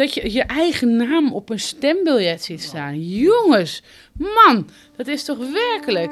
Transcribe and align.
dat 0.00 0.14
je 0.14 0.32
je 0.32 0.42
eigen 0.42 0.96
naam 0.96 1.32
op 1.32 1.50
een 1.50 1.60
stembiljet 1.60 2.42
ziet 2.42 2.62
staan. 2.62 3.00
Jongens, 3.00 3.82
man, 4.12 4.68
dat 4.96 5.06
is 5.06 5.24
toch 5.24 5.38
werkelijk. 5.52 6.10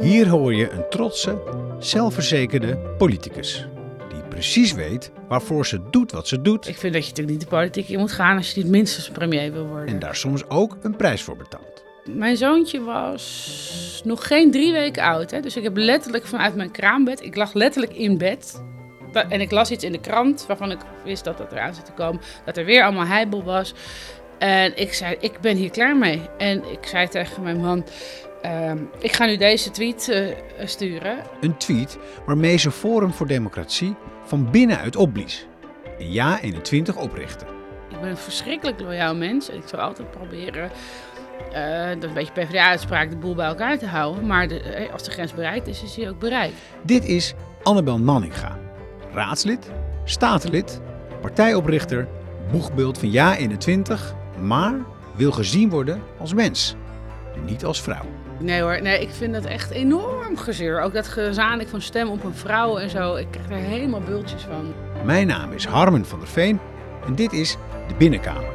Hier 0.00 0.28
hoor 0.28 0.54
je 0.54 0.70
een 0.70 0.88
trotse, 0.90 1.42
zelfverzekerde 1.78 2.78
politicus. 2.98 3.66
Die 4.08 4.22
precies 4.28 4.72
weet 4.72 5.12
waarvoor 5.28 5.66
ze 5.66 5.80
doet 5.90 6.12
wat 6.12 6.28
ze 6.28 6.42
doet 6.42 6.68
Ik 6.68 6.76
vind 6.76 6.92
dat 6.92 7.02
je 7.02 7.08
natuurlijk 7.08 7.38
niet 7.38 7.50
de 7.50 7.56
politiek 7.56 7.88
in 7.88 7.98
moet 7.98 8.12
gaan 8.12 8.36
als 8.36 8.50
je 8.50 8.62
niet 8.62 8.70
minstens 8.70 9.10
premier 9.10 9.52
wil 9.52 9.66
worden. 9.66 9.94
en 9.94 9.98
daar 9.98 10.16
soms 10.16 10.48
ook 10.48 10.76
een 10.82 10.96
prijs 10.96 11.22
voor 11.22 11.36
betaalt. 11.36 11.84
Mijn 12.04 12.36
zoontje 12.36 12.80
was 12.80 14.00
nog 14.04 14.26
geen 14.26 14.50
drie 14.50 14.72
weken 14.72 15.02
oud. 15.02 15.30
Hè? 15.30 15.40
Dus 15.40 15.56
ik 15.56 15.62
heb 15.62 15.76
letterlijk 15.76 16.26
vanuit 16.26 16.54
mijn 16.54 16.70
kraambed, 16.70 17.22
ik 17.22 17.36
lag 17.36 17.52
letterlijk 17.52 17.94
in 17.94 18.18
bed. 18.18 18.62
En 19.14 19.40
ik 19.40 19.50
las 19.50 19.70
iets 19.70 19.84
in 19.84 19.92
de 19.92 20.00
krant 20.00 20.44
waarvan 20.46 20.70
ik 20.70 20.78
wist 21.04 21.24
dat 21.24 21.38
dat 21.38 21.52
eraan 21.52 21.74
zit 21.74 21.84
te 21.84 21.92
komen. 21.92 22.20
Dat 22.44 22.56
er 22.56 22.64
weer 22.64 22.82
allemaal 22.82 23.06
heibel 23.06 23.44
was. 23.44 23.74
En 24.38 24.76
ik 24.76 24.92
zei, 24.92 25.16
ik 25.20 25.40
ben 25.40 25.56
hier 25.56 25.70
klaar 25.70 25.96
mee. 25.96 26.22
En 26.38 26.64
ik 26.70 26.86
zei 26.86 27.08
tegen 27.08 27.42
mijn 27.42 27.60
man, 27.60 27.84
ehm, 28.42 28.78
ik 28.98 29.12
ga 29.12 29.24
nu 29.24 29.36
deze 29.36 29.70
tweet 29.70 30.08
eh, 30.08 30.66
sturen. 30.66 31.16
Een 31.40 31.56
tweet 31.56 31.98
waarmee 32.26 32.56
ze 32.56 32.70
Forum 32.70 33.12
voor 33.12 33.26
Democratie 33.26 33.94
van 34.24 34.50
binnenuit 34.50 34.96
opblies. 34.96 35.46
En 35.98 36.12
Ja 36.12 36.40
21 36.40 36.96
oprichten. 36.96 37.46
Ik 37.90 38.00
ben 38.00 38.10
een 38.10 38.16
verschrikkelijk 38.16 38.80
loyaal 38.80 39.14
mens. 39.14 39.50
En 39.50 39.56
ik 39.56 39.68
zal 39.68 39.78
altijd 39.78 40.10
proberen, 40.10 40.70
eh, 41.52 41.88
dat 41.88 42.02
is 42.02 42.08
een 42.08 42.14
beetje 42.14 42.32
PvdA-uitspraak, 42.32 43.10
de 43.10 43.16
boel 43.16 43.34
bij 43.34 43.46
elkaar 43.46 43.78
te 43.78 43.86
houden. 43.86 44.26
Maar 44.26 44.48
de, 44.48 44.60
eh, 44.60 44.92
als 44.92 45.02
de 45.02 45.10
grens 45.10 45.34
bereikt 45.34 45.66
is, 45.66 45.82
is 45.82 45.94
die 45.94 46.08
ook 46.08 46.18
bereikt. 46.18 46.54
Dit 46.82 47.04
is 47.04 47.34
Annabel 47.62 47.98
Nanninga. 47.98 48.63
Raadslid, 49.14 49.70
statenlid, 50.04 50.80
partijoprichter, 51.20 52.08
boegbeeld 52.50 52.98
van 52.98 53.10
Ja 53.10 53.36
21, 53.36 54.14
maar 54.40 54.74
wil 55.14 55.32
gezien 55.32 55.70
worden 55.70 56.02
als 56.18 56.34
mens, 56.34 56.74
niet 57.44 57.64
als 57.64 57.82
vrouw. 57.82 58.04
Nee 58.38 58.60
hoor, 58.60 58.82
nee, 58.82 59.00
ik 59.00 59.10
vind 59.10 59.32
dat 59.32 59.44
echt 59.44 59.70
enorm 59.70 60.36
gezeur. 60.36 60.80
Ook 60.80 60.92
dat 60.92 61.08
gezamenlijk 61.08 61.68
van 61.68 61.80
stem 61.80 62.08
op 62.08 62.24
een 62.24 62.34
vrouw 62.34 62.78
en 62.78 62.90
zo. 62.90 63.14
Ik 63.14 63.26
krijg 63.30 63.48
er 63.48 63.68
helemaal 63.68 64.00
bultjes 64.00 64.42
van. 64.42 64.74
Mijn 65.04 65.26
naam 65.26 65.52
is 65.52 65.64
Harmen 65.64 66.06
van 66.06 66.18
der 66.18 66.28
Veen 66.28 66.60
en 67.06 67.14
dit 67.14 67.32
is 67.32 67.56
de 67.88 67.94
Binnenkamer. 67.94 68.52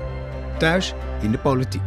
Thuis 0.58 0.94
in 1.22 1.32
de 1.32 1.38
politiek. 1.38 1.82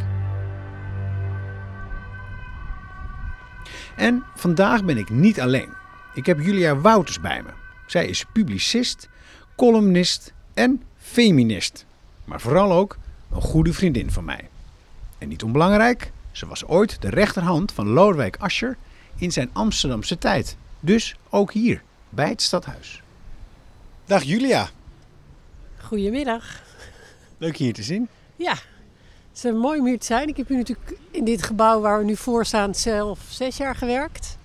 En 3.97 4.25
vandaag 4.35 4.85
ben 4.85 4.99
ik 4.99 5.11
niet 5.11 5.41
alleen. 5.41 5.73
Ik 6.15 6.27
heb 6.27 6.41
Julia 6.41 6.77
Wouters 6.77 7.21
bij 7.21 7.43
me. 7.43 7.62
Zij 7.93 8.07
is 8.07 8.25
publicist, 8.33 9.09
columnist 9.57 10.33
en 10.55 10.83
feminist. 10.99 11.87
Maar 12.25 12.41
vooral 12.41 12.73
ook 12.73 12.99
een 13.33 13.41
goede 13.41 13.73
vriendin 13.73 14.11
van 14.11 14.25
mij. 14.25 14.49
En 15.19 15.29
niet 15.29 15.43
onbelangrijk, 15.43 16.13
ze 16.31 16.47
was 16.47 16.65
ooit 16.65 17.03
de 17.03 17.09
rechterhand 17.09 17.73
van 17.73 17.89
Lodewijk 17.89 18.37
Asscher 18.37 18.77
in 19.17 19.33
zijn 19.33 19.51
Amsterdamse 19.53 20.19
tijd. 20.19 20.57
Dus 20.81 21.17
ook 21.31 21.53
hier, 21.53 21.83
bij 22.09 22.29
het 22.29 22.43
stadhuis. 22.43 23.03
Dag 24.05 24.23
Julia. 24.23 24.71
Goedemiddag. 25.77 26.63
Leuk 27.39 27.57
je 27.57 27.65
hier 27.65 27.75
te 27.75 27.83
zien. 27.83 28.09
Ja, 28.37 28.55
het 29.33 29.45
is 29.45 29.53
mooi 29.53 29.81
om 29.81 29.87
hier 29.87 29.99
te 29.99 30.07
zijn. 30.07 30.29
Ik 30.29 30.37
heb 30.37 30.49
hier 30.49 30.57
natuurlijk 30.57 30.99
in 31.11 31.25
dit 31.25 31.43
gebouw 31.43 31.81
waar 31.81 31.99
we 31.99 32.05
nu 32.05 32.17
voor 32.17 32.47
staan 32.47 32.75
zelf 32.75 33.21
zes 33.29 33.57
jaar 33.57 33.75
gewerkt. 33.75 34.37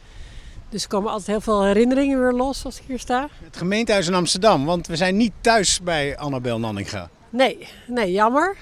Dus 0.69 0.83
er 0.83 0.89
komen 0.89 1.11
altijd 1.11 1.27
heel 1.27 1.41
veel 1.41 1.63
herinneringen 1.63 2.19
weer 2.19 2.33
los 2.33 2.65
als 2.65 2.77
ik 2.77 2.83
hier 2.87 2.99
sta. 2.99 3.27
Het 3.43 3.57
gemeentehuis 3.57 4.07
in 4.07 4.13
Amsterdam, 4.13 4.65
want 4.65 4.87
we 4.87 4.95
zijn 4.95 5.17
niet 5.17 5.31
thuis 5.41 5.81
bij 5.81 6.17
Annabel 6.17 6.59
Nanninga. 6.59 7.09
Nee, 7.29 7.67
nee, 7.87 8.11
jammer. 8.11 8.57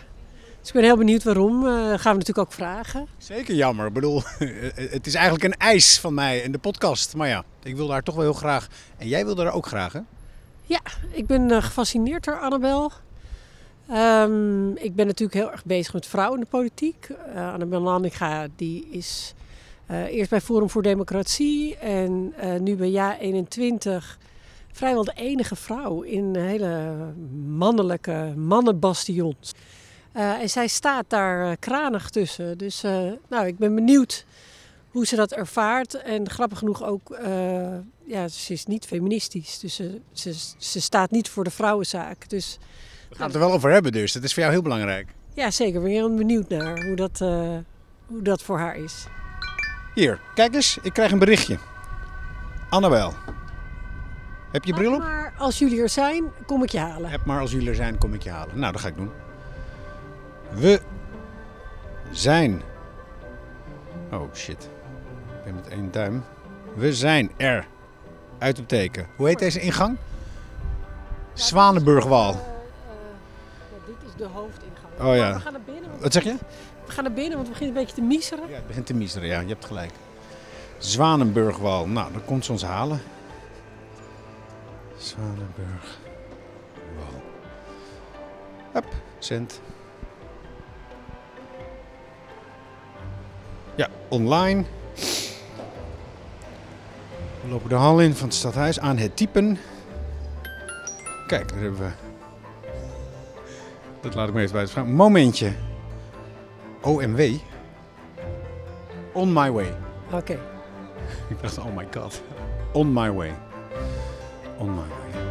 Dus 0.60 0.68
ik 0.68 0.74
ben 0.74 0.84
heel 0.84 0.98
benieuwd 0.98 1.24
waarom. 1.24 1.68
Eh, 1.68 1.74
gaan 1.74 2.12
we 2.12 2.18
natuurlijk 2.18 2.38
ook 2.38 2.54
vragen. 2.54 3.08
Zeker 3.18 3.56
jammer. 3.56 3.88
Ik 3.88 3.94
bedoel, 3.94 4.22
het 4.96 5.08
is 5.08 5.14
eigenlijk 5.14 5.44
een 5.44 5.58
eis 5.58 6.00
van 6.00 6.14
mij 6.14 6.40
in 6.40 6.52
de 6.52 6.58
podcast. 6.58 7.16
Maar 7.16 7.28
ja, 7.28 7.44
ik 7.64 7.76
wil 7.76 7.88
daar 7.88 8.04
toch 8.04 8.16
wel 8.16 8.24
heel 8.24 8.34
graag. 8.34 8.68
En 8.98 9.08
jij 9.08 9.26
wilde 9.26 9.44
daar 9.44 9.54
ook 9.54 9.66
graag, 9.66 9.94
hè? 9.94 10.00
Ja, 10.64 10.80
ik 11.12 11.26
ben 11.26 11.52
eh, 11.52 11.64
gefascineerd 11.64 12.24
door 12.24 12.40
Annabel. 12.40 12.92
Ehm, 13.90 14.70
ik 14.72 14.96
ben 14.96 15.06
natuurlijk 15.06 15.34
heel 15.34 15.52
erg 15.52 15.66
bezig 15.66 15.94
met 15.94 16.06
vrouwen 16.06 16.38
in 16.38 16.44
de 16.44 16.50
politiek. 16.50 17.10
Eh, 17.34 17.54
Annabel 17.54 17.82
Nanninga 17.82 18.48
die 18.56 18.88
is 18.90 19.34
eh, 19.86 20.04
eerst 20.04 20.30
bij 20.30 20.42
Forum 20.42 20.70
voor 20.70 20.82
Democratie 20.82 21.78
en 21.78 22.34
eh, 22.38 22.60
nu 22.60 22.76
bij 22.76 22.92
Ja21 22.92 24.20
vrijwel 24.72 25.04
de 25.04 25.14
enige 25.16 25.56
vrouw 25.56 26.02
in 26.02 26.36
hele 26.36 26.96
mannelijke 27.46 28.34
mannenbastions. 28.36 29.52
Eh, 30.12 30.42
en 30.42 30.50
zij 30.50 30.68
staat 30.68 31.06
daar 31.08 31.58
kranig 31.58 32.10
tussen. 32.10 32.58
Dus 32.58 32.82
nou, 33.30 33.48
ik 33.48 33.58
ben 33.58 33.76
benieuwd 33.76 34.26
hoe 34.90 35.06
ze 35.06 35.16
dat 35.16 35.32
ervaart. 35.32 35.94
En 35.94 36.30
grappig 36.30 36.58
genoeg 36.58 36.84
ook, 36.84 37.18
ja, 38.04 38.28
ze 38.28 38.54
is 38.54 38.66
niet 38.66 38.86
feministisch. 38.86 39.60
Dus 39.60 39.76
ze, 39.76 40.02
ze, 40.12 40.34
ze 40.58 40.82
staat 40.82 41.12
niet 41.12 41.30
voor 41.30 41.44
de 41.44 41.50
vrouwenzaak. 41.50 42.30
Dus 42.30 42.58
We 43.10 43.16
gaan 43.16 43.26
het 43.26 43.36
er 43.36 43.42
wel 43.42 43.52
over 43.52 43.72
hebben 43.72 43.92
dus. 43.92 44.14
Dat 44.14 44.24
is 44.24 44.34
voor 44.34 44.42
jou 44.42 44.54
heel 44.54 44.64
belangrijk. 44.64 45.08
ja, 45.34 45.52
zeker. 45.52 45.76
Ik 45.76 45.82
ben 45.82 45.92
heel 45.92 46.16
benieuwd 46.16 46.50
naar 46.50 46.86
hoe 46.86 46.96
dat, 46.96 47.20
hoe 48.06 48.22
dat 48.22 48.42
voor 48.42 48.58
haar 48.58 48.76
is. 48.76 49.06
Hier, 49.96 50.20
kijk 50.34 50.54
eens. 50.54 50.78
Ik 50.82 50.94
krijg 50.94 51.12
een 51.12 51.20
berichtje. 51.20 51.58
Annabel. 52.70 53.14
Heb 54.52 54.64
je 54.64 54.74
bril 54.74 54.94
op? 54.94 55.00
Maar 55.00 55.34
als 55.38 55.60
jullie 55.60 55.82
er 55.82 55.90
zijn, 55.90 56.32
kom 56.46 56.64
ik 56.64 56.70
je 56.70 56.80
halen. 56.80 57.10
Heb 57.10 57.26
maar 57.26 57.40
als 57.40 57.52
jullie 57.52 57.70
er 57.70 57.76
zijn, 57.76 57.98
kom 57.98 58.14
ik 58.14 58.24
je 58.24 58.30
halen. 58.30 58.60
Nou, 58.60 58.72
dat 58.72 58.82
ga 58.82 58.88
ik 58.88 58.96
doen. 58.96 59.12
We 60.52 60.82
zijn. 62.12 62.62
Oh 64.12 64.34
shit. 64.34 64.70
Ik 65.38 65.44
ben 65.44 65.56
met 65.56 65.68
één 65.68 65.92
duim. 65.92 66.24
We 66.74 66.94
zijn 66.94 67.32
er. 67.38 67.68
Uit 68.38 68.60
op 68.60 68.68
teken. 68.68 69.08
Hoe 69.16 69.28
heet 69.28 69.40
deze 69.40 69.60
ingang? 69.60 69.98
Zwanenburgwal. 71.34 72.32
dit 73.86 73.96
is 74.06 74.12
de 74.18 74.28
hoofdingang. 74.34 75.00
Oh 75.00 75.16
ja. 75.16 75.34
We 75.34 75.40
gaan 75.40 75.52
naar 75.52 75.62
binnen. 75.66 75.90
Wat 76.00 76.14
zeg 76.14 76.24
je? 76.24 76.36
We 76.86 76.92
gaan 76.92 77.04
naar 77.04 77.14
binnen, 77.14 77.36
want 77.36 77.48
we 77.48 77.54
beginnen 77.54 77.78
een 77.78 77.84
beetje 77.84 78.02
te 78.02 78.08
miezeren. 78.08 78.50
Ja, 78.50 78.56
het 78.56 78.68
begint 78.68 78.86
te 78.86 78.94
miseren, 78.94 79.28
ja. 79.28 79.40
Je 79.40 79.48
hebt 79.48 79.66
gelijk. 79.66 79.92
Zwanenburgwal. 80.78 81.88
Nou, 81.88 82.12
dan 82.12 82.26
komt 82.26 82.46
ze 82.46 82.52
ons 82.52 82.64
halen. 82.64 83.02
Zwanenburgwal. 84.98 85.94
Hup, 88.72 88.86
cent. 89.20 89.62
Ja, 93.76 93.88
online. 94.08 94.64
We 97.42 97.52
lopen 97.52 97.70
de 97.70 97.76
hal 97.76 98.02
in 98.02 98.14
van 98.14 98.28
het 98.28 98.38
stadhuis 98.38 98.80
aan 98.80 98.98
het 98.98 99.18
typen. 99.18 99.58
Kijk, 101.28 101.50
daar 101.50 101.60
hebben 101.60 101.80
we... 101.80 101.90
Dat 104.02 104.16
laat 104.16 104.28
ik 104.28 104.34
me 104.34 104.42
even 104.42 104.54
buiten 104.54 104.74
vragen. 104.74 104.94
Momentje. 104.94 105.54
OMW. 106.86 107.40
On 109.14 109.34
my 109.34 109.52
way. 109.52 109.74
Oké. 110.12 110.34
Ik 111.30 111.42
dacht, 111.42 111.58
oh 111.58 111.76
my 111.76 111.88
god. 111.92 112.22
On 112.74 112.94
my 112.94 113.12
way. 113.12 113.34
On 114.58 114.70
my 114.70 114.82
way. 114.82 115.22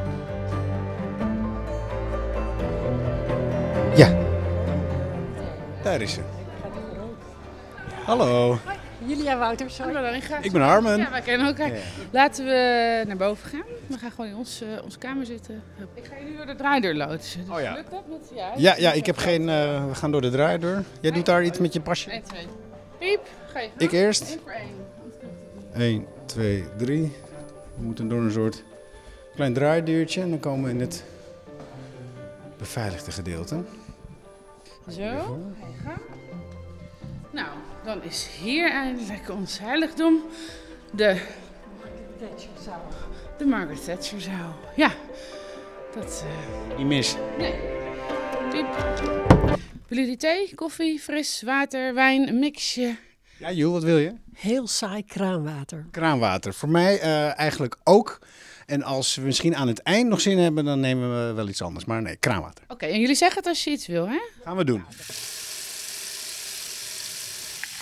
Ja. 3.97 4.09
Daar 5.83 6.01
is 6.01 6.13
ze. 6.13 6.21
Hallo. 8.05 8.59
Julia 9.07 9.39
Wouters. 9.39 9.75
sorry. 9.75 9.93
Hallo, 9.93 10.07
Lanninga. 10.11 10.39
Ik 10.43 10.53
ben 10.53 10.61
Harmen. 10.63 10.99
Ja, 10.99 11.11
wij 11.11 11.21
kennen 11.21 11.47
elkaar. 11.47 11.73
Ja. 11.75 11.81
Laten 12.11 12.45
we 12.45 13.03
naar 13.07 13.17
boven 13.17 13.49
gaan. 13.51 13.63
We 13.87 13.99
gaan 13.99 14.11
gewoon 14.11 14.31
in 14.31 14.37
ons, 14.37 14.61
eh, 14.63 14.83
onze 14.85 14.99
kamer 14.99 15.27
zitten. 15.27 15.63
Ik 15.95 16.05
ga 16.05 16.17
je 16.17 16.25
nu 16.25 16.37
door 16.37 16.47
de 16.47 16.55
draaideur 16.55 16.95
loodsen. 16.95 17.41
Dus 17.47 17.55
Oh 17.55 17.61
ja. 17.61 17.75
Lukt 17.75 17.91
dat 17.91 18.03
met 18.09 18.31
ja, 18.35 18.53
Ja, 18.57 18.75
ja, 18.77 18.93
ik 18.93 19.07
heb 19.07 19.17
geen... 19.17 19.49
eh, 19.49 19.87
we 19.87 19.95
gaan 19.95 20.11
door 20.11 20.21
de 20.21 20.31
draaideur. 20.31 20.85
Jij 21.01 21.11
doet 21.11 21.27
daar 21.27 21.45
iets 21.45 21.59
met 21.59 21.73
je 21.73 21.81
pasje? 21.81 22.11
1, 22.11 22.23
2. 22.23 22.47
Piep. 22.99 23.21
Ga 23.53 23.61
je. 23.61 23.69
Ik 23.79 23.93
eerst. 23.93 24.33
Eén 24.33 24.41
voor 24.43 24.53
één. 24.53 24.73
1, 25.83 26.07
2, 26.27 26.65
3. 26.77 27.13
We 27.77 27.83
moeten 27.83 28.09
door 28.09 28.21
een 28.21 28.31
soort 28.33 28.63
klein 29.35 29.53
draaideurtje 29.55 30.21
en 30.21 30.31
dan 30.31 30.41
komen 30.41 30.65
we 30.65 30.71
in 30.71 30.81
het 30.81 31.05
beveiligde 32.59 33.11
gedeelte. 33.11 33.55
Zo. 34.89 34.95
Ga 34.97 35.01
je 35.01 35.83
gang. 35.85 35.99
Nou, 37.31 37.47
dan 37.85 38.03
is 38.03 38.29
hier 38.43 38.71
eindelijk 38.71 39.31
ons 39.31 39.59
heiligdom. 39.59 40.23
De, 40.93 41.21
de 43.39 43.45
Margaret 43.45 43.85
Thatcher 43.85 44.21
zaal. 44.21 44.55
Ja, 44.77 44.91
dat... 45.95 46.25
eh, 46.71 46.77
Niet 46.79 46.87
mis. 46.87 47.17
Nee. 47.39 47.55
Piep. 48.51 48.67
Willen 49.89 50.05
jullie 50.05 50.17
thee, 50.17 50.55
koffie, 50.55 51.01
fris, 51.01 51.43
water, 51.43 51.95
wijn, 51.95 52.29
een 52.29 52.39
mixje? 52.39 52.97
Ja, 53.39 53.53
Joel, 53.53 53.73
wat 53.73 53.83
wil 53.83 53.99
je? 53.99 54.13
Heel 54.35 54.67
saai 54.67 55.05
kraanwater. 55.05 55.87
Kraanwater. 55.91 56.55
Voor 56.55 56.69
mij 56.69 57.01
eh, 57.01 57.39
eigenlijk 57.39 57.77
ook. 57.85 58.19
En 58.67 58.83
als 58.83 59.15
we 59.15 59.23
misschien 59.23 59.57
aan 59.57 59.69
het 59.69 59.83
eind 59.83 60.09
nog 60.09 60.21
zin 60.21 60.39
hebben, 60.39 60.65
dan 60.65 60.81
nemen 60.81 61.27
we 61.27 61.33
wel 61.33 61.49
iets 61.49 61.63
anders. 61.63 61.85
Maar 61.85 62.03
nee, 62.03 62.17
kraanwater. 62.17 62.65
Oké, 62.69 62.87
en 62.87 63.01
jullie 63.01 63.15
zeggen 63.15 63.39
het 63.39 63.47
als 63.47 63.65
je 63.65 63.71
iets 63.71 63.87
wil, 63.87 64.09
hè? 64.09 64.19
Gaan 64.45 64.57
we 64.57 64.65
doen. 64.65 64.85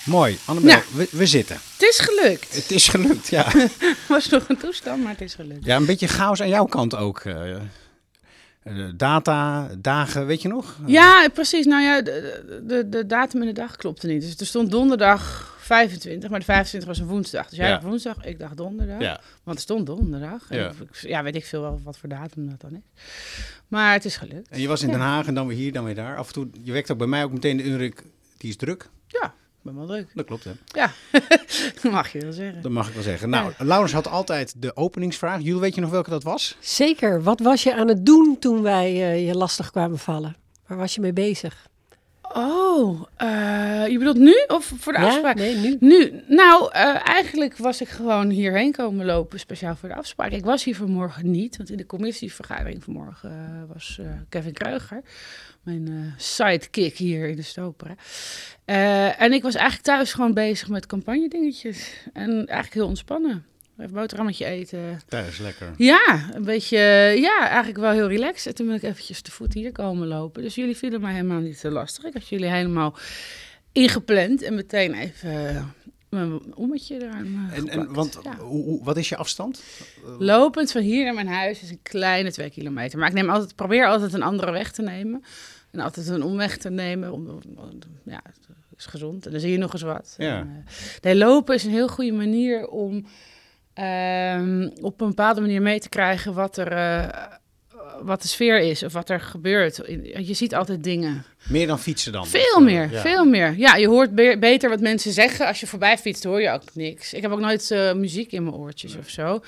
Mooi, 0.05 0.39
Annabel, 0.45 0.71
Nou. 0.71 0.83
we, 0.95 1.09
we 1.13 1.27
zitten. 1.27 1.57
Het 1.57 1.83
is 1.83 1.99
gelukt. 1.99 2.55
Het 2.55 2.71
is 2.71 2.89
gelukt, 2.89 3.29
ja. 3.29 3.53
Was 4.09 4.29
nog 4.29 4.49
een 4.49 4.57
toestand, 4.57 5.03
maar 5.03 5.13
het 5.13 5.21
is 5.21 5.35
gelukt. 5.35 5.65
Ja, 5.65 5.77
een 5.77 5.87
beetje 5.87 6.07
chaos 6.09 6.41
aan 6.43 6.49
jouw 6.49 6.65
kant 6.65 6.97
ook. 6.97 7.21
eh. 7.21 7.55
Eh, 8.63 8.85
data, 8.97 9.69
dagen, 9.79 10.27
weet 10.27 10.43
je 10.43 10.49
nog? 10.49 10.77
Ja, 10.87 11.29
precies. 11.33 11.67
Nou 11.67 11.83
ja, 11.83 12.03
de, 12.03 12.63
de, 12.67 12.89
de 12.89 13.07
datum 13.07 13.41
en 13.41 13.47
de 13.47 13.53
dag 13.53 13.77
klopte 13.77 14.07
niet. 14.07 14.21
Dus 14.23 14.37
er 14.37 14.47
stond 14.47 14.71
donderdag 14.71 15.55
25, 15.61 16.31
maar 16.31 16.39
de 16.39 16.45
25 16.45 16.89
was 16.89 16.99
een 16.99 17.07
woensdag. 17.07 17.49
Dus 17.49 17.59
jij 17.59 17.69
Ja. 17.69 17.81
woensdag, 17.83 18.25
ik 18.25 18.39
dacht 18.39 18.57
donderdag. 18.57 19.01
Ja. 19.01 19.21
Want 19.43 19.57
er 19.57 19.63
stond 19.63 19.87
donderdag. 19.87 20.43
Ja. 20.51 20.69
ik- 20.69 20.97
Ja, 21.01 21.23
weet 21.23 21.35
ik 21.35 21.45
veel 21.45 21.61
wel 21.61 21.81
wat 21.85 21.99
voor 21.99 22.09
datum 22.09 22.49
dat 22.51 22.61
dan 22.61 22.73
is. 22.75 23.03
Maar 23.69 23.93
het 23.93 24.05
is 24.05 24.17
gelukt. 24.17 24.49
En 24.49 24.61
je 24.61 24.69
was 24.69 24.83
in 24.83 24.91
Den 24.91 25.01
Haag 25.01 25.27
en 25.27 25.35
dan 25.35 25.47
weer 25.47 25.57
hier, 25.57 25.73
dan 25.73 25.85
weer 25.85 25.95
daar. 25.95 26.17
Af 26.17 26.27
en 26.27 26.33
toe, 26.33 26.49
je 26.63 26.73
wekt 26.73 26.91
ook 26.91 26.99
bij 26.99 27.07
mij 27.07 27.25
ook 27.25 27.33
meteen 27.33 27.57
de 27.57 27.65
indruk, 27.65 28.03
die 28.37 28.51
is 28.51 28.57
druk. 28.57 28.89
Ja, 29.07 29.35
ben 29.63 29.77
wel 29.77 29.87
druk. 29.87 30.11
Dat 30.15 30.27
klopt, 30.27 30.45
hè? 30.45 30.51
Ja, 30.67 30.93
dat 31.83 31.93
mag 31.93 32.13
je 32.13 32.19
wel 32.19 32.33
zeggen. 32.33 32.63
Dat 32.63 32.71
mag 32.71 32.89
ik 32.89 32.95
wel 32.95 33.03
zeggen. 33.03 33.31
Nou, 33.31 33.53
Laurens 33.59 33.93
had 33.93 34.09
altijd 34.09 34.63
de 34.63 34.77
openingsvraag. 34.77 35.41
Jullie, 35.41 35.61
weet 35.61 35.75
je 35.75 35.81
nog 35.81 35.91
welke 35.91 36.11
dat 36.11 36.23
was? 36.23 36.57
Zeker. 36.61 37.23
Wat 37.23 37.41
was 37.41 37.63
je 37.63 37.75
aan 37.75 37.89
het 37.89 38.07
doen 38.07 38.37
toen 38.39 38.63
wij 38.63 38.87
eh, 38.87 39.27
je 39.27 39.37
lastig 39.37 39.71
kwamen 39.71 39.99
vallen? 39.99 40.37
Waar 40.67 40.79
was 40.79 40.95
je 40.95 41.01
mee 41.01 41.13
bezig? 41.13 41.71
Oh, 42.35 43.03
eh, 43.17 43.87
je 43.89 43.99
bedoelt 43.99 44.19
nu 44.19 44.35
of 44.47 44.73
voor 44.79 44.93
de 44.93 44.99
Ja? 44.99 45.07
afspraak? 45.07 45.37
Nee, 45.37 45.57
nu. 45.57 45.77
Nu, 45.81 46.23
nou, 46.27 46.73
eh, 46.73 47.09
eigenlijk 47.09 47.57
was 47.57 47.81
ik 47.81 47.89
gewoon 47.89 48.31
hierheen 48.31 48.73
komen 48.73 49.07
lopen, 49.07 49.39
speciaal 49.39 49.77
voor 49.77 49.89
de 49.89 49.95
afspraak. 49.95 50.31
Ik 50.31 50.45
was 50.45 50.65
hier 50.65 50.77
vanmorgen 50.77 51.31
niet, 51.31 51.57
want 51.57 51.71
in 51.71 51.77
de 51.77 51.87
commissievergadering 51.87 52.85
vanmorgen 52.85 53.31
eh, 53.31 53.73
was 53.73 54.01
Kevin 54.29 54.53
Kreuger, 54.53 55.03
mijn 55.63 56.15
sidekick 56.17 56.97
hier 56.97 57.29
in 57.29 57.37
de 57.37 57.43
Stopera. 57.43 57.95
En 59.19 59.33
ik 59.33 59.43
was 59.43 59.55
eigenlijk 59.55 59.85
thuis 59.87 60.13
gewoon 60.13 60.35
bezig 60.35 60.69
met 60.69 60.87
campagne-dingetjes. 60.87 61.93
En 62.13 62.31
eigenlijk 62.31 62.75
heel 62.75 62.87
ontspannen. 62.87 63.45
Even 63.83 63.95
boterhammetje 63.95 64.45
eten. 64.45 65.01
Thuis, 65.09 65.39
lekker. 65.39 65.71
Ja, 65.77 66.29
een 66.33 66.45
beetje, 66.45 66.79
ja, 67.21 67.49
eigenlijk 67.49 67.79
wel 67.79 67.93
heel 67.93 68.09
relaxed. 68.09 68.47
En 68.47 68.55
toen 68.55 68.67
ben 68.67 68.77
ik 68.77 68.83
eventjes 68.83 69.21
te 69.21 69.31
voet 69.31 69.55
hier 69.55 69.73
komen 69.73 70.07
lopen. 70.09 70.43
Dus 70.43 70.55
jullie 70.55 70.77
vielen 70.77 71.01
mij 71.01 71.13
helemaal 71.13 71.41
niet 71.41 71.61
te 71.61 71.71
lastig. 71.71 72.05
Ik 72.05 72.13
had 72.13 72.29
jullie 72.29 72.49
helemaal 72.49 72.97
ingepland 73.73 74.43
en 74.43 74.55
meteen 74.55 74.95
even 74.95 75.49
eh, 75.57 75.65
mijn 76.11 76.55
ommetje 76.55 77.03
eraan 77.03 77.49
eh, 77.51 77.59
En, 77.59 77.69
en 77.69 77.93
want, 77.93 78.19
Ja. 78.23 78.37
hoe, 78.37 78.85
wat 78.85 78.97
is 78.97 79.09
je 79.09 79.17
afstand? 79.17 79.63
Lopend 80.19 80.73
van 80.73 80.83
hier 80.83 81.05
naar 81.05 81.15
mijn 81.15 81.29
huis 81.29 81.63
is 81.63 81.71
een 81.71 81.83
kleine 81.83 82.33
twee 82.33 82.51
kilometer. 82.51 82.99
Maar 82.99 83.09
ik 83.09 83.15
neem 83.15 83.31
altijd, 83.31 83.55
probeer 83.57 83.87
altijd 83.87 84.13
een 84.13 84.23
andere 84.23 84.51
weg 84.51 84.73
te 84.73 84.83
nemen. 84.83 85.25
En 85.71 85.81
altijd 85.81 86.09
een 86.09 86.23
omweg 86.23 86.57
te 86.57 86.71
nemen. 86.71 87.13
Om, 87.13 87.41
ja, 88.05 88.21
het 88.25 88.79
is 88.79 88.87
gezond. 88.87 89.27
En 89.27 89.33
dan 89.33 89.41
zie 89.41 89.51
je 89.51 89.59
nog 89.59 89.73
eens 89.73 89.83
wat. 89.83 90.15
Ja. 90.19 90.39
En, 90.39 90.65
eh, 90.67 90.73
nee, 91.03 91.17
lopen 91.17 91.55
is 91.55 91.65
een 91.65 91.71
heel 91.71 91.89
goede 91.89 92.13
manier 92.13 92.69
om 92.69 93.07
ehm, 93.75 94.69
op 94.81 95.01
een 95.01 95.09
bepaalde 95.09 95.41
manier 95.41 95.63
mee 95.63 95.81
te 95.81 95.89
krijgen 95.89 96.35
wat 96.35 96.57
er... 96.57 96.73
eh, 96.73 97.09
wat 98.03 98.23
de 98.23 98.29
sfeer 98.29 98.59
is 98.59 98.83
of 98.83 98.93
wat 98.93 99.11
er 99.11 99.21
gebeurt. 99.21 99.77
Je 100.27 100.35
ziet 100.35 100.55
altijd 100.55 100.85
dingen. 100.85 101.25
Meer 101.49 101.67
dan 101.67 101.79
fietsen 101.79 102.13
dan? 102.13 102.27
Veel 102.27 102.61
meer, 102.61 102.91
ja. 102.93 103.01
veel 103.01 103.25
meer. 103.25 103.55
Ja, 103.57 103.75
je 103.77 103.89
hoort 103.89 104.15
be- 104.15 104.37
beter 104.41 104.69
wat 104.71 104.81
mensen 104.81 105.13
zeggen. 105.13 105.47
Als 105.47 105.61
je 105.61 105.67
voorbij 105.67 105.99
fietst, 105.99 106.25
hoor 106.25 106.41
je 106.41 106.51
ook 106.51 106.63
niks. 106.75 107.13
Ik 107.13 107.23
heb 107.23 107.31
ook 107.31 107.41
nooit 107.41 107.71
eh, 107.71 107.93
muziek 107.93 108.33
in 108.33 108.43
mijn 108.45 108.55
oortjes 108.57 108.97
of 108.97 109.09
zo. 109.09 109.41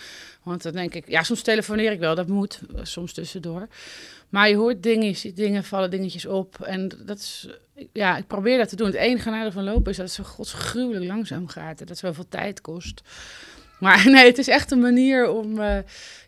Want 0.43 0.63
dan 0.63 0.73
denk 0.73 0.95
ik, 0.95 1.09
ja, 1.09 1.23
soms 1.23 1.43
telefoneer 1.43 1.93
ik 1.93 1.99
wel, 1.99 2.15
dat 2.15 2.29
moet 2.29 2.61
eh, 2.75 2.81
soms 2.85 3.13
tussendoor. 3.13 3.69
Maar 4.29 4.49
je 4.49 4.57
hoort 4.57 4.83
dingen, 4.83 5.07
je 5.07 5.15
ziet 5.15 5.37
dingen, 5.37 5.65
vallen 5.65 5.91
dingetjes 5.91 6.27
op. 6.27 6.61
En 6.63 6.91
dat 7.05 7.19
is, 7.19 7.49
ja, 7.93 8.17
ik 8.17 8.27
probeer 8.27 8.59
dat 8.59 8.69
te 8.69 8.77
doen. 8.77 8.87
Het 8.87 8.97
enige 8.97 9.31
nadeel 9.31 9.53
van 9.53 9.65
lopen 9.65 9.91
is 9.91 9.97
dat 9.97 10.07
het 10.07 10.15
zo 10.15 10.25
godsgruwelijk 10.25 11.05
langzaam 11.05 11.49
gaat. 11.49 11.71
En 11.71 11.77
dat 11.87 11.89
het 11.89 11.99
zoveel 11.99 12.29
tijd 12.29 12.61
kost. 12.61 13.03
Maar 13.79 14.03
nee, 14.11 14.27
het 14.27 14.39
is 14.39 14.49
echt 14.49 14.71
een 14.71 14.81
manier 14.81 15.29
om, 15.31 15.61
eh, 15.61 15.79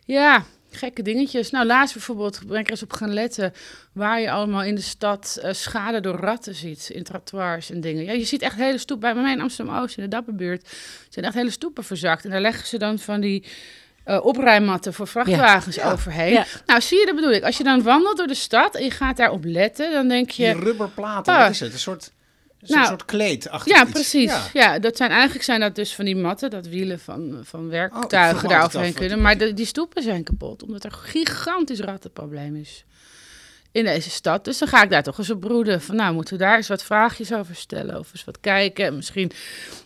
ja, 0.05 0.43
gekke 0.71 1.01
dingetjes. 1.01 1.51
Nou, 1.51 1.65
laatst 1.65 1.93
bijvoorbeeld 1.93 2.39
ben 2.47 2.59
ik 2.59 2.65
er 2.65 2.71
eens 2.71 2.83
op 2.83 2.93
gaan 2.93 3.13
letten 3.13 3.53
waar 3.93 4.21
je 4.21 4.31
allemaal 4.31 4.63
in 4.63 4.75
de 4.75 4.81
stad 4.81 5.39
eh, 5.41 5.53
schade 5.53 5.99
door 5.99 6.15
ratten 6.15 6.55
ziet. 6.55 6.89
In 6.89 7.03
trottoirs 7.03 7.71
en 7.71 7.81
dingen. 7.81 8.03
Ja, 8.03 8.11
je 8.11 8.25
ziet 8.25 8.41
echt 8.41 8.55
hele 8.55 8.77
stoep. 8.77 8.99
Bij 9.01 9.15
mij 9.15 9.31
in 9.33 9.41
Amsterdam-Oost, 9.41 9.97
in 9.97 10.03
de 10.03 10.09
Dapperbuurt, 10.09 10.69
zijn 11.09 11.25
echt 11.25 11.33
hele 11.33 11.49
stoepen 11.51 11.83
verzakt. 11.83 12.25
En 12.25 12.31
daar 12.31 12.41
leggen 12.41 12.67
ze 12.67 12.77
dan 12.77 12.99
van 12.99 13.21
die 13.21 13.43
eh 14.03 14.25
opruimmatten 14.25 14.93
voor 14.93 15.07
vrachtwagens 15.07 15.75
Ja. 15.75 15.91
overheen. 15.91 16.31
Ja. 16.33 16.45
Nou, 16.65 16.81
zie 16.81 16.99
je, 16.99 17.05
dat 17.05 17.15
bedoel 17.15 17.31
ik. 17.31 17.43
Als 17.43 17.57
je 17.57 17.63
dan 17.63 17.81
wandelt 17.83 18.17
door 18.17 18.27
de 18.27 18.33
stad 18.33 18.75
en 18.75 18.83
je 18.83 18.91
gaat 18.91 19.17
daarop 19.17 19.43
letten, 19.45 19.91
dan 19.91 20.07
denk 20.07 20.29
je... 20.29 20.43
Die 20.53 20.63
rubberplaten, 20.63 21.37
wat 21.37 21.49
is 21.49 21.59
het? 21.59 21.73
Een 21.73 21.79
soort, 21.79 22.11
een 22.61 22.75
Nou, 22.75 22.87
soort 22.87 23.05
kleed 23.05 23.49
achter 23.49 23.75
Ja, 23.75 23.81
iets. 23.81 23.91
precies. 23.91 24.31
Ja. 24.31 24.49
Ja. 24.53 24.79
dat 24.79 24.97
zijn 24.97 25.11
eigenlijk 25.11 25.43
zijn 25.43 25.59
dat 25.59 25.75
dus 25.75 25.95
van 25.95 26.05
die 26.05 26.15
matten, 26.15 26.49
dat 26.49 26.67
wielen 26.67 26.99
van, 26.99 27.39
van 27.43 27.63
Oh, 27.63 27.69
werktuigen 27.69 28.49
daar 28.49 28.63
overheen 28.65 28.93
kunnen. 28.93 29.21
Maar 29.21 29.37
de, 29.37 29.53
die 29.53 29.65
stoepen 29.65 30.03
zijn 30.03 30.23
kapot, 30.23 30.63
omdat 30.63 30.83
er 30.83 30.91
een 30.91 30.97
gigantisch 31.09 31.79
rattenprobleem 31.79 32.55
is 32.55 32.85
in 33.77 33.85
deze 33.85 34.09
stad. 34.09 34.45
Dus 34.45 34.57
dan 34.57 34.67
ga 34.67 34.83
ik 34.83 34.89
daar 34.89 35.03
toch 35.03 35.17
eens 35.17 35.29
op 35.29 35.39
broeden. 35.39 35.81
Van 35.81 35.95
nou, 35.95 36.13
moeten 36.13 36.37
we 36.37 36.43
daar 36.43 36.55
eens 36.55 36.67
wat 36.67 36.83
vraagjes 36.83 37.33
over 37.33 37.55
stellen 37.55 37.99
of 37.99 38.09
eens 38.13 38.23
wat 38.23 38.39
kijken. 38.39 38.85
En 38.85 38.95
misschien, 38.95 39.31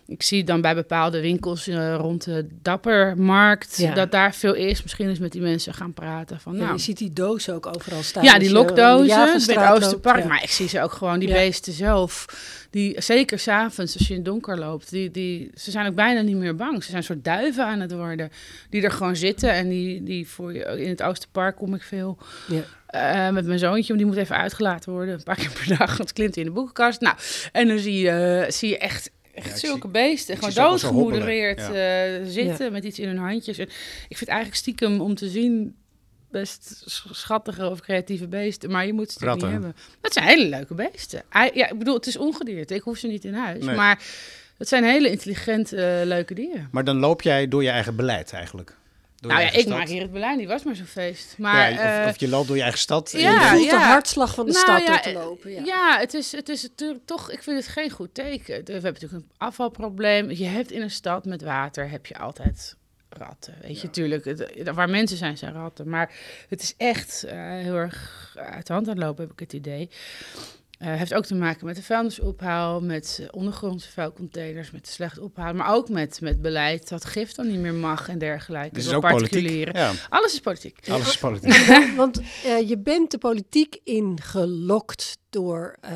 ik 0.06 0.22
zie 0.22 0.44
dan 0.44 0.60
bij 0.60 0.74
bepaalde 0.74 1.20
winkels 1.20 1.66
eh, 1.66 1.94
rond 1.96 2.24
de 2.24 2.46
Dappermarkt, 2.62 3.76
Ja. 3.76 3.94
dat 3.94 4.10
daar 4.10 4.34
veel 4.34 4.54
is. 4.54 4.82
Misschien 4.82 5.08
eens 5.08 5.18
met 5.18 5.32
die 5.32 5.40
mensen 5.40 5.74
gaan 5.74 5.92
praten. 5.92 6.40
Van, 6.40 6.52
Ja, 6.54 6.58
nou, 6.58 6.72
je 6.72 6.78
ziet 6.80 6.98
die 6.98 7.12
dozen 7.12 7.54
ook 7.54 7.66
overal 7.66 8.02
staan. 8.02 8.24
ja, 8.24 8.38
die 8.38 8.52
lokdozen 8.52 9.06
bij 9.16 9.32
het 9.32 9.68
loopt, 9.68 9.70
Oosterpark. 9.84 10.22
ja. 10.22 10.28
Maar 10.28 10.42
ik 10.42 10.50
zie 10.50 10.68
ze 10.68 10.80
ook 10.82 10.92
gewoon, 10.92 11.18
die 11.18 11.28
beesten 11.32 11.72
zelf. 11.72 12.26
Die, 12.70 13.00
zeker 13.02 13.38
s'avonds, 13.38 13.98
als 13.98 14.06
je 14.06 14.10
in 14.14 14.18
het 14.20 14.28
donker 14.28 14.58
loopt. 14.58 14.90
Die, 14.90 15.10
die, 15.10 15.50
ze 15.54 15.70
zijn 15.70 15.86
ook 15.86 15.94
bijna 15.94 16.20
niet 16.20 16.36
meer 16.36 16.54
bang. 16.56 16.76
Ze 16.76 16.84
zijn 16.84 16.96
een 16.96 17.04
soort 17.04 17.24
duiven 17.24 17.64
aan 17.66 17.80
het 17.80 17.92
worden. 17.92 18.30
Die 18.70 18.82
er 18.82 18.90
gewoon 18.90 19.16
zitten. 19.16 19.52
En 19.52 19.68
die, 19.68 20.02
die 20.02 20.28
voor 20.28 20.52
je, 20.54 20.64
in 20.82 20.88
het 20.88 21.02
Oosterpark 21.02 21.56
kom 21.56 21.74
ik 21.74 21.82
veel. 21.82 22.18
Ja. 22.48 22.62
Eh, 22.92 23.28
met 23.30 23.46
mijn 23.46 23.58
zoontje, 23.58 23.86
want 23.86 23.98
die 23.98 24.06
moet 24.06 24.16
even 24.16 24.36
uitgelaten 24.36 24.92
worden. 24.92 25.14
Een 25.14 25.22
paar 25.22 25.36
keer 25.36 25.50
per 25.50 25.68
dag, 25.78 25.86
want 25.86 25.98
het 25.98 26.12
klimt 26.12 26.36
in 26.36 26.44
de 26.44 26.50
boekenkast. 26.50 27.00
Nou, 27.00 27.16
en 27.52 27.68
dan 27.68 27.78
zie 27.78 27.98
je, 27.98 28.46
zie 28.48 28.68
je 28.68 28.78
echt, 28.78 29.10
echt 29.34 29.48
Ja, 29.50 29.56
zulke 29.56 29.80
zie- 29.80 29.90
beesten. 29.90 30.36
Gewoon 30.36 30.54
doodgemoedereerd 30.54 31.58
eh, 31.72 32.30
zitten 32.32 32.72
met 32.72 32.84
iets 32.84 32.98
in 32.98 33.08
hun 33.08 33.18
handjes. 33.18 33.58
En 33.58 33.68
ik 34.08 34.16
vind 34.16 34.30
eigenlijk 34.30 34.58
stiekem 34.60 35.00
om 35.00 35.14
te 35.14 35.28
zien 35.28 35.74
best 36.30 36.82
sch- 36.86 37.06
schattige 37.10 37.68
of 37.70 37.80
creatieve 37.80 38.28
beesten. 38.28 38.70
Maar 38.70 38.86
je 38.86 38.92
moet 38.92 39.10
ze 39.12 39.26
niet 39.30 39.42
hebben. 39.42 39.76
Dat 40.00 40.12
zijn 40.12 40.26
hele 40.26 40.48
leuke 40.48 40.74
beesten. 40.74 41.22
Ja, 41.54 41.68
ik 41.70 41.78
bedoel, 41.78 41.94
het 41.94 42.06
is 42.06 42.16
ongedierte. 42.16 42.74
Ik 42.74 42.82
hoef 42.82 42.98
ze 42.98 43.06
niet 43.06 43.24
in 43.24 43.34
huis. 43.34 43.64
Nee. 43.64 43.76
Maar 43.76 44.02
het 44.58 44.68
zijn 44.68 44.84
hele 44.84 45.10
intelligente, 45.10 45.76
eh, 45.84 46.06
leuke 46.06 46.34
dieren. 46.34 46.68
Maar 46.70 46.84
dan 46.84 46.96
loop 46.96 47.22
jij 47.22 47.48
door 47.48 47.62
je 47.62 47.68
eigen 47.70 47.96
beleid 47.96 48.32
eigenlijk. 48.32 48.76
Nou 49.30 49.40
ja, 49.40 49.50
ik 49.50 49.60
stad. 49.60 49.78
maak 49.78 49.88
hier 49.88 50.02
het 50.02 50.12
beleid. 50.12 50.38
Die 50.38 50.46
was 50.48 50.62
maar 50.62 50.74
zo'n 50.76 50.86
feest. 50.86 51.34
Maar, 51.38 51.72
ja, 51.72 51.76
of, 51.98 52.04
eh, 52.04 52.08
of 52.10 52.20
je 52.20 52.28
loopt 52.28 52.46
door 52.46 52.56
je 52.56 52.62
eigen 52.62 52.80
stad. 52.80 53.10
ja, 53.16 53.52
je 53.54 53.68
de 53.70 53.76
hartslag 53.76 54.34
van 54.34 54.46
de 54.46 54.52
Nou, 54.52 54.64
stad 54.64 54.80
ja, 54.80 54.86
door 54.86 55.00
te 55.00 55.12
lopen. 55.12 55.50
Ja. 55.50 55.62
Ja, 55.64 55.98
het 55.98 56.14
is, 56.14 56.32
het 56.32 56.48
is 56.48 56.62
natuurlijk 56.62 57.06
toch, 57.06 57.30
ik 57.30 57.42
vind 57.42 57.56
het 57.56 57.68
geen 57.68 57.90
goed 57.90 58.14
teken. 58.14 58.64
We 58.64 58.72
hebben 58.72 58.92
natuurlijk 58.92 59.12
een 59.22 59.30
afvalprobleem. 59.36 60.30
Je 60.30 60.44
hebt 60.44 60.70
in 60.70 60.82
een 60.82 60.90
stad 60.90 61.24
met 61.24 61.42
water, 61.42 61.90
heb 61.90 62.06
je 62.06 62.18
altijd 62.18 62.76
ratten. 63.08 63.54
Weet 63.62 63.80
je, 63.80 63.90
tuurlijk. 63.90 64.24
het- 64.24 64.70
waar 64.74 64.90
mensen 64.90 65.16
zijn, 65.16 65.38
zijn 65.38 65.52
ratten. 65.52 65.88
Maar 65.88 66.10
het 66.48 66.62
is 66.62 66.74
echt 66.76 67.22
eh, 67.24 67.36
heel 67.38 67.74
erg 67.74 68.20
uit 68.36 68.66
de 68.66 68.72
hand 68.72 68.88
aan 68.88 68.94
het 68.94 69.02
lopen, 69.04 69.22
heb 69.24 69.32
ik 69.32 69.38
het 69.40 69.52
idee. 69.52 69.90
Het 70.84 70.98
heeft 70.98 71.14
ook 71.14 71.24
te 71.24 71.34
maken 71.34 71.66
met 71.66 71.76
de 71.76 71.82
vuilnisophaal, 71.82 72.80
met 72.80 73.18
eh, 73.20 73.28
ondergrondse 73.30 73.90
vuilcontainers, 73.90 74.70
met 74.70 74.88
slecht 74.88 75.18
ophalen. 75.18 75.56
Maar 75.56 75.74
ook 75.74 75.88
met, 75.88 76.20
met 76.20 76.42
beleid 76.42 76.88
dat 76.88 77.04
gif 77.04 77.32
dan 77.32 77.46
niet 77.46 77.58
meer 77.58 77.74
mag 77.74 78.08
en 78.08 78.18
dergelijke. 78.18 78.74
Dit 78.74 78.84
is 78.84 78.92
ook 78.92 79.08
politiek. 79.08 79.76
Ja, 79.76 79.92
Alles 80.08 80.32
is 80.32 80.40
politiek. 80.40 80.88
alles 80.88 81.08
is 81.08 81.18
politiek. 81.18 81.66
Want 81.96 82.20
eh, 82.44 82.68
je 82.68 82.78
bent 82.78 83.10
de 83.10 83.18
politiek 83.18 83.80
ingelokt 83.84 85.18
door 85.30 85.76
eh 85.80 85.90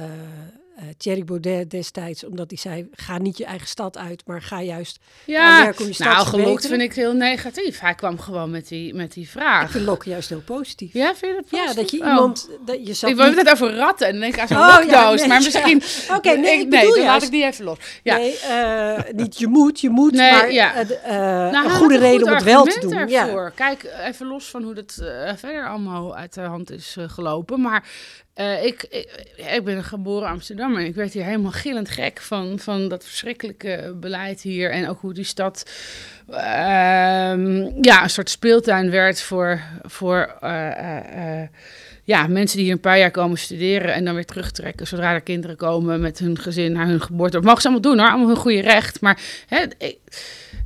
eh, 0.77 0.83
Thierry 0.97 1.25
Baudet 1.25 1.71
destijds, 1.71 2.25
omdat 2.25 2.51
hij 2.51 2.59
zei: 2.59 2.89
ga 2.93 3.19
niet 3.19 3.39
je 3.39 3.45
eigen 3.45 3.69
stad 3.69 3.99
uit, 3.99 4.23
maar 4.27 4.43
ga 4.43 4.63
juist. 4.63 4.99
Ja, 5.25 5.63
werken 5.63 5.81
om 5.81 5.87
je 5.87 5.95
stad 5.95 6.07
nou, 6.07 6.19
te 6.23 6.29
gelokt 6.29 6.45
verbeteren. 6.49 6.79
vind 6.79 6.91
ik 6.91 6.97
heel 6.97 7.13
negatief. 7.13 7.81
Hij 7.81 7.95
kwam 7.95 8.19
gewoon 8.21 8.51
met 8.51 8.69
die, 8.69 8.95
met 8.95 9.13
die 9.13 9.23
Ik 9.25 9.29
vraag. 9.31 9.71
vind 9.71 9.85
lokken 9.85 10.11
juist 10.11 10.29
heel 10.29 10.41
positief. 10.41 10.93
Ja, 10.93 11.15
vind 11.15 11.35
je 11.37 11.43
dat 11.43 11.51
Ja, 11.51 11.59
positief? 11.65 11.77
dat 11.83 11.91
je 11.91 12.01
Oh. 12.01 12.07
iemand. 12.09 12.49
Dat 12.65 12.87
je 12.87 12.95
zat 12.95 13.11
Ik 13.11 13.17
wil 13.17 13.27
niet- 13.29 13.37
het 13.39 13.51
over 13.51 13.75
ratten 13.77 14.07
en 14.07 14.13
dan 14.13 14.21
denk 14.21 14.35
ik 14.35 14.41
aan 14.41 14.49
zo'n 14.49 14.57
Oh, 14.57 14.63
ja, 14.91 15.09
nee, 15.11 15.27
maar 15.27 15.39
ja. 15.41 15.45
misschien... 15.45 15.83
Oké, 16.17 16.31
nee, 16.37 16.61
ik 16.61 16.71
bedoel 16.71 16.95
dan 16.95 17.05
laat 17.05 17.23
ik 17.23 17.31
die 17.31 17.45
even 17.45 17.65
los. 17.65 17.79
Ja. 18.03 18.17
Nee, 18.17 18.39
eh, 18.39 19.13
niet 19.13 19.39
je 19.39 19.47
moet, 19.47 19.81
je 19.81 19.91
moet, 19.91 20.13
Nee, 20.13 20.31
maar 20.31 20.53
ja. 20.53 20.75
eh, 20.75 21.17
Nou, 21.53 21.65
een 21.65 21.71
goede 21.71 21.99
reden 21.99 22.19
goed 22.21 22.29
om 22.29 22.35
het 22.35 22.45
wel 22.45 22.65
te 22.65 22.81
doen. 22.81 23.09
Ja. 23.09 23.25
Daarvoor. 23.25 23.53
Kijk, 23.55 23.85
even 24.05 24.27
los 24.27 24.45
van 24.51 24.63
hoe 24.63 24.75
dat 24.75 24.93
verder 25.37 25.69
allemaal 25.69 26.17
uit 26.17 26.35
de 26.35 26.41
hand 26.41 26.71
is 26.71 26.97
gelopen. 27.07 27.61
Maar 27.61 27.85
Eh, 28.37 28.65
ik, 28.65 28.83
ik, 29.37 29.65
ben 29.65 29.77
een 29.77 29.85
geboren 29.85 30.29
Amsterdammer 30.29 30.81
en 30.81 30.87
ik 30.87 30.95
werd 30.95 31.13
hier 31.13 31.25
helemaal 31.25 31.51
gillend 31.51 31.91
gek 31.91 32.21
van, 32.21 32.59
van 32.59 32.89
dat 32.89 33.05
verschrikkelijke 33.05 33.97
beleid 34.01 34.41
hier. 34.41 34.71
En 34.71 34.89
ook 34.89 35.01
hoe 35.01 35.15
die 35.15 35.25
stad 35.25 35.71
ehm, 36.29 37.83
ja, 37.83 38.03
een 38.03 38.11
soort 38.11 38.31
speeltuin 38.31 38.91
werd 38.91 39.21
voor, 39.23 39.61
voor 39.83 40.37
eh, 40.41 41.41
eh, 41.43 41.49
ja, 42.05 42.27
mensen 42.27 42.57
die 42.57 42.67
hier 42.67 42.75
een 42.75 42.81
paar 42.81 42.99
jaar 42.99 43.11
komen 43.11 43.39
studeren 43.39 43.95
en 43.95 44.05
dan 44.05 44.15
weer 44.15 44.25
terugtrekken 44.25 44.87
zodra 44.87 45.13
er 45.13 45.21
kinderen 45.21 45.57
komen 45.57 46.01
met 46.01 46.19
hun 46.19 46.39
gezin 46.39 46.73
naar 46.73 46.87
hun 46.87 47.01
geboorte. 47.01 47.37
Dat 47.37 47.45
mogen 47.45 47.61
ze 47.61 47.69
allemaal 47.69 47.91
doen 47.91 47.99
hoor, 47.99 48.09
allemaal 48.09 48.29
hun 48.29 48.37
goede 48.37 48.61
recht. 48.61 49.01
Maar 49.01 49.21
hè, 49.47 49.63
ik, 49.63 49.71
ik 49.79 49.99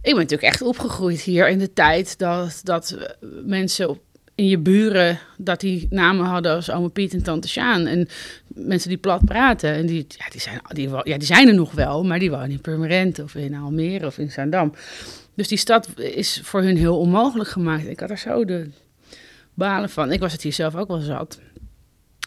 ben 0.02 0.14
natuurlijk 0.14 0.52
echt 0.52 0.62
opgegroeid 0.62 1.20
hier 1.20 1.48
in 1.48 1.58
de 1.58 1.72
tijd 1.72 2.18
dat, 2.18 2.60
dat 2.62 2.96
mensen 3.44 3.88
op, 3.88 3.98
in 4.40 4.48
je 4.48 4.58
buren, 4.58 5.18
dat 5.36 5.60
die 5.60 5.86
namen 5.90 6.26
hadden 6.26 6.54
als 6.54 6.70
ome 6.70 6.88
Piet 6.88 7.12
en 7.12 7.22
tante 7.22 7.48
Sjaan. 7.48 7.86
En 7.86 8.08
mensen 8.46 8.88
die 8.88 8.98
plat 8.98 9.24
praten. 9.24 9.72
En 9.72 9.86
die, 9.86 10.06
ja, 10.08 10.24
die, 10.30 10.40
zijn, 10.40 10.60
die, 10.72 10.88
ja, 11.02 11.18
die 11.18 11.26
zijn 11.26 11.48
er 11.48 11.54
nog 11.54 11.72
wel, 11.72 12.04
maar 12.04 12.18
die 12.18 12.30
wonen 12.30 12.50
in 12.50 12.60
Purmerend 12.60 13.18
of 13.18 13.34
in 13.34 13.54
Almere 13.54 14.06
of 14.06 14.18
in 14.18 14.30
Zaandam. 14.30 14.74
Dus 15.34 15.48
die 15.48 15.58
stad 15.58 15.88
is 15.96 16.40
voor 16.44 16.62
hun 16.62 16.76
heel 16.76 16.98
onmogelijk 16.98 17.50
gemaakt. 17.50 17.88
Ik 17.88 18.00
had 18.00 18.10
er 18.10 18.18
zo 18.18 18.44
de 18.44 18.70
balen 19.54 19.90
van. 19.90 20.12
Ik 20.12 20.20
was 20.20 20.32
het 20.32 20.42
hier 20.42 20.52
zelf 20.52 20.74
ook 20.74 20.88
wel 20.88 21.00
zat. 21.00 21.38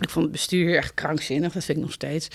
Ik 0.01 0.09
vond 0.09 0.23
het 0.23 0.33
bestuur 0.33 0.77
echt 0.77 0.93
krankzinnig, 0.93 1.53
dat 1.53 1.63
vind 1.63 1.77
ik 1.77 1.83
nog 1.83 1.93
steeds. 1.93 2.27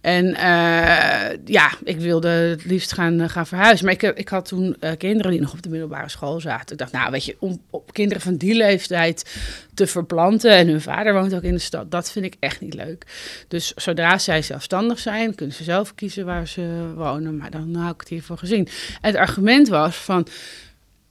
En 0.00 0.34
eh, 0.34 1.38
ja, 1.44 1.70
ik 1.84 1.98
wilde 1.98 2.28
het 2.28 2.64
liefst 2.64 2.92
gaan, 2.92 3.20
eh, 3.20 3.28
gaan 3.28 3.46
verhuizen. 3.46 3.84
Maar 3.84 3.94
ik, 3.94 4.02
ik 4.02 4.28
had 4.28 4.48
toen 4.48 4.76
eh, 4.80 4.92
kinderen 4.98 5.30
die 5.30 5.40
nog 5.40 5.52
op 5.52 5.62
de 5.62 5.68
middelbare 5.68 6.08
school 6.08 6.40
zaten. 6.40 6.72
Ik 6.72 6.78
dacht, 6.78 6.92
nou 6.92 7.10
weet 7.10 7.24
je, 7.24 7.36
om 7.38 7.60
op 7.70 7.92
kinderen 7.92 8.22
van 8.22 8.36
die 8.36 8.54
leeftijd 8.54 9.40
te 9.74 9.86
verplanten... 9.86 10.50
en 10.50 10.68
hun 10.68 10.80
vader 10.80 11.12
woont 11.12 11.34
ook 11.34 11.42
in 11.42 11.52
de 11.52 11.58
stad, 11.58 11.90
dat 11.90 12.12
vind 12.12 12.24
ik 12.24 12.36
echt 12.38 12.60
niet 12.60 12.74
leuk. 12.74 13.06
Dus 13.48 13.74
zodra 13.74 14.18
zij 14.18 14.42
zelfstandig 14.42 14.98
zijn, 14.98 15.34
kunnen 15.34 15.54
ze 15.54 15.64
zelf 15.64 15.94
kiezen 15.94 16.24
waar 16.24 16.48
ze 16.48 16.92
wonen. 16.94 17.36
Maar 17.36 17.50
dan 17.50 17.74
hou 17.74 17.92
ik 17.92 18.00
het 18.00 18.08
hiervoor 18.08 18.38
gezien. 18.38 18.68
En 19.00 19.10
het 19.10 19.16
argument 19.16 19.68
was 19.68 19.96
van... 19.96 20.26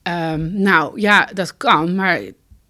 ehm, 0.02 0.62
nou 0.62 1.00
ja, 1.00 1.24
dat 1.34 1.56
kan, 1.56 1.94
maar 1.94 2.20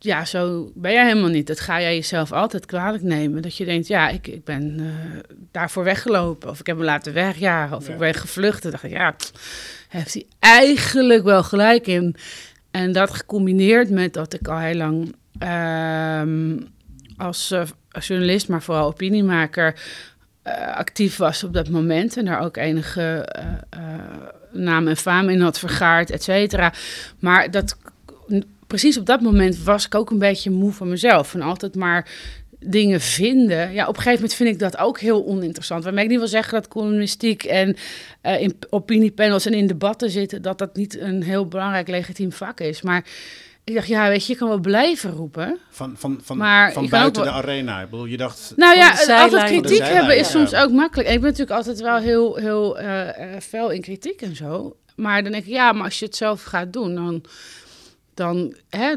ja, 0.03 0.25
zo 0.25 0.71
ben 0.75 0.93
jij 0.93 1.07
helemaal 1.07 1.31
niet. 1.31 1.47
Dat 1.47 1.61
ga 1.61 1.81
jij 1.81 1.95
jezelf 1.95 2.33
altijd 2.33 2.67
kwalijk 2.67 3.03
nemen. 3.03 3.43
Dat 3.43 3.57
je 3.57 3.65
denkt, 3.65 3.87
ja, 3.87 4.09
ik, 4.09 4.27
ik 4.27 4.45
ben 4.45 4.77
eh, 4.79 4.87
daarvoor 5.51 5.85
weggelopen. 5.85 6.51
Of 6.51 6.61
ik 6.61 6.67
heb 6.67 6.77
me 6.77 6.85
laten 6.85 7.13
wegjagen. 7.13 7.77
Of 7.77 7.87
Ja. 7.87 7.93
ik 7.93 7.99
ben 7.99 8.15
gevlucht. 8.15 8.65
En 8.65 8.71
dacht 8.71 8.83
ik, 8.83 8.91
ja, 8.91 9.15
heeft 9.89 10.15
hij 10.15 10.27
eigenlijk 10.39 11.25
wel 11.25 11.43
gelijk 11.43 11.87
in. 11.87 12.17
En 12.71 12.93
dat 12.93 13.11
gecombineerd 13.15 13.91
met 13.91 14.13
dat 14.13 14.33
ik 14.33 14.49
al 14.49 14.59
heel 14.59 14.75
lang 14.75 15.15
ehm, 15.39 16.57
als, 17.17 17.51
eh, 17.51 17.63
als 17.91 18.07
journalist, 18.07 18.49
maar 18.49 18.63
vooral 18.63 18.87
opiniemaker, 18.87 19.75
eh, 20.43 20.77
actief 20.77 21.17
was 21.17 21.45
op 21.45 21.55
dat 21.55 21.69
moment. 21.69 22.17
En 22.17 22.25
daar 22.25 22.41
ook 22.41 22.57
enige 22.57 23.29
naam 24.53 24.89
en 24.89 24.97
faam 24.97 25.29
in 25.29 25.41
had 25.41 25.59
vergaard, 25.59 26.11
et 26.11 26.23
cetera. 26.23 26.73
Maar 27.19 27.51
dat 27.51 27.77
precies 28.71 28.99
op 28.99 29.07
dat 29.07 29.21
moment 29.21 29.63
was 29.63 29.87
ik 29.87 29.95
ook 29.95 30.11
een 30.11 30.19
beetje 30.19 30.51
moe 30.51 30.73
van 30.73 30.89
mezelf. 30.89 31.31
Van 31.31 31.43
altijd 31.43 31.75
maar 31.75 32.09
dingen 32.59 33.01
vinden. 33.01 33.73
Ja, 33.73 33.83
op 33.83 33.97
een 33.97 34.03
gegeven 34.03 34.21
moment 34.21 34.35
vind 34.35 34.49
ik 34.49 34.59
dat 34.59 34.79
ook 34.79 35.01
heel 35.01 35.27
oninteressant. 35.27 35.85
Waarmee 35.85 36.05
ik 36.05 36.11
niet 36.11 36.19
wil 36.19 36.29
zeggen 36.29 36.53
dat 36.53 36.69
columnistiek 36.69 37.45
en 37.45 37.77
eh, 38.21 38.41
in 38.41 38.57
opiniepanels 38.71 39.47
en 39.47 39.55
in 39.55 39.67
debatten 39.67 40.11
zitten... 40.11 40.43
dat 40.43 40.59
dat 40.59 40.77
niet 40.77 40.99
een 40.99 41.23
heel 41.23 41.47
belangrijk 41.47 41.89
legitiem 41.89 42.33
vak 42.33 42.61
is. 42.61 42.83
Maar 42.83 43.05
ik 43.65 43.75
dacht, 43.75 43.87
ja, 43.87 44.09
weet 44.09 44.27
je, 44.27 44.33
je 44.33 44.39
kan 44.39 44.49
wel 44.49 44.59
blijven 44.59 45.11
roepen. 45.11 45.59
Van, 45.71 45.95
van, 45.97 46.21
van, 46.23 46.37
Maar 46.37 46.73
van 46.73 46.89
buiten 46.89 47.23
de 47.23 47.31
arena. 47.31 47.81
Ik 47.81 47.91
bedoel, 47.91 48.07
je 48.07 48.17
dacht... 48.17 48.53
Nou 48.57 48.77
ja, 48.77 49.21
altijd 49.23 49.45
kritiek 49.45 49.83
hebben 49.83 50.17
is 50.17 50.33
ja. 50.33 50.39
soms 50.39 50.55
ook 50.55 50.71
makkelijk. 50.71 51.09
En 51.09 51.15
ik 51.15 51.21
ben 51.21 51.31
natuurlijk 51.31 51.57
altijd 51.57 51.81
wel 51.81 51.99
heel, 51.99 52.37
heel 52.37 52.79
eh, 52.79 53.35
eh, 53.35 53.41
fel 53.41 53.71
in 53.71 53.81
kritiek 53.81 54.23
en 54.23 54.37
zo. 54.37 54.77
Maar 54.97 55.23
dan 55.23 55.33
denk 55.33 55.45
ik, 55.45 55.51
ja, 55.51 55.73
maar 55.73 55.85
als 55.85 55.99
je 55.99 56.05
het 56.05 56.17
zelf 56.17 56.43
gaat 56.43 56.73
doen, 56.73 56.95
dan... 56.95 57.23
dan 58.21 58.55
hè, 58.69 58.95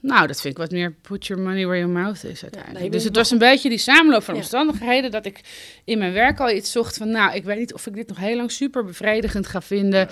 nou, 0.00 0.26
dat 0.26 0.40
vind 0.40 0.54
ik 0.54 0.60
wat 0.60 0.70
meer 0.70 0.92
put 0.92 1.26
your 1.26 1.42
money 1.42 1.66
where 1.66 1.78
your 1.80 1.92
mouth 2.00 2.24
is 2.24 2.42
uiteindelijk. 2.42 2.72
nee, 2.74 2.84
ik 2.86 2.92
dus 2.92 3.04
het 3.04 3.16
was 3.16 3.30
een 3.30 3.38
beetje 3.38 3.68
die 3.68 3.78
samenloop 3.78 4.22
van 4.22 4.34
Ja. 4.34 4.40
omstandigheden... 4.40 5.10
dat 5.10 5.26
ik 5.26 5.40
in 5.84 5.98
mijn 5.98 6.12
werk 6.12 6.40
al 6.40 6.50
iets 6.50 6.72
zocht 6.72 6.96
van... 6.96 7.10
nou, 7.10 7.34
ik 7.34 7.44
weet 7.44 7.58
niet 7.58 7.74
of 7.74 7.86
ik 7.86 7.94
dit 7.94 8.08
nog 8.08 8.16
heel 8.18 8.36
lang 8.36 8.50
super 8.52 8.84
bevredigend 8.84 9.46
ga 9.46 9.60
vinden. 9.60 10.08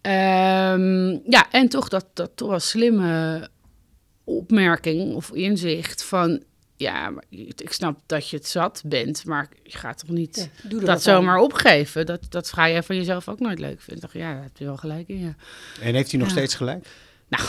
Ehm, 0.00 1.10
ja, 1.30 1.50
en 1.50 1.68
toch 1.68 1.88
dat, 1.88 2.06
dat 2.14 2.30
toch 2.34 2.48
wel 2.48 2.60
slimme 2.60 3.48
opmerking 4.24 5.14
of 5.14 5.30
inzicht 5.32 6.04
van... 6.04 6.42
ja, 6.76 7.10
maar 7.10 7.24
ik 7.56 7.72
snap 7.72 8.00
dat 8.06 8.28
je 8.30 8.36
het 8.36 8.46
zat 8.46 8.82
bent, 8.86 9.24
maar 9.24 9.48
je 9.62 9.78
gaat 9.78 9.98
toch 9.98 10.10
niet 10.10 10.50
Ja, 10.62 10.68
doe 10.68 10.80
dat 10.80 10.88
aan. 10.88 11.00
zomaar 11.00 11.38
opgeven? 11.38 12.06
Dat, 12.06 12.20
dat 12.28 12.52
ga 12.52 12.68
jij 12.68 12.82
van 12.82 12.96
jezelf 12.96 13.28
ook 13.28 13.40
nooit 13.40 13.58
leuk 13.58 13.80
vinden. 13.80 14.08
Ja, 14.12 14.32
daar 14.34 14.42
heb 14.42 14.56
je 14.56 14.64
wel 14.64 14.76
gelijk 14.76 15.08
in, 15.08 15.18
ja. 15.18 15.34
En 15.80 15.94
heeft 15.94 16.10
hij 16.10 16.20
nog 16.20 16.28
Ja. 16.28 16.34
steeds 16.34 16.54
gelijk? 16.54 16.86
Nou, 17.28 17.44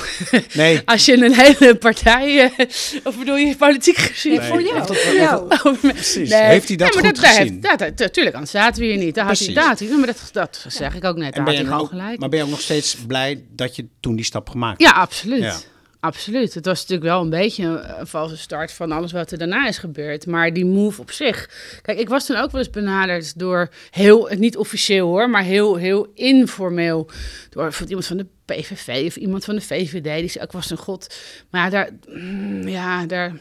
Nee. 0.53 0.81
als 0.85 1.05
je 1.05 1.13
een 1.25 1.33
hele 1.33 1.75
partij... 1.75 2.39
eh, 2.57 2.65
of 3.03 3.17
bedoel 3.17 3.35
je 3.35 3.55
politiek 3.55 3.97
gezien? 3.97 4.37
Nee, 4.37 4.47
voor 4.47 4.61
jou. 4.61 4.77
dat- 4.87 4.97
Voor 4.97 5.13
jou. 5.13 5.53
Oh, 5.63 5.79
Precies. 5.81 6.33
Heeft 6.33 6.67
hij 6.67 6.77
dat 6.77 6.93
maar 6.95 7.05
goed 7.05 7.21
daar 7.21 7.33
gezien? 7.33 7.61
Dat, 7.61 7.79
dat, 7.79 7.97
natuurlijk, 7.97 8.35
anders 8.35 8.51
zaten 8.53 8.81
we 8.81 8.87
hier 8.87 8.97
niet. 8.97 9.15
Daar 9.15 9.25
had 9.25 9.39
hij, 9.39 9.53
hij, 9.87 9.97
maar 9.97 10.05
dat, 10.07 10.29
dat 10.31 10.65
zeg 10.67 10.95
ik 10.95 11.03
ook 11.03 11.17
net. 11.17 11.33
Daar 11.35 11.45
had 11.45 11.53
hij 11.53 11.63
gewoon 11.65 11.87
gelijk. 11.87 12.19
maar 12.19 12.29
ben 12.29 12.39
je 12.39 12.45
ook 12.45 12.51
nog 12.51 12.61
steeds 12.61 12.95
blij 13.07 13.43
dat 13.51 13.75
je 13.75 13.85
toen 13.99 14.15
die 14.15 14.25
stap 14.25 14.49
gemaakt 14.49 14.81
Ja, 14.81 14.91
absoluut. 14.91 15.41
Ja. 15.41 15.55
Absoluut. 16.01 16.53
Het 16.53 16.65
was 16.65 16.79
natuurlijk 16.79 17.09
wel 17.09 17.21
een 17.21 17.29
beetje 17.29 17.63
een, 17.63 17.99
een 17.99 18.07
valse 18.07 18.37
start 18.37 18.71
van 18.71 18.91
alles 18.91 19.11
wat 19.11 19.31
er 19.31 19.37
daarna 19.37 19.67
is 19.67 19.77
gebeurd. 19.77 20.25
Maar 20.25 20.53
die 20.53 20.65
move 20.65 21.01
op 21.01 21.11
zich. 21.11 21.49
Kijk, 21.81 21.99
ik 21.99 22.09
was 22.09 22.25
toen 22.25 22.35
ook 22.37 22.51
wel 22.51 22.61
eens 22.61 22.69
benaderd 22.69 23.39
door 23.39 23.69
heel, 23.89 24.29
niet 24.37 24.57
officieel 24.57 25.07
hoor, 25.07 25.29
maar 25.29 25.43
heel, 25.43 25.75
heel 25.75 26.11
informeel. 26.13 27.09
Door 27.49 27.73
iemand 27.87 28.05
van 28.05 28.17
de 28.17 28.25
PVV 28.53 29.05
of 29.07 29.15
iemand 29.15 29.45
van 29.45 29.55
de 29.55 29.61
VVD. 29.61 30.19
Die 30.19 30.29
zei, 30.29 30.43
ik 30.43 30.51
was 30.51 30.69
een 30.69 30.77
god. 30.77 31.15
Maar 31.49 31.69
daar, 31.69 31.89
mm, 32.07 32.67
ja, 32.67 33.05
daar 33.05 33.33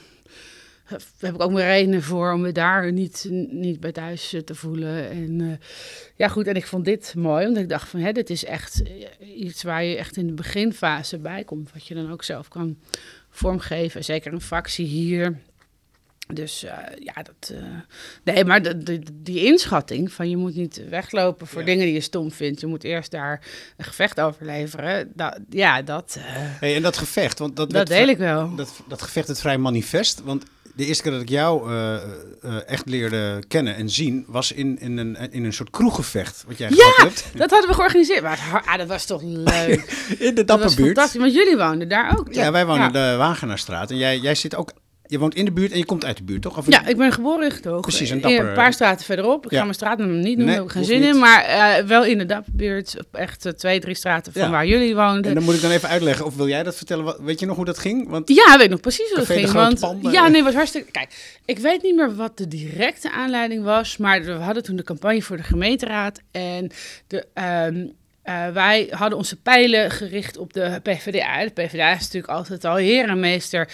heb 1.18 1.34
ik 1.34 1.42
ook 1.42 1.52
mijn 1.52 1.66
redenen 1.66 2.02
voor 2.02 2.32
om 2.32 2.40
me 2.40 2.52
daar 2.52 2.92
niet, 2.92 3.26
niet 3.50 3.80
bij 3.80 3.92
thuis 3.92 4.32
eh, 4.32 4.40
te 4.40 4.54
voelen. 4.54 5.10
En 5.10 5.40
eh, 5.40 5.66
ja, 6.16 6.28
goed. 6.28 6.46
En 6.46 6.54
ik 6.54 6.66
vond 6.66 6.84
dit 6.84 7.14
mooi, 7.16 7.46
omdat 7.46 7.62
ik 7.62 7.68
dacht 7.68 7.88
van, 7.88 8.00
hè, 8.00 8.12
dit 8.12 8.30
is 8.30 8.44
echt 8.44 8.82
eh, 8.82 9.40
iets 9.40 9.62
waar 9.62 9.84
je 9.84 9.96
echt 9.96 10.16
in 10.16 10.26
de 10.26 10.32
beginfase 10.32 11.18
bij 11.18 11.44
komt. 11.44 11.72
Wat 11.72 11.86
je 11.86 11.94
dan 11.94 12.12
ook 12.12 12.24
zelf 12.24 12.48
kan 12.48 12.78
vormgeven. 13.30 14.04
Zeker 14.04 14.32
een 14.32 14.40
fractie 14.40 14.86
hier. 14.86 15.38
Dus 16.34 16.64
eh, 16.64 16.72
ja, 16.98 17.12
dat. 17.22 17.50
eh, 17.50 17.62
nee, 18.24 18.44
maar 18.44 18.62
de, 18.62 18.78
de- 18.82 19.02
die 19.12 19.44
inschatting 19.44 20.12
van 20.12 20.30
je 20.30 20.36
moet 20.36 20.54
niet 20.54 20.82
weglopen 20.88 21.46
voor 21.46 21.60
Ja. 21.60 21.66
dingen 21.66 21.84
die 21.84 21.94
je 21.94 22.00
stom 22.00 22.32
vindt. 22.32 22.60
Je 22.60 22.66
moet 22.66 22.84
eerst 22.84 23.10
daar 23.10 23.40
een 23.76 23.84
gevecht 23.84 24.20
over 24.20 24.44
leveren. 24.46 25.12
Dat, 25.14 25.38
ja, 25.50 25.82
dat, 25.82 26.14
eh, 26.18 26.24
Hey, 26.34 26.76
en 26.76 26.82
dat 26.82 26.96
gevecht, 26.96 27.38
want 27.38 27.56
dat, 27.56 27.70
dat 27.70 27.86
deel 27.86 28.08
ik 28.08 28.18
wel. 28.18 28.54
Dat, 28.54 28.80
dat 28.88 29.02
gevecht 29.02 29.26
werd 29.26 29.40
vrij 29.40 29.58
manifest. 29.58 30.20
Want 30.24 30.44
de 30.74 30.84
eerste 30.86 31.02
keer 31.02 31.12
dat 31.12 31.20
ik 31.20 31.28
jou 31.28 31.72
echt 32.66 32.88
leerde 32.88 33.42
kennen 33.48 33.76
en 33.76 33.90
zien, 33.90 34.24
was 34.28 34.52
in, 34.52 34.78
in, 34.78 34.96
een, 34.98 35.16
in 35.32 35.44
een 35.44 35.52
soort 35.52 35.70
kroeggevecht. 35.70 36.44
Wat 36.46 36.58
jij 36.58 36.68
Ja, 36.68 36.74
gehad 36.76 37.00
hebt. 37.24 37.38
Dat 37.38 37.50
hadden 37.50 37.68
we 37.68 37.74
georganiseerd. 37.74 38.22
Maar 38.22 38.38
het- 38.52 38.66
ah, 38.66 38.78
dat 38.78 38.88
was 38.88 39.04
toch 39.04 39.22
leuk. 39.22 40.06
In 40.18 40.34
de 40.34 40.44
dat 40.44 40.58
was 40.58 40.66
Dapperbuurt. 40.66 40.76
fantastisch. 40.96 41.20
Want 41.20 41.34
jullie 41.34 41.56
woonden 41.56 41.88
daar 41.88 42.18
ook. 42.18 42.32
Ja, 42.34 42.52
wij 42.52 42.66
wonen 42.66 42.92
ja. 42.92 43.10
de 43.10 43.16
Wagenaarstraat. 43.16 43.90
En 43.90 43.96
jij, 43.96 44.18
jij 44.18 44.34
zit 44.34 44.54
ook. 44.54 44.72
Je 45.08 45.18
woont 45.18 45.34
in 45.34 45.44
de 45.44 45.52
buurt 45.52 45.72
en 45.72 45.78
je 45.78 45.84
komt 45.84 46.04
uit 46.04 46.16
de 46.16 46.22
buurt, 46.22 46.42
toch? 46.42 46.58
Of 46.58 46.70
Ja, 46.70 46.86
ik 46.86 46.96
ben 46.96 47.12
geboren 47.12 47.44
in 47.44 47.50
Getogen. 47.50 47.80
Precies, 47.80 48.10
een 48.10 48.20
dapper- 48.20 48.48
een 48.48 48.54
paar 48.54 48.72
straten 48.72 49.04
verderop. 49.04 49.44
Ik 49.44 49.50
Ja. 49.50 49.56
ga 49.56 49.62
mijn 49.62 49.74
straatnaam 49.74 50.08
niet 50.20 50.24
noemen, 50.24 50.36
Nee, 50.36 50.46
daar 50.46 50.54
heb 50.56 50.64
ik 50.64 50.70
geen 50.70 50.84
zin 50.84 51.00
niet. 51.00 51.08
in. 51.14 51.18
Maar 51.18 51.44
eh, 51.44 51.84
wel 51.84 52.04
in 52.04 52.18
de 52.18 52.26
Dapperbuurt, 52.26 52.94
op 52.98 53.14
echt 53.20 53.46
eh, 53.46 53.52
twee, 53.52 53.80
drie 53.80 53.94
straten 53.94 54.32
van 54.32 54.42
Ja. 54.42 54.50
waar 54.50 54.66
jullie 54.66 54.94
woonden. 54.94 55.24
En 55.24 55.34
dan 55.34 55.42
moet 55.42 55.54
ik 55.54 55.60
dan 55.62 55.70
even 55.70 55.88
uitleggen, 55.88 56.24
of 56.26 56.36
wil 56.36 56.48
jij 56.48 56.62
dat 56.62 56.76
vertellen? 56.76 57.24
Weet 57.24 57.40
je 57.40 57.46
nog 57.46 57.56
hoe 57.56 57.64
dat 57.64 57.78
ging? 57.78 58.08
Want 58.08 58.28
Ja, 58.28 58.52
weet 58.56 58.64
ik 58.64 58.70
nog 58.70 58.80
precies 58.80 59.08
hoe 59.08 59.18
de 59.18 59.26
ging. 59.26 59.48
Grote 59.48 59.64
Want, 59.64 59.80
Pan, 59.80 60.06
eh. 60.06 60.12
ja, 60.12 60.28
nee, 60.28 60.42
was 60.42 60.54
hartstikke... 60.54 60.90
Kijk, 60.90 61.38
ik 61.44 61.58
weet 61.58 61.82
niet 61.82 61.94
meer 61.96 62.14
wat 62.14 62.38
de 62.38 62.48
directe 62.48 63.10
aanleiding 63.12 63.64
was, 63.64 63.96
maar 63.96 64.22
we 64.24 64.30
hadden 64.32 64.62
toen 64.62 64.76
de 64.76 64.82
campagne 64.82 65.22
voor 65.22 65.36
de 65.36 65.42
gemeenteraad. 65.42 66.20
En 66.30 66.70
de, 67.06 67.26
ehm, 67.34 67.86
eh, 68.22 68.48
wij 68.48 68.86
hadden 68.90 69.18
onze 69.18 69.36
pijlen 69.36 69.90
gericht 69.90 70.36
op 70.36 70.52
de 70.52 70.80
PvdA. 70.82 71.44
De 71.44 71.50
PvdA 71.50 71.92
is 71.94 72.00
natuurlijk 72.00 72.32
altijd 72.32 72.64
al 72.64 72.76
heer 72.76 73.08
en 73.08 73.20
meester 73.20 73.68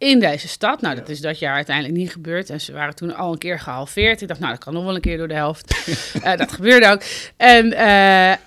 in 0.00 0.20
deze 0.20 0.48
stad. 0.48 0.80
Nou, 0.80 0.94
dat 0.94 1.08
is 1.08 1.20
dat 1.20 1.38
jaar 1.38 1.54
uiteindelijk 1.54 1.96
niet 1.96 2.10
gebeurd. 2.12 2.50
En 2.50 2.60
ze 2.60 2.72
waren 2.72 2.94
toen 2.94 3.14
al 3.14 3.32
een 3.32 3.38
keer 3.38 3.58
gehalveerd. 3.60 4.20
Ik 4.22 4.28
dacht, 4.28 4.40
nou, 4.40 4.52
dat 4.52 4.64
kan 4.64 4.72
nog 4.74 4.84
wel 4.84 4.94
een 4.94 5.00
keer 5.00 5.16
door 5.16 5.28
de 5.28 5.34
helft. 5.34 5.74
Eh, 6.22 6.36
dat 6.36 6.52
gebeurde 6.52 6.88
ook. 6.88 7.02
En, 7.36 7.72
en- 7.72 8.38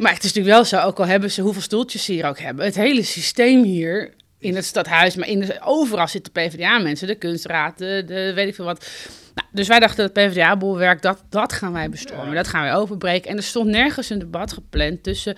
maar 0.00 0.12
het 0.14 0.24
is 0.24 0.32
natuurlijk 0.32 0.54
wel 0.54 0.64
zo, 0.64 0.78
ook 0.80 0.98
al 0.98 1.06
hebben 1.06 1.30
ze 1.30 1.42
hoeveel 1.42 1.62
stoeltjes 1.62 2.04
ze 2.04 2.12
hier 2.12 2.26
ook 2.26 2.38
hebben. 2.38 2.64
Het 2.64 2.74
hele 2.74 3.02
systeem 3.02 3.62
hier 3.62 4.14
in 4.38 4.54
het 4.54 4.64
stadhuis, 4.64 5.16
maar 5.16 5.28
in 5.28 5.40
de, 5.40 5.58
overal 5.64 6.08
zitten 6.08 6.32
PvdA-mensen. 6.32 7.06
De 7.06 7.14
kunstraad, 7.14 7.78
de, 7.78 8.02
de 8.06 8.32
weet 8.34 8.48
ik 8.48 8.54
veel 8.54 8.64
wat. 8.64 8.86
Nou, 9.34 9.48
dus 9.52 9.68
wij 9.68 9.78
dachten, 9.78 10.04
het 10.04 10.12
PvdA-bolwerk, 10.12 11.02
dat, 11.02 11.22
dat 11.28 11.52
gaan 11.52 11.72
wij 11.72 11.88
bestormen. 11.88 12.34
Dat 12.34 12.48
gaan 12.48 12.62
wij 12.62 12.74
overbreken. 12.74 13.30
En 13.30 13.36
er 13.36 13.42
stond 13.42 13.68
nergens 13.68 14.10
een 14.10 14.18
debat 14.18 14.52
gepland 14.52 15.02
tussen 15.02 15.36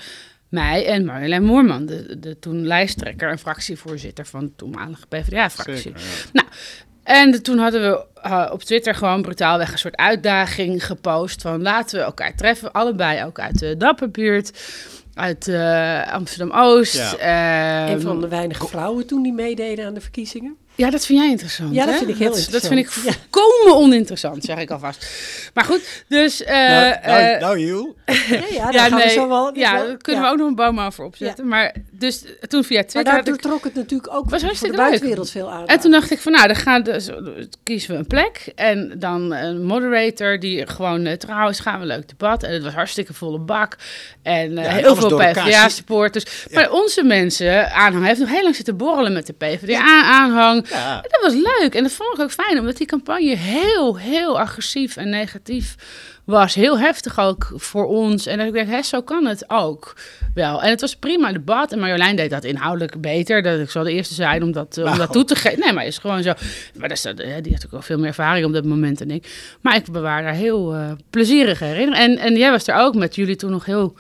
mij 0.49 0.87
en 0.87 1.05
Marjolein 1.05 1.45
Moorman, 1.45 1.87
de, 1.87 2.19
de 2.19 2.39
toen 2.39 2.67
lijsttrekker 2.67 3.31
en 3.31 3.39
fractievoorzitter 3.39 4.27
van 4.27 4.45
de 4.45 4.53
toenmalige 4.57 5.07
PvdA-fractie. 5.07 5.91
Ja. 5.95 6.01
Nou, 6.33 6.47
En 7.03 7.31
de- 7.31 7.41
toen 7.41 7.59
hadden 7.59 7.81
we 7.81 8.05
eh, 8.23 8.49
op 8.53 8.63
Twitter 8.63 8.95
gewoon 8.95 9.23
brutaalweg 9.23 9.73
een 9.73 9.79
soort 9.79 9.97
uitdaging 9.97 10.87
gepost 10.87 11.43
van 11.43 11.63
laten 11.63 11.99
we 11.99 12.05
elkaar 12.05 12.35
treffen, 12.37 12.73
allebei 12.73 13.25
ook 13.25 13.41
uit 13.41 13.59
de 13.59 13.77
Dapperbuurt, 13.77 14.63
uit 15.15 15.49
eh, 15.49 16.13
Amsterdam-Oost. 16.13 16.95
Ja. 16.95 17.17
Ehm, 17.85 17.93
Een 17.95 18.01
van 18.01 18.21
de 18.21 18.29
weinige 18.29 18.67
vrouwen 18.67 19.07
toen 19.07 19.23
die 19.23 19.33
meededen 19.33 19.87
aan 19.87 19.95
de 19.95 20.01
verkiezingen. 20.01 20.57
Ja, 20.79 20.91
dat 20.91 21.07
vind 21.07 21.19
jij 21.19 21.31
interessant. 21.31 21.75
Ja, 21.75 21.85
dat 21.85 21.93
hè? 21.93 21.99
vind 21.99 22.11
ik 22.11 22.17
heel 22.17 22.31
dat, 22.33 22.49
Dat 22.51 22.67
vind 22.67 22.79
ik 22.81 22.91
volkomen 22.91 23.77
oninteressant, 23.77 24.45
zeg 24.45 24.59
ik 24.59 24.71
alvast. 24.71 25.07
Maar 25.55 25.65
goed, 25.65 26.05
dus. 26.09 26.43
eh, 26.45 26.57
nou, 26.57 26.95
nou, 27.07 27.21
eh, 27.23 27.41
nou, 27.41 27.59
Jules. 27.59 27.87
Ja, 28.07 28.37
ja, 28.51 28.65
daar 28.65 28.73
ja, 28.73 28.89
gaan 28.89 28.99
we 29.01 29.09
zo 29.09 29.29
wel... 29.29 29.57
ja, 29.57 29.73
wel- 29.75 29.87
daar 29.87 29.97
kunnen 29.97 30.23
ja. 30.23 30.29
we 30.29 30.33
ook 30.33 30.39
nog 30.39 30.49
een 30.49 30.55
boom 30.55 30.81
over 30.81 31.05
opzetten. 31.05 31.49
Maar 31.49 31.75
dus 31.91 32.23
toen 32.49 32.65
via 32.65 32.77
Maar 32.81 32.87
Twitter. 32.89 33.13
daardoor 33.15 33.35
ik- 33.35 33.41
trok 33.41 33.65
het 33.65 33.75
natuurlijk 33.75 34.09
ook 34.15 34.23
Was 34.23 34.29
voor 34.31 34.39
de 34.39 34.45
hartstikke 34.45 34.77
buitenwereld 34.77 35.31
veel 35.31 35.51
aan. 35.51 35.67
En 35.67 35.81
toen 35.81 35.91
dacht 35.91 36.11
ik 36.11 36.19
van, 36.19 36.33
nou, 36.33 36.47
dan 36.47 36.57
gaan 36.57 36.83
dus, 36.83 37.09
kiezen 37.63 37.91
we 37.91 37.97
een 37.97 38.07
plek. 38.07 38.53
En 38.55 38.95
dan 38.99 39.33
een 39.33 39.65
moderator 39.65 40.39
die 40.41 40.67
gewoon 40.67 41.03
neutraal 41.03 41.49
is. 41.49 41.61
Gaan 41.61 41.75
we 41.75 41.81
een 41.81 41.87
leuk 41.87 42.09
debat. 42.09 42.43
En 42.43 42.53
het 42.53 42.63
was 42.63 42.75
hartstikke 42.75 43.15
volle 43.15 43.39
bak. 43.39 43.77
En 44.23 44.59
eh, 44.59 44.73
heel 44.75 44.97
veel. 44.97 45.17
PvdA-supporters. 45.17 46.25
Maar 46.53 46.71
onze 46.71 47.05
mensen, 47.05 47.73
aanhang, 47.73 48.07
heeft 48.07 48.21
nog 48.21 48.29
heel 48.31 48.43
lang 48.43 48.55
zitten 48.57 48.77
borrelen 48.77 49.13
met 49.13 49.27
de 49.27 49.33
PvdA-aanhang. 49.33 50.67
Ja. 50.69 51.03
En 51.03 51.09
dat 51.11 51.21
was 51.21 51.33
leuk. 51.35 51.75
En 51.75 51.83
dat 51.83 51.93
vond 51.93 52.15
ik 52.15 52.21
ook 52.21 52.31
fijn, 52.31 52.59
omdat 52.59 52.77
die 52.77 52.87
campagne 52.87 53.37
heel, 53.37 53.99
heel 53.99 54.41
agressief 54.41 54.97
en 54.97 55.09
negatief 55.09 55.75
was. 56.25 56.55
Heel 56.55 56.79
heftig 56.79 57.21
ook 57.21 57.53
voor 57.55 57.87
ons. 57.87 58.27
En 58.27 58.39
dat 58.39 58.47
ik 58.47 58.53
denk, 58.53 58.69
hè, 58.69 58.83
zo 58.83 59.03
kan 59.03 59.27
het 59.27 59.45
ook 59.47 59.97
wel. 60.35 60.63
En 60.63 60.71
het 60.71 60.81
was 60.81 60.97
prima 60.97 61.33
debat. 61.33 61.73
En 61.73 61.79
Marjolein 61.79 62.17
deed 62.17 62.31
dat 62.31 62.45
inhoudelijk 62.45 63.01
beter. 63.01 63.43
Dat 63.43 63.61
ik 63.61 63.71
zal 63.71 63.85
de 63.85 63.93
eerste 63.93 64.15
zijn 64.15 64.43
om 64.43 64.53
dat, 64.53 64.77
eh, 64.77 64.93
om 64.93 64.99
dat 64.99 65.13
toe 65.13 65.25
te 65.25 65.35
geven. 65.35 65.61
Nee, 65.61 65.73
maar 65.73 65.87
is 65.87 65.99
gewoon 65.99 66.23
zo. 66.23 66.33
Maar 66.75 66.89
dat 66.89 66.97
is, 66.97 67.03
dat, 67.03 67.19
eh, 67.19 67.35
die 67.43 67.53
heeft 67.53 67.65
ook 67.65 67.71
wel 67.71 67.83
veel 67.83 67.99
meer 67.99 68.07
ervaring 68.07 68.47
op 68.47 68.53
dat 68.53 68.65
moment 68.65 68.99
dan 68.99 69.11
ik. 69.11 69.57
Maar 69.61 69.77
ik 69.77 69.93
bewaar 69.93 70.23
daar 70.23 70.35
heel 70.35 70.75
eh, 70.75 70.91
plezierige 71.11 71.65
herinneringen. 71.65 72.19
En, 72.19 72.25
en 72.25 72.37
jij 72.37 72.51
was 72.51 72.67
er 72.67 72.75
ook 72.75 72.95
met 72.95 73.15
jullie 73.15 73.37
toen 73.37 73.51
nog 73.51 73.65
heel 73.65 73.97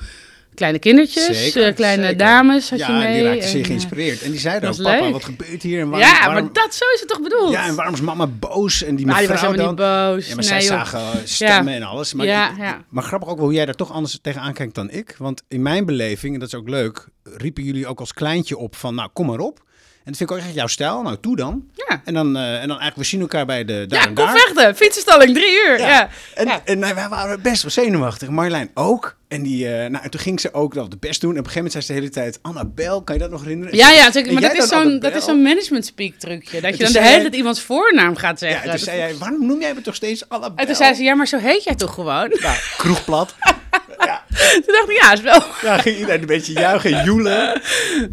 kleine 0.59 0.79
kindertjes. 0.79 1.43
Zeker, 1.43 1.67
eh, 1.67 1.75
kleine 1.75 2.03
zeker. 2.03 2.19
dames 2.19 2.71
had 2.71 2.79
ja, 2.79 2.87
je 2.87 2.93
mee. 2.93 3.07
en 3.07 3.13
die 3.15 3.23
raakte 3.23 3.43
zeer 3.47 3.55
en, 3.55 3.61
eh, 3.61 3.67
geïnspireerd. 3.67 4.23
En 4.23 4.31
die 4.31 4.41
zeiden 4.41 4.69
ook, 4.71 4.77
papa, 4.77 5.01
leuk. 5.01 5.13
wat 5.13 5.25
gebeurt 5.25 5.63
hier? 5.63 5.81
En 5.81 5.89
waarom, 5.91 6.09
ja, 6.09 6.25
waarom- 6.25 6.45
maar 6.45 6.53
dat, 6.53 6.75
zo 6.75 6.85
is 6.95 7.01
het 7.01 7.09
toch 7.09 7.23
bedoeld? 7.23 7.53
Ja, 7.53 7.67
en 7.67 7.75
waarom 7.75 7.95
is 7.95 8.01
mama 8.01 8.27
boos? 8.27 8.83
En 8.83 8.97
die 8.97 9.07
die 9.07 9.15
was 9.15 9.27
mevrouw 9.27 9.51
helemaal 9.51 9.75
dan... 9.75 10.07
niet 10.07 10.15
boos. 10.15 10.29
Ja, 10.29 10.35
maar 10.35 10.45
nee, 10.45 10.61
zij 10.61 10.77
joh. 10.77 10.85
zagen 10.87 11.29
stemmen 11.29 11.75
en 11.75 11.83
alles. 11.83 12.15
Maar, 12.15 12.27
Ja, 12.27 12.55
ja. 12.59 12.85
maar 12.89 13.03
grappig 13.05 13.29
ook 13.29 13.37
wel 13.37 13.45
hoe 13.45 13.55
jij 13.55 13.65
daar 13.67 13.75
toch 13.75 13.93
anders 13.93 14.19
tegenaan 14.23 14.53
kijkt 14.53 14.75
dan 14.75 14.91
ik. 14.91 15.15
Want 15.19 15.43
in 15.49 15.63
mijn 15.63 15.85
beleving, 15.85 16.35
en 16.35 16.41
dat 16.41 16.49
is 16.49 16.55
ook 16.55 16.69
leuk, 16.69 17.07
riepen 17.23 17.63
jullie 17.63 17.87
ook 17.87 18.01
als 18.01 18.13
kleintje 18.13 18.57
op 18.57 18.77
van, 18.77 18.95
nou, 18.95 19.09
kom 19.13 19.27
maar 19.27 19.39
op. 19.41 19.67
En 20.09 20.15
dat 20.15 20.23
vind 20.23 20.31
ik 20.31 20.37
ook 20.45 20.53
echt 20.53 20.55
jouw 20.59 20.67
stijl. 20.67 21.03
Nou, 21.03 21.17
toe 21.21 21.37
dan. 21.37 21.65
Ja. 21.89 22.01
En 22.05 22.15
dan, 22.15 22.37
eh, 22.37 22.43
en 22.43 22.59
dan 22.69 22.69
eigenlijk, 22.79 22.97
we 22.97 23.05
zien 23.05 23.21
elkaar 23.21 23.47
bij 23.47 23.65
de 23.65 23.85
daar 23.89 24.01
Ja, 24.01 24.07
en 24.07 24.15
kom 24.15 24.25
daar. 24.25 24.39
vechten. 24.39 24.77
Fietsenstalling, 24.77 25.35
drie 25.35 25.53
uur. 25.67 25.79
Ja. 25.79 26.09
En, 26.35 26.47
Ja. 26.47 26.61
en 26.65 26.79
nou, 26.79 26.95
wij 26.95 27.09
waren 27.09 27.43
best 27.43 27.63
wel 27.63 27.71
zenuwachtig. 27.71 28.29
Marjolein 28.29 28.71
ook. 28.75 29.17
En, 29.29 29.43
die, 29.43 29.67
eh, 29.69 29.91
nou, 29.91 30.05
en 30.05 30.11
toen 30.11 30.21
ging 30.21 30.41
ze 30.41 30.53
ook 30.55 30.75
wel 30.75 30.89
de 30.89 30.97
best 30.97 31.21
doen. 31.21 31.31
En 31.35 31.39
op 31.39 31.45
een 31.45 31.51
gegeven 31.51 31.71
moment 31.73 31.85
zei 31.85 31.85
ze 31.85 31.93
de 31.93 32.19
hele 32.21 32.31
tijd... 32.31 32.39
Annabel, 32.43 33.03
kan 33.03 33.15
je 33.15 33.21
dat 33.21 33.31
nog 33.31 33.43
herinneren? 33.43 33.77
Ja, 33.77 33.91
ja, 33.91 34.05
natuurlijk, 34.05 34.33
maar 34.41 34.43
dat 34.55 34.63
is 34.63 34.69
zo'n 34.69 34.99
dat 34.99 35.15
is 35.15 35.25
zo'n 35.25 35.43
management 35.43 35.85
speak 35.85 36.15
trucje. 36.15 36.61
Dat 36.61 36.77
je 36.77 36.83
dan 36.85 36.93
de 36.93 37.03
hele 37.03 37.21
tijd 37.23 37.35
iemands 37.35 37.61
voornaam 37.63 38.17
gaat 38.17 38.41
Ja, 38.41 38.47
zeggen. 38.49 38.65
en 38.65 38.77
toen 38.77 38.85
zei 38.85 38.99
jij, 38.99 39.17
waarom 39.17 39.47
noem 39.47 39.61
jij 39.61 39.75
me 39.75 39.81
toch 39.81 39.95
steeds 39.95 40.29
Annabel? 40.29 40.57
en 40.57 40.67
toen 40.67 40.75
zei 40.75 40.95
ze, 40.95 41.03
ja, 41.03 41.15
maar 41.15 41.27
zo 41.27 41.39
heet 41.39 41.65
jij 41.65 41.75
toch 41.75 41.95
gewoon? 41.95 42.29
Nou, 42.41 42.57
kroegplat. 42.77 43.35
toen 44.65 44.75
dacht 44.75 44.89
ik, 44.89 44.99
ja, 45.01 45.13
is 45.13 45.21
wel... 45.21 45.43
Ja, 45.63 45.79
ging 45.79 45.97
iedereen 45.97 46.21
een 46.21 46.27
beetje 46.27 46.53
juichen 46.53 46.93
en 46.93 47.05
joelen. 47.05 47.61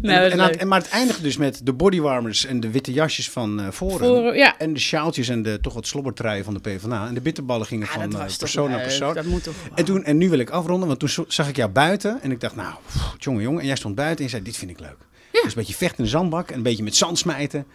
Nee, 0.00 0.16
en, 0.18 0.68
maar 0.68 0.80
het 0.80 0.88
eindigde 0.88 1.22
dus 1.22 1.36
met 1.36 1.60
de 1.62 1.72
bodywarmers 1.72 2.44
en 2.44 2.60
de 2.60 2.70
witte 2.70 2.92
jasjes 2.92 3.30
van 3.30 3.60
eh. 3.60 3.66
Voor, 3.70 4.36
ja. 4.36 4.58
En 4.58 4.72
de 4.72 4.80
sjaaltjes 4.80 5.28
en 5.28 5.42
de 5.42 5.58
toch 5.60 5.74
wat 5.74 5.86
slobbertruien 5.86 6.44
van 6.44 6.54
de 6.54 6.60
PvdA. 6.60 7.06
En 7.06 7.14
de 7.14 7.20
bitterballen 7.20 7.66
gingen 7.66 7.86
Ja, 7.86 7.92
van 7.92 8.20
eh, 8.20 8.36
persoon 8.38 8.70
naar 8.70 8.80
persoon. 8.80 9.14
Dat 9.14 9.24
moet 9.24 9.42
toch 9.42 9.54
gewoon. 9.62 9.76
En, 9.76 9.84
toen, 9.84 10.04
en 10.04 10.16
nu 10.16 10.28
wil 10.28 10.38
ik 10.38 10.50
afronden, 10.50 10.88
want 10.88 10.98
toen 10.98 11.26
zag 11.28 11.48
ik 11.48 11.56
jou 11.56 11.70
buiten. 11.70 12.18
En 12.22 12.30
ik 12.30 12.40
dacht, 12.40 12.56
nou, 12.56 12.74
pff, 12.86 13.14
jongen, 13.18 13.42
jongen. 13.42 13.60
En 13.60 13.66
jij 13.66 13.76
stond 13.76 13.94
buiten 13.94 14.18
en 14.18 14.24
je 14.24 14.30
zei, 14.30 14.42
dit 14.42 14.56
vind 14.56 14.70
ik 14.70 14.80
leuk. 14.80 14.96
Dus 15.32 15.42
een 15.44 15.52
beetje 15.54 15.74
vechten 15.74 15.98
in 15.98 16.04
de 16.04 16.10
zandbak 16.10 16.50
en 16.50 16.56
een 16.56 16.62
beetje 16.62 16.82
met 16.82 16.96
zand 16.96 17.18
smijten. 17.18 17.66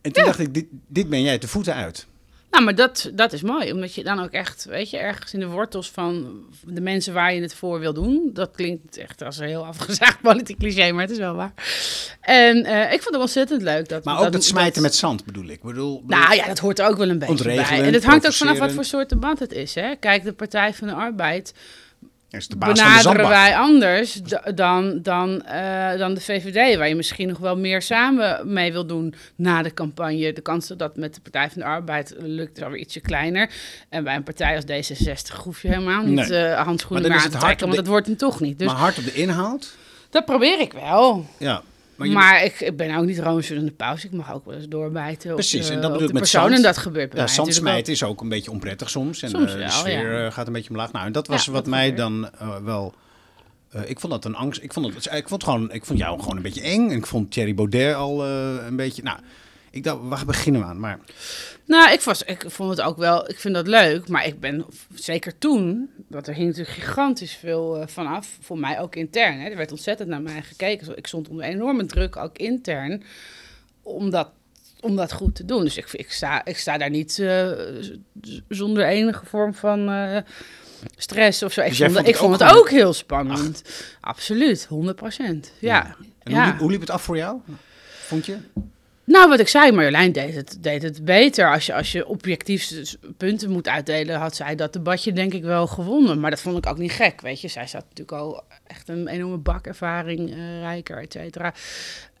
En 0.00 0.12
toen 0.12 0.24
dacht 0.24 0.38
ik, 0.38 0.54
dit, 0.54 0.66
dit 0.88 1.08
ben 1.08 1.22
jij 1.22 1.38
de 1.38 1.48
voeten 1.48 1.74
uit. 1.74 2.06
Nou, 2.50 2.64
maar 2.64 2.74
dat, 2.74 3.10
dat 3.14 3.32
is 3.32 3.42
mooi, 3.42 3.72
omdat 3.72 3.94
je 3.94 4.02
dan 4.04 4.20
ook 4.22 4.30
echt, 4.30 4.64
weet 4.64 4.90
je, 4.90 4.98
ergens 4.98 5.34
in 5.34 5.40
de 5.40 5.46
wortels 5.46 5.90
van 5.90 6.44
de 6.64 6.80
mensen 6.80 7.12
waar 7.14 7.34
je 7.34 7.40
het 7.40 7.54
voor 7.54 7.80
wil 7.80 7.92
doen. 7.92 8.30
Dat 8.32 8.50
klinkt 8.50 8.96
echt 8.96 9.22
als 9.22 9.38
een 9.38 9.46
heel 9.46 9.66
afgezaagd 9.66 10.20
politiek 10.30 10.58
cliché, 10.58 10.92
maar 10.92 11.02
het 11.02 11.10
is 11.10 11.18
wel 11.18 11.34
waar. 11.34 11.52
En 12.20 12.64
eh, 12.64 12.92
ik 12.92 13.02
vond 13.02 13.14
het 13.14 13.22
ontzettend 13.22 13.62
leuk. 13.62 13.88
Dat, 13.88 14.04
Maar 14.04 14.20
ook 14.20 14.32
dat, 14.32 14.44
smijten 14.44 14.82
met 14.82 14.94
zand 14.94 15.24
bedoel 15.24 15.48
ik. 15.48 15.62
Bedoel, 15.62 16.02
bedoel- 16.02 16.18
Nou 16.22 16.34
ja, 16.34 16.46
dat 16.46 16.58
hoort 16.58 16.78
er 16.78 16.86
ook 16.86 16.96
wel 16.96 17.08
een 17.08 17.18
beetje 17.18 17.44
bij. 17.44 17.82
En 17.82 17.92
het 17.92 18.04
hangt 18.04 18.26
ook 18.26 18.32
vanaf 18.32 18.58
wat 18.58 18.72
voor 18.72 18.84
soort 18.84 19.08
debat 19.08 19.38
het 19.38 19.52
is. 19.52 19.74
Hè? 19.74 19.94
Kijk, 19.96 20.24
de 20.24 20.32
Partij 20.32 20.74
van 20.74 20.88
de 20.88 20.94
Arbeid 20.94 21.54
is 22.30 22.48
de 22.48 22.56
baas 22.56 22.68
van 22.68 22.74
de 22.78 22.82
benaderen 22.82 23.02
zandbak. 23.02 23.28
wij 23.30 23.56
anders 23.56 24.20
dan, 24.54 24.98
dan, 25.02 25.42
eh, 25.42 25.98
dan 25.98 26.14
de 26.14 26.20
VVD, 26.20 26.76
waar 26.76 26.88
je 26.88 26.94
misschien 26.94 27.28
nog 27.28 27.38
wel 27.38 27.56
meer 27.56 27.82
samen 27.82 28.52
mee 28.52 28.72
wil 28.72 28.86
doen 28.86 29.14
na 29.36 29.62
de 29.62 29.74
campagne. 29.74 30.32
De 30.32 30.40
kans 30.40 30.66
dat 30.68 30.78
dat 30.78 30.96
met 30.96 31.14
de 31.14 31.20
Partij 31.20 31.50
van 31.50 31.60
de 31.60 31.66
Arbeid 31.66 32.14
lukt 32.18 32.56
is 32.56 32.62
alweer 32.62 32.80
ietsje 32.80 33.00
kleiner. 33.00 33.50
En 33.88 34.04
bij 34.04 34.14
een 34.16 34.22
partij 34.22 34.54
als 34.56 34.64
D66 34.64 35.36
hoef 35.44 35.62
je 35.62 35.68
helemaal 35.68 36.02
niet 36.02 36.28
Nee. 36.28 36.38
eh 36.38 36.60
handschoenen 36.64 37.08
Maar 37.08 37.16
meer 37.16 37.18
is 37.20 37.24
aan 37.24 37.30
het 37.30 37.40
te 37.40 37.46
trekken, 37.46 37.66
want 37.66 37.78
dat 37.78 37.86
wordt 37.88 38.06
hem 38.06 38.16
toch 38.16 38.40
niet. 38.40 38.58
Dus 38.58 38.66
Maar 38.66 38.76
hard 38.76 38.98
op 38.98 39.04
de 39.04 39.12
inhoud. 39.12 39.76
dat 40.10 40.24
probeer 40.24 40.60
ik 40.60 40.72
wel. 40.72 41.26
Ja. 41.38 41.62
Maar, 42.08 42.38
je- 42.40 42.44
ik, 42.44 42.60
ik 42.60 42.76
ben 42.76 42.96
ook 42.96 43.04
niet 43.04 43.18
roomser 43.18 43.54
dan 43.56 43.64
de 43.64 43.70
pauze. 43.72 44.06
Ik 44.06 44.12
mag 44.12 44.32
ook 44.34 44.44
wel 44.44 44.54
eens 44.54 44.68
doorbijten 44.68 45.34
Precies, 45.34 45.68
en 45.68 45.80
dat 45.80 45.92
bedoel 45.92 46.06
ik 46.06 46.12
met 46.12 46.22
persoon. 46.22 46.42
zand. 46.42 46.54
En 46.54 46.62
dat 46.62 46.76
gebeurt 46.76 47.08
bij 47.10 47.18
Ja, 47.18 47.24
mij 47.24 47.34
zandsmijten 47.34 47.92
is 47.92 48.02
ook 48.04 48.20
een 48.20 48.28
beetje 48.28 48.50
onprettig 48.50 48.90
soms. 48.90 49.22
En 49.22 49.28
Soms 49.30 49.50
eh, 49.52 49.56
wel, 49.58 49.66
de 49.66 49.72
sfeer 49.72 50.12
ja. 50.12 50.26
eh, 50.26 50.32
gaat 50.32 50.46
een 50.46 50.52
beetje 50.52 50.70
omlaag. 50.70 50.92
Nou, 50.92 51.06
en 51.06 51.12
dat 51.12 51.26
was 51.26 51.44
Ja, 51.44 51.52
wat 51.52 51.64
dat 51.64 51.70
mij 51.70 51.88
gebeurt. 51.88 52.08
dan 52.08 52.30
eh, 52.38 52.56
wel... 52.64 52.94
ik 53.86 54.00
vond 54.00 54.12
dat 54.12 54.24
een 54.24 54.34
angst. 54.34 54.62
Ik 54.62 54.72
vond, 54.72 54.94
het, 54.94 55.12
ik, 55.14 55.28
vond 55.28 55.44
gewoon, 55.44 55.72
ik 55.72 55.84
vond 55.84 55.98
jou 55.98 56.20
gewoon 56.20 56.36
een 56.36 56.42
beetje 56.42 56.60
eng. 56.62 56.90
En 56.90 56.96
ik 56.96 57.06
vond 57.06 57.30
Thierry 57.32 57.54
Baudet 57.54 57.94
al 57.94 58.26
een 58.26 58.76
beetje... 58.76 59.02
Nou, 59.02 59.18
ik 59.70 59.84
dacht, 59.84 59.98
waar 60.02 60.24
beginnen 60.24 60.60
we 60.60 60.66
aan? 60.66 60.80
Maar 60.80 60.98
Nou, 61.64 61.92
ik, 61.92 62.00
was, 62.00 62.22
ik 62.22 62.44
vond 62.46 62.70
het 62.70 62.80
ook 62.80 62.96
wel, 62.96 63.30
ik 63.30 63.38
vind 63.38 63.54
dat 63.54 63.66
leuk, 63.66 64.08
maar 64.08 64.26
ik 64.26 64.40
ben 64.40 64.66
zeker 64.94 65.38
toen, 65.38 65.90
want 66.08 66.26
er 66.26 66.34
hing 66.34 66.46
natuurlijk 66.46 66.76
gigantisch 66.76 67.34
veel 67.34 67.80
eh, 67.80 67.86
vanaf, 67.86 68.38
voor 68.40 68.58
mij 68.58 68.80
ook 68.80 68.96
intern. 68.96 69.40
Hè. 69.40 69.48
Er 69.48 69.56
werd 69.56 69.70
ontzettend 69.70 70.08
naar 70.08 70.22
mij 70.22 70.42
gekeken. 70.42 70.96
Ik 70.96 71.06
stond 71.06 71.28
onder 71.28 71.44
enorme 71.44 71.86
druk, 71.86 72.16
ook 72.16 72.38
intern, 72.38 73.02
om 73.82 74.10
dat, 74.10 74.30
om 74.80 74.96
dat 74.96 75.12
goed 75.12 75.34
te 75.34 75.44
doen. 75.44 75.64
Dus 75.64 75.76
ik, 75.76 75.92
ik, 75.92 76.12
sta, 76.12 76.44
ik 76.44 76.58
sta 76.58 76.78
daar 76.78 76.90
niet 76.90 77.18
eh, 77.18 77.50
zonder 78.48 78.86
enige 78.86 79.26
vorm 79.26 79.54
van 79.54 79.88
eh, 79.88 80.16
stress 80.96 81.42
of 81.42 81.52
zo. 81.52 81.60
Ik, 81.60 81.68
Dus 81.68 81.78
vond, 81.78 81.92
vond 81.92 82.06
ik 82.06 82.12
het 82.12 82.22
vond 82.22 82.42
ook 82.42 82.48
het 82.48 82.56
ook 82.58 82.70
heel 82.70 82.92
spannend. 82.92 83.62
Absoluut, 84.00 84.64
100 84.64 84.96
procent. 84.96 85.52
Ja. 85.58 85.96
en 86.22 86.32
ja. 86.32 86.42
hoe, 86.42 86.50
liep, 86.50 86.60
hoe 86.60 86.70
liep 86.70 86.80
het 86.80 86.90
af 86.90 87.02
voor 87.02 87.16
jou? 87.16 87.40
Vond 88.06 88.26
je? 88.26 88.36
Nou, 89.10 89.28
wat 89.28 89.40
ik 89.40 89.48
zei, 89.48 89.72
Marjolein 89.72 90.12
deed 90.12 90.34
het, 90.34 90.56
deed 90.60 90.82
het 90.82 91.04
beter. 91.04 91.52
Als 91.52 91.66
je, 91.66 91.74
als 91.74 91.92
je 91.92 92.06
objectief 92.06 92.94
punten 93.16 93.50
moet 93.50 93.68
uitdelen, 93.68 94.18
had 94.18 94.36
zij 94.36 94.54
dat 94.54 94.72
debatje 94.72 95.12
denk 95.12 95.34
ik 95.34 95.42
wel 95.42 95.66
gewonnen. 95.66 96.20
Maar 96.20 96.30
dat 96.30 96.40
vond 96.40 96.56
ik 96.56 96.66
ook 96.66 96.78
niet 96.78 96.92
gek, 96.92 97.20
weet 97.20 97.40
je. 97.40 97.48
Zij 97.48 97.66
zat 97.66 97.84
natuurlijk 97.88 98.12
al 98.12 98.42
echt 98.66 98.88
een 98.88 99.08
enorme 99.08 99.36
bakervaring, 99.36 100.30
eh, 100.30 100.60
rijker, 100.60 100.98
et 100.98 101.12
cetera. 101.12 101.54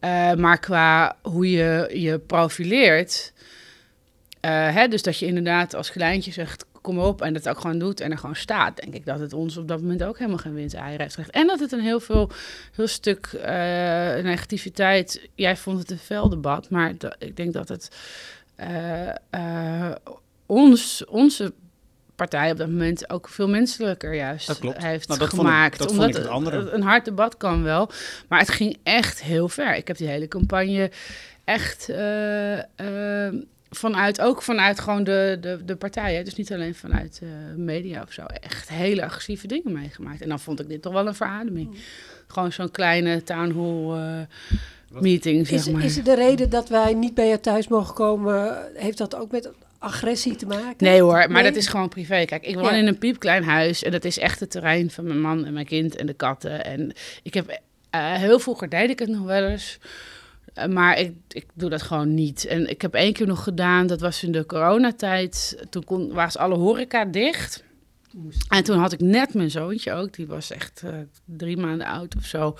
Eh, 0.00 0.34
maar 0.34 0.58
qua 0.58 1.16
hoe 1.22 1.50
je 1.50 1.90
je 1.92 2.18
profileert, 2.18 3.32
eh, 4.40 4.74
hè, 4.74 4.88
dus 4.88 5.02
dat 5.02 5.18
je 5.18 5.26
inderdaad 5.26 5.74
als 5.74 5.90
kleintje 5.90 6.32
zegt, 6.32 6.64
kom 6.80 6.98
op, 6.98 7.22
en 7.22 7.32
dat 7.32 7.48
ook 7.48 7.60
gewoon 7.60 7.78
doet 7.78 8.00
en 8.00 8.10
er 8.10 8.18
gewoon 8.18 8.36
staat, 8.36 8.76
denk 8.76 8.94
ik 8.94 9.04
dat 9.06 9.20
het 9.20 9.32
ons 9.32 9.56
op 9.56 9.68
dat 9.68 9.80
moment 9.80 10.02
ook 10.02 10.18
helemaal 10.18 10.38
geen 10.38 10.54
winst 10.54 10.74
eieren 10.74 11.00
heeft 11.00 11.14
gelegd. 11.14 11.32
En 11.34 11.46
dat 11.46 11.60
het 11.60 11.72
een 11.72 11.80
heel 11.80 12.00
veel, 12.00 12.30
heel 12.76 12.86
stuk 12.86 13.26
eh, 13.26 13.50
negativiteit, 14.22 15.28
jij 15.34 15.56
vond 15.56 15.78
het 15.78 15.90
een 15.90 15.98
fel 15.98 16.28
debat, 16.28 16.70
maar 16.70 16.92
ik 17.18 17.36
denk 17.36 17.52
dat 17.52 17.68
het 17.68 17.96
eh, 18.54 19.08
eh, 19.30 19.94
ons, 20.46 21.04
onze 21.04 21.52
partij 22.14 22.50
op 22.50 22.56
dat 22.56 22.68
moment 22.68 23.10
ook 23.10 23.28
veel 23.28 23.48
menselijker 23.48 24.14
juist 24.14 24.46
Dat 24.46 24.58
klopt. 24.58 24.82
heeft 24.82 25.08
Nou, 25.08 25.20
dat 25.20 25.28
vond 25.28 25.42
ik- 25.42 25.48
gemaakt. 25.48 25.78
dat 25.78 25.86
vond 25.86 25.98
Omdat 26.00 26.16
ik 26.16 26.22
het 26.22 26.30
andere. 26.32 26.70
een 26.70 26.82
hard 26.82 27.04
debat 27.04 27.36
kan 27.36 27.62
wel, 27.62 27.90
maar 28.28 28.38
het 28.38 28.48
ging 28.50 28.78
echt 28.82 29.22
heel 29.22 29.48
ver. 29.48 29.76
Ik 29.76 29.86
heb 29.88 29.96
die 29.96 30.08
hele 30.08 30.28
campagne 30.28 30.90
echt 31.44 31.88
vanuit, 33.70 34.20
ook 34.20 34.42
vanuit 34.42 34.80
gewoon 34.80 35.04
de, 35.04 35.38
de, 35.40 35.58
de 35.64 35.76
partijen, 35.76 36.24
dus 36.24 36.34
niet 36.34 36.52
alleen 36.52 36.74
vanuit 36.74 37.20
eh, 37.22 37.28
media 37.56 38.02
of 38.02 38.12
zo, 38.12 38.22
echt 38.22 38.68
hele 38.68 39.04
agressieve 39.04 39.46
dingen 39.46 39.72
meegemaakt. 39.72 40.20
En 40.20 40.28
dan 40.28 40.40
vond 40.40 40.60
ik 40.60 40.68
dit 40.68 40.82
toch 40.82 40.92
wel 40.92 41.06
een 41.06 41.14
verademing. 41.14 41.76
Gewoon 42.26 42.52
zo'n 42.52 42.70
kleine 42.70 43.22
town 43.22 43.52
hall 43.54 43.98
eh, 43.98 45.00
meeting, 45.02 45.46
zeg 45.46 45.58
Is, 45.58 45.68
maar. 45.68 45.84
is 45.84 46.02
de 46.02 46.14
reden 46.14 46.50
dat 46.50 46.68
wij 46.68 46.94
niet 46.94 47.14
bij 47.14 47.28
je 47.28 47.40
thuis 47.40 47.68
mogen 47.68 47.94
komen, 47.94 48.58
heeft 48.74 48.98
dat 48.98 49.14
ook 49.16 49.30
met 49.30 49.50
agressie 49.78 50.36
te 50.36 50.46
maken? 50.46 50.74
Nee 50.86 51.00
hoor, 51.02 51.12
maar 51.12 51.28
Nee? 51.28 51.42
dat 51.42 51.56
is 51.56 51.66
gewoon 51.66 51.88
privé. 51.88 52.24
Kijk, 52.24 52.46
ik 52.46 52.54
woon 52.54 52.64
Ja. 52.64 52.70
in 52.78 52.86
een 52.86 52.98
piepklein 52.98 53.42
huis 53.44 53.82
en 53.82 53.90
dat 53.90 54.04
is 54.04 54.18
echt 54.18 54.40
het 54.40 54.50
terrein 54.50 54.90
van 54.90 55.04
mijn 55.06 55.20
man 55.20 55.44
en 55.44 55.52
mijn 55.52 55.66
kind 55.66 55.96
en 55.96 56.06
de 56.06 56.12
katten. 56.14 56.64
En 56.64 56.92
ik 57.22 57.34
heb 57.34 57.60
eh, 57.90 58.12
heel 58.14 58.38
vroeger 58.38 58.68
deed 58.68 58.90
ik 58.90 58.98
het 58.98 59.08
nog 59.08 59.24
wel 59.24 59.44
eens. 59.44 59.78
Eh, 60.54 60.66
maar 60.66 60.98
ik, 60.98 61.14
ik 61.28 61.46
doe 61.54 61.70
dat 61.70 61.82
gewoon 61.82 62.14
niet. 62.14 62.44
En 62.44 62.70
ik 62.70 62.82
heb 62.82 62.94
één 62.94 63.12
keer 63.12 63.26
nog 63.26 63.42
gedaan, 63.42 63.86
dat 63.86 64.00
was 64.00 64.22
in 64.22 64.32
de 64.32 64.46
coronatijd. 64.46 65.64
Toen 65.70 65.84
kon, 65.84 66.12
was 66.12 66.36
alle 66.36 66.56
horeca 66.56 67.04
dicht. 67.04 67.64
En 68.48 68.64
toen 68.64 68.78
had 68.78 68.92
ik 68.92 69.00
net 69.00 69.34
mijn 69.34 69.50
zoontje 69.50 69.92
ook, 69.92 70.14
die 70.14 70.26
was 70.26 70.50
echt 70.50 70.82
uh, 70.84 70.94
drie 71.24 71.56
maanden 71.56 71.86
oud 71.86 72.16
of 72.16 72.24
zo. 72.24 72.56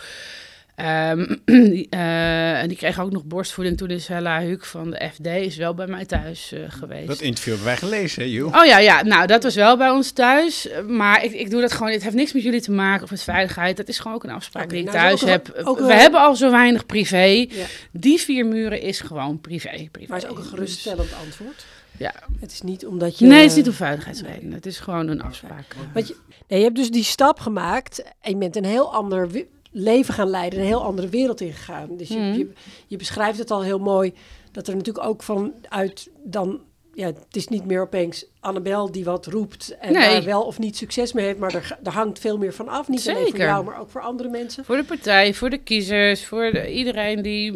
Um, 0.80 1.40
uh, 1.44 2.60
en 2.62 2.68
die 2.68 2.76
kreeg 2.76 3.00
ook 3.00 3.10
nog 3.10 3.24
borstvoeding. 3.24 3.76
Toen 3.76 3.90
is 3.90 4.08
Hella 4.08 4.40
Huuk 4.40 4.64
van 4.64 4.90
de 4.90 5.10
FD 5.14 5.26
is 5.26 5.56
wel 5.56 5.74
bij 5.74 5.86
mij 5.86 6.04
thuis 6.04 6.52
uh, 6.52 6.60
geweest. 6.68 7.06
Dat 7.06 7.20
interview 7.20 7.54
hebben 7.54 7.72
wij 7.72 7.76
gelezen, 7.76 8.22
hè, 8.22 8.28
joh. 8.28 8.54
Oh 8.56 8.64
ja, 8.64 8.78
ja, 8.78 9.02
nou 9.02 9.26
dat 9.26 9.42
was 9.42 9.54
wel 9.54 9.76
bij 9.76 9.90
ons 9.90 10.10
thuis. 10.10 10.68
Maar 10.86 11.24
ik, 11.24 11.32
ik 11.32 11.50
doe 11.50 11.60
dat 11.60 11.72
gewoon, 11.72 11.92
het 11.92 12.02
heeft 12.02 12.14
niks 12.14 12.32
met 12.32 12.42
jullie 12.42 12.60
te 12.60 12.70
maken 12.70 13.02
of 13.02 13.10
met 13.10 13.22
veiligheid. 13.22 13.76
Dat 13.76 13.88
is 13.88 13.98
gewoon 13.98 14.16
ook 14.16 14.24
een 14.24 14.30
afspraak 14.30 14.64
okay, 14.64 14.76
die 14.76 14.86
ik 14.86 14.92
nou, 14.92 15.06
thuis 15.06 15.20
heb. 15.20 15.60
Ook, 15.64 15.78
We 15.78 15.92
hebben 15.92 16.20
al 16.20 16.36
zo 16.36 16.50
weinig 16.50 16.86
privé. 16.86 17.46
Ja. 17.48 17.66
Die 17.92 18.20
vier 18.20 18.46
muren 18.46 18.80
is 18.80 19.00
gewoon 19.00 19.40
privé. 19.40 19.88
privé. 19.90 20.06
Maar 20.08 20.16
het 20.20 20.26
is 20.26 20.30
ook 20.30 20.38
een 20.38 20.50
geruststellend 20.50 21.10
antwoord. 21.24 21.64
Ja. 21.96 22.14
Het 22.40 22.52
is 22.52 22.62
niet 22.62 22.86
omdat 22.86 23.18
je... 23.18 23.26
Nee, 23.26 23.40
het 23.40 23.50
is 23.50 23.56
niet 23.56 23.68
om 23.68 23.72
veiligheidsredenen. 23.72 24.52
Het 24.52 24.66
is 24.66 24.78
gewoon 24.78 25.08
een 25.08 25.22
afspraak. 25.22 25.76
Want 25.94 26.08
je, 26.08 26.16
nee, 26.48 26.58
je 26.58 26.64
hebt 26.64 26.76
dus 26.76 26.90
die 26.90 27.04
stap 27.04 27.40
gemaakt 27.40 28.02
en 28.20 28.30
je 28.30 28.36
bent 28.36 28.56
een 28.56 28.64
heel 28.64 28.92
ander 28.92 29.28
leven 29.70 30.14
gaan 30.14 30.28
leiden, 30.30 30.58
een 30.58 30.64
heel 30.64 30.82
andere 30.84 31.08
wereld 31.08 31.40
ingegaan. 31.40 31.96
Dus 31.96 32.08
je, 32.08 32.18
Mhm. 32.18 32.32
je, 32.38 32.52
je 32.86 32.96
beschrijft 32.96 33.38
het 33.38 33.50
al 33.50 33.62
heel 33.62 33.78
mooi, 33.78 34.12
dat 34.52 34.68
er 34.68 34.76
natuurlijk 34.76 35.06
ook 35.06 35.22
vanuit 35.22 36.08
dan... 36.24 36.60
Ja, 36.94 37.06
het 37.06 37.36
is 37.36 37.48
niet 37.48 37.64
meer 37.64 37.80
opeens 37.82 38.26
Annabel 38.40 38.92
die 38.92 39.04
wat 39.04 39.26
roept 39.26 39.76
en 39.80 39.92
Nee. 39.92 40.10
daar 40.10 40.24
wel 40.24 40.42
of 40.42 40.58
niet 40.58 40.76
succes 40.76 41.12
mee 41.12 41.24
heeft, 41.24 41.38
maar 41.38 41.54
er, 41.54 41.78
er 41.84 41.92
hangt 41.92 42.18
veel 42.18 42.38
meer 42.38 42.52
van 42.54 42.68
af. 42.68 42.88
Niet 42.88 43.00
alleen 43.08 43.16
voor 43.20 43.26
Zeker. 43.30 43.46
jou, 43.46 43.64
maar 43.64 43.80
ook 43.80 43.90
voor 43.90 44.00
andere 44.00 44.28
mensen. 44.28 44.64
Voor 44.64 44.76
de 44.76 44.84
partij, 44.84 45.34
voor 45.34 45.50
de 45.50 45.58
kiezers, 45.58 46.26
voor 46.26 46.50
de- 46.52 46.72
iedereen 46.72 47.22
die 47.22 47.52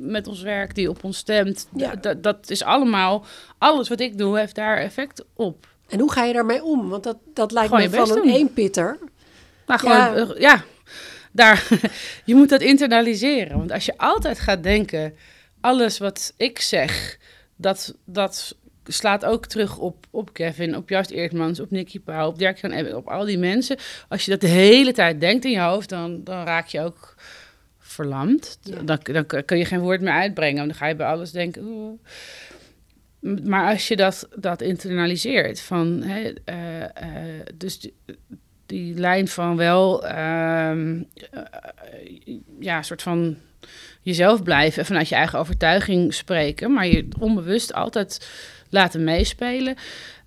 met 0.00 0.26
ons 0.26 0.42
werkt, 0.42 0.74
die 0.74 0.88
op 0.88 1.04
ons 1.04 1.16
stemt. 1.18 1.68
Ja. 1.76 1.94
Dat- 2.20 2.50
is 2.50 2.62
allemaal, 2.64 3.24
alles 3.58 3.88
wat 3.88 4.00
ik 4.00 4.18
doe, 4.18 4.38
heeft 4.38 4.54
daar 4.54 4.76
effect 4.78 5.24
op. 5.34 5.66
En 5.88 6.00
hoe 6.00 6.12
ga 6.12 6.24
je 6.24 6.32
daarmee 6.32 6.64
om? 6.64 6.88
Want 6.88 7.04
dat, 7.04 7.16
dat 7.34 7.52
lijkt 7.52 7.68
Gewoon 7.74 7.90
me 7.90 7.96
van 7.96 8.16
een 8.16 8.22
doen. 8.22 8.32
eenpitter. 8.34 8.98
Maar 9.66 9.78
gewoon, 9.78 9.96
Ja. 9.96 10.14
ja, 10.16 10.34
ja 10.38 10.64
daar, 11.34 11.68
je 12.24 12.34
moet 12.34 12.48
dat 12.48 12.60
internaliseren. 12.60 13.58
Want 13.58 13.72
als 13.72 13.84
je 13.84 13.98
altijd 13.98 14.38
gaat 14.38 14.62
denken, 14.62 15.14
alles 15.60 15.98
wat 15.98 16.34
ik 16.36 16.60
zeg, 16.60 17.18
dat, 17.56 17.94
dat 18.04 18.56
slaat 18.84 19.24
ook 19.24 19.46
terug 19.46 19.78
op, 19.78 20.06
op 20.10 20.32
Kevin, 20.32 20.76
op 20.76 20.88
Joost 20.88 21.10
Eertmans, 21.10 21.60
op 21.60 21.70
Nicky 21.70 22.00
Pauw, 22.00 22.28
op 22.28 22.38
Dirk 22.38 22.58
van 22.58 22.70
Ebbe, 22.70 22.96
op 22.96 23.08
al 23.08 23.24
die 23.24 23.38
mensen. 23.38 23.76
Als 24.08 24.24
je 24.24 24.30
dat 24.30 24.40
de 24.40 24.46
hele 24.46 24.92
tijd 24.92 25.20
denkt 25.20 25.44
in 25.44 25.50
je 25.50 25.60
hoofd, 25.60 25.88
dan, 25.88 26.24
dan 26.24 26.44
raak 26.44 26.66
je 26.66 26.80
ook 26.80 27.14
verlamd. 27.78 28.58
Ja. 28.62 28.82
Dan, 28.82 28.98
dan 29.02 29.26
kun 29.44 29.58
je 29.58 29.64
geen 29.64 29.80
woord 29.80 30.00
meer 30.00 30.12
uitbrengen. 30.12 30.66
Dan 30.66 30.76
ga 30.76 30.86
je 30.86 30.96
bij 30.96 31.06
alles 31.06 31.30
denken. 31.30 31.62
oeh. 31.64 31.98
Maar 33.42 33.72
als 33.72 33.88
je 33.88 33.96
dat, 33.96 34.28
dat 34.36 34.60
internaliseert, 34.60 35.60
van, 35.60 36.02
hè, 36.02 36.32
eh, 36.44 36.82
eh, 36.82 37.46
dus 37.54 37.88
die, 38.66 38.94
lijn 38.94 39.28
van 39.28 39.56
wel, 39.56 40.06
eh, 40.06 40.74
ja, 42.58 42.76
een 42.76 42.84
soort 42.84 43.02
van 43.02 43.36
jezelf 44.00 44.42
blijven, 44.42 44.78
en 44.78 44.86
vanuit 44.86 45.08
je 45.08 45.14
eigen 45.14 45.38
overtuiging 45.38 46.14
spreken, 46.14 46.72
maar 46.72 46.86
je 46.86 47.08
onbewust 47.18 47.72
altijd 47.72 48.28
laten 48.70 49.04
meespelen, 49.04 49.76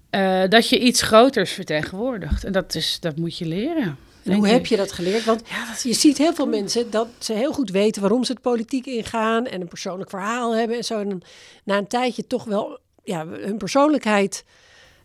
eh, 0.10 0.44
dat 0.50 0.70
je 0.70 0.80
iets 0.80 1.02
groters 1.02 1.52
vertegenwoordigt. 1.52 2.44
En 2.44 2.52
dat, 2.52 2.76
is, 2.76 3.00
dat 3.00 3.16
moet 3.16 3.38
je 3.38 3.46
leren. 3.46 3.98
En 4.24 4.34
hoe 4.34 4.48
heb 4.48 4.66
je 4.66 4.78
dat 4.78 4.92
geleerd? 4.92 5.26
Want 5.26 5.42
je 5.84 5.94
ziet 5.94 6.18
heel 6.18 6.34
veel 6.34 6.48
mensen 6.48 6.92
dat 6.92 7.08
ze 7.20 7.34
heel 7.34 7.54
goed 7.54 7.70
weten 7.70 8.02
waarom 8.02 8.24
ze 8.24 8.32
het 8.32 8.42
politiek 8.42 8.86
ingaan 8.86 9.46
en 9.46 9.62
een 9.62 9.68
persoonlijk 9.68 10.10
verhaal 10.10 10.56
hebben 10.56 10.78
en 10.78 10.84
zo. 10.84 11.00
En 11.00 11.10
dan 11.10 11.22
na 11.64 11.78
een 11.78 11.88
tijdje 11.88 12.28
toch 12.28 12.44
wel 12.44 12.80
ja, 13.04 13.28
hun 13.28 13.58
persoonlijkheid 13.58 14.44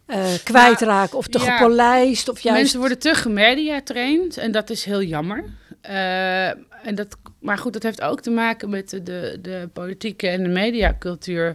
eh, 0.07 0.25
kwijtraken 0.45 1.19
of 1.19 1.27
te 1.27 1.39
ja. 1.39 1.57
gepolijst 1.57 2.29
of 2.29 2.41
juist... 2.41 2.59
Mensen 2.61 2.79
worden 2.79 2.99
te 2.99 3.15
gemediatraind 3.15 4.37
en 4.37 4.53
dat 4.53 4.71
is 4.71 4.85
heel 4.85 5.03
jammer. 5.03 5.45
Eh, 5.81 6.49
en 6.83 6.95
dat, 6.95 7.17
maar 7.39 7.59
goed, 7.59 7.73
dat 7.73 7.83
heeft 7.83 8.03
ook 8.03 8.21
te 8.21 8.31
maken 8.31 8.71
met 8.71 8.91
de, 8.91 9.03
de, 9.03 9.39
de 9.43 9.69
politieke 9.73 10.29
en 10.29 10.43
de 10.43 10.49
mediacultuur 10.49 11.55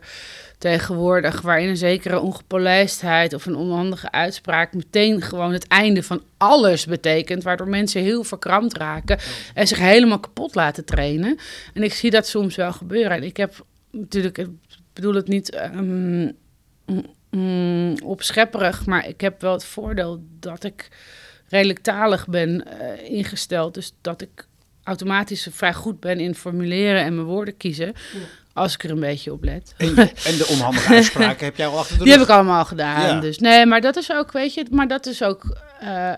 tegenwoordig, 0.58 1.42
waarin 1.42 1.70
een 1.70 1.78
zekere 1.78 2.20
ongepolijstheid 2.20 3.34
of 3.34 3.46
een 3.46 3.56
onhandige 3.56 4.12
uitspraak 4.12 4.74
meteen 4.74 5.22
gewoon 5.22 5.54
het 5.54 5.68
einde 5.68 6.04
van 6.04 6.22
alles 6.38 6.86
betekent, 6.86 7.44
waardoor 7.44 7.68
mensen 7.68 8.02
heel 8.02 8.24
verkrampt 8.24 8.78
raken 8.78 9.20
en 9.54 9.68
zich 9.68 9.80
helemaal 9.80 10.20
kapot 10.20 10.56
laten 10.56 10.86
trainen. 10.86 11.38
En 11.74 11.84
ik 11.84 11.94
zie 11.94 12.12
dat 12.12 12.28
soms 12.28 12.56
wel 12.56 12.72
gebeuren. 12.74 13.12
En 13.12 13.24
ik 13.24 13.38
heb 13.38 13.66
natuurlijk, 13.92 14.38
ik 14.38 14.50
bedoel 14.94 15.14
het 15.14 15.28
niet 15.28 15.50
ehm, 15.50 16.32
mm, 17.30 17.42
mm, 17.42 17.96
opschepperig, 18.04 18.86
maar 18.86 19.08
ik 19.08 19.22
heb 19.22 19.42
wel 19.42 19.52
het 19.52 19.66
voordeel 19.66 20.24
dat 20.40 20.64
ik 20.64 20.88
redelijk 21.50 21.80
talig 21.80 22.28
ben 22.28 22.80
eh, 22.80 23.10
ingesteld. 23.12 23.74
Dus 23.74 23.94
dat 24.02 24.22
ik 24.22 24.48
automatisch 24.84 25.48
vrij 25.52 25.74
goed 25.74 26.00
ben 26.00 26.20
in 26.20 26.36
formuleren 26.36 27.02
en 27.04 27.16
mijn 27.16 27.28
woorden 27.28 27.58
kiezen. 27.58 27.94
Als 28.54 28.74
ik 28.74 28.84
er 28.84 28.92
een 28.92 29.00
beetje 29.00 29.34
op 29.34 29.44
let. 29.44 29.74
En, 29.78 29.88
en 30.30 30.38
de 30.38 30.48
onhandige 30.50 30.94
uitspraken 30.94 31.46
heb 31.46 31.56
jij 31.56 31.68
al 31.68 31.78
achter 31.78 31.98
de 31.98 32.04
Die 32.04 32.14
rug. 32.14 32.22
heb 32.22 32.30
ik 32.30 32.36
allemaal 32.36 32.66
gedaan. 32.66 33.16
Ja. 33.16 33.20
Dus 33.20 33.38
nee, 33.38 33.66
maar 33.66 33.82
dat 33.82 33.96
is 33.96 34.12
ook, 34.12 34.32
weet 34.32 34.54
je, 34.54 34.66
maar 34.72 34.88
dat 34.88 35.06
is 35.06 35.24
ook, 35.24 35.58
eh, 35.80 36.12
eh, 36.12 36.18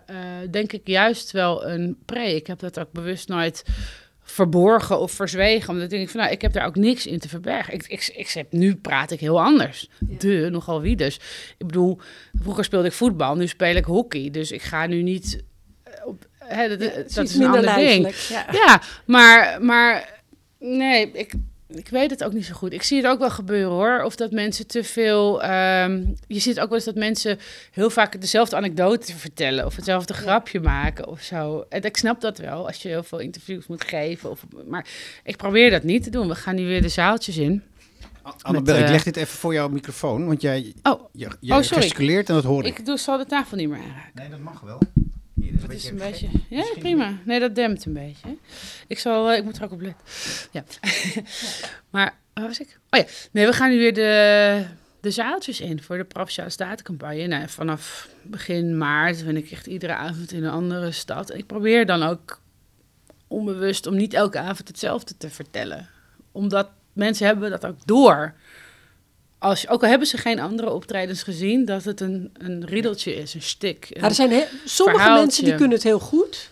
denk 0.51 0.71
ik, 0.73 0.81
juist 0.83 1.31
wel 1.31 1.65
een 1.65 1.97
pre. 2.05 2.35
Ik 2.35 2.47
heb 2.47 2.59
dat 2.59 2.79
ook 2.79 2.91
bewust 2.91 3.27
nooit 3.27 3.63
verborgen 4.29 4.99
of 4.99 5.11
verzwegen. 5.11 5.69
Omdat 5.69 5.83
ik 5.83 5.89
denk 5.89 6.09
van, 6.09 6.19
nou, 6.19 6.31
ik 6.31 6.41
heb 6.41 6.53
daar 6.53 6.65
ook 6.65 6.75
niks 6.75 7.05
in 7.05 7.19
te 7.19 7.29
verbergen. 7.29 7.73
Ik, 7.73 8.07
ik, 8.15 8.45
nu 8.49 8.75
praat 8.75 9.11
ik 9.11 9.19
heel 9.19 9.41
anders. 9.41 9.89
De, 9.99 10.47
nogal 10.51 10.81
wie 10.81 10.95
dus. 10.95 11.15
Ik 11.57 11.67
bedoel, 11.67 11.99
vroeger 12.41 12.63
speelde 12.63 12.87
ik 12.87 12.93
voetbal, 12.93 13.35
nu 13.35 13.47
speel 13.47 13.75
ik 13.75 13.85
hockey. 13.85 14.29
Dus 14.31 14.51
ik 14.51 14.61
ga 14.61 14.85
nu 14.85 15.01
niet 15.01 15.43
eh, 15.83 16.07
op... 16.07 16.27
Hè, 16.37 16.67
dat, 16.67 16.81
Ja, 16.81 16.95
dat 16.95 17.15
het 17.15 17.29
is 17.29 17.35
een 17.35 17.45
ander 17.45 17.75
ding. 17.75 18.15
Ja. 18.29 18.45
Ja, 18.51 18.81
maar, 19.05 19.63
maar 19.63 20.21
nee, 20.59 21.11
ik, 21.11 21.33
ik 21.73 21.87
weet 21.89 22.09
het 22.09 22.23
ook 22.23 22.33
niet 22.33 22.45
zo 22.45 22.53
goed. 22.53 22.73
Ik 22.73 22.83
zie 22.83 22.97
het 22.97 23.05
ook 23.11 23.19
wel 23.19 23.29
gebeuren 23.29 23.69
hoor. 23.71 24.01
Of 24.03 24.15
dat 24.15 24.31
mensen 24.31 24.67
te 24.67 24.83
veel. 24.83 25.43
ehm, 25.43 26.03
je 26.27 26.39
ziet 26.39 26.59
ook 26.59 26.67
wel 26.67 26.75
eens 26.77 26.85
dat 26.85 26.95
mensen 26.95 27.39
heel 27.71 27.89
vaak 27.89 28.21
dezelfde 28.21 28.55
anekdote 28.55 29.17
vertellen. 29.17 29.65
Of 29.65 29.75
hetzelfde 29.75 30.13
grapje 30.13 30.59
maken 30.59 31.07
of 31.07 31.21
zo. 31.21 31.65
En 31.69 31.81
ik 31.83 31.97
snap 31.97 32.21
dat 32.21 32.37
wel 32.37 32.67
als 32.67 32.81
je 32.81 32.87
heel 32.87 33.03
veel 33.03 33.19
interviews 33.19 33.67
moet 33.67 33.83
geven. 33.83 34.29
Of, 34.29 34.45
maar 34.67 34.87
ik 35.23 35.37
probeer 35.37 35.69
dat 35.71 35.83
niet 35.83 36.03
te 36.03 36.09
doen. 36.09 36.27
We 36.27 36.35
gaan 36.35 36.55
nu 36.55 36.65
weer 36.65 36.81
de 36.81 36.89
zaaltjes 36.89 37.37
in. 37.37 37.63
Annabel, 38.41 38.73
Met, 38.73 38.81
ik 38.81 38.85
eh, 38.87 38.91
leg 38.91 39.03
dit 39.03 39.15
even 39.17 39.37
voor 39.37 39.53
jouw 39.53 39.69
microfoon, 39.69 40.25
want 40.27 40.41
jij 40.41 40.73
Oh, 40.83 41.03
je, 41.13 41.27
je 41.39 41.53
Oh, 41.53 41.61
sorry. 41.61 41.81
gesticuleert 41.81 42.29
en 42.29 42.35
dat 42.35 42.43
hoor 42.43 42.65
ik. 42.65 42.79
ik 42.79 42.85
doe, 42.85 42.97
zal 42.97 43.17
de 43.17 43.25
tafel 43.25 43.57
niet 43.57 43.69
meer 43.69 43.77
aanraken. 43.79 44.11
Nee, 44.13 44.29
dat 44.29 44.39
mag 44.39 44.61
wel. 44.61 44.79
Dat 45.61 45.71
is 45.71 45.85
een 45.89 45.97
beetje. 45.97 46.27
Ja, 46.49 46.63
prima. 46.79 47.13
Nee, 47.25 47.39
dat 47.39 47.55
dempt 47.55 47.85
een 47.85 47.93
beetje. 47.93 48.37
Ik 48.87 48.99
zal. 48.99 49.31
eh, 49.31 49.37
ik 49.37 49.43
moet 49.43 49.57
er 49.57 49.63
ook 49.63 49.71
op 49.71 49.81
letten. 49.81 50.05
Ja. 50.51 50.63
maar 51.91 52.17
waar 52.33 52.47
was 52.47 52.59
ik? 52.59 52.79
Oh 52.89 52.99
ja. 52.99 53.05
Nee, 53.31 53.45
we 53.45 53.53
gaan 53.53 53.69
nu 53.69 53.77
weer 53.77 53.93
de, 53.93 54.65
de 55.01 55.11
zaaltjes 55.11 55.59
in 55.59 55.81
voor 55.81 55.97
de 55.97 56.03
Provinciale 56.03 56.49
Statencampagne. 56.49 57.27
Nou, 57.27 57.47
vanaf 57.49 58.09
begin 58.21 58.77
maart 58.77 59.25
ben 59.25 59.37
ik 59.37 59.51
echt 59.51 59.67
iedere 59.67 59.93
avond 59.93 60.31
in 60.31 60.43
een 60.43 60.51
andere 60.51 60.91
stad. 60.91 61.33
Ik 61.33 61.45
probeer 61.45 61.85
dan 61.85 62.03
ook 62.03 62.41
onbewust 63.27 63.87
om 63.87 63.95
niet 63.95 64.13
elke 64.13 64.39
avond 64.39 64.67
hetzelfde 64.67 65.17
te 65.17 65.29
vertellen. 65.29 65.89
Omdat 66.31 66.69
mensen 66.93 67.25
hebben 67.25 67.49
dat 67.49 67.65
ook 67.65 67.85
door. 67.85 68.33
Als, 69.39 69.67
ook 69.67 69.83
al 69.83 69.89
hebben 69.89 70.07
ze 70.07 70.17
geen 70.17 70.39
andere 70.39 70.71
optredens 70.71 71.23
gezien, 71.23 71.65
dat 71.65 71.83
het 71.83 72.01
een, 72.01 72.29
een 72.33 72.65
riedeltje 72.65 73.15
is, 73.15 73.33
een 73.33 73.41
stik. 73.41 73.87
Ja, 73.89 74.01
er 74.01 74.13
zijn 74.13 74.31
he- 74.31 74.45
sommige 74.65 74.97
verhaaltje. 74.97 75.21
mensen 75.25 75.43
die 75.43 75.55
kunnen 75.55 75.73
het 75.73 75.83
heel 75.83 75.99
goed. 75.99 76.49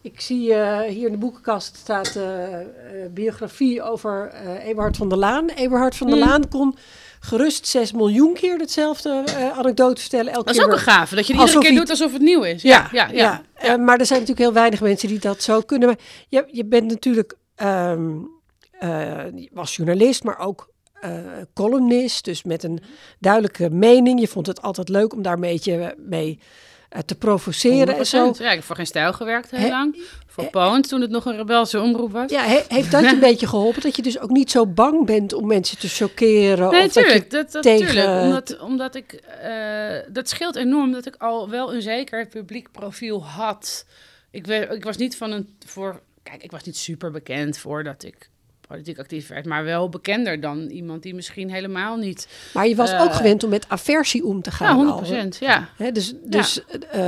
Ik 0.00 0.20
zie 0.20 0.54
eh, 0.54 0.80
hier 0.80 1.06
in 1.06 1.12
de 1.12 1.18
boekenkast 1.18 1.76
staat 1.76 2.16
eh, 2.16 2.60
eh, 2.60 2.66
biografie 3.10 3.82
over 3.82 4.32
Eberhard 4.64 4.96
van 4.96 5.08
der 5.08 5.18
Laan. 5.18 5.48
Eberhard 5.48 5.96
van 5.96 6.06
der 6.06 6.16
Mm. 6.16 6.24
Laan 6.24 6.48
kon 6.48 6.76
gerust 7.20 7.66
6 7.66 7.92
miljoen 7.92 8.34
keer 8.34 8.58
hetzelfde 8.58 9.24
anekdote 9.56 10.00
vertellen. 10.00 10.32
Elke 10.32 10.44
Dat 10.44 10.54
is 10.54 10.60
keer 10.60 10.70
ook 10.70 10.76
een 10.76 10.84
gave, 10.84 11.14
dat 11.14 11.26
je 11.26 11.32
het 11.32 11.42
iedere 11.42 11.64
keer 11.64 11.74
doet 11.78 11.90
alsof 11.90 12.12
het 12.12 12.22
nieuw 12.22 12.42
is. 12.42 12.62
Ja, 12.62 12.88
ja, 12.92 13.08
ja. 13.08 13.42
Maar 13.76 13.98
er 13.98 14.06
zijn 14.06 14.20
natuurlijk 14.20 14.46
heel 14.46 14.52
weinig 14.52 14.80
mensen 14.80 15.08
die 15.08 15.18
dat 15.18 15.42
zo 15.42 15.60
kunnen. 15.60 15.88
Maar 15.88 15.98
je, 16.28 16.44
je 16.50 16.64
bent 16.64 16.90
natuurlijk, 16.90 17.36
je 19.34 19.48
was 19.52 19.76
journalist, 19.76 20.24
maar 20.24 20.38
ook 20.38 20.68
eh, 21.00 21.10
columnist. 21.54 22.24
Dus 22.24 22.42
met 22.42 22.62
een 22.62 22.80
duidelijke 23.18 23.70
mening. 23.70 24.20
Je 24.20 24.28
vond 24.28 24.46
het 24.46 24.62
altijd 24.62 24.88
leuk 24.88 25.12
om 25.12 25.22
daar 25.22 25.34
een 25.34 25.40
beetje 25.40 25.94
mee 25.98 26.38
eh, 26.88 27.00
te 27.00 27.14
provoceren 27.14 27.96
en 27.96 28.06
zo. 28.06 28.32
100%. 28.34 28.36
Ja, 28.38 28.48
ik 28.50 28.54
heb 28.56 28.62
voor 28.64 28.76
geen 28.76 28.86
stijl 28.86 29.12
gewerkt 29.12 29.50
heel 29.50 29.68
lang. 29.70 30.02
Voor 30.26 30.50
Poont, 30.50 30.88
toen 30.88 31.00
het 31.00 31.10
nog 31.10 31.24
een 31.24 31.36
rebelse 31.36 31.80
omroep 31.80 32.12
was. 32.12 32.30
Ja, 32.30 32.42
he- 32.44 32.62
heeft 32.68 32.90
dat 32.90 33.00
je 33.04 33.08
een 33.10 33.18
beetje 33.30 33.46
geholpen? 33.46 33.82
Dat 33.82 33.96
je 33.96 34.02
dus 34.02 34.18
ook 34.20 34.30
niet 34.30 34.50
zo 34.50 34.66
bang 34.66 35.06
bent 35.06 35.32
om 35.32 35.46
mensen 35.46 35.78
te 35.78 35.88
chockeren? 35.88 36.70
Nee, 36.70 36.84
of 36.86 36.92
dat. 36.92 37.30
Dat, 37.30 37.52
dat, 37.52 37.62
tegen- 37.62 37.86
tuurlijk. 37.86 38.22
Omdat, 38.22 38.58
omdat 38.60 38.94
ik... 38.94 39.12
eh, 39.12 39.98
dat 40.08 40.28
scheelt 40.28 40.56
enorm 40.56 40.92
dat 40.92 41.06
ik 41.06 41.14
al 41.18 41.50
wel 41.50 41.74
een 41.74 41.82
zeker 41.82 42.26
publiek 42.26 42.70
profiel 42.72 43.24
had. 43.24 43.86
Ik, 44.30 44.46
ik 44.46 44.84
was 44.84 44.96
niet 44.96 45.16
van 45.16 45.30
een... 45.32 45.56
Voor, 45.66 46.00
kijk, 46.22 46.42
ik 46.42 46.50
was 46.50 46.62
niet 46.62 46.76
super 46.76 47.10
bekend 47.10 47.58
voordat 47.58 48.04
ik 48.04 48.30
politiek 48.66 48.98
actief 48.98 49.28
werd, 49.28 49.46
maar 49.46 49.64
wel 49.64 49.88
bekender 49.88 50.40
dan 50.40 50.58
iemand 50.66 51.02
die 51.02 51.14
misschien 51.14 51.50
helemaal 51.50 51.96
niet. 51.96 52.28
Maar 52.54 52.66
je 52.68 52.74
was 52.74 52.90
Eh, 52.92 53.02
ook 53.02 53.12
gewend 53.14 53.44
om 53.44 53.50
met 53.50 53.64
aversie 53.68 54.24
om 54.24 54.42
te 54.42 54.50
gaan. 54.50 54.66
Ja, 54.66 54.72
al. 54.72 54.78
100 54.78 54.96
procent. 54.96 55.36
Ja. 55.40 55.68
Dus 55.92 56.14
dus 56.24 56.64
eh, 56.90 57.00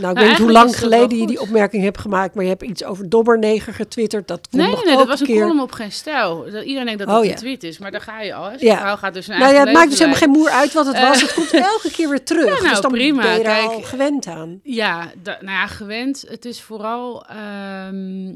nou, 0.00 0.08
ik 0.10 0.16
weet 0.18 0.28
niet 0.28 0.38
hoe 0.38 0.52
lang 0.52 0.78
geleden 0.78 1.18
je 1.18 1.26
die 1.26 1.40
opmerking 1.40 1.82
hebt 1.82 1.98
gemaakt, 1.98 2.34
maar 2.34 2.44
je 2.44 2.50
hebt 2.50 2.62
iets 2.62 2.84
over 2.84 3.08
dobberneger 3.08 3.74
getwitterd. 3.74 4.28
Dat 4.28 4.48
Nee, 4.50 4.66
nee, 4.66 4.84
nee, 4.84 4.96
dat 4.96 5.06
was 5.06 5.20
een 5.20 5.26
keer. 5.26 5.40
column 5.40 5.60
op 5.60 5.72
geen 5.72 5.92
stijl. 5.92 6.44
Dat, 6.50 6.64
iedereen 6.64 6.84
denkt 6.86 6.98
dat 6.98 7.08
Oh, 7.08 7.14
dat 7.14 7.24
ja. 7.24 7.30
een 7.30 7.36
tweet 7.36 7.62
is, 7.62 7.78
maar 7.78 7.90
daar 7.90 8.00
ga 8.00 8.20
je 8.20 8.34
al. 8.34 8.50
Hè. 8.50 8.56
Ja. 8.58 8.96
gaat 8.96 9.14
dus 9.14 9.28
een 9.28 9.38
Nou 9.38 9.54
ja, 9.54 9.60
het 9.64 9.72
maakt 9.72 9.88
dus 9.90 9.98
helemaal 9.98 10.18
geen 10.20 10.30
moer 10.30 10.50
uit 10.50 10.72
wat 10.72 10.86
het 10.86 11.00
was. 11.00 11.16
Eh. 11.16 11.22
Het 11.22 11.34
komt 11.34 11.52
elke 11.52 11.90
keer 11.90 12.08
weer 12.08 12.24
terug. 12.24 12.46
Ja, 12.58 12.58
nou, 12.58 12.68
dus 12.68 12.80
dan 12.80 12.90
prima. 12.92 13.22
ben 13.22 13.30
je 13.32 13.38
er 13.38 13.44
Kijk, 13.44 13.64
al 13.70 13.80
gewend 13.82 14.26
aan. 14.26 14.60
Ja, 14.62 15.10
nou 15.24 15.36
ja, 15.42 15.66
gewend. 15.66 16.24
Het 16.28 16.44
is 16.44 16.60
vooral 16.62 17.24
ehm, 17.26 18.34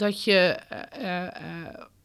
dat 0.00 0.24
je 0.24 0.56
eh, 0.68 0.78
eh, 0.90 1.26
eh, 1.26 1.32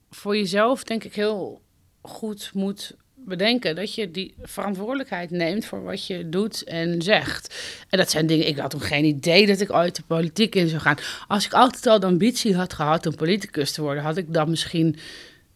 voor 0.10 0.38
jezelf, 0.38 0.84
denk 0.84 1.04
ik, 1.04 1.16
heel 1.16 1.62
goed 2.02 2.50
moet 2.54 2.96
bedenken 3.16 3.76
dat 3.76 3.96
je 3.96 4.12
die 4.12 4.34
verantwoordelijkheid 4.42 5.32
neemt 5.32 5.66
voor 5.66 5.84
wat 5.84 6.08
je 6.08 6.30
doet 6.30 6.64
en 6.64 7.02
zegt. 7.02 7.56
En 7.90 7.98
dat 7.98 8.12
zijn 8.12 8.28
dingen, 8.28 8.48
ik 8.48 8.58
had 8.58 8.70
toen 8.70 8.82
geen 8.82 9.06
idee 9.06 9.48
dat 9.48 9.60
ik 9.60 9.74
ooit 9.74 9.96
de 9.96 10.04
politiek 10.08 10.56
in 10.56 10.68
zou 10.68 10.82
gaan. 10.82 10.98
Als 11.28 11.46
ik 11.46 11.54
altijd 11.54 11.88
al 11.88 12.00
de 12.00 12.06
ambitie 12.06 12.56
had 12.56 12.74
gehad 12.74 13.06
om 13.06 13.16
politicus 13.16 13.72
te 13.72 13.82
worden, 13.82 14.04
had 14.04 14.18
ik 14.18 14.34
dat 14.34 14.48
misschien 14.48 14.96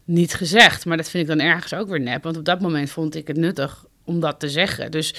niet 0.04 0.34
gezegd. 0.34 0.84
Maar 0.84 0.96
dat 0.96 1.10
vind 1.10 1.22
ik 1.22 1.36
dan 1.36 1.46
ergens 1.46 1.74
ook 1.74 1.88
weer 1.88 2.00
nep, 2.00 2.22
want 2.22 2.36
op 2.36 2.44
dat 2.44 2.60
moment 2.60 2.90
vond 2.90 3.14
ik 3.14 3.26
het 3.26 3.36
nuttig 3.36 3.84
om 4.04 4.20
dat 4.20 4.40
te 4.40 4.48
zeggen. 4.48 4.90
Dus 4.90 5.14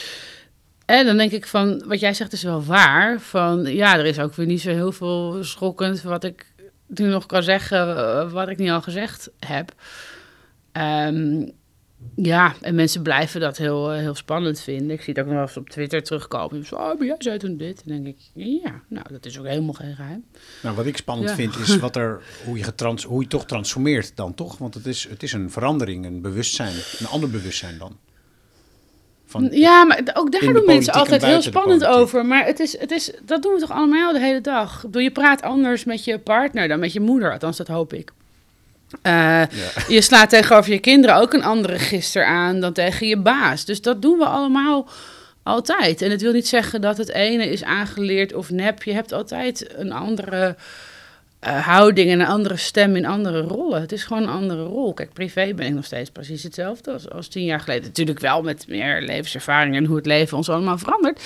en 0.92 1.06
dan 1.06 1.18
denk 1.18 1.32
ik 1.32 1.46
van, 1.46 1.84
wat 1.88 2.00
jij 2.00 2.14
zegt 2.14 2.34
is 2.34 2.44
wel 2.44 2.64
waar. 2.64 3.20
Van 3.20 3.66
ja, 3.66 3.98
er 3.98 4.06
is 4.06 4.20
ook 4.20 4.36
weer 4.36 4.46
niet 4.46 4.62
zo 4.62 4.70
heel 4.70 4.92
veel 4.92 5.44
schokkend 5.44 6.02
wat 6.02 6.24
ik 6.24 6.51
nu 7.00 7.08
nog 7.08 7.26
kan 7.26 7.44
zeggen, 7.44 7.98
eh, 7.98 8.32
wat 8.32 8.48
ik 8.50 8.58
niet 8.58 8.70
al 8.70 8.82
gezegd 8.82 9.30
heb. 9.40 9.74
Ehm, 10.72 11.46
ja, 12.16 12.54
en 12.62 12.76
mensen 12.76 13.02
blijven 13.02 13.40
dat 13.42 13.58
heel, 13.58 13.92
eh, 13.92 14.00
heel 14.00 14.16
spannend 14.16 14.60
vinden. 14.60 14.90
Ik 14.90 15.02
zie 15.02 15.14
het 15.14 15.20
ook 15.20 15.26
nog 15.26 15.36
wel 15.36 15.44
eens 15.48 15.58
op 15.58 15.70
Twitter 15.70 16.04
terugkomen. 16.04 16.66
Zo, 16.66 16.76
oh, 16.76 16.98
maar 16.98 17.06
jij 17.08 17.16
zei 17.20 17.38
toen 17.38 17.58
dit. 17.58 17.84
En 17.86 17.94
dan 17.94 18.04
denk 18.04 18.16
ik, 18.16 18.44
ja, 18.64 18.82
nou, 18.88 19.06
dat 19.10 19.26
is 19.26 19.40
ook 19.40 19.46
helemaal 19.46 19.74
geen 19.74 19.96
geheim. 19.96 20.24
Nou, 20.62 20.76
wat 20.76 20.86
ik 20.86 20.98
spannend 20.98 21.30
Ja. 21.30 21.36
vind 21.36 21.58
is 21.58 21.78
wat 21.78 21.96
er, 21.96 22.24
hoe, 22.46 22.58
je 22.58 22.64
getrans, 22.64 23.04
hoe 23.04 23.22
je 23.22 23.28
toch 23.28 23.46
transformeert 23.46 24.16
dan 24.16 24.34
toch? 24.34 24.58
Want 24.58 24.74
het 24.74 24.86
is, 24.86 25.08
het 25.10 25.24
is 25.24 25.34
een 25.34 25.52
verandering, 25.52 26.06
een 26.06 26.22
bewustzijn, 26.22 26.74
een 27.00 27.08
ander 27.08 27.30
bewustzijn 27.30 27.78
dan. 27.78 27.98
Van, 29.32 29.48
Ja, 29.52 29.84
maar 29.84 30.02
ook 30.14 30.32
daar 30.32 30.54
doen 30.54 30.66
mensen 30.66 30.94
altijd 30.94 31.26
heel 31.26 31.42
spannend 31.42 31.86
over. 31.86 32.26
Maar 32.26 32.46
het 32.46 32.60
is, 32.60 32.80
het 32.80 32.92
is, 32.92 33.12
dat 33.22 33.42
doen 33.42 33.54
we 33.54 33.60
toch 33.60 33.72
allemaal 33.72 34.14
de 34.14 34.20
hele 34.20 34.42
dag? 34.42 34.76
Ik 34.76 34.82
bedoel, 34.82 35.02
je 35.02 35.12
praat 35.12 35.42
anders 35.42 35.84
met 35.84 36.04
je 36.04 36.20
partner 36.20 36.68
dan 36.68 36.80
met 36.80 36.94
je 36.94 37.00
moeder. 37.00 37.32
Althans, 37.32 37.58
dat 37.58 37.68
hoop 37.68 37.94
ik. 37.94 38.12
Eh, 39.02 39.14
Ja. 39.14 39.48
Je 39.88 40.02
slaat 40.02 40.30
tegenover 40.30 40.72
je 40.72 40.80
kinderen 40.80 41.16
ook 41.16 41.34
een 41.34 41.44
andere 41.44 41.80
gister 41.80 42.26
aan 42.26 42.60
dan 42.60 42.74
tegen 42.74 43.08
je 43.08 43.18
baas. 43.18 43.66
Dus 43.66 43.82
dat 43.82 44.02
doen 44.02 44.18
we 44.18 44.26
allemaal 44.26 44.88
altijd. 45.44 46.02
En 46.02 46.12
het 46.12 46.22
wil 46.22 46.34
niet 46.34 46.48
zeggen 46.48 46.82
dat 46.82 46.98
het 46.98 47.10
ene 47.10 47.50
is 47.50 47.64
aangeleerd 47.64 48.34
of 48.34 48.50
nep. 48.50 48.84
Je 48.84 48.94
hebt 48.94 49.12
altijd 49.12 49.68
een 49.76 49.92
andere 49.92 50.56
eh, 51.42 51.68
houding 51.68 52.10
en 52.10 52.20
een 52.20 52.28
andere 52.28 52.58
stem 52.58 52.96
in 52.96 53.06
andere 53.06 53.42
rollen. 53.42 53.82
Het 53.82 53.92
is 53.92 54.04
gewoon 54.04 54.24
een 54.24 54.30
andere 54.30 54.64
rol. 54.64 54.94
Kijk, 54.94 55.14
privé 55.14 55.54
ben 55.54 55.66
ik 55.66 55.74
nog 55.74 55.86
steeds 55.86 56.10
precies 56.10 56.44
hetzelfde 56.44 56.92
als, 56.92 57.10
als 57.10 57.28
tien 57.28 57.44
jaar 57.44 57.60
geleden. 57.60 57.84
Natuurlijk 57.84 58.20
wel 58.20 58.42
met 58.42 58.68
meer 58.68 59.02
levenservaring 59.02 59.76
en 59.76 59.86
hoe 59.86 59.96
het 59.96 60.06
leven 60.06 60.38
ons 60.38 60.50
allemaal 60.50 60.78
verandert. 60.78 61.22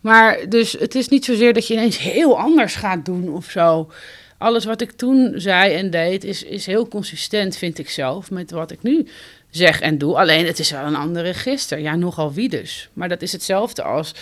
Maar 0.00 0.48
dus 0.48 0.72
het 0.72 0.94
is 0.94 1.08
niet 1.08 1.24
zozeer 1.24 1.52
dat 1.52 1.66
je 1.66 1.74
ineens 1.74 1.98
heel 1.98 2.38
anders 2.38 2.74
gaat 2.74 3.04
doen 3.04 3.28
of 3.28 3.50
zo. 3.50 3.90
Alles 4.38 4.64
wat 4.64 4.80
ik 4.80 4.92
toen 4.92 5.32
zei 5.36 5.74
en 5.74 5.90
deed 5.90 6.24
is, 6.24 6.42
is 6.42 6.66
heel 6.66 6.88
consistent, 6.88 7.56
vind 7.56 7.78
ik 7.78 7.90
zelf, 7.90 8.30
met 8.30 8.50
wat 8.50 8.70
ik 8.70 8.82
nu 8.82 9.06
zeg 9.50 9.80
en 9.80 9.98
doe. 9.98 10.16
Alleen 10.16 10.46
het 10.46 10.58
is 10.58 10.70
wel 10.70 10.84
een 10.84 10.96
andere 10.96 11.24
register. 11.24 11.78
Ja, 11.78 11.96
nogal 11.96 12.32
wie 12.32 12.48
dus. 12.48 12.88
Maar 12.92 13.08
dat 13.08 13.22
is 13.22 13.32
hetzelfde 13.32 13.82
als 13.82 14.14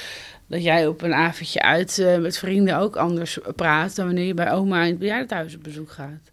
dat 0.48 0.62
jij 0.62 0.86
op 0.86 1.02
een 1.02 1.14
avondje 1.14 1.62
uit 1.62 1.98
eh, 1.98 2.18
met 2.18 2.38
vrienden 2.38 2.76
ook 2.78 2.96
anders 2.96 3.38
praat 3.56 3.96
dan 3.96 4.06
wanneer 4.06 4.26
je 4.26 4.34
bij 4.34 4.52
oma 4.52 4.82
in 4.82 4.90
het 4.90 4.98
bejaardenhuis 4.98 5.54
op 5.54 5.62
bezoek 5.62 5.90
gaat. 5.90 6.30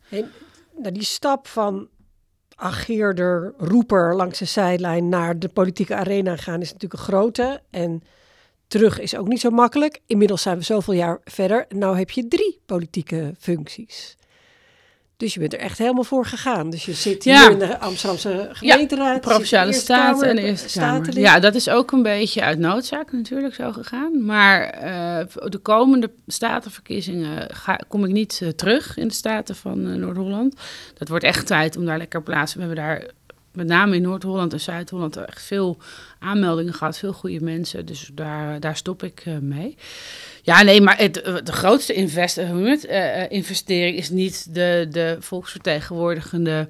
Nou, 0.78 0.94
die 0.94 1.04
stap 1.04 1.48
van 1.48 1.88
ageerder, 2.56 3.54
roeper 3.58 4.16
langs 4.16 4.40
de 4.40 4.46
zijlijn 4.46 5.10
naar 5.10 5.40
de 5.40 5.50
politieke 5.50 5.96
arena 5.96 6.36
gaan 6.36 6.62
is 6.62 6.74
natuurlijk 6.74 7.02
een 7.02 7.08
grote. 7.08 7.62
En 7.70 8.04
terug 8.68 9.00
is 9.00 9.16
ook 9.16 9.28
niet 9.28 9.40
zo 9.40 9.50
makkelijk. 9.50 10.00
Inmiddels 10.06 10.42
zijn 10.42 10.58
we 10.58 10.64
zoveel 10.64 10.94
jaar 10.94 11.20
verder. 11.24 11.66
Nou 11.70 11.98
heb 11.98 12.10
je 12.10 12.28
drie 12.28 12.62
politieke 12.66 13.34
functies. 13.40 14.18
Dus 15.22 15.34
je 15.34 15.40
bent 15.40 15.54
er 15.54 15.60
echt 15.60 15.78
helemaal 15.78 16.04
voor 16.04 16.26
gegaan. 16.26 16.70
Dus 16.70 16.86
je 16.86 16.94
zit 16.94 17.24
hier 17.24 17.34
Ja. 17.34 17.50
in 17.50 17.60
de 17.60 17.80
Amsterdamse 17.80 18.50
gemeenteraad. 18.52 19.16
in 19.16 19.20
Provinciale 19.22 19.74
Staten 19.74 20.12
Kamer, 20.12 20.28
en 20.30 20.36
de 20.36 20.42
Eerste 20.42 20.80
Kamer. 20.80 20.96
Statenlid. 20.96 21.24
Ja, 21.24 21.40
dat 21.40 21.56
is 21.56 21.70
ook 21.70 21.92
een 21.92 22.02
beetje 22.04 22.42
uit 22.42 22.60
noodzaak 22.60 23.12
natuurlijk 23.12 23.56
zo 23.56 23.72
gegaan. 23.72 24.26
Maar 24.26 24.64
eh, 24.64 25.26
de 25.50 25.58
komende 25.58 26.12
statenverkiezingen 26.28 27.56
ga, 27.56 27.80
kom 27.88 28.06
ik 28.06 28.12
niet 28.12 28.40
eh, 28.44 28.50
terug 28.50 28.98
in 28.98 29.08
de 29.08 29.14
staten 29.14 29.56
van 29.56 29.88
eh, 29.88 29.94
Noord-Holland. 29.94 30.56
Dat 30.98 31.08
wordt 31.08 31.24
echt 31.24 31.48
tijd 31.48 31.78
om 31.78 31.86
daar 31.86 31.98
lekker 31.98 32.22
plaatsen. 32.22 32.60
We 32.60 32.66
hebben 32.66 32.84
daar 32.84 33.06
met 33.54 33.68
name 33.68 33.96
in 33.96 34.02
Noord-Holland 34.02 34.54
en 34.54 34.60
Zuid-Holland 34.60 35.18
echt 35.18 35.44
veel 35.44 35.78
aanmeldingen 36.20 36.74
gehad. 36.74 36.98
Veel 36.98 37.14
goede 37.14 37.44
mensen. 37.44 37.86
Dus 37.86 38.12
daar, 38.14 38.60
daar 38.60 38.78
stop 38.78 39.04
ik 39.04 39.24
mee. 39.42 39.78
Ja, 40.52 40.64
nee, 40.64 40.82
maar 40.82 40.98
het, 40.98 41.22
eh, 41.22 41.36
de 41.44 41.52
grootste 41.52 41.94
invest, 41.94 42.38
eh, 42.38 43.32
investering 43.32 43.98
is 43.98 44.10
niet 44.10 44.54
de, 44.54 44.88
de 44.90 45.18
volksvertegenwoordigende 45.20 46.68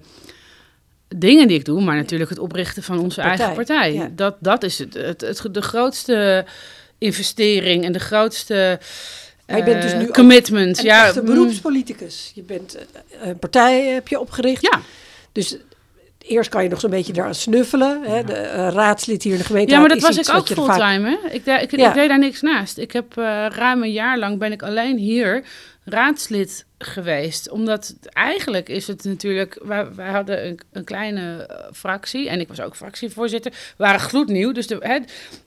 dingen 1.08 1.48
die 1.48 1.58
ik 1.58 1.66
doe, 1.66 1.82
maar 1.82 1.96
natuurlijk 1.96 2.30
het 2.30 2.40
oprichten 2.40 2.84
van 2.84 3.00
onze 3.00 3.22
Partij, 3.22 3.38
eigen 3.38 3.56
partij. 3.56 3.94
ja. 3.94 4.10
Dat, 4.16 4.36
dat 4.40 4.64
is 4.64 4.80
het, 4.80 4.94
het, 4.94 5.22
het, 5.22 5.48
de 5.52 5.62
grootste 5.62 6.46
investering 6.98 7.86
en 7.86 7.92
de 7.92 8.00
grootste 8.00 8.80
Maar 9.48 9.58
je 9.58 9.64
bent 9.64 9.82
dus 9.82 9.94
nu 9.94 10.08
commitment. 10.08 10.78
Een 10.78 10.86
ja, 10.86 11.14
mm, 11.16 11.26
beroepspoliticus. 11.26 12.32
Je 12.36 12.44
bent 12.44 12.78
een 13.22 13.40
partij 13.40 13.86
heb 13.86 14.08
je 14.08 14.20
opgericht. 14.20 14.62
Ja, 14.62 14.82
Dus 15.32 15.58
eerst 16.28 16.50
kan 16.50 16.64
je 16.64 16.70
nog 16.70 16.80
zo'n 16.80 16.90
beetje 16.90 17.14
eraan 17.16 17.36
snuffelen. 17.36 18.02
Hè? 18.04 18.24
De 18.24 18.34
eh, 18.34 18.68
raadslid 18.72 19.24
hier 19.24 19.32
in 19.34 19.38
de 19.40 19.44
gemeente. 19.46 19.74
ja, 19.74 19.80
maar 19.80 19.90
dat 19.90 20.00
was 20.00 20.18
ik 20.18 20.30
ook 20.36 20.48
vaak- 20.48 20.58
fulltime. 20.58 21.10
Hè? 21.22 21.30
Ik, 21.30 21.46
de- 21.46 21.52
ik, 21.62 21.76
Ja. 21.76 21.88
ik 21.88 21.94
deed 21.94 22.10
daar 22.10 22.20
niks 22.20 22.42
naast. 22.42 22.78
Ik 22.78 22.92
heb 22.92 23.18
eh, 23.18 23.46
ruim 23.50 23.84
een 23.84 23.92
jaar 23.92 24.18
lang 24.18 24.38
ben 24.40 24.52
ik 24.52 24.62
alleen 24.64 24.98
hier 24.98 25.44
raadslid 25.84 26.66
geweest. 26.78 27.50
Omdat 27.50 27.96
eigenlijk 28.04 28.70
is 28.70 28.88
het 28.88 29.04
natuurlijk... 29.04 29.60
Wij, 29.64 30.10
hadden 30.10 30.48
een, 30.48 30.60
een 30.72 30.84
kleine 30.84 31.46
eh, 31.46 31.72
fractie 31.74 32.30
en 32.30 32.40
ik 32.40 32.48
was 32.48 32.62
ook 32.62 32.76
fractievoorzitter. 32.76 33.52
We 33.52 33.84
waren 33.84 34.00
gloednieuw. 34.00 34.52
Dus 34.52 34.70
hè, 34.80 35.00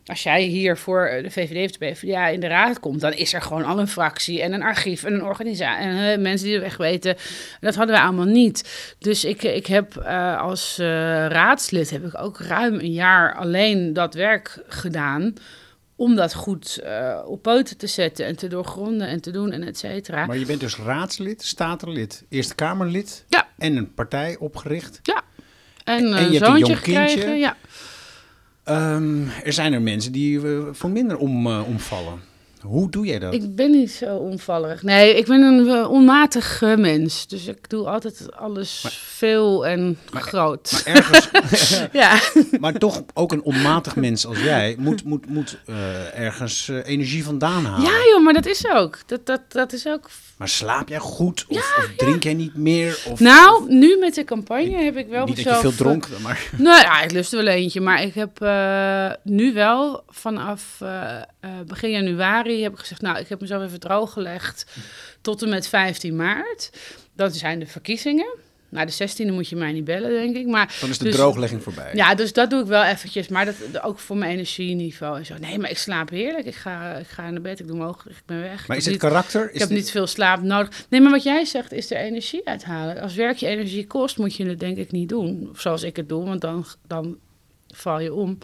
als 0.07 0.23
jij 0.23 0.43
hier 0.43 0.77
voor 0.77 1.07
eh, 1.07 1.23
de 1.23 1.31
VVD 1.31 1.71
of 1.71 1.77
de 1.77 1.87
PvdA 1.87 2.29
in 2.29 2.41
de 2.41 2.47
raad 2.47 2.81
komt... 2.81 3.01
dan 3.01 3.13
is 3.13 3.33
er 3.33 3.43
gewoon 3.43 3.65
al 3.65 3.79
een 3.79 3.89
fractie 3.89 4.43
en 4.43 4.53
een 4.53 4.63
archief 4.63 5.05
en 5.05 5.13
een 5.13 5.25
organisatie. 5.25 5.87
En 5.87 6.23
mensen 6.23 6.47
die 6.47 6.57
de 6.57 6.63
weg 6.63 6.77
weten. 6.77 7.17
Dat 7.61 7.75
hadden 7.75 7.95
wij 7.95 8.05
allemaal 8.05 8.25
niet. 8.25 8.95
Dus 8.99 9.25
ik, 9.25 9.43
ik 9.43 9.67
heb 9.67 9.97
eh, 9.97 10.41
als 10.41 10.77
raadslid 11.29 11.91
heb 11.91 12.05
ik 12.05 12.21
ook 12.21 12.39
ruim 12.39 12.75
een 12.75 12.93
jaar 12.93 13.35
alleen 13.35 13.93
dat 13.93 14.15
werk 14.15 14.63
gedaan 14.69 15.35
om 15.97 16.15
dat 16.15 16.35
goed 16.35 16.79
eh, 16.79 17.21
op 17.27 17.43
poten 17.43 17.77
te 17.77 17.87
zetten 17.87 18.27
en 18.27 18.37
te 18.37 18.47
doorgronden 18.49 19.09
en 19.09 19.21
te 19.21 19.31
doen 19.31 19.53
en 19.53 19.63
et 19.63 19.79
cetera. 19.79 20.27
Maar 20.27 20.39
je 20.39 20.47
bent 20.47 20.61
dus 20.61 20.77
raadslid, 20.77 21.43
statenlid, 21.43 22.25
Eerste 22.29 22.55
Kamerlid 22.55 23.25
Ja. 23.29 23.49
en 23.59 23.77
een 23.77 23.95
partij 23.95 24.37
opgericht. 24.39 25.01
En 25.05 25.15
en 25.85 26.05
een 26.05 26.11
je 26.11 26.17
hebt 26.17 26.33
een 26.33 26.47
zoontje 26.47 26.67
jong 26.67 26.81
kindje. 26.81 27.31
Ja. 27.31 27.57
Ehm, 28.65 29.29
er 29.45 29.53
zijn 29.53 29.73
er 29.73 29.83
mensen 29.83 30.13
die 30.13 30.47
eh, 30.49 30.63
voor 30.73 30.91
minder 30.91 31.17
om, 31.17 31.47
eh, 31.47 31.69
omvallen. 31.69 32.21
Hoe 32.65 32.91
doe 32.91 33.07
jij 33.07 33.19
dat? 33.19 33.35
Ik 33.35 33.55
ben 33.55 33.71
niet 33.71 33.91
zo 33.91 34.17
onvallig. 34.17 34.83
Nee, 34.83 35.17
ik 35.17 35.27
ben 35.27 35.43
een 35.43 35.69
eh, 35.69 35.91
onmatig 35.91 36.63
eh, 36.63 36.77
mens. 36.77 37.27
Dus 37.27 37.47
ik 37.47 37.69
doe 37.69 37.87
altijd 37.87 38.37
alles 38.37 38.85
veel 39.01 39.67
en 39.67 39.99
groot. 40.11 40.83
Maar 40.85 40.95
ergens, 40.95 41.81
ja. 41.93 42.21
maar 42.61 42.73
toch 42.73 43.03
ook 43.15 43.33
een 43.33 43.43
onmatig 43.43 43.97
mens 43.97 44.27
als 44.27 44.43
jij 44.43 44.77
moet, 44.79 45.05
moet, 45.05 45.27
moet 45.27 45.59
eh, 45.67 46.19
ergens 46.19 46.69
energie 46.69 47.25
vandaan 47.25 47.65
halen. 47.65 47.91
ja, 47.91 47.99
joh, 48.11 48.25
maar 48.25 48.33
dat 48.33 48.47
is 48.47 48.67
ook. 48.73 48.99
Dat, 49.07 49.27
dat, 49.27 49.41
dat 49.49 49.73
is 49.73 49.87
ook 49.87 50.11
Maar 50.37 50.49
slaap 50.49 50.89
jij 50.89 50.99
goed? 50.99 51.45
Of, 51.49 51.75
of 51.79 51.91
drink 51.97 52.23
jij 52.23 52.35
niet 52.35 52.55
meer? 52.55 53.03
Of, 53.11 53.21
Nou, 53.21 53.75
nu 53.75 53.97
met 53.99 54.15
de 54.15 54.25
campagne 54.25 54.77
heb 54.77 54.97
ik 54.97 55.09
wel 55.09 55.27
niet 55.27 55.37
dat 55.37 55.45
je 55.45 55.51
mezelf, 55.51 55.75
veel 55.75 55.87
dronk, 55.87 56.09
maar 56.23 56.51
Nou 56.57 56.81
ja, 56.81 57.03
ik 57.03 57.13
lust 57.13 57.33
er 57.33 57.45
wel 57.45 57.55
eentje. 57.55 57.81
Maar 57.81 58.03
ik 58.03 58.15
heb 58.15 58.41
nu 59.23 59.53
wel 59.53 60.03
vanaf 60.09 60.83
begin 61.67 61.91
januari 61.91 62.54
heb 62.63 62.73
ik 62.73 62.79
gezegd... 62.79 63.01
nou, 63.01 63.19
ik 63.19 63.29
heb 63.29 63.41
mezelf 63.41 63.63
even 63.63 63.81
drooggelegd 63.81 64.67
tot 65.21 65.43
en 65.43 65.49
met 65.49 65.69
15 65.69 66.17
maart. 66.17 66.71
Dat 67.17 67.37
zijn 67.37 67.59
de 67.59 67.67
verkiezingen. 67.67 68.37
Nou, 68.69 68.87
de 68.87 69.09
16e 69.09 69.33
moet 69.33 69.49
je 69.49 69.57
mij 69.57 69.73
niet 69.73 69.85
bellen, 69.85 70.11
denk 70.11 70.37
ik. 70.37 70.47
Maar, 70.47 70.77
Dan 70.81 70.91
is 70.91 70.99
de 70.99 71.05
dus- 71.05 71.15
drooglegging 71.15 71.63
voorbij. 71.63 71.91
Ja, 71.95 72.15
dus 72.15 72.33
dat 72.33 72.51
doe 72.51 72.61
ik 72.61 72.67
wel 72.67 72.85
eventjes. 72.85 73.29
Maar 73.29 73.45
dat, 73.45 73.83
ook 73.83 73.99
voor 73.99 74.17
mijn 74.17 74.33
energieniveau 74.33 75.19
en 75.19 75.27
zo. 75.27 75.35
Nee, 75.41 75.59
maar 75.59 75.71
ik 75.71 75.79
slaap 75.79 76.11
heerlijk. 76.11 76.47
Ik 76.47 76.55
ga, 76.55 76.97
ik 76.97 77.07
ga 77.07 77.31
naar 77.31 77.41
bed, 77.41 77.61
ik 77.61 77.67
doe 77.67 77.83
ogen, 77.83 78.11
ik 78.11 78.23
ben 78.27 78.41
weg. 78.41 78.69
Maar 78.69 78.77
is 78.77 78.83
het 78.85 78.93
niet- 78.93 79.03
karakter? 79.03 79.53
ik 79.53 79.59
heb 79.61 79.69
niet 79.69 79.91
veel 79.91 80.07
slaap 80.07 80.43
nodig. 80.43 80.85
Nee, 80.89 81.01
maar 81.01 81.11
wat 81.11 81.23
jij 81.23 81.45
zegt 81.45 81.73
is 81.73 81.91
er 81.91 81.97
energie 81.97 82.47
uithalen. 82.49 83.01
Als 83.01 83.15
werk 83.15 83.37
je 83.37 83.47
energie 83.47 83.87
kost, 83.87 84.19
moet 84.19 84.35
je 84.37 84.47
het 84.47 84.61
denk 84.61 84.77
ik 84.77 84.91
niet 84.93 85.09
doen. 85.09 85.51
Zoals 85.57 85.83
ik 85.83 85.97
het 85.97 86.09
doe, 86.09 86.25
want 86.25 86.41
dan, 86.41 86.67
dan 86.87 87.19
val 87.75 88.01
je 88.01 88.15
om. 88.15 88.39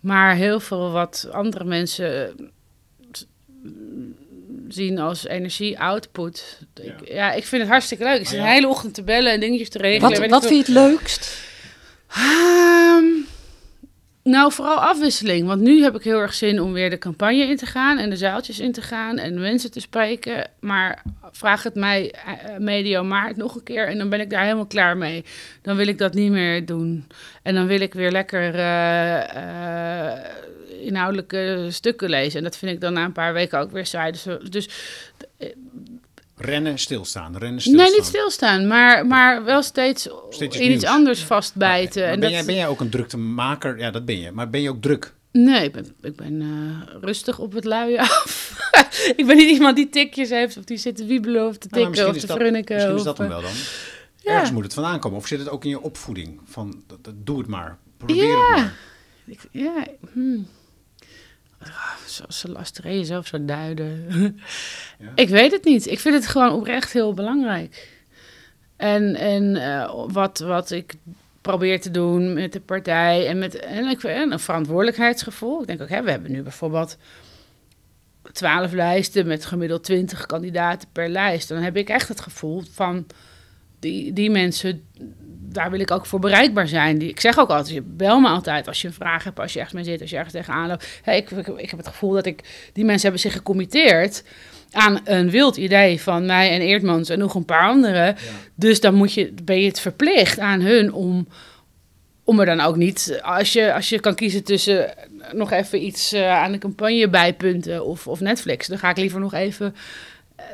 Maar 0.00 0.34
heel 0.34 0.60
veel 0.60 0.90
wat 0.90 1.28
andere 1.32 1.64
mensen 1.64 2.34
zien 4.68 4.98
als 4.98 5.26
energie-output. 5.26 6.60
Ik, 6.82 7.08
ja, 7.08 7.32
ik 7.32 7.44
vind 7.44 7.62
het 7.62 7.70
hartstikke 7.70 8.04
leuk. 8.04 8.20
Ik 8.20 8.26
zit 8.26 8.36
de 8.36 8.44
ja. 8.44 8.50
hele 8.52 8.68
ochtend 8.68 8.94
te 8.94 9.02
bellen 9.02 9.32
en 9.32 9.40
dingetjes 9.40 9.68
te 9.68 9.78
regelen. 9.78 10.20
Wat, 10.20 10.28
wat 10.28 10.46
vind 10.46 10.66
je 10.66 10.72
het 10.72 10.82
leukst? 10.82 11.50
Ehm, 12.08 13.04
nou, 14.22 14.52
vooral 14.52 14.76
afwisseling. 14.76 15.46
Want 15.46 15.60
nu 15.60 15.82
heb 15.82 15.94
ik 15.94 16.02
heel 16.02 16.18
erg 16.18 16.34
zin 16.34 16.60
om 16.60 16.72
weer 16.72 16.90
de 16.90 16.98
campagne 16.98 17.46
in 17.46 17.56
te 17.56 17.66
gaan 17.66 17.98
en 17.98 18.10
de 18.10 18.16
zaaltjes 18.16 18.60
in 18.60 18.72
te 18.72 18.82
gaan 18.82 19.18
en 19.18 19.40
mensen 19.40 19.70
te 19.70 19.80
spreken. 19.80 20.50
Maar 20.60 21.02
vraag 21.32 21.62
het 21.62 21.74
mij 21.74 22.10
eh, 22.10 22.58
medio 22.58 23.04
maart 23.04 23.36
nog 23.36 23.54
een 23.54 23.62
keer 23.62 23.88
en 23.88 23.98
dan 23.98 24.08
ben 24.08 24.20
ik 24.20 24.30
daar 24.30 24.42
helemaal 24.42 24.66
klaar 24.66 24.96
mee. 24.96 25.24
Dan 25.62 25.76
wil 25.76 25.86
ik 25.86 25.98
dat 25.98 26.14
niet 26.14 26.30
meer 26.30 26.66
doen. 26.66 27.06
En 27.42 27.54
dan 27.54 27.66
wil 27.66 27.80
ik 27.80 27.94
weer 27.94 28.10
lekker 28.10 28.54
eh, 28.54 29.36
eh, 29.36 30.18
inhoudelijke 30.82 31.66
stukken 31.70 32.08
lezen. 32.10 32.38
En 32.38 32.44
dat 32.44 32.56
vind 32.56 32.72
ik 32.72 32.80
dan 32.80 32.92
na 32.92 33.04
een 33.04 33.12
paar 33.12 33.32
weken 33.32 33.58
ook 33.58 33.70
weer 33.70 33.86
saai. 33.86 34.12
Dus, 34.12 34.26
dus 34.50 34.68
Rennen, 36.36 36.78
stilstaan. 36.78 37.36
Rennen, 37.36 37.60
stilstaan. 37.60 37.86
nee, 37.86 37.96
niet 37.98 38.06
stilstaan, 38.06 38.66
maar, 38.66 39.06
maar 39.06 39.44
wel 39.44 39.62
steeds, 39.62 40.08
Steeds 40.30 40.56
in 40.56 40.72
iets 40.72 40.84
anders 40.84 41.22
vastbijten. 41.24 42.04
En 42.04 42.10
ben, 42.10 42.20
dat, 42.20 42.30
jij, 42.30 42.44
ben 42.44 42.54
jij 42.54 42.68
ook 42.68 42.80
een 42.80 42.90
druktemaker? 42.90 43.78
Ja, 43.78 43.90
dat 43.90 44.04
ben 44.04 44.18
je. 44.20 44.30
Maar 44.32 44.50
ben 44.50 44.60
je 44.60 44.70
ook 44.70 44.82
druk? 44.82 45.14
Nee, 45.32 45.64
ik 45.64 45.72
ben, 45.72 45.94
ik 46.02 46.16
ben 46.16 46.40
eh, 46.40 46.94
rustig 47.00 47.38
op 47.38 47.52
het 47.52 47.64
luien 47.64 47.98
af. 48.08 48.56
ik 49.16 49.26
ben 49.26 49.36
niet 49.36 49.50
iemand 49.50 49.76
die 49.76 49.88
tikjes 49.88 50.30
heeft 50.30 50.56
of 50.56 50.64
die 50.64 50.76
zit 50.76 50.96
te 50.96 51.04
wiebelen 51.04 51.46
of 51.46 51.56
te 51.58 51.66
Nou, 51.70 51.82
tikken 51.84 51.88
misschien 51.90 52.08
of 52.10 52.14
is 52.14 52.20
te 52.20 52.26
dat, 52.26 52.36
frunniken. 52.36 52.74
misschien 52.74 52.96
is 52.96 53.02
dat 53.02 53.18
hem 53.18 53.26
eh, 53.26 53.32
wel 53.32 53.42
dan. 53.42 53.50
ja. 54.16 54.32
Ergens 54.32 54.50
moet 54.50 54.64
het 54.64 54.74
vandaan 54.74 55.00
komen. 55.00 55.18
Of 55.18 55.26
zit 55.26 55.38
het 55.38 55.48
ook 55.48 55.64
in 55.64 55.70
je 55.70 55.80
opvoeding? 55.80 56.40
Van, 56.44 56.82
dat, 56.86 57.04
dat- 57.04 57.14
doe 57.26 57.38
het 57.38 57.46
maar. 57.46 57.78
Probeer 57.96 58.16
Ja. 58.24 58.30
het 58.54 58.56
maar. 58.60 58.74
ik- 59.26 59.48
ja, 59.50 59.86
hmm. 60.12 60.46
Ah, 61.66 61.96
Zo, 62.06 62.24
zo 62.28 62.48
lastig, 62.48 62.84
hè, 62.84 62.90
jezelf 62.90 63.26
zo 63.26 63.44
duiden. 63.44 64.06
Ja. 64.98 65.12
Ik 65.14 65.28
weet 65.28 65.52
het 65.52 65.64
niet. 65.64 65.86
Ik 65.86 66.00
vind 66.00 66.14
het 66.14 66.26
gewoon 66.26 66.52
oprecht 66.52 66.92
heel 66.92 67.14
belangrijk. 67.14 68.00
En, 68.76 69.14
en 69.14 69.56
eh, 69.56 69.94
wat, 70.06 70.38
wat 70.38 70.70
ik 70.70 70.94
probeer 71.40 71.80
te 71.80 71.90
doen 71.90 72.32
met 72.32 72.52
de 72.52 72.60
partij 72.60 73.26
en 73.26 73.38
met 73.38 73.56
en 73.56 73.88
ik, 73.88 74.02
en 74.02 74.32
een 74.32 74.40
verantwoordelijkheidsgevoel. 74.40 75.60
Ik 75.60 75.66
denk 75.66 75.82
ook, 75.82 75.88
hè, 75.88 76.02
we 76.02 76.10
hebben 76.10 76.32
nu 76.32 76.42
bijvoorbeeld 76.42 76.96
twaalf 78.32 78.72
lijsten 78.72 79.26
met 79.26 79.44
gemiddeld 79.44 79.84
twintig 79.84 80.26
kandidaten 80.26 80.88
per 80.92 81.08
lijst. 81.08 81.48
Dan 81.48 81.62
heb 81.62 81.76
ik 81.76 81.88
echt 81.88 82.08
het 82.08 82.20
gevoel 82.20 82.62
van 82.70 83.06
die, 83.78 84.12
die 84.12 84.30
mensen, 84.30 84.82
daar 85.52 85.70
wil 85.70 85.80
ik 85.80 85.90
ook 85.90 86.06
voor 86.06 86.20
bereikbaar 86.20 86.68
zijn. 86.68 87.02
Ik 87.02 87.20
zeg 87.20 87.38
ook 87.38 87.48
altijd, 87.48 87.96
bel 87.96 88.20
me 88.20 88.28
altijd 88.28 88.68
als 88.68 88.82
je 88.82 88.88
een 88.88 88.94
vraag 88.94 89.24
hebt, 89.24 89.40
als 89.40 89.52
je 89.52 89.58
ergens 89.58 89.76
mee 89.76 89.84
zit, 89.84 90.00
als 90.00 90.10
je 90.10 90.16
ergens 90.16 90.34
tegenaan 90.34 90.68
loopt. 90.68 90.86
Hè, 91.02 91.12
ik, 91.12 91.30
ik, 91.30 91.46
ik 91.46 91.70
heb 91.70 91.78
het 91.78 91.88
gevoel 91.88 92.12
dat 92.12 92.26
ik, 92.26 92.70
die 92.72 92.84
mensen 92.84 93.02
hebben 93.02 93.20
zich 93.20 93.32
gecommitteerd 93.32 94.22
aan 94.72 95.00
een 95.04 95.30
wild 95.30 95.56
idee 95.56 96.00
van 96.00 96.26
mij 96.26 96.50
en 96.50 96.60
Eerdmans 96.60 97.08
en 97.08 97.18
nog 97.18 97.34
een 97.34 97.44
paar 97.44 97.68
anderen. 97.68 98.16
Dus 98.54 98.80
dan 98.80 98.94
moet 98.94 99.12
je, 99.12 99.34
ben 99.44 99.60
je 99.60 99.68
het 99.68 99.80
verplicht 99.80 100.38
aan 100.38 100.60
hun 100.60 100.92
om, 100.92 101.28
om 102.24 102.40
er 102.40 102.46
dan 102.46 102.60
ook 102.60 102.76
niet, 102.76 103.18
als 103.22 103.52
je, 103.52 103.74
als 103.74 103.88
je 103.88 104.00
kan 104.00 104.14
kiezen 104.14 104.44
tussen 104.44 104.94
nog 105.32 105.50
even 105.50 105.84
iets 105.84 106.12
eh, 106.12 106.42
aan 106.42 106.52
de 106.52 106.58
campagne 106.58 107.08
bijpunten 107.08 107.84
of, 107.84 108.06
of 108.06 108.20
Netflix, 108.20 108.66
dan 108.66 108.78
ga 108.78 108.90
ik 108.90 108.96
liever 108.96 109.20
nog 109.20 109.34
even 109.34 109.74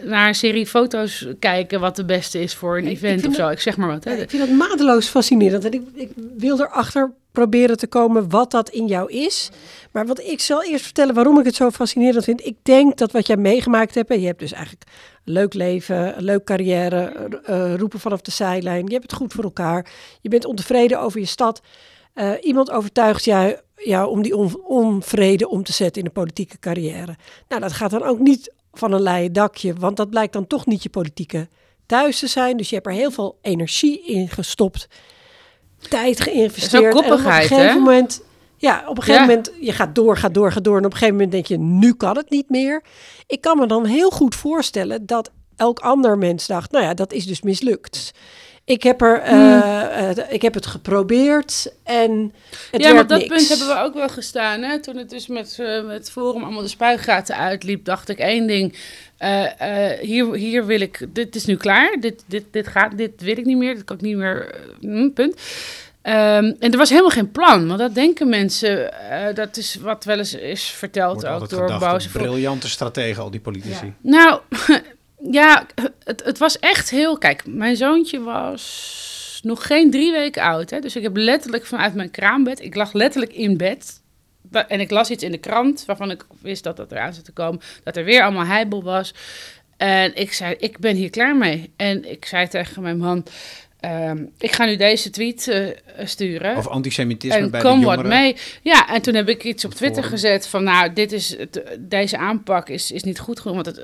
naar 0.03 0.29
een 0.29 0.35
serie 0.35 0.67
foto's 0.67 1.27
kijken 1.39 1.81
wat 1.81 1.97
de 1.97 2.05
beste 2.05 2.41
is 2.41 2.55
voor 2.55 2.79
een 2.79 2.87
event 2.87 3.27
of 3.27 3.35
zo. 3.35 3.43
dat- 3.43 3.53
Ik 3.53 3.61
zeg 3.61 3.77
maar 3.77 3.89
wat. 3.89 4.05
Hè. 4.05 4.13
Ik 4.15 4.31
vind 4.31 4.47
dat 4.49 4.57
mateloos 4.57 5.07
fascinerend. 5.09 5.65
En 5.65 5.73
ik, 5.73 5.83
ik 5.95 6.11
wil 6.37 6.61
erachter 6.61 7.13
proberen 7.33 7.77
te 7.77 7.87
komen 7.87 8.29
wat 8.31 8.51
dat 8.51 8.69
in 8.69 8.87
jou 8.87 9.13
is. 9.13 9.51
Maar 9.93 10.07
wat 10.07 10.21
ik 10.21 10.41
zal 10.41 10.63
eerst 10.65 10.85
vertellen 10.85 11.15
waarom 11.15 11.39
ik 11.39 11.45
het 11.45 11.55
zo 11.55 11.71
fascinerend 11.71 12.25
vind. 12.25 12.47
Ik 12.47 12.57
denk 12.63 12.97
dat 12.99 13.13
wat 13.13 13.27
jij 13.27 13.37
meegemaakt 13.37 13.95
hebt. 13.95 14.11
En 14.11 14.21
je 14.21 14.27
hebt 14.27 14.39
dus 14.39 14.53
eigenlijk 14.53 14.85
een 15.25 15.33
leuk 15.33 15.55
leven, 15.55 16.17
een 16.19 16.25
leuk 16.25 16.45
carrière. 16.45 17.13
eh, 17.45 17.75
roepen 17.75 18.01
vanaf 18.01 18.21
de 18.21 18.31
zijlijn. 18.31 18.87
Je 18.87 18.93
hebt 18.93 19.03
het 19.11 19.13
goed 19.21 19.33
voor 19.33 19.45
elkaar. 19.45 19.87
Je 20.21 20.29
bent 20.29 20.45
ontevreden 20.45 21.01
over 21.01 21.21
je 21.21 21.27
stad. 21.27 21.61
Eh, 22.15 22.31
iemand 22.41 22.71
overtuigt 22.71 23.25
jou, 23.25 23.57
jou 23.77 24.09
om 24.11 24.23
die 24.23 24.37
on- 24.37 24.61
onvrede 24.65 25.49
om 25.49 25.63
te 25.63 25.73
zetten 25.73 26.01
in 26.03 26.07
een 26.07 26.13
politieke 26.13 26.59
carrière. 26.59 27.17
Nou, 27.49 27.61
dat 27.61 27.73
gaat 27.73 27.91
dan 27.91 28.03
ook 28.03 28.19
niet 28.19 28.53
van 28.79 28.93
een 28.93 29.03
leien 29.03 29.33
dakje. 29.33 29.75
Want 29.75 29.97
dat 29.97 30.11
blijkt 30.11 30.33
dan 30.33 30.47
toch 30.47 30.67
niet 30.67 30.83
je 30.83 30.89
politieke 30.89 31.49
thuis 31.87 32.19
te 32.19 32.27
zijn. 32.27 32.57
Dus 32.57 32.69
je 32.69 32.75
hebt 32.75 32.87
er 32.87 32.93
heel 32.93 33.11
veel 33.11 33.39
energie 33.43 34.05
in 34.05 34.29
gestopt. 34.29 34.89
Tijd 35.89 36.21
geïnvesteerd. 36.21 36.95
En 36.95 36.99
op 36.99 37.11
een 37.11 37.19
gegeven 37.19 37.69
hè? 37.69 37.75
moment... 37.75 38.27
Ja, 38.61 38.85
op 38.87 38.97
een 38.97 39.03
gegeven 39.03 39.27
Ja. 39.27 39.29
moment, 39.29 39.53
je 39.61 39.73
gaat 39.73 39.95
door, 39.95 40.17
gaat 40.17 40.35
door, 40.35 40.53
gaat 40.53 40.65
door. 40.65 40.77
En 40.77 40.85
op 40.85 40.93
een 40.93 40.99
gegeven 40.99 41.15
moment 41.15 41.33
denk 41.33 41.47
je, 41.47 41.59
nu 41.59 41.95
kan 41.95 42.17
het 42.17 42.31
niet 42.31 42.49
meer. 42.49 42.83
Ik 43.27 43.41
kan 43.41 43.59
me 43.59 43.67
dan 43.67 43.85
heel 43.85 44.11
goed 44.11 44.35
voorstellen 44.35 45.07
dat 45.07 45.31
elk 45.57 45.79
ander 45.79 46.19
mens 46.19 46.47
dacht, 46.47 46.71
nou 46.71 46.85
ja, 46.85 46.95
dat 46.95 47.13
is 47.13 47.27
dus 47.27 47.43
mislukt. 47.43 48.11
Ik 48.69 48.83
heb, 48.83 49.01
er, 49.03 49.21
eh, 49.21 50.11
eh, 50.11 50.17
ik 50.29 50.43
heb 50.43 50.55
het 50.55 50.67
geprobeerd 50.67 51.73
en 51.85 52.33
het 52.71 52.83
ja, 52.83 52.93
maar 52.93 53.07
dat 53.07 53.19
niks. 53.19 53.35
punt 53.37 53.49
hebben 53.49 53.67
we 53.67 53.83
ook 53.83 53.95
wel 53.95 54.09
gestaan. 54.09 54.63
Hè? 54.63 54.81
Toen 54.81 54.97
het 54.97 55.11
dus 55.11 55.27
met, 55.27 55.57
eh, 55.61 55.85
met 55.85 55.97
het 55.97 56.11
Forum 56.11 56.43
allemaal 56.43 56.63
de 56.63 56.69
spuigaten 56.69 57.37
uitliep, 57.37 57.85
dacht 57.85 58.09
ik 58.09 58.19
één 58.19 58.47
ding. 58.47 58.75
eh, 59.19 59.93
eh, 59.93 59.99
hier, 60.01 60.35
hier 60.35 60.67
wil 60.67 60.81
ik, 60.81 61.07
dit 61.09 61.35
is 61.35 61.45
nu 61.45 61.57
klaar. 61.57 61.97
Dit, 62.01 62.25
dit, 62.27 62.45
dit, 62.51 62.67
gaat, 62.69 62.99
dit 62.99 63.13
wil 63.23 63.37
ik 63.39 63.45
niet 63.45 63.57
meer. 63.57 63.75
Dit 63.75 63.85
kan 63.85 63.97
ik 63.97 64.03
niet 64.03 64.17
meer. 64.17 64.55
hm, 64.81 65.09
punt. 65.11 65.41
Ehm, 66.03 66.53
en 66.59 66.71
er 66.73 66.77
was 66.79 66.89
helemaal 66.89 67.11
geen 67.11 67.31
plan, 67.31 67.67
want 67.67 67.79
dat 67.79 67.95
denken 67.95 68.29
mensen. 68.29 68.93
eh, 69.11 69.35
dat 69.35 69.57
is 69.57 69.75
wat 69.75 70.05
wel 70.05 70.19
eens 70.19 70.35
is 70.35 70.63
verteld 70.65 71.23
Wordt 71.23 71.43
ook 71.43 71.69
door 71.69 71.79
boze 71.79 72.09
briljante 72.11 72.69
strategen, 72.69 73.23
al 73.23 73.31
die 73.31 73.41
politici. 73.41 73.93
nou, 74.01 74.41
ja, 75.31 75.67
het, 76.05 76.25
het 76.25 76.39
was 76.39 76.59
echt 76.59 76.91
heel... 76.91 77.19
Kijk, 77.19 77.47
mijn 77.47 77.77
zoontje 77.77 78.21
was 78.21 79.41
nog 79.43 79.67
geen 79.67 79.91
drie 79.91 80.13
weken 80.13 80.43
oud. 80.43 80.71
Hè? 80.71 80.81
Dus 80.81 80.97
ik 80.97 81.03
heb 81.03 81.17
letterlijk 81.17 81.67
vanuit 81.67 81.95
mijn 81.95 82.11
kraambed... 82.11 82.61
Ik 82.61 82.75
lag 82.75 82.93
letterlijk 82.93 83.33
in 83.33 83.57
bed. 83.57 84.03
En 84.51 84.81
ik 84.81 84.91
las 84.91 85.11
iets 85.11 85.23
in 85.23 85.31
de 85.31 85.39
krant 85.39 85.85
waarvan 85.87 86.11
ik 86.11 86.27
wist 86.41 86.65
dat 86.65 86.77
dat 86.77 86.93
eraan 86.93 87.15
zat 87.15 87.25
te 87.25 87.33
komen. 87.33 87.61
Dat 87.83 87.97
er 87.97 88.05
weer 88.05 88.23
allemaal 88.23 88.47
heibel 88.47 88.83
was. 88.83 89.15
En 89.77 90.17
ik 90.17 90.33
zei, 90.33 90.55
ik 90.59 90.79
ben 90.79 90.97
hier 90.97 91.11
klaar 91.11 91.37
mee. 91.37 91.73
En 91.77 92.11
ik 92.11 92.25
zei 92.25 92.49
tegen 92.49 92.83
mijn 92.83 92.99
man... 92.99 93.27
ehm, 93.81 94.25
ik 94.39 94.53
ga 94.53 94.65
nu 94.65 94.77
deze 94.77 95.11
tweet 95.11 95.49
eh, 95.49 95.67
sturen. 96.07 96.57
Of 96.57 96.67
antisemitisme 96.67 97.37
En 97.39 97.51
bij 97.51 97.61
de 97.61 97.67
kom 97.67 97.81
jongeren. 97.81 98.03
wat 98.03 98.13
mee. 98.13 98.37
Ja, 98.63 98.89
en 98.89 99.03
toen 99.03 99.15
heb 99.15 99.29
ik 99.29 99.45
iets 99.45 99.65
op 99.65 99.75
Twitter 99.75 100.03
forum. 100.03 100.19
gezet 100.19 100.47
van, 100.47 100.65
nou, 100.65 100.93
dit 100.93 101.13
is 101.13 101.37
het, 101.39 101.63
deze 101.79 102.19
aanpak 102.19 102.69
is, 102.69 102.91
is 102.93 103.03
niet 103.03 103.19
goed 103.19 103.41
genoeg. 103.41 103.63
Want 103.63 103.67
het, 103.77 103.79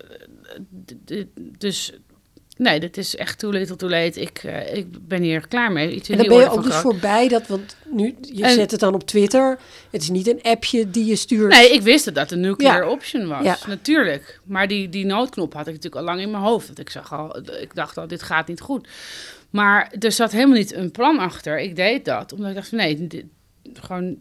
eh, 1.06 1.16
d- 1.22 1.26
dus, 1.58 1.92
nee, 2.56 2.80
dit 2.80 2.96
is 2.96 3.16
echt 3.16 3.38
too 3.38 3.50
little 3.50 3.76
too 3.76 3.88
late. 3.90 4.20
Ik, 4.20 4.38
eh, 4.44 4.76
ik 4.76 5.08
ben 5.08 5.22
hier 5.22 5.48
klaar 5.48 5.72
mee. 5.72 5.94
Iets 5.94 6.08
in 6.08 6.18
En 6.18 6.20
dan 6.20 6.28
die 6.28 6.38
ben 6.38 6.50
je 6.52 6.58
ook 6.58 6.64
dus 6.64 6.74
voorbij 6.74 7.28
dat, 7.28 7.46
want 7.46 7.76
nu, 7.86 8.14
je 8.20 8.42
En- 8.44 8.52
zet 8.54 8.70
het 8.70 8.80
dan 8.80 8.94
op 8.94 9.06
Twitter. 9.06 9.58
Het 9.90 10.02
is 10.02 10.10
niet 10.10 10.26
een 10.28 10.42
appje 10.42 10.90
die 10.90 11.04
je 11.04 11.16
stuurt. 11.16 11.52
Nee, 11.52 11.70
ik 11.72 11.82
wist 11.82 12.04
dat 12.04 12.14
dat 12.14 12.30
een 12.30 12.40
nuclear 12.40 12.84
Ja. 12.84 12.88
option 12.90 13.26
was. 13.28 13.44
Ja. 13.44 13.58
Natuurlijk. 13.66 14.40
Maar 14.44 14.68
die, 14.68 14.88
die 14.88 15.06
noodknop 15.06 15.52
had 15.52 15.66
ik 15.66 15.72
natuurlijk 15.74 16.00
al 16.00 16.08
lang 16.08 16.20
in 16.20 16.30
mijn 16.30 16.42
hoofd. 16.42 16.68
Dat 16.68 16.78
ik, 16.78 16.90
zag 16.90 17.12
al, 17.12 17.36
ik 17.60 17.74
dacht 17.74 17.98
al, 17.98 18.06
dit 18.06 18.22
gaat 18.22 18.48
niet 18.48 18.60
goed. 18.60 18.88
Maar 19.54 19.92
er 19.98 20.12
zat 20.12 20.32
helemaal 20.32 20.56
niet 20.56 20.74
een 20.74 20.90
plan 20.90 21.18
achter. 21.18 21.60
Ik 21.60 21.76
deed 21.76 22.04
dat 22.04 22.32
omdat 22.32 22.48
ik 22.48 22.54
dacht 22.54 22.68
van 22.68 22.78
nee, 22.78 23.30
gewoon 23.72 24.16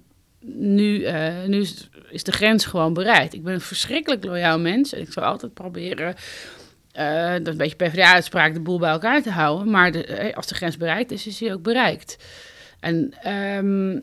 nu, 0.46 1.04
eh, 1.04 1.44
nu 1.46 1.60
is, 1.60 1.90
is 2.10 2.24
de 2.24 2.32
grens 2.32 2.66
gewoon 2.66 2.94
bereikt. 2.94 3.34
Ik 3.34 3.44
ben 3.44 3.54
een 3.54 3.62
verschrikkelijk 3.62 4.24
loyaal 4.24 4.60
mens. 4.60 4.94
En 4.94 5.02
ik 5.02 5.12
zal 5.12 5.24
altijd 5.24 5.54
proberen, 5.54 6.16
eh, 6.92 7.32
dat 7.32 7.48
een 7.48 7.58
beetje 7.58 7.76
PvdA-uitspraak, 7.76 8.54
de 8.54 8.60
boel 8.60 8.80
bij 8.80 8.92
elkaar 8.92 9.22
te 9.22 9.32
houden. 9.32 9.70
Maar 9.70 9.92
de, 9.92 10.06
eh, 10.06 10.36
als 10.36 10.48
de 10.48 10.56
grens 10.56 10.78
bereikt 10.78 11.12
is, 11.12 11.28
is 11.28 11.38
die 11.38 11.54
ook 11.54 11.62
bereikt. 11.62 12.18
En 12.80 13.14
ehm, 13.22 13.92
eh, 13.92 14.02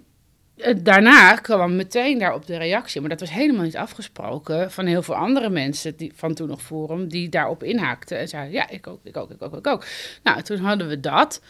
daarna 0.83 1.35
kwam 1.35 1.77
meteen 1.77 2.19
daarop 2.19 2.47
de 2.47 2.57
reactie. 2.57 3.01
Maar 3.01 3.11
dat 3.11 3.21
was 3.21 3.31
helemaal 3.31 3.65
niet 3.65 3.77
afgesproken 3.77 4.71
van 4.71 4.87
heel 4.87 5.03
veel 5.03 5.15
andere 5.15 5.51
mensen 5.51 5.97
die, 5.97 6.13
van 6.15 6.35
toen 6.35 6.49
nog 6.49 6.63
Forum... 6.63 7.09
die 7.09 7.29
daarop 7.29 7.63
inhaakten 7.63 8.19
en 8.19 8.29
zeiden, 8.29 8.53
ja, 8.53 8.69
ik 8.69 8.87
ook, 8.87 9.01
ik 9.03 9.17
ook, 9.17 9.31
ik 9.31 9.43
ook, 9.43 9.57
ik 9.57 9.67
ook. 9.67 9.85
Nou, 10.23 10.43
toen 10.43 10.59
hadden 10.59 10.89
we 10.89 11.01
dat... 11.01 11.43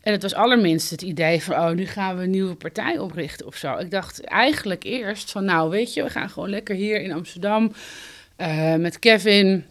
En 0.00 0.12
het 0.12 0.22
was 0.22 0.34
allerminst 0.34 0.90
het 0.90 1.02
idee 1.02 1.42
van, 1.42 1.54
oh, 1.54 1.70
nu 1.70 1.86
gaan 1.86 2.16
we 2.16 2.22
een 2.22 2.30
nieuwe 2.30 2.54
partij 2.54 2.98
oprichten 2.98 3.46
of 3.46 3.56
zo. 3.56 3.76
Ik 3.76 3.90
dacht 3.90 4.24
eigenlijk 4.24 4.84
eerst 4.84 5.30
van, 5.30 5.44
nou, 5.44 5.70
weet 5.70 5.94
je, 5.94 6.02
we 6.02 6.10
gaan 6.10 6.30
gewoon 6.30 6.48
lekker 6.48 6.74
hier 6.74 7.00
in 7.00 7.12
Amsterdam 7.12 7.72
eh, 8.36 8.74
met 8.74 8.98
Kevin 8.98 9.64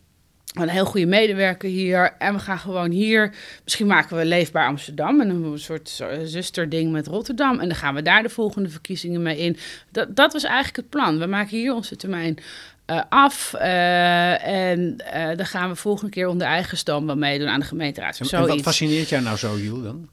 een 0.63 0.69
heel 0.69 0.85
goede 0.85 1.05
medewerker 1.05 1.69
hier. 1.69 2.15
En 2.17 2.33
we 2.33 2.39
gaan 2.39 2.59
gewoon 2.59 2.91
hier. 2.91 3.33
Misschien 3.63 3.87
maken 3.87 4.17
we 4.17 4.25
Leefbaar 4.25 4.67
Amsterdam. 4.67 5.21
En 5.21 5.29
een 5.29 5.59
soort 5.59 6.03
zusterding 6.23 6.91
met 6.91 7.07
Rotterdam. 7.07 7.59
En 7.59 7.67
dan 7.67 7.77
gaan 7.77 7.95
we 7.95 8.01
daar 8.01 8.23
de 8.23 8.29
volgende 8.29 8.69
verkiezingen 8.69 9.21
mee 9.21 9.37
in. 9.37 9.57
Dat, 9.91 10.15
dat 10.15 10.33
was 10.33 10.43
eigenlijk 10.43 10.75
het 10.75 10.89
plan. 10.89 11.19
We 11.19 11.25
maken 11.25 11.57
hier 11.57 11.73
onze 11.73 11.95
termijn 11.95 12.37
uh, 12.87 13.01
af. 13.09 13.53
Uh, 13.55 14.47
en 14.47 14.95
uh, 15.15 15.35
dan 15.35 15.45
gaan 15.45 15.69
we 15.69 15.75
volgende 15.75 16.11
keer 16.11 16.27
onder 16.27 16.47
eigen 16.47 17.05
wel 17.05 17.17
meedoen 17.17 17.47
aan 17.47 17.59
de 17.59 17.65
gemeenteraad. 17.65 18.19
En, 18.19 18.29
en 18.29 18.47
wat 18.47 18.61
fascineert 18.61 19.09
jou 19.09 19.23
nou 19.23 19.37
zo, 19.37 19.57
Jules, 19.57 19.83
dan? 19.83 20.09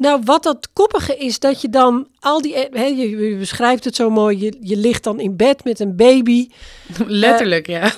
Nou, 0.00 0.20
wat 0.24 0.42
dat 0.42 0.68
koppige 0.72 1.16
is, 1.16 1.38
dat 1.38 1.60
je 1.60 1.68
dan 1.68 2.08
al 2.20 2.42
die... 2.42 2.54
He, 2.54 2.84
je, 2.84 3.36
beschrijft 3.38 3.84
het 3.84 3.94
zo 3.96 4.10
mooi, 4.10 4.40
je, 4.40 4.56
je 4.60 4.76
ligt 4.76 5.04
dan 5.04 5.20
in 5.20 5.36
bed 5.36 5.64
met 5.64 5.80
een 5.80 5.96
baby. 5.96 6.48
Letterlijk, 7.06 7.66
ja. 7.76 7.92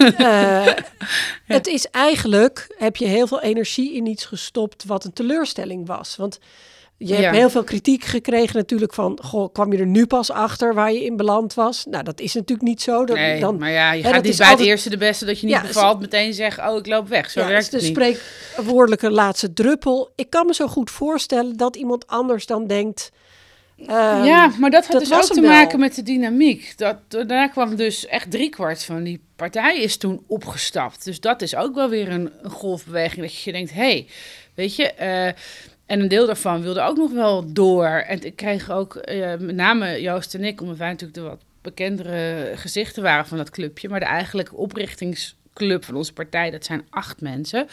Het 1.46 1.66
is 1.66 1.86
eigenlijk, 1.90 2.74
heb 2.78 2.96
je 2.96 3.06
heel 3.06 3.26
veel 3.26 3.40
energie 3.40 3.94
in 3.94 4.06
iets 4.06 4.24
gestopt 4.24 4.84
wat 4.84 5.04
een 5.04 5.12
teleurstelling 5.12 5.86
was. 5.86 6.16
Want 6.16 6.38
je 7.04 7.14
hebt 7.14 7.36
heel 7.36 7.50
veel 7.50 7.64
kritiek 7.64 8.04
gekregen 8.04 8.56
natuurlijk 8.56 8.94
van, 8.94 9.18
goh, 9.22 9.52
kwam 9.52 9.72
je 9.72 9.78
er 9.78 9.86
nu 9.86 10.06
pas 10.06 10.30
achter 10.30 10.74
waar 10.74 10.92
je 10.92 11.04
in 11.04 11.16
beland 11.16 11.54
was? 11.54 11.84
Nou, 11.90 12.04
dat 12.04 12.20
is 12.20 12.34
natuurlijk 12.34 12.68
niet 12.68 12.82
zo. 12.82 13.04
Dat, 13.04 13.16
nee, 13.16 13.40
dan, 13.40 13.58
maar 13.58 13.70
ja, 13.70 13.92
je 13.92 14.02
gaat 14.02 14.22
niet 14.22 14.22
bij 14.22 14.30
altijd... 14.30 14.58
het 14.58 14.68
eerste 14.68 14.90
de 14.90 14.96
beste 14.96 15.24
dat 15.24 15.40
je 15.40 15.46
niet 15.46 15.62
bevalt 15.62 16.00
meteen 16.00 16.34
zeggen, 16.34 16.68
oh, 16.68 16.78
ik 16.78 16.86
loop 16.86 17.08
weg. 17.08 17.30
Zo 17.30 17.40
ja, 17.40 17.46
werkt 17.46 17.72
het 17.72 17.82
niet. 17.82 17.94
de 17.94 18.14
spreekwoordelijke 18.54 19.10
laatste 19.10 19.52
druppel. 19.52 20.12
Ik 20.16 20.30
kan 20.30 20.46
me 20.46 20.54
zo 20.54 20.66
goed 20.66 20.90
voorstellen 20.90 21.56
dat 21.56 21.76
iemand 21.76 22.06
anders 22.06 22.46
dan 22.46 22.66
denkt... 22.66 23.10
Um, 23.76 23.88
ja, 24.24 24.52
maar 24.58 24.70
dat 24.70 24.86
had 24.86 24.92
dat 24.92 25.08
dus 25.08 25.30
ook 25.30 25.34
te 25.34 25.40
maken 25.40 25.78
met 25.78 25.94
de 25.94 26.02
dynamiek. 26.02 26.72
Dat, 26.76 26.96
daarna 27.08 27.46
kwam 27.46 27.76
dus 27.76 28.06
echt 28.06 28.30
driekwart 28.30 28.84
van 28.84 29.02
die 29.02 29.24
partij 29.36 29.78
is 29.78 29.96
toen 29.96 30.24
opgestapt. 30.26 31.04
Dus 31.04 31.20
dat 31.20 31.42
is 31.42 31.54
ook 31.56 31.74
wel 31.74 31.88
weer 31.88 32.08
een, 32.08 32.30
een 32.42 32.50
golfbeweging 32.50 33.20
dat 33.20 33.42
je 33.42 33.52
denkt, 33.52 33.72
hé, 33.72 33.80
hey, 33.80 34.06
weet 34.54 34.76
je... 34.76 34.92
Uh, 35.00 35.42
en 35.92 36.00
een 36.00 36.08
deel 36.08 36.26
daarvan 36.26 36.62
wilde 36.62 36.80
ook 36.80 36.96
nog 36.96 37.12
wel 37.12 37.52
door. 37.52 37.86
En 37.86 38.24
ik 38.24 38.36
kreeg 38.36 38.70
ook, 38.70 39.02
uh, 39.08 39.34
met 39.38 39.54
name 39.54 40.00
Joost 40.00 40.34
en 40.34 40.44
ik, 40.44 40.60
omdat 40.60 40.76
wij 40.76 40.88
natuurlijk 40.88 41.18
de 41.18 41.24
wat 41.24 41.44
bekendere 41.62 42.52
gezichten 42.54 43.02
waren 43.02 43.26
van 43.26 43.36
dat 43.36 43.50
clubje. 43.50 43.88
Maar 43.88 44.00
de 44.00 44.06
eigenlijke 44.06 44.56
oprichtingsclub 44.56 45.84
van 45.84 45.94
onze 45.94 46.12
partij, 46.12 46.50
dat 46.50 46.64
zijn 46.64 46.86
acht 46.90 47.20
mensen. 47.20 47.66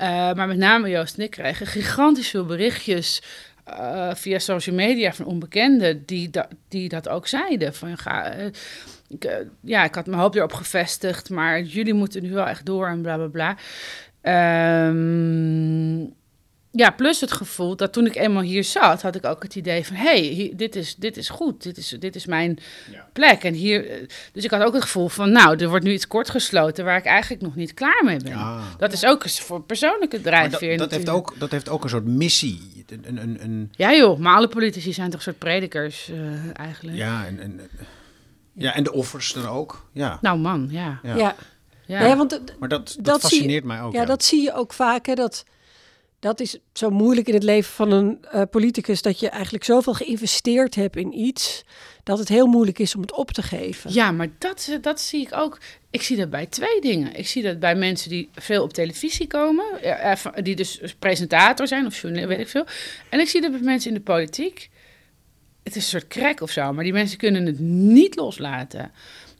Uh, 0.00 0.32
maar 0.32 0.46
met 0.46 0.56
name 0.56 0.88
Joost 0.88 1.18
en 1.18 1.24
ik 1.24 1.30
kregen 1.30 1.66
gigantisch 1.66 2.28
veel 2.28 2.44
berichtjes 2.44 3.22
uh, 3.68 4.14
via 4.14 4.38
social 4.38 4.76
media 4.76 5.12
van 5.12 5.26
onbekenden 5.26 6.04
die, 6.04 6.30
die 6.68 6.88
dat 6.88 7.08
ook 7.08 7.26
zeiden. 7.26 7.74
Van, 7.74 7.98
ga, 7.98 8.32
ik, 9.08 9.44
ja, 9.60 9.84
ik 9.84 9.94
had 9.94 10.06
mijn 10.06 10.20
hoop 10.20 10.34
erop 10.34 10.52
gevestigd, 10.52 11.30
maar 11.30 11.62
jullie 11.62 11.94
moeten 11.94 12.22
nu 12.22 12.32
wel 12.32 12.46
echt 12.46 12.66
door 12.66 12.86
en 12.86 13.02
bla 13.02 13.16
bla 13.16 13.26
bla. 13.26 13.56
Um, 14.88 16.14
ja, 16.76 16.90
plus 16.90 17.20
het 17.20 17.32
gevoel 17.32 17.76
dat 17.76 17.92
toen 17.92 18.06
ik 18.06 18.14
eenmaal 18.14 18.42
hier 18.42 18.64
zat, 18.64 19.02
had 19.02 19.14
ik 19.14 19.24
ook 19.24 19.42
het 19.42 19.54
idee 19.54 19.86
van: 19.86 19.96
hé, 19.96 20.36
hey, 20.36 20.52
dit, 20.56 20.76
is, 20.76 20.94
dit 20.94 21.16
is 21.16 21.28
goed, 21.28 21.62
dit 21.62 21.76
is, 21.76 21.96
dit 21.98 22.16
is 22.16 22.26
mijn 22.26 22.58
plek. 23.12 23.44
En 23.44 23.54
hier, 23.54 23.90
eh, 23.90 24.08
dus 24.32 24.44
ik 24.44 24.50
had 24.50 24.62
ook 24.62 24.74
het 24.74 24.82
gevoel 24.82 25.08
van: 25.08 25.32
nou, 25.32 25.56
er 25.56 25.68
wordt 25.68 25.84
nu 25.84 25.92
iets 25.92 26.06
kort 26.06 26.30
gesloten 26.30 26.84
waar 26.84 26.96
ik 26.96 27.04
eigenlijk 27.04 27.42
nog 27.42 27.54
niet 27.54 27.74
klaar 27.74 28.02
mee 28.04 28.18
ben. 28.18 28.38
Dat 28.78 28.92
is 28.92 29.04
ook 29.04 29.28
voor 29.28 29.62
persoonlijke 29.62 30.20
drijfveer. 30.20 30.78
Dat, 30.78 30.90
dat, 30.90 30.98
heeft 30.98 31.08
ook, 31.08 31.34
dat 31.38 31.50
heeft 31.50 31.68
ook 31.68 31.84
een 31.84 31.90
soort 31.90 32.06
missie. 32.06 32.84
Een, 32.86 33.22
een, 33.22 33.44
een... 33.44 33.72
Ja, 33.76 33.94
joh, 33.94 34.18
maar 34.18 34.36
alle 34.36 34.48
politici 34.48 34.92
zijn 34.92 35.06
toch 35.06 35.16
een 35.16 35.24
soort 35.24 35.38
predikers 35.38 36.08
uh, 36.08 36.18
eigenlijk. 36.52 36.96
Ja, 36.96 37.26
en, 37.26 37.40
en, 37.40 37.60
ja, 38.52 38.74
en 38.74 38.84
de 38.84 38.92
offers 38.92 39.32
dan 39.32 39.46
ook. 39.46 39.88
Ja. 39.92 40.18
Nou, 40.20 40.38
man, 40.38 40.68
ja. 40.70 41.00
Ja, 41.02 41.16
ja. 41.16 41.34
ja. 41.86 42.16
want 42.16 42.40
maar 42.58 42.68
dat, 42.68 42.96
dat, 43.00 43.20
fascineert 43.20 43.64
mij 43.64 43.82
ook. 43.82 43.92
Ja, 43.92 44.04
dat 44.04 44.24
zie 44.24 44.42
je 44.42 44.54
ook 44.54 44.72
vaak, 44.72 45.06
hè, 45.06 45.14
dat 45.14 45.44
dat 46.24 46.40
is 46.40 46.58
zo 46.72 46.90
moeilijk 46.90 47.28
in 47.28 47.34
het 47.34 47.42
leven 47.42 47.72
van 47.72 47.90
een 47.90 48.24
uh, 48.34 48.42
politicus 48.50 49.02
dat 49.02 49.20
je 49.20 49.28
eigenlijk 49.28 49.64
zoveel 49.64 49.94
geïnvesteerd 49.94 50.74
hebt 50.74 50.96
in 50.96 51.18
iets 51.18 51.64
dat 52.02 52.18
het 52.18 52.28
heel 52.28 52.46
moeilijk 52.46 52.78
is 52.78 52.94
om 52.94 53.00
het 53.00 53.12
op 53.12 53.30
te 53.30 53.42
geven. 53.42 53.92
Ja, 53.92 54.10
maar 54.10 54.28
dat, 54.38 54.68
eh, 54.70 54.76
dat 54.80 55.00
zie 55.00 55.20
ik 55.20 55.34
ook. 55.34 55.58
Ik 55.90 56.02
zie 56.02 56.16
dat 56.16 56.30
bij 56.30 56.46
twee 56.46 56.80
dingen. 56.80 57.14
Ik 57.14 57.26
zie 57.26 57.42
dat 57.42 57.58
bij 57.58 57.74
mensen 57.74 58.10
die 58.10 58.30
veel 58.34 58.62
op 58.62 58.72
televisie 58.72 59.26
komen, 59.26 59.64
die 60.42 60.56
dus 60.56 60.80
presentator 60.98 61.66
zijn 61.66 61.86
of 61.86 62.00
journalist, 62.00 62.28
weet 62.28 62.40
ik 62.40 62.48
veel. 62.48 62.66
En 63.08 63.20
ik 63.20 63.28
zie 63.28 63.40
dat 63.40 63.50
bij 63.50 63.60
mensen 63.60 63.90
in 63.90 63.96
de 63.96 64.02
politiek. 64.02 64.70
Het 65.62 65.76
is 65.76 65.82
een 65.82 66.00
soort 66.00 66.08
krek 66.08 66.40
of 66.40 66.50
zo, 66.50 66.72
maar 66.72 66.84
die 66.84 66.92
mensen 66.92 67.18
kunnen 67.18 67.46
het 67.46 67.58
niet 67.58 68.16
loslaten. 68.16 68.92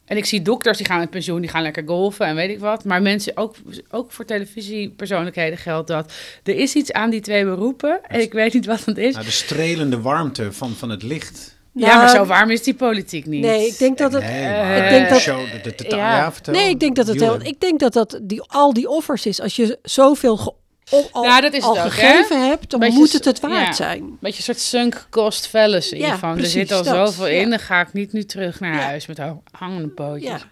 En 0.05 0.17
ik 0.17 0.25
zie 0.25 0.43
dokters 0.43 0.77
die 0.77 0.87
gaan 0.87 0.99
met 0.99 1.11
pensioen, 1.11 1.41
die 1.41 1.51
gaan 1.51 1.63
lekker 1.63 1.83
golfen 1.87 2.27
en 2.27 2.35
weet 2.35 2.51
ik 2.51 2.59
wat. 2.59 2.85
Maar 2.85 3.03
mensen, 3.03 3.37
ook, 3.37 3.55
ook 3.91 4.13
voor 4.13 4.25
televisiepersoonlijkheden 4.25 5.59
geldt 5.59 5.89
dat. 5.89 6.13
Er 6.43 6.57
is 6.57 6.75
iets 6.75 6.93
aan 6.93 7.11
die 7.11 7.21
twee 7.21 7.45
beroepen 7.45 8.01
en 8.03 8.21
ik 8.21 8.33
weet 8.33 8.53
niet 8.53 8.67
wat 8.67 8.85
het 8.85 8.99
is. 8.99 9.13
Nou, 9.13 9.25
de 9.25 9.31
strelende 9.31 10.01
warmte 10.01 10.53
van, 10.53 10.71
van 10.71 10.91
het 10.91 11.03
licht. 11.03 11.55
Ja, 11.73 11.97
maar 11.97 12.09
zo 12.09 12.25
warm 12.25 12.51
is 12.51 12.63
die 12.63 12.75
politiek 12.75 13.27
niet. 13.27 13.43
Nee, 13.43 13.67
ik 13.67 13.79
denk 13.79 13.99
dat 13.99 14.13
het. 14.13 14.23
Nee, 14.23 14.83
ik 14.83 14.89
denk 14.89 15.09
dat. 15.09 15.21
Show, 15.21 15.41
de, 15.63 15.73
de, 15.77 15.97
ja. 15.97 16.33
nee, 16.51 16.69
ik 16.69 16.81
denk 16.81 16.97
dat 16.97 17.07
het. 17.07 17.21
Heel, 17.21 17.41
ik 17.43 17.61
denk 17.61 17.81
dat 17.81 17.93
dat 17.93 18.21
die, 18.23 18.43
al 18.43 18.73
die 18.73 18.89
offers 18.89 19.27
is. 19.27 19.41
Als 19.41 19.57
je 19.57 19.79
zoveel 19.83 20.57
al, 20.91 21.24
ja, 21.24 21.41
dat 21.41 21.53
is 21.53 21.62
al 21.62 21.76
het 21.76 21.85
ook, 21.85 21.93
gegeven 21.93 22.41
hè? 22.41 22.47
hebt, 22.47 22.70
dan 22.70 22.80
beetje, 22.80 22.99
moet 22.99 23.12
het 23.12 23.24
het 23.24 23.41
waard 23.41 23.66
ja, 23.66 23.72
zijn. 23.72 24.16
Beetje 24.20 24.37
een 24.37 24.45
soort 24.45 24.61
sunk 24.61 25.07
cost 25.11 25.47
fallacy. 25.47 25.97
Ja, 25.97 26.18
van, 26.18 26.35
precies, 26.35 26.55
er 26.55 26.61
zit 26.61 26.72
al 26.72 26.82
dat, 26.82 26.95
zoveel 26.95 27.26
in, 27.26 27.51
dan 27.51 27.59
ga 27.59 27.80
ik 27.80 27.93
niet 27.93 28.12
nu 28.12 28.24
terug 28.24 28.61
naar 28.61 28.82
huis 28.82 29.07
met 29.07 29.20
hangende 29.51 29.89
pootjes. 29.89 30.47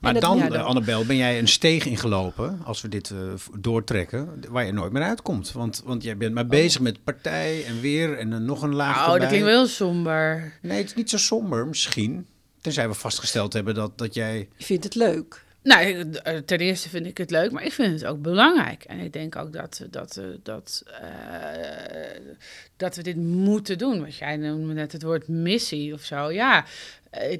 maar 0.00 0.12
dat, 0.12 0.22
dan, 0.22 0.52
uh, 0.52 0.64
Annabel, 0.64 1.04
ben 1.04 1.16
jij 1.16 1.38
een 1.38 1.48
steeg 1.48 1.86
ingelopen, 1.86 2.60
als 2.64 2.80
we 2.80 2.88
dit 2.88 3.10
uh, 3.10 3.18
doortrekken, 3.58 4.44
waar 4.48 4.66
je 4.66 4.72
nooit 4.72 4.92
meer 4.92 5.02
uitkomt. 5.02 5.52
Want, 5.52 5.82
want 5.84 6.02
jij 6.02 6.16
bent 6.16 6.34
maar 6.34 6.44
oh. 6.44 6.50
bezig 6.50 6.80
met 6.80 7.04
partij 7.04 7.64
en 7.64 7.80
weer 7.80 8.18
en 8.18 8.32
uh, 8.32 8.38
nog 8.38 8.62
een 8.62 8.74
laag 8.74 8.96
Oh, 8.96 9.02
erbij. 9.02 9.18
dat 9.18 9.28
klinkt 9.28 9.46
wel 9.46 9.66
somber. 9.66 10.58
Nee, 10.62 10.78
het 10.78 10.86
is 10.86 10.94
niet 10.94 11.10
zo 11.10 11.18
somber 11.18 11.66
misschien. 11.66 12.26
Tenzij 12.60 12.88
we 12.88 12.94
vastgesteld 12.94 13.52
hebben 13.52 13.74
dat, 13.74 13.98
dat 13.98 14.14
jij... 14.14 14.48
Je 14.56 14.64
vindt 14.64 14.84
het 14.84 14.94
leuk. 14.94 15.46
Nou, 15.62 16.10
eh, 16.12 16.36
ten 16.36 16.58
eerste 16.58 16.88
vind 16.88 17.06
ik 17.06 17.18
het 17.18 17.30
leuk, 17.30 17.50
maar 17.50 17.64
ik 17.64 17.72
vind 17.72 18.00
het 18.00 18.10
ook 18.10 18.22
belangrijk. 18.22 18.84
En 18.84 18.98
ik 18.98 19.12
denk 19.12 19.36
ook 19.36 19.52
dat, 19.52 19.86
dat, 19.90 20.16
eh, 20.16 20.24
dat, 20.42 20.82
dat 22.76 22.96
we 22.96 23.02
dit 23.02 23.16
moeten 23.16 23.78
doen. 23.78 24.00
Want 24.00 24.16
jij 24.16 24.36
noemde 24.36 24.74
net 24.74 24.92
het 24.92 25.02
woord 25.02 25.28
missie 25.28 25.92
of 25.92 26.02
zo. 26.02 26.30
Ja, 26.30 26.64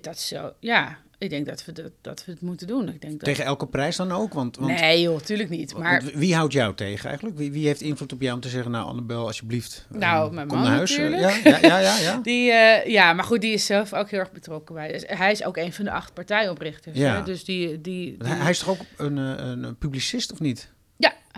dat 0.01 0.19
zo. 0.19 0.53
Ja, 0.61 0.99
ik 1.19 1.31
denk 1.31 1.47
dat 1.47 1.65
we, 1.65 1.73
dat, 1.73 1.93
dat 2.01 2.25
we 2.25 2.33
het 2.33 2.41
moeten 2.41 2.67
doen. 2.67 2.89
Ik 2.89 3.01
denk 3.01 3.13
dat... 3.13 3.25
Tegen 3.25 3.45
elke 3.45 3.67
prijs 3.67 3.97
dan 3.97 4.13
ook? 4.13 4.33
Want, 4.33 4.57
want 4.57 4.81
nee 4.81 5.01
joh, 5.01 5.21
tuurlijk 5.21 5.49
niet. 5.49 5.77
Maar... 5.79 6.03
wie 6.15 6.35
houdt 6.35 6.53
jou 6.53 6.75
tegen 6.75 7.09
eigenlijk? 7.09 7.39
Wie, 7.39 7.53
wie, 7.53 7.67
heeft 7.67 7.81
invloed 7.81 8.13
op 8.13 8.21
jou 8.21 8.35
om 8.35 8.41
te 8.41 8.49
zeggen, 8.49 8.71
nou 8.71 8.87
Annabel, 8.87 9.27
alsjeblieft, 9.27 9.87
nou, 9.91 10.35
mijn 10.35 10.47
kom 10.47 10.57
man 10.59 10.67
naar 10.67 10.77
huis. 10.77 10.97
Ja, 10.97 11.05
ja, 11.05 11.59
ja, 11.63 11.79
ja, 11.79 11.99
ja. 11.99 12.21
die, 12.23 12.51
uh, 12.51 12.87
ja, 12.87 13.13
maar 13.13 13.25
goed, 13.25 13.41
die 13.41 13.53
is 13.53 13.67
zelf 13.67 13.95
ook 13.95 14.11
heel 14.11 14.21
erg 14.21 14.33
betrokken 14.33 14.75
bij. 14.75 14.93
Dus 14.93 15.05
hij 15.07 15.33
is 15.33 15.45
ook 15.45 15.57
een 15.57 15.73
van 15.73 15.85
de 15.85 15.91
acht 15.91 16.15
partijoprichters. 16.15 16.99
Ja. 16.99 17.17
Hè? 17.17 17.23
Dus 17.23 17.45
die, 17.45 17.81
die, 17.81 18.17
die... 18.19 18.29
Hij 18.29 18.51
is 18.51 18.59
toch 18.59 18.69
ook 18.69 18.81
een, 18.97 19.17
een 19.17 19.77
publicist 19.77 20.33
of 20.33 20.41
niet? 20.41 20.71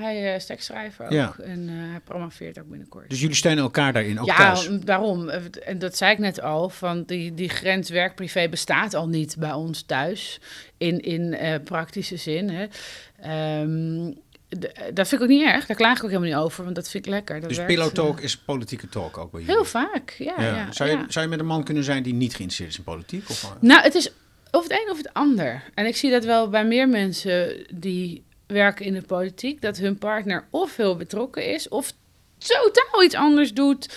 Hij 0.01 0.35
is 0.35 0.47
tekstschrijver 0.47 1.05
ook 1.05 1.39
en 1.39 1.69
uh, 1.69 1.91
hij 1.91 2.01
promoveert 2.05 2.59
ook 2.59 2.69
binnenkort. 2.69 3.11
Dus 3.11 3.21
jullie 3.21 3.37
steunen 3.37 3.65
elkaar 3.65 3.93
daarin 3.93 4.21
ook 4.21 4.27
ja, 4.27 4.37
thuis? 4.37 4.65
Ja, 4.65 4.79
daarom. 4.85 5.29
En 5.29 5.79
dat 5.79 5.97
zei 5.97 6.13
ik 6.13 6.19
net 6.19 6.43
al, 6.43 6.69
van 6.69 7.03
die, 7.03 7.35
die 7.35 7.49
grens 7.49 7.91
werk-privé 7.91 8.49
bestaat 8.49 8.95
al 8.95 9.09
niet 9.09 9.37
bij 9.39 9.53
ons 9.53 9.83
thuis 9.83 10.41
in, 10.79 11.01
in 11.01 11.21
uh, 11.21 11.55
praktische 11.65 12.17
zin. 12.17 12.51
Hè. 12.51 12.67
Um, 13.61 14.19
dat 14.95 15.09
vind 15.09 15.13
ik 15.13 15.21
ook 15.23 15.29
niet 15.29 15.47
erg. 15.47 15.67
Daar 15.67 15.77
klaag 15.77 15.97
ik 15.97 16.05
ook 16.05 16.11
helemaal 16.11 16.31
niet 16.31 16.45
over, 16.45 16.65
want 16.65 16.77
dat 16.77 16.91
vind 16.91 17.07
ik 17.07 17.11
lekker. 17.13 17.41
Dat 17.41 17.49
dus 17.49 17.59
werkt, 17.59 17.75
pillow 17.75 17.93
talk 17.93 18.19
uh, 18.19 18.25
is 18.25 18.39
politieke 18.39 18.89
talk 18.89 19.19
ook 19.19 19.31
bij 19.31 19.41
jullie? 19.41 19.55
Heel 19.55 19.65
vaak, 19.65 20.11
ja. 20.19 20.35
ja. 20.39 20.55
ja 20.55 20.73
zou, 20.73 20.91
je, 20.91 20.97
ja. 20.97 21.05
zou 21.09 21.25
je 21.25 21.31
met 21.31 21.41
een 21.41 21.47
man 21.47 21.65
kunnen 21.65 21.85
zijn 21.85 22.03
die 22.03 22.15
niet 22.15 22.35
geïnteresseerd 22.35 22.71
is 22.71 22.79
in 22.79 22.85
politiek? 22.85 23.29
Of? 23.29 23.57
Nou, 23.61 23.83
het 23.83 23.95
is 23.95 24.13
of 24.51 24.63
het 24.63 24.73
een 24.73 24.91
of 24.91 24.97
het 24.97 25.15
ander. 25.15 25.63
En 25.75 25.87
ik 25.87 25.97
zie 25.97 26.11
dat 26.11 26.25
wel 26.25 26.49
bij 26.49 26.65
meer 26.65 26.89
mensen 26.89 27.67
die 27.75 28.25
werken 28.51 28.85
in 28.85 28.95
de 28.95 29.03
politiek, 29.03 29.61
dat 29.61 29.77
hun 29.77 29.99
partner 29.99 30.47
of 30.51 30.77
heel 30.77 30.97
betrokken 30.97 31.47
is, 31.47 31.69
of 31.69 31.93
totaal 32.39 33.03
iets 33.05 33.15
anders 33.15 33.53
doet. 33.55 33.89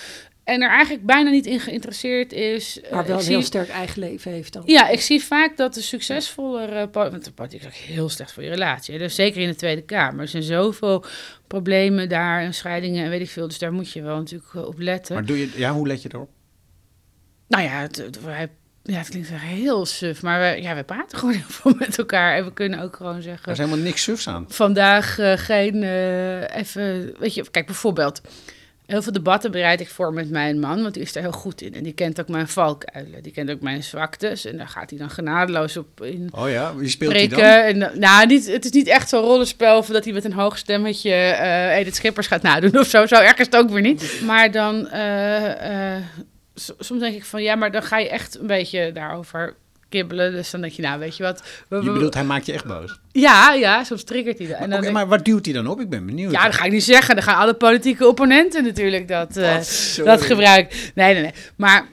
En 0.43 0.61
er 0.61 0.69
eigenlijk 0.69 1.05
bijna 1.05 1.29
niet 1.29 1.45
in 1.45 1.59
geïnteresseerd 1.59 2.33
is. 2.33 2.79
Maar 2.91 3.05
wel 3.05 3.19
een 3.19 3.25
heel 3.25 3.41
sterk 3.41 3.69
eigen 3.69 3.99
leven 3.99 4.31
heeft 4.31 4.53
dan. 4.53 4.63
Ja, 4.65 4.89
ik 4.89 5.01
zie 5.01 5.23
vaak 5.23 5.57
dat 5.57 5.73
de 5.73 5.81
succesvollere... 5.81 6.89
Want 6.91 7.25
de 7.25 7.31
politiek 7.31 7.59
is 7.61 7.67
ook 7.67 7.73
heel 7.73 8.09
slecht 8.09 8.31
voor 8.31 8.43
je 8.43 8.49
relatie. 8.49 8.97
Dus 8.97 9.15
zeker 9.15 9.41
in 9.41 9.47
de 9.47 9.55
Tweede 9.55 9.81
Kamer. 9.81 10.21
Er 10.21 10.27
zijn 10.27 10.43
zoveel 10.43 11.05
problemen 11.47 12.09
daar 12.09 12.41
en 12.41 12.53
scheidingen 12.53 13.03
en 13.03 13.09
weet 13.09 13.21
ik 13.21 13.29
veel. 13.29 13.47
Dus 13.47 13.59
daar 13.59 13.73
moet 13.73 13.91
je 13.91 14.01
wel 14.01 14.17
natuurlijk 14.17 14.55
op 14.55 14.79
letten. 14.79 15.15
Maar 15.15 15.25
doe 15.25 15.39
je, 15.39 15.51
ja, 15.55 15.73
hoe 15.73 15.87
let 15.87 16.01
je 16.01 16.09
erop? 16.13 16.29
Nou 17.47 17.63
ja, 17.63 17.79
het, 17.81 17.95
het, 17.95 18.19
ja, 18.83 18.97
het 18.97 19.09
klinkt 19.09 19.29
heel 19.31 19.85
suf, 19.85 20.21
maar 20.21 20.39
we, 20.39 20.61
ja, 20.61 20.75
we 20.75 20.83
praten 20.83 21.17
gewoon 21.17 21.33
heel 21.33 21.43
veel 21.47 21.73
met 21.77 21.97
elkaar. 21.97 22.35
En 22.35 22.45
we 22.45 22.53
kunnen 22.53 22.79
ook 22.79 22.95
gewoon 22.95 23.21
zeggen... 23.21 23.45
Er 23.45 23.51
is 23.51 23.57
helemaal 23.57 23.77
niks 23.77 24.03
sufs 24.03 24.27
aan. 24.27 24.45
Vandaag 24.47 25.19
uh, 25.19 25.33
geen, 25.35 25.75
uh, 25.83 26.55
even, 26.55 27.13
weet 27.19 27.33
je, 27.33 27.49
kijk 27.51 27.65
bijvoorbeeld... 27.65 28.21
Heel 28.85 29.01
veel 29.01 29.11
debatten 29.11 29.51
bereid 29.51 29.79
ik 29.79 29.89
voor 29.89 30.13
met 30.13 30.29
mijn 30.29 30.59
man, 30.59 30.81
want 30.81 30.93
die 30.93 31.03
is 31.03 31.15
er 31.15 31.21
heel 31.21 31.31
goed 31.31 31.61
in. 31.61 31.73
En 31.73 31.83
die 31.83 31.93
kent 31.93 32.19
ook 32.19 32.27
mijn 32.27 32.47
valkuilen, 32.47 33.23
die 33.23 33.31
kent 33.31 33.51
ook 33.51 33.61
mijn 33.61 33.83
zwaktes. 33.83 34.45
En 34.45 34.57
daar 34.57 34.67
gaat 34.67 34.89
hij 34.89 34.99
dan 34.99 35.09
genadeloos 35.09 35.77
op 35.77 36.03
in 36.03 36.29
Oh 36.35 36.49
ja, 36.49 36.75
wie 36.75 36.89
speelt 36.89 37.13
hij 37.13 37.27
dan? 37.27 37.39
En, 37.39 37.91
eh, 37.91 37.97
nou, 37.97 38.25
niet, 38.25 38.47
het 38.47 38.65
is 38.65 38.71
niet 38.71 38.87
echt 38.87 39.09
zo'n 39.09 39.21
rollenspel 39.21 39.77
of 39.77 39.87
dat 39.87 40.03
hij 40.03 40.13
met 40.13 40.23
een 40.23 40.33
hoog 40.33 40.57
stemmetje 40.57 41.11
eh 41.13 41.77
Edith 41.77 41.95
Schippers 41.95 42.27
gaat 42.27 42.41
nadoen 42.41 42.79
of 42.79 42.87
zo. 42.87 43.05
Zo 43.05 43.15
erg 43.15 43.37
is 43.37 43.45
het 43.45 43.55
ook 43.55 43.69
weer 43.69 43.81
niet. 43.81 44.21
Maar 44.25 44.51
dan, 44.51 44.87
eh, 44.87 45.95
eh, 45.95 46.03
soms 46.55 46.99
denk 46.99 47.15
ik 47.15 47.25
van 47.25 47.43
ja, 47.43 47.55
maar 47.55 47.71
dan 47.71 47.83
ga 47.83 47.97
je 47.97 48.09
echt 48.09 48.39
een 48.39 48.47
beetje 48.47 48.91
daarover 48.91 49.55
kibbelen. 49.89 50.31
Dus 50.31 50.51
dan 50.51 50.61
denk 50.61 50.73
je, 50.73 50.81
nou, 50.81 50.99
weet 50.99 51.17
je 51.17 51.23
wat. 51.23 51.43
we- 51.67 51.81
Je 51.83 51.91
bedoelt, 51.91 52.13
hij 52.13 52.23
maakt 52.23 52.45
je 52.45 52.53
echt 52.53 52.65
boos. 52.65 52.99
Ja, 53.11 53.53
ja, 53.53 53.83
soms 53.83 54.03
triggert 54.03 54.37
hij 54.37 54.47
dat. 54.47 54.57
En 54.57 54.69
dan 54.69 54.91
maar 54.91 55.07
wat 55.07 55.25
duwt 55.25 55.45
hij 55.45 55.53
dan 55.53 55.67
op? 55.67 55.79
Ik 55.79 55.89
ben 55.89 56.05
benieuwd. 56.05 56.31
ja, 56.31 56.43
dat 56.43 56.53
ga 56.55 56.63
ik 56.65 56.71
niet 56.71 56.83
zeggen. 56.83 57.15
Dan 57.15 57.23
gaan 57.23 57.37
alle 57.37 57.53
politieke 57.53 58.07
opponenten 58.07 58.63
natuurlijk 58.63 59.07
dat, 59.07 59.37
eh, 59.37 59.55
Wat, 59.55 59.65
sorry. 59.65 60.09
dat 60.11 60.21
gebruiken. 60.21 60.77
Nee, 60.95 61.13
nee, 61.13 61.21
nee. 61.23 61.33
Maar 61.55 61.87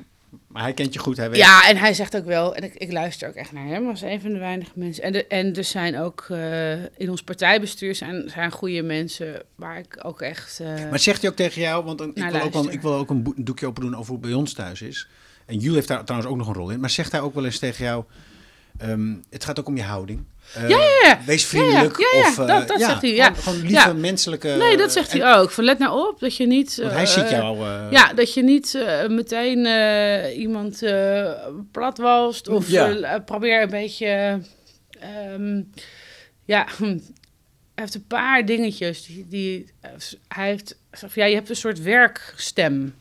Maar 0.51 0.63
hij 0.63 0.75
kent 0.75 0.93
je 0.93 0.99
goed, 0.99 1.17
hij 1.17 1.31
weet. 1.31 1.39
ja, 1.39 1.69
en 1.69 1.77
hij 1.77 1.95
zegt 1.95 2.17
ook 2.17 2.25
wel, 2.25 2.55
en 2.55 2.63
ik, 2.65 2.75
ik 2.75 2.93
luister 2.93 3.29
ook 3.29 3.35
echt 3.35 3.53
naar 3.53 3.67
hem 3.67 3.89
als 3.89 4.03
een 4.03 4.21
van 4.21 4.33
de 4.33 4.39
weinige 4.39 4.71
mensen. 4.75 5.03
En, 5.05 5.13
de, 5.13 5.27
en 5.27 5.55
er 5.57 5.65
zijn 5.65 5.99
ook 5.99 6.27
eh, 6.31 6.73
in 6.83 7.11
ons 7.11 7.23
partijbestuur 7.23 7.95
zijn, 7.95 8.31
zijn 8.31 8.51
goede 8.53 8.83
mensen 8.83 9.43
waar 9.55 9.79
ik 9.79 9.99
ook 10.03 10.21
echt. 10.21 10.61
eh, 10.61 10.91
Maar 10.91 10.99
zegt 10.99 11.21
hij 11.21 11.31
ook 11.31 11.37
tegen 11.37 11.61
jou, 11.61 11.85
want 11.85 12.01
ik, 12.01 12.15
wil 12.31 12.41
ook 12.43 12.53
wel, 12.53 12.71
ik 12.71 12.81
wil 12.83 12.95
ook 12.95 13.11
een 13.11 13.33
doekje 13.37 13.67
open 13.67 13.83
doen 13.83 13.95
over 13.97 14.07
hoe 14.13 14.19
het 14.19 14.27
bij 14.31 14.37
ons 14.39 14.53
thuis 14.53 14.83
is. 14.83 15.09
En 15.47 15.57
Jules 15.59 15.75
heeft 15.75 15.89
daar 15.89 16.05
trouwens 16.05 16.31
ook 16.33 16.39
nog 16.39 16.47
een 16.49 16.55
rol 16.55 16.71
in. 16.71 16.81
Maar 16.81 16.91
zegt 16.91 17.13
hij 17.13 17.21
ook 17.21 17.35
wel 17.35 17.45
eens 17.45 17.59
tegen 17.59 17.85
jou, 17.85 18.05
ehm, 18.79 19.15
het 19.31 19.45
gaat 19.45 19.59
ook 19.61 19.67
om 19.67 19.77
je 19.77 19.83
houding. 19.83 20.25
Eh, 20.55 20.69
Ja, 20.69 20.77
ja, 20.79 20.87
ja. 21.09 21.19
Wees 21.27 21.45
vriendelijk. 21.47 21.99
Of, 21.99 22.39
eh, 22.39 22.47
dat- 22.47 22.69
dat 22.69 22.81
zegt 22.81 23.03
hij, 23.03 23.15
ja. 23.15 23.25
Gewoon, 23.25 23.43
gewoon 23.43 23.61
lieve 23.61 23.95
menselijke... 23.95 24.49
nee, 24.49 24.77
dat 24.77 24.93
zegt 24.93 25.13
en- 25.13 25.21
hij 25.21 25.37
ook. 25.37 25.51
Van 25.51 25.65
let 25.65 25.79
nou 25.79 26.09
op 26.09 26.21
dat 26.21 26.37
je 26.37 26.47
niet. 26.47 26.77
Want 26.77 26.93
hij 26.93 27.03
eh, 27.03 27.09
ziet 27.09 27.31
jou... 27.31 27.59
eh, 27.67 27.87
Ja, 27.91 28.13
dat 28.13 28.35
je 28.35 28.43
niet 28.43 28.75
eh, 28.75 29.07
meteen 29.09 29.67
eh, 29.67 30.39
iemand 30.39 30.83
eh 30.83 31.33
platwalst 31.73 32.49
of 32.49 32.69
eh, 33.05 33.15
probeer 33.25 33.63
een 33.63 33.71
beetje. 33.71 34.41
ehm, 35.01 35.63
ja, 36.45 36.67
hij 36.79 36.99
heeft 37.75 37.95
een 37.95 38.07
paar 38.07 38.45
dingetjes 38.47 39.07
die, 39.07 39.27
die 39.29 39.67
hij 40.29 40.47
heeft. 40.49 40.77
Ja, 41.15 41.25
je 41.25 41.35
hebt 41.35 41.49
een 41.49 41.57
soort 41.57 41.83
werkstem, 41.83 42.95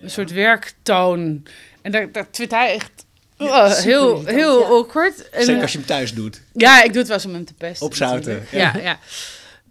een 0.00 0.10
soort 0.10 0.32
werktoon, 0.32 1.46
en 1.82 1.92
daar, 1.92 2.12
daar 2.12 2.30
hij 2.52 2.74
echt 2.74 3.03
oh, 3.38 3.72
heel, 3.74 4.24
heel 4.24 4.60
ja. 4.60 4.66
awkward. 4.66 5.30
En, 5.30 5.44
Zeker 5.44 5.62
als 5.62 5.72
je 5.72 5.78
hem 5.78 5.86
thuis 5.86 6.14
doet. 6.14 6.40
ja, 6.52 6.82
ik 6.82 6.88
doe 6.88 6.98
het 6.98 7.06
wel 7.06 7.16
eens 7.16 7.26
om 7.26 7.34
hem 7.34 7.44
te 7.44 7.54
pesten. 7.54 7.86
Opzouten, 7.86 8.46
ja. 8.50 8.72
Ja, 8.74 8.80
ja. 8.82 8.98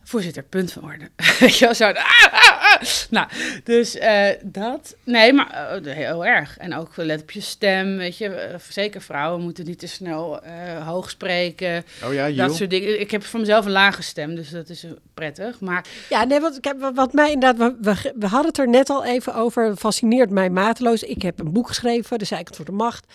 Voorzitter, 0.06 0.44
punt 0.44 0.72
van 0.72 0.84
orde. 0.84 1.10
Weet 1.40 1.58
je 1.58 1.66
wel, 1.66 1.74
zo. 1.74 1.86
Ah, 1.86 1.96
ah, 2.32 2.74
ah. 2.74 2.82
Nou, 3.10 3.28
dus 3.64 3.98
eh, 3.98 4.28
dat. 4.42 4.96
Nee, 5.04 5.34
maar 5.34 5.50
eh, 5.84 5.94
heel 5.96 6.26
erg. 6.26 6.58
En 6.58 6.76
ook 6.76 6.90
let 6.96 7.22
op 7.22 7.32
je 7.32 7.42
stem, 7.42 7.98
weet 7.98 8.18
je. 8.18 8.28
Eh, 8.30 8.60
Zeker 8.70 9.02
vrouwen 9.02 9.42
moeten 9.42 9.66
niet 9.66 9.80
te 9.80 9.88
snel 9.88 10.42
eh, 10.44 10.88
hoog 10.88 11.10
spreken. 11.10 11.86
Oh 12.04 12.14
ja, 12.14 12.30
Dat 12.30 12.56
soort 12.56 12.70
dingen. 12.70 13.00
Ik 13.00 13.12
heb 13.12 13.24
van 13.24 13.40
mezelf 13.40 13.66
een 13.66 13.72
lage 13.72 14.02
stem, 14.04 14.36
dus 14.36 14.50
dat 14.50 14.70
is 14.70 14.86
prettig. 15.14 15.60
Maar 15.60 15.86
Ja, 16.10 16.24
nee, 16.24 16.40
wat- 16.40 16.60
wat 16.96 17.14
mij 17.14 17.32
inderdaad, 17.32 17.58
we, 17.82 17.94
we, 17.94 18.14
we 18.20 18.28
hadden 18.28 18.48
het 18.48 18.58
er 18.58 18.70
net 18.70 18.90
al 18.90 19.06
even 19.06 19.36
over, 19.36 19.76
fascineert 19.76 20.30
mij 20.30 20.50
mateloos. 20.50 21.04
Ik 21.04 21.22
heb 21.22 21.40
een 21.40 21.52
boek 21.52 21.68
geschreven, 21.68 22.20
De 22.20 22.26
Zijkant 22.26 22.56
voor 22.56 22.66
de 22.66 22.72
Macht. 22.72 23.06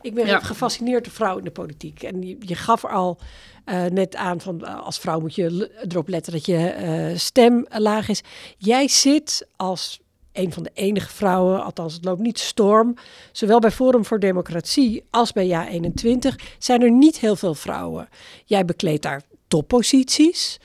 Ik 0.00 0.14
ben 0.14 0.26
Ja. 0.26 0.40
gefascineerd 0.40 1.04
door 1.04 1.12
vrouw 1.12 1.38
in 1.38 1.44
de 1.44 1.50
politiek. 1.50 2.02
En 2.02 2.22
je, 2.22 2.36
je 2.40 2.54
gaf 2.54 2.82
er 2.82 2.90
al 2.90 3.18
eh, 3.64 3.84
net 3.84 4.16
aan 4.16 4.40
van, 4.40 4.64
eh, 4.64 4.84
als 4.84 4.98
vrouw 4.98 5.20
moet 5.20 5.34
je 5.34 5.70
erop 5.88 6.08
letten 6.08 6.32
dat 6.32 6.46
je 6.46 6.56
eh, 6.68 7.16
stem 7.16 7.66
laag 7.68 8.08
is. 8.08 8.22
Jij 8.56 8.88
zit 8.88 9.46
als 9.56 10.00
een 10.32 10.52
van 10.52 10.62
de 10.62 10.70
enige 10.74 11.08
vrouwen, 11.08 11.64
althans 11.64 11.94
het 11.94 12.04
loopt 12.04 12.20
niet 12.20 12.38
storm, 12.38 12.94
zowel 13.32 13.58
bij 13.58 13.70
Forum 13.70 14.04
voor 14.04 14.18
Democratie 14.20 15.04
als 15.10 15.32
bij 15.32 15.48
Ja21, 15.48 16.34
zijn 16.58 16.82
er 16.82 16.90
niet 16.90 17.18
heel 17.18 17.36
veel 17.36 17.54
vrouwen. 17.54 18.08
Jij 18.44 18.64
bekleedt 18.64 19.02
daar 19.02 19.22
topposities. 19.48 20.58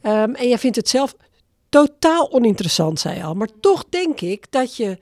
Ehm, 0.00 0.30
en 0.34 0.48
jij 0.48 0.58
vindt 0.58 0.76
het 0.76 0.88
zelf 0.88 1.14
totaal 1.68 2.32
oninteressant, 2.32 3.00
zei 3.00 3.22
al. 3.22 3.34
Maar 3.34 3.48
toch 3.60 3.84
denk 3.88 4.20
ik 4.20 4.46
dat 4.50 4.76
je, 4.76 4.98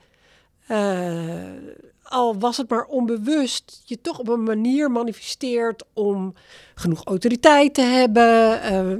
al 2.15 2.39
was 2.39 2.57
het 2.57 2.69
maar 2.69 2.85
onbewust, 2.85 3.81
je 3.85 4.01
toch 4.01 4.19
op 4.19 4.27
een 4.27 4.43
manier 4.43 4.91
manifesteert 4.91 5.83
om 5.93 6.33
genoeg 6.75 7.03
autoriteit 7.03 7.73
te 7.73 7.81
hebben. 7.81 8.61
eh, 8.61 8.97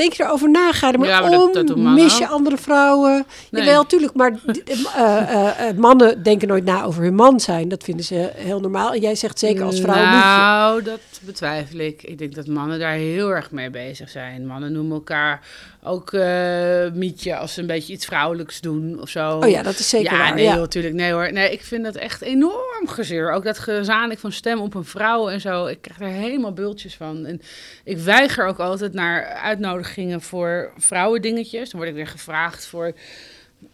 denk 0.00 0.12
je 0.12 0.22
erover 0.24 0.50
na, 0.50 0.72
ga 0.72 0.92
er 0.92 0.98
maar, 0.98 1.08
Ja, 1.08 1.20
maar 1.20 1.30
dat- 1.30 1.46
om, 1.46 1.52
dat 1.52 1.76
mannen 1.76 1.94
mis 1.94 2.18
je 2.18 2.26
andere 2.26 2.56
vrouwen. 2.56 3.26
Nee. 3.50 3.64
Jawel, 3.64 3.86
tuurlijk, 3.86 4.14
maar 4.14 4.32
eh, 4.44 4.54
eh, 4.96 5.68
eh, 5.68 5.76
mannen 5.76 6.22
denken 6.22 6.48
nooit 6.48 6.64
na 6.64 6.84
over 6.84 7.02
hun 7.02 7.14
man 7.14 7.40
zijn. 7.40 7.68
Dat 7.68 7.82
vinden 7.84 8.04
ze 8.04 8.30
heel 8.34 8.60
normaal. 8.60 8.92
En 8.92 9.00
jij 9.00 9.14
zegt 9.14 9.38
zeker 9.38 9.64
als 9.64 9.80
vrouw. 9.80 9.94
Nou, 9.94 10.82
dat 10.82 11.00
betwijfel 11.20 11.78
ik. 11.78 12.02
Ik 12.02 12.18
denk 12.18 12.34
dat 12.34 12.46
mannen 12.46 12.78
daar 12.78 12.92
heel 12.92 13.28
erg 13.30 13.50
mee 13.50 13.70
bezig 13.70 14.08
zijn. 14.08 14.46
Mannen 14.46 14.72
noemen 14.72 14.94
elkaar 14.94 15.40
ook 15.82 16.12
eh 16.12 16.90
mietje 16.94 17.36
als 17.36 17.54
ze 17.54 17.60
een 17.60 17.66
beetje 17.66 17.92
iets 17.92 18.06
vrouwelijks 18.06 18.60
doen 18.60 19.00
of 19.00 19.08
zo. 19.08 19.38
Oh 19.38 19.48
ja, 19.48 19.62
dat 19.62 19.78
is 19.78 19.88
zeker 19.88 20.12
ja, 20.12 20.18
waar. 20.18 20.34
nee, 20.34 20.44
ja. 20.44 20.56
natuurlijk. 20.56 20.94
Nee 20.94 21.12
hoor. 21.12 21.32
Nee, 21.32 21.52
ik 21.52 21.62
vind 21.62 21.84
dat 21.84 21.94
echt 21.94 22.22
enorm 22.22 22.86
gezeur. 22.88 23.32
Ook 23.32 23.44
dat 23.44 23.58
gezamenlijk 23.58 24.20
van 24.20 24.32
stem 24.32 24.60
op 24.60 24.74
een 24.74 24.84
vrouw 24.84 25.28
en 25.28 25.40
zo. 25.40 25.66
Ik 25.66 25.78
krijg 25.80 26.00
er 26.00 26.18
helemaal 26.18 26.52
bultjes 26.52 26.94
van. 26.96 27.26
En 27.26 27.40
ik 27.84 27.98
weiger 27.98 28.46
ook 28.46 28.58
altijd 28.58 28.92
naar 28.92 29.24
uitnodigingen 29.24 29.88
voor 30.18 30.72
vrouwendingetjes. 30.76 31.70
Dan 31.70 31.80
word 31.80 31.88
ik 31.88 31.96
weer 31.96 32.06
gevraagd 32.06 32.66
voor 32.66 32.94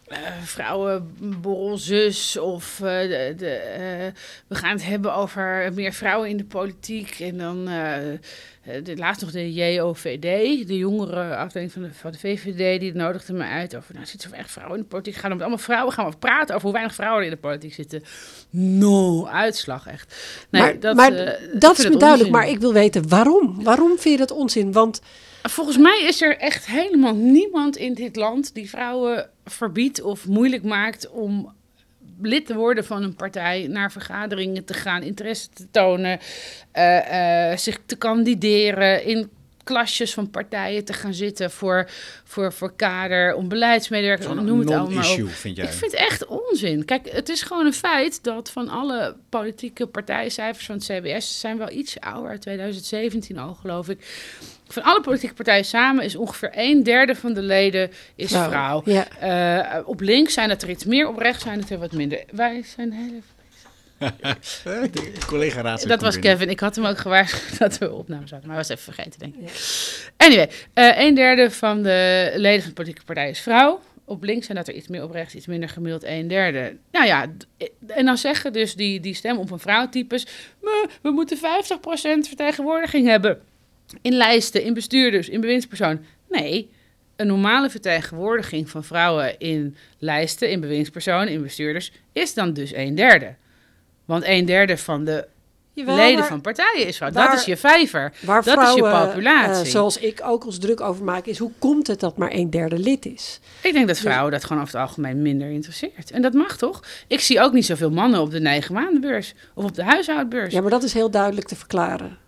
eh 0.06 0.18
vrouwenborrelzus 0.42 2.36
of 2.36 2.80
eh, 2.80 3.00
de, 3.00 3.34
de, 3.36 3.50
eh, 3.50 4.06
we 4.46 4.54
gaan 4.54 4.72
het 4.72 4.84
hebben 4.84 5.14
over 5.14 5.70
meer 5.74 5.92
vrouwen 5.92 6.28
in 6.28 6.36
de 6.36 6.44
politiek. 6.44 7.20
En 7.20 7.38
dan 7.38 7.64
de, 7.64 8.96
laatst 8.96 9.22
nog 9.22 9.30
de 9.30 9.52
JOVD, 9.52 10.22
de 10.66 10.76
jongere 10.76 11.36
afdeling 11.36 11.72
van 11.72 11.82
de, 11.82 11.88
van 11.92 12.12
de 12.12 12.18
VVD, 12.18 12.80
die 12.80 12.94
nodigde 12.94 13.32
me 13.32 13.44
uit 13.44 13.76
over, 13.76 13.94
nou 13.94 14.06
zitten 14.06 14.32
er 14.32 14.38
echt 14.38 14.50
vrouwen 14.50 14.76
in 14.76 14.82
de 14.82 14.88
politiek? 14.88 15.14
Gaan 15.14 15.30
we 15.30 15.36
met 15.36 15.40
allemaal 15.40 15.64
vrouwen 15.64 15.92
gaan 15.92 16.10
we 16.10 16.16
praten 16.16 16.54
over 16.54 16.62
hoe 16.62 16.72
weinig 16.72 16.94
vrouwen 16.94 17.20
er 17.20 17.28
in 17.28 17.34
de 17.34 17.40
politiek 17.40 17.74
zitten? 17.74 18.02
No, 18.50 19.26
uitslag 19.26 19.86
echt. 19.86 20.16
Nee, 20.50 20.62
maar 20.62 20.80
dat, 20.80 20.96
maar 20.96 21.38
dat 21.58 21.78
is 21.78 21.88
me 21.88 21.96
duidelijk. 21.96 22.30
Maar 22.30 22.48
ik 22.48 22.58
wil 22.58 22.72
weten 22.72 23.08
waarom. 23.08 23.64
Waarom 23.64 23.98
vind 23.98 24.18
je 24.18 24.26
dat 24.26 24.36
onzin? 24.36 24.72
Want 24.72 25.00
Volgens 25.48 25.78
mij 25.78 26.02
is 26.02 26.22
er 26.22 26.36
echt 26.36 26.66
helemaal 26.66 27.14
niemand 27.14 27.76
in 27.76 27.94
dit 27.94 28.16
land 28.16 28.54
die 28.54 28.68
vrouwen 28.68 29.30
verbiedt 29.44 30.02
of 30.02 30.26
moeilijk 30.26 30.62
maakt 30.62 31.10
om 31.10 31.54
lid 32.20 32.46
te 32.46 32.54
worden 32.54 32.84
van 32.84 33.02
een 33.02 33.14
partij, 33.14 33.66
naar 33.66 33.92
vergaderingen 33.92 34.64
te 34.64 34.74
gaan, 34.74 35.02
interesse 35.02 35.48
te 35.50 35.70
tonen, 35.70 36.18
eh, 36.72 37.50
eh, 37.50 37.58
zich 37.58 37.78
te 37.86 37.96
kandideren, 37.96 39.04
in 39.04 39.30
klasjes 39.66 40.14
van 40.14 40.30
partijen 40.30 40.84
te 40.84 40.92
gaan 40.92 41.14
zitten 41.14 41.50
voor, 41.50 41.88
voor, 42.24 42.52
voor 42.52 42.76
kader, 42.76 43.34
om 43.34 43.48
beleidsmedewerkers, 43.48 44.34
noem 44.34 44.58
het 44.58 44.70
allemaal 44.70 45.02
vind 45.28 45.56
jij? 45.56 45.64
Ik 45.64 45.72
vind 45.72 45.92
het 45.92 46.00
echt 46.00 46.26
onzin. 46.26 46.84
Kijk, 46.84 47.10
het 47.10 47.28
is 47.28 47.42
gewoon 47.42 47.66
een 47.66 47.72
feit 47.72 48.22
dat 48.22 48.50
van 48.50 48.68
alle 48.68 49.16
politieke 49.28 49.86
partijcijfers 49.86 50.66
van 50.66 50.74
het 50.74 50.84
CBS 50.84 51.40
zijn 51.40 51.58
wel 51.58 51.70
iets 51.70 52.00
ouder, 52.00 52.30
uit 52.30 52.40
2017 52.40 53.38
al 53.38 53.54
geloof 53.54 53.88
ik. 53.88 53.98
Van 54.68 54.82
alle 54.82 55.00
politieke 55.00 55.34
partijen 55.34 55.64
samen 55.64 56.04
is 56.04 56.16
ongeveer 56.16 56.50
een 56.54 56.82
derde 56.82 57.14
van 57.14 57.32
de 57.32 57.42
leden 57.42 57.90
is 58.14 58.30
Vrouw, 58.30 58.48
vrouw. 58.48 58.82
ja. 58.84 59.08
Eh, 59.76 59.88
op 59.88 60.00
links 60.00 60.34
zijn 60.34 60.50
het 60.50 60.62
er 60.62 60.70
iets 60.70 60.84
meer, 60.84 61.08
op 61.08 61.18
rechts 61.18 61.42
zijn 61.42 61.60
het 61.60 61.70
er 61.70 61.78
wat 61.78 61.92
minder. 61.92 62.24
Wij 62.30 62.62
zijn 62.76 62.92
heel 62.92 63.20
collega 65.26 65.60
raad 65.60 65.88
dat 65.88 66.00
was 66.00 66.18
Kevin. 66.18 66.48
Ik 66.50 66.60
had 66.60 66.76
hem 66.76 66.84
ook 66.84 66.98
gewaarschuwd 66.98 67.58
dat 67.68 67.78
we 67.78 67.92
opname 67.92 68.26
zouden. 68.26 68.48
Maar 68.48 68.58
hij 68.58 68.66
was 68.68 68.78
even 68.78 68.92
vergeten, 68.94 69.18
denk 69.20 69.34
ik. 69.34 69.50
Anyway, 70.16 70.50
eh 70.72 71.04
een 71.04 71.14
derde 71.14 71.50
van 71.50 71.82
de 71.82 72.32
leden 72.34 72.60
van 72.60 72.68
de 72.68 72.74
politieke 72.74 73.04
partij 73.04 73.30
is 73.30 73.40
vrouw. 73.40 73.80
Op 74.04 74.22
links 74.22 74.46
zijn 74.46 74.58
dat 74.58 74.68
er 74.68 74.74
iets 74.74 74.88
meer, 74.88 75.02
op 75.02 75.10
rechts 75.10 75.34
iets 75.34 75.46
minder, 75.46 75.68
gemiddeld 75.68 76.04
een 76.04 76.28
derde. 76.28 76.76
Nou 76.92 77.06
ja, 77.06 77.26
d- 77.38 77.70
en 77.86 78.04
dan 78.04 78.18
zeggen 78.18 78.52
dus 78.52 78.74
die, 78.74 79.00
die 79.00 79.14
stem 79.14 79.38
op 79.38 79.50
een 79.50 79.58
vrouwtypes... 79.58 80.26
"Maar 80.62 80.86
we 81.02 81.10
moeten 81.10 81.38
50% 81.38 81.40
vertegenwoordiging 82.28 83.06
hebben. 83.06 83.40
In 84.02 84.12
lijsten, 84.12 84.62
in 84.62 84.74
bestuurders, 84.74 85.28
in 85.28 85.40
bewindspersoon. 85.40 86.04
Nee, 86.28 86.70
een 87.16 87.26
normale 87.26 87.70
vertegenwoordiging 87.70 88.70
van 88.70 88.84
vrouwen 88.84 89.38
in 89.38 89.76
lijsten, 89.98 90.50
in 90.50 90.60
bewindspersonen, 90.60 91.28
in 91.28 91.42
bestuurders... 91.42 91.92
is 92.12 92.34
dan 92.34 92.52
dus 92.52 92.74
een 92.74 92.94
derde. 92.94 93.34
Want 94.06 94.22
een 94.26 94.44
derde 94.44 94.76
van 94.78 95.04
de 95.04 95.26
Jawel, 95.72 95.96
leden 95.96 96.24
van 96.24 96.40
partijen 96.40 96.86
is 96.86 96.96
vrouw. 96.96 97.10
waar- 97.10 97.30
dat 97.30 97.38
is 97.38 97.44
je 97.44 97.56
vijver. 97.56 98.12
waar 98.24 98.42
dat 98.42 98.56
is 98.62 98.74
je 98.74 98.78
vrouwen, 98.80 99.08
populatie. 99.08 99.64
eh, 99.64 99.70
zoals 99.70 99.96
ik 99.98 100.20
ook 100.24 100.44
ons 100.46 100.58
druk 100.58 100.80
over 100.80 101.04
maak, 101.04 101.24
is 101.26 101.38
hoe 101.38 101.50
komt 101.58 101.86
het 101.86 102.00
dat 102.00 102.16
maar 102.16 102.30
een 102.32 102.50
derde 102.50 102.78
lid 102.78 103.06
is? 103.06 103.40
Ik 103.62 103.72
denk 103.72 103.86
dat 103.88 103.98
vrouwen 103.98 104.32
dat 104.32 104.44
gewoon 104.44 104.62
over 104.62 104.74
het 104.78 104.82
algemeen 104.88 105.22
minder 105.22 105.50
interesseert. 105.50 106.10
En 106.10 106.22
dat 106.22 106.32
mag 106.32 106.56
toch? 106.56 106.82
Ik 107.06 107.20
zie 107.20 107.40
ook 107.40 107.52
niet 107.52 107.66
zoveel 107.66 107.90
mannen 107.90 108.20
op 108.20 108.30
de 108.30 108.40
negen 108.40 108.74
maandenbeurs 108.74 109.34
of 109.54 109.64
op 109.64 109.74
de 109.74 109.84
huishoudbeurs. 109.84 110.52
Ja, 110.52 110.60
maar 110.60 110.70
dat 110.70 110.82
is 110.82 110.92
heel 110.92 111.10
duidelijk 111.10 111.46
te 111.48 111.56
verklaren. 111.56 112.18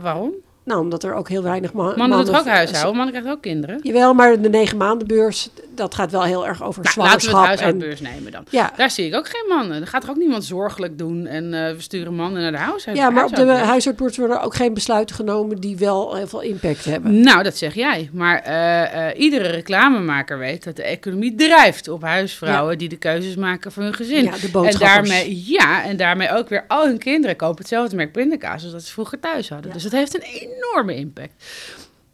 Waarom? 0.00 0.32
Nou, 0.64 0.80
omdat 0.80 1.02
er 1.04 1.14
ook 1.14 1.28
heel 1.28 1.42
weinig 1.42 1.72
ma 1.72 1.82
Mannen, 1.96 2.10
doen 2.18 2.26
toch 2.26 2.38
ook 2.40 2.46
huishouden? 2.46 2.94
Mannen 2.96 3.10
krijgen 3.14 3.32
ook 3.32 3.42
kinderen. 3.42 3.78
Jawel, 3.82 4.14
maar 4.14 4.40
de 4.40 4.48
negen 4.48 4.76
maandenbeurs, 4.76 5.48
dat 5.78 5.94
gaat 5.94 6.10
wel 6.10 6.22
heel 6.22 6.46
erg 6.46 6.62
over 6.62 6.82
Nou, 6.82 6.96
laten 6.96 7.10
we 7.10 7.14
het 7.14 7.22
zwangerschap. 7.22 7.46
huis 7.46 7.60
uit 7.60 7.72
en, 7.72 7.78
de 7.78 7.84
beurs 7.84 8.00
nemen 8.00 8.32
dan. 8.32 8.44
ja, 8.50 8.72
Daar 8.76 8.90
zie 8.90 9.06
ik 9.06 9.14
ook 9.14 9.28
geen 9.28 9.44
mannen. 9.48 9.78
Dan 9.78 9.86
gaat 9.86 10.04
er 10.04 10.10
ook 10.10 10.16
niemand 10.16 10.44
zorgelijk 10.44 10.98
doen 10.98 11.26
en 11.26 11.54
eh, 11.54 11.74
we 11.74 11.80
sturen 11.80 12.14
mannen 12.14 12.42
naar 12.42 12.52
de 12.52 12.58
huis 12.58 12.86
uit 12.86 12.96
ja, 12.96 13.10
maar 13.10 13.24
op 13.24 13.34
de 13.34 13.46
huishoudbeurs. 13.46 14.16
worden 14.16 14.40
ook 14.40 14.54
geen 14.54 14.74
besluiten 14.74 15.16
genomen 15.16 15.56
die 15.56 15.76
wel 15.76 16.14
heel 16.14 16.26
veel 16.26 16.40
impact 16.40 16.84
hebben. 16.84 17.20
Nou, 17.20 17.42
dat 17.42 17.56
zeg 17.56 17.74
jij. 17.74 18.10
Maar 18.12 18.38
eh, 18.38 19.08
eh, 19.08 19.20
iedere 19.20 19.48
reclamemaker 19.48 20.38
weet 20.38 20.64
dat 20.64 20.76
de 20.76 20.82
economie 20.82 21.34
drijft 21.34 21.88
op 21.88 22.02
huisvrouwen 22.02 22.78
die 22.78 22.88
de 22.88 22.96
keuzes 22.96 23.36
maken 23.36 23.72
voor 23.72 23.82
hun 23.82 23.94
gezin. 23.94 24.24
Ja, 24.24 24.30
de 24.30 24.66
en 24.66 24.78
daarmee, 24.78 25.42
ja, 25.46 25.84
en 25.84 25.96
daarmee 25.96 26.30
ook 26.30 26.48
weer 26.48 26.64
al 26.68 26.86
hun 26.86 26.98
kinderen 26.98 27.36
kopen 27.36 27.58
hetzelfde 27.58 27.96
merk 27.96 28.12
pindakaas 28.12 28.62
als 28.62 28.72
dat 28.72 28.82
ze 28.82 28.92
vroeger 28.92 29.20
thuis 29.20 29.48
hadden. 29.48 29.66
Ja. 29.66 29.72
Dus 29.72 29.82
dat 29.82 29.92
heeft 29.92 30.14
een 30.14 30.48
enorme 30.48 30.94
impact. 30.94 31.32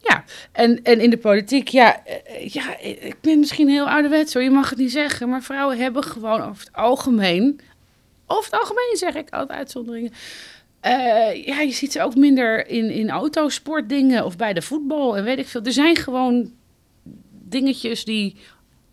Ja, 0.05 0.25
en, 0.53 0.83
en 0.83 1.01
in 1.01 1.11
de 1.11 1.17
politiek, 1.17 1.69
ja, 1.69 2.05
eh, 2.05 2.49
ja, 2.49 2.79
ik 2.79 3.17
ben 3.21 3.39
misschien 3.39 3.69
heel 3.69 3.89
ouderwets 3.89 4.35
hoor, 4.35 4.43
je 4.43 4.51
mag 4.51 4.71
het 4.71 4.79
niet 4.79 4.93
zeggen, 4.93 5.29
maar 5.29 5.43
vrouwen 5.43 5.79
hebben 5.79 6.03
gewoon 6.03 6.43
over 6.43 6.65
het 6.65 6.73
algemeen, 6.73 7.61
over 8.27 8.51
het 8.51 8.61
algemeen 8.61 8.97
zeg 8.97 9.15
ik, 9.15 9.31
altijd 9.31 9.59
uitzonderingen, 9.59 10.13
eh, 10.81 11.47
ja, 11.47 11.61
je 11.61 11.73
ziet 11.73 11.93
ze 11.93 12.03
ook 12.03 12.15
minder 12.15 12.67
in, 12.69 12.91
in 12.91 13.11
autosportdingen 13.11 14.25
of 14.25 14.37
bij 14.37 14.53
de 14.53 14.63
voetbal 14.63 15.17
en 15.17 15.25
weet 15.25 15.39
ik 15.39 15.47
veel. 15.47 15.63
Er 15.63 15.73
zijn 15.73 15.97
gewoon 15.97 16.53
dingetjes 17.49 18.05
die 18.05 18.37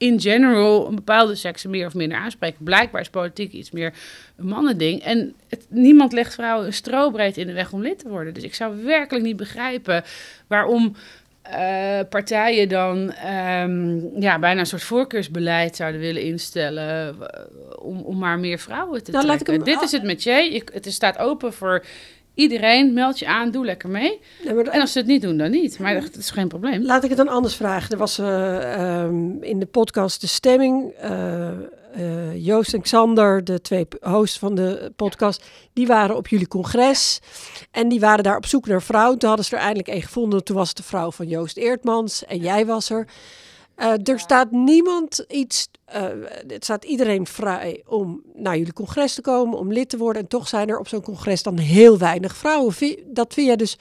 in 0.02 0.20
general 0.20 0.88
een 0.88 0.96
bepaalde 0.96 1.36
sekse 1.36 1.68
meer 1.68 1.86
of 1.86 1.94
minder 1.94 2.18
aanspreken. 2.18 2.64
Blijkbaar 2.64 3.02
is 3.02 3.10
politiek 3.10 3.52
iets 3.52 3.72
meer 3.72 3.94
een 4.38 4.46
mannending. 4.46 5.04
En 5.04 5.36
het, 5.48 5.66
niemand 5.70 6.14
legt 6.14 6.34
vrouwen 6.34 6.66
een 6.66 6.74
strobreed 6.74 7.38
in 7.38 7.48
de 7.48 7.54
weg 7.54 7.74
om 7.74 7.82
lid 7.82 8.00
te 8.00 8.10
worden. 8.10 8.34
Dus 8.34 8.44
ik 8.44 8.56
zou 8.56 8.84
werkelijk 8.84 9.26
niet 9.26 9.36
begrijpen 9.38 10.04
waarom 10.48 10.96
eh, 11.42 12.00
partijen 12.10 12.70
dan 12.70 13.12
ehm, 13.12 14.22
ja, 14.22 14.40
bijna 14.40 14.60
een 14.60 14.66
soort 14.66 14.84
voorkeursbeleid 14.84 15.76
zouden 15.76 16.02
willen 16.02 16.22
instellen 16.22 17.16
eh, 17.20 17.38
om, 17.80 18.02
om 18.02 18.18
maar 18.18 18.40
meer 18.40 18.60
vrouwen 18.60 19.04
te 19.04 19.12
Nou, 19.12 19.26
trekken. 19.26 19.64
Dit 19.64 19.82
is 19.82 19.92
het 19.92 20.04
met 20.04 20.24
je. 20.24 20.64
Het 20.74 20.94
staat 20.94 21.18
open 21.18 21.54
voor 21.54 21.86
iedereen. 22.34 22.94
Meld 22.94 23.20
je 23.20 23.28
aan, 23.28 23.52
doe 23.52 23.66
lekker 23.66 23.90
mee. 23.90 24.20
Nee, 24.46 24.54
maar 24.54 24.66
En 24.66 24.82
als 24.82 24.92
ze 24.92 24.98
het 24.98 25.08
niet 25.08 25.22
doen, 25.22 25.38
dan 25.38 25.52
niet. 25.52 25.80
Maar 25.80 26.02
dat 26.02 26.16
is 26.16 26.32
geen 26.32 26.48
probleem. 26.48 26.84
Laat 26.84 27.04
ik 27.04 27.10
het 27.10 27.18
dan 27.18 27.28
anders 27.28 27.56
vragen. 27.56 27.92
Er 27.92 27.98
was 27.98 28.18
eh, 28.18 28.74
ehm, 28.74 29.44
in 29.44 29.60
de 29.60 29.66
podcast 29.66 30.22
De 30.22 30.28
Stemming, 30.28 30.92
eh, 30.92 31.50
eh, 31.94 32.46
Joost 32.46 32.74
en 32.74 32.82
Xander, 32.82 33.44
de 33.44 33.62
twee 33.62 33.88
hosts 34.02 34.40
van 34.40 34.56
de 34.56 34.92
podcast, 34.96 35.46
die 35.74 35.88
waren 35.88 36.16
op 36.16 36.28
jullie 36.28 36.48
congres. 36.48 37.20
En 37.72 37.90
die 37.90 38.00
waren 38.00 38.24
daar 38.24 38.38
op 38.38 38.46
zoek 38.46 38.68
naar 38.68 38.82
vrouwen. 38.82 39.20
Toen 39.20 39.28
hadden 39.28 39.48
ze 39.48 39.56
er 39.56 39.62
eindelijk 39.62 39.88
een 39.88 40.02
gevonden. 40.02 40.44
Toen 40.44 40.56
was 40.56 40.68
het 40.68 40.78
de 40.78 40.84
vrouw 40.84 41.12
van 41.12 41.28
Joost 41.28 41.58
Eertmans 41.58 42.26
en 42.26 42.38
jij 42.38 42.66
was 42.66 42.90
er. 42.90 43.08
Eh, 43.82 43.94
er 44.14 44.20
staat 44.20 44.52
niemand 44.52 45.26
iets, 45.28 45.68
eh, 45.86 46.04
het 46.48 46.64
staat 46.64 46.84
iedereen 46.86 47.28
vrij 47.28 47.84
om 47.88 48.22
naar 48.36 48.58
jullie 48.58 48.74
congres 48.74 49.14
te 49.14 49.22
komen, 49.22 49.58
om 49.58 49.72
lid 49.74 49.90
te 49.90 49.98
worden. 49.98 50.22
En 50.22 50.28
toch 50.28 50.48
zijn 50.48 50.70
er 50.70 50.80
op 50.80 50.88
zo'n 50.88 51.02
congres 51.02 51.44
dan 51.44 51.58
heel 51.58 51.98
weinig 51.98 52.36
vrouwen. 52.36 52.74
Dat 53.06 53.34
vind 53.34 53.48
jij 53.48 53.56
dus 53.56 53.78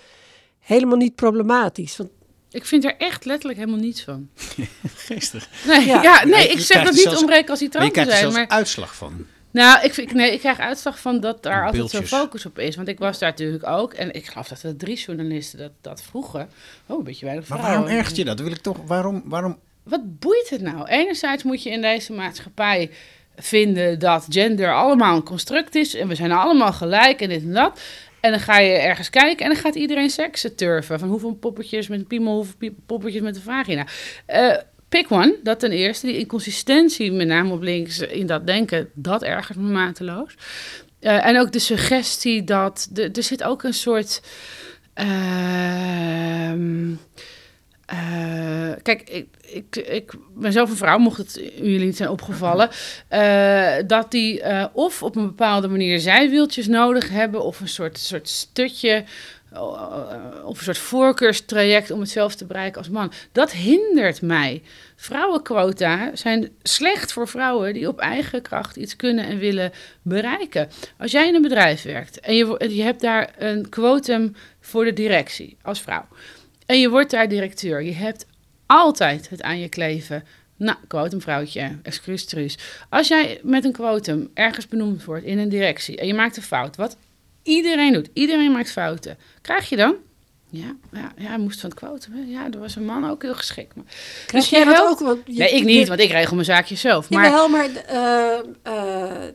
helemaal 0.59 0.97
niet 0.97 1.15
problematisch. 1.15 1.97
Want 1.97 2.11
Ik 2.51 2.65
vind 2.67 2.85
er 2.85 2.97
echt 2.97 3.25
letterlijk 3.25 3.59
helemaal 3.59 3.81
niets 3.81 4.03
van. 4.05 4.29
Geestig. 5.07 5.49
Nee, 5.67 5.87
Ja. 5.87 6.03
ja. 6.03 6.25
nee 6.25 6.43
Je 6.43 6.49
ik 6.49 6.61
zeg 6.61 6.83
dat 6.85 6.93
niet 6.93 7.03
zelfs- 7.03 7.21
om 7.21 7.25
Maar 7.27 7.35
je 7.35 7.41
recalcitrant 7.41 7.87
te 7.87 7.93
krijgt 7.93 8.11
er 8.11 8.17
zijn. 8.19 8.33
zelfs 8.33 8.49
Maar, 8.49 8.59
uitslag 8.59 8.95
van. 8.95 9.27
nou, 9.51 9.85
ik, 9.85 9.95
vind, 9.95 10.13
nee, 10.13 10.33
ik 10.33 10.39
krijg 10.39 10.59
uitslag 10.59 11.01
van 11.01 11.21
dat 11.21 11.43
daar 11.43 11.67
altijd 11.67 11.91
zo'n 11.91 12.03
focus 12.07 12.47
op 12.47 12.59
is. 12.59 12.77
Want 12.77 12.89
ik 12.89 12.99
was 12.99 13.19
daar 13.19 13.31
natuurlijk 13.31 13.67
ook. 13.67 13.93
En 13.95 14.13
ik 14.15 14.27
geloof 14.27 14.49
dat 14.49 14.63
er 14.63 14.77
drie 14.77 14.97
journalisten 14.97 15.59
dat, 15.59 15.73
dat 15.81 16.03
vroegen. 16.03 16.49
Oh, 16.87 16.99
een 16.99 17.05
beetje 17.05 17.25
weinig 17.27 17.49
Maar 17.49 17.59
vrouwen. 17.59 17.81
waarom 17.83 17.99
ergert 17.99 18.17
je 18.17 18.25
dat? 18.25 18.41
Wil 18.41 18.51
ik 18.51 18.61
toch, 18.61 18.77
waarom, 18.87 19.23
waarom 19.25 19.59
Wat 19.91 20.19
boeit 20.19 20.51
het 20.51 20.61
nou? 20.61 20.89
Enerzijds 20.89 21.43
moet 21.43 21.63
je 21.63 21.71
in 21.71 21.81
deze 21.81 22.13
maatschappij 22.13 22.91
vinden 23.37 23.99
dat 23.99 24.27
gender 24.29 24.75
allemaal 24.75 25.17
een 25.17 25.23
construct 25.23 25.75
is. 25.75 25.95
En 25.95 26.09
we 26.09 26.15
zijn 26.15 26.33
allemaal 26.33 26.73
gelijk 26.73 27.21
en 27.21 27.29
dit 27.29 27.43
en 27.43 27.53
dat. 27.53 27.81
En 28.21 28.31
dan 28.31 28.41
ga 28.41 28.59
je 28.59 28.73
ergens 28.73 29.11
kijken 29.11 29.45
en 29.45 29.53
dan 29.53 29.61
gaat 29.61 29.75
iedereen 29.75 30.11
seksen 30.11 30.57
turven. 30.57 30.99
Van 30.99 31.09
hoeveel 31.09 31.35
poppetjes 31.35 31.89
met 31.89 31.99
een 31.99 32.07
piemel, 32.07 32.35
hoeveel 32.35 32.71
poppetjes 32.87 33.23
met 33.23 33.37
een 33.37 33.43
vagina. 33.43 33.87
Eh 34.27 34.57
pick 34.91 35.13
one, 35.13 35.39
dat 35.43 35.61
ten 35.61 35.73
eerste. 35.73 36.07
Die 36.07 36.19
inconsistentie, 36.19 37.13
met 37.13 37.27
name 37.27 37.53
op 37.53 37.63
links, 37.63 37.99
in 37.99 38.27
dat 38.27 38.47
denken, 38.47 38.91
dat 38.95 39.23
ergert 39.23 39.59
me 39.59 39.71
mateloos. 39.71 40.35
Eh, 41.01 41.27
en 41.27 41.41
ook 41.41 41.53
de 41.53 41.59
suggestie 41.59 42.45
dat... 42.45 42.89
De, 42.91 43.11
er 43.11 43.23
zit 43.23 43.43
ook 43.43 43.63
een 43.63 43.75
soort... 43.75 44.23
ehm, 44.95 46.95
eh, 47.91 48.73
kijk, 48.83 49.11
ik, 49.11 49.27
ik, 49.41 49.77
ik 49.77 50.13
ben 50.35 50.53
zelf 50.53 50.71
een 50.71 50.77
vrouw, 50.77 50.99
mocht 50.99 51.19
het 51.19 51.41
jullie 51.55 51.85
niet 51.85 51.97
zijn 51.97 52.09
opgevallen. 52.09 52.71
eh, 53.09 53.73
dat 53.87 54.11
die 54.11 54.41
eh, 54.41 54.67
of 54.73 55.03
op 55.03 55.17
een 55.17 55.27
bepaalde 55.27 55.69
manier 55.69 56.01
zijwieltjes 56.01 56.67
nodig 56.67 57.09
hebben, 57.09 57.45
of 57.45 57.61
een 57.61 57.69
soort, 57.69 57.99
soort 57.99 58.29
stutje, 58.29 59.05
of 60.45 60.59
een 60.59 60.65
soort 60.65 60.79
voorkeurstraject 60.79 61.91
om 61.91 62.01
het 62.01 62.11
zelf 62.11 62.35
te 62.35 62.47
bereiken 62.47 62.79
als 62.79 62.89
man. 62.89 63.13
Dat 63.33 63.53
hindert 63.53 64.23
mij. 64.23 64.63
Vrouwenquota 64.97 66.11
zijn 66.15 66.51
slecht 66.63 67.13
voor 67.13 67.29
vrouwen 67.29 67.75
die 67.75 67.89
op 67.89 67.99
eigen 67.99 68.43
kracht 68.43 68.77
iets 68.77 68.97
kunnen 68.97 69.25
en 69.25 69.39
willen 69.39 69.73
bereiken. 70.03 70.69
Als 70.99 71.11
jij 71.11 71.29
in 71.29 71.35
een 71.35 71.43
bedrijf 71.43 71.83
werkt 71.83 72.21
en 72.21 72.37
je, 72.37 72.67
je 72.75 72.83
hebt 72.83 73.01
daar 73.01 73.31
een 73.39 73.69
quotum 73.69 74.35
voor 74.61 74.85
de 74.85 74.93
directie 74.93 75.57
als 75.63 75.81
vrouw. 75.81 76.07
En 76.71 76.81
je 76.81 76.89
wordt 76.91 77.11
daar 77.11 77.29
directeur. 77.29 77.83
Je 77.83 77.93
hebt 77.93 78.27
altijd 78.67 79.29
het 79.31 79.43
aan 79.43 79.59
je 79.61 79.69
kleven. 79.69 80.25
Nou, 80.57 80.77
quotum 80.89 81.21
vrouwtje, 81.21 81.79
excuus 81.83 82.25
truus. 82.25 82.59
Als 82.89 83.09
jij 83.09 83.41
met 83.43 83.65
een 83.65 83.73
quotum 83.73 84.31
ergens 84.35 84.69
benoemd 84.69 85.05
wordt 85.05 85.25
in 85.25 85.39
een 85.39 85.49
directie 85.49 85.97
en 85.97 86.07
je 86.07 86.15
maakt 86.15 86.37
een 86.37 86.43
fout, 86.43 86.77
wat 86.77 86.97
iedereen 87.43 87.93
doet, 87.93 88.09
iedereen 88.13 88.53
maakt 88.53 88.71
fouten, 88.71 89.19
krijg 89.43 89.69
je 89.69 89.77
dan? 89.77 89.95
Ja, 90.51 90.75
ja, 90.93 91.13
ja 91.17 91.29
hij 91.29 91.39
moest 91.39 91.61
van 91.61 91.71
het 91.71 91.79
quotum. 91.79 92.13
hè. 92.13 92.21
Ja, 92.27 92.49
er 92.53 92.59
was 92.59 92.77
een 92.77 92.85
man 92.85 93.11
ook 93.11 93.23
heel 93.23 93.35
geschikt. 93.35 93.75
Maar... 93.77 93.85
krijg 94.27 94.45
Dus 94.45 94.53
jij 94.59 94.65
dat 94.65 94.75
helpt- 94.75 94.91
ook? 94.91 95.07
Want 95.07 95.21
je- 95.27 95.33
nee, 95.33 95.51
ik 95.55 95.65
niet, 95.65 95.89
want 95.89 96.01
ik 96.01 96.11
regel 96.11 96.35
mijn 96.35 96.47
zaakjes 96.47 96.81
zelf. 96.81 97.11
Maar 97.11 97.25
Jawel, 97.25 97.49
maar 97.49 97.69
eh, 97.87 98.39
eh, 98.63 99.29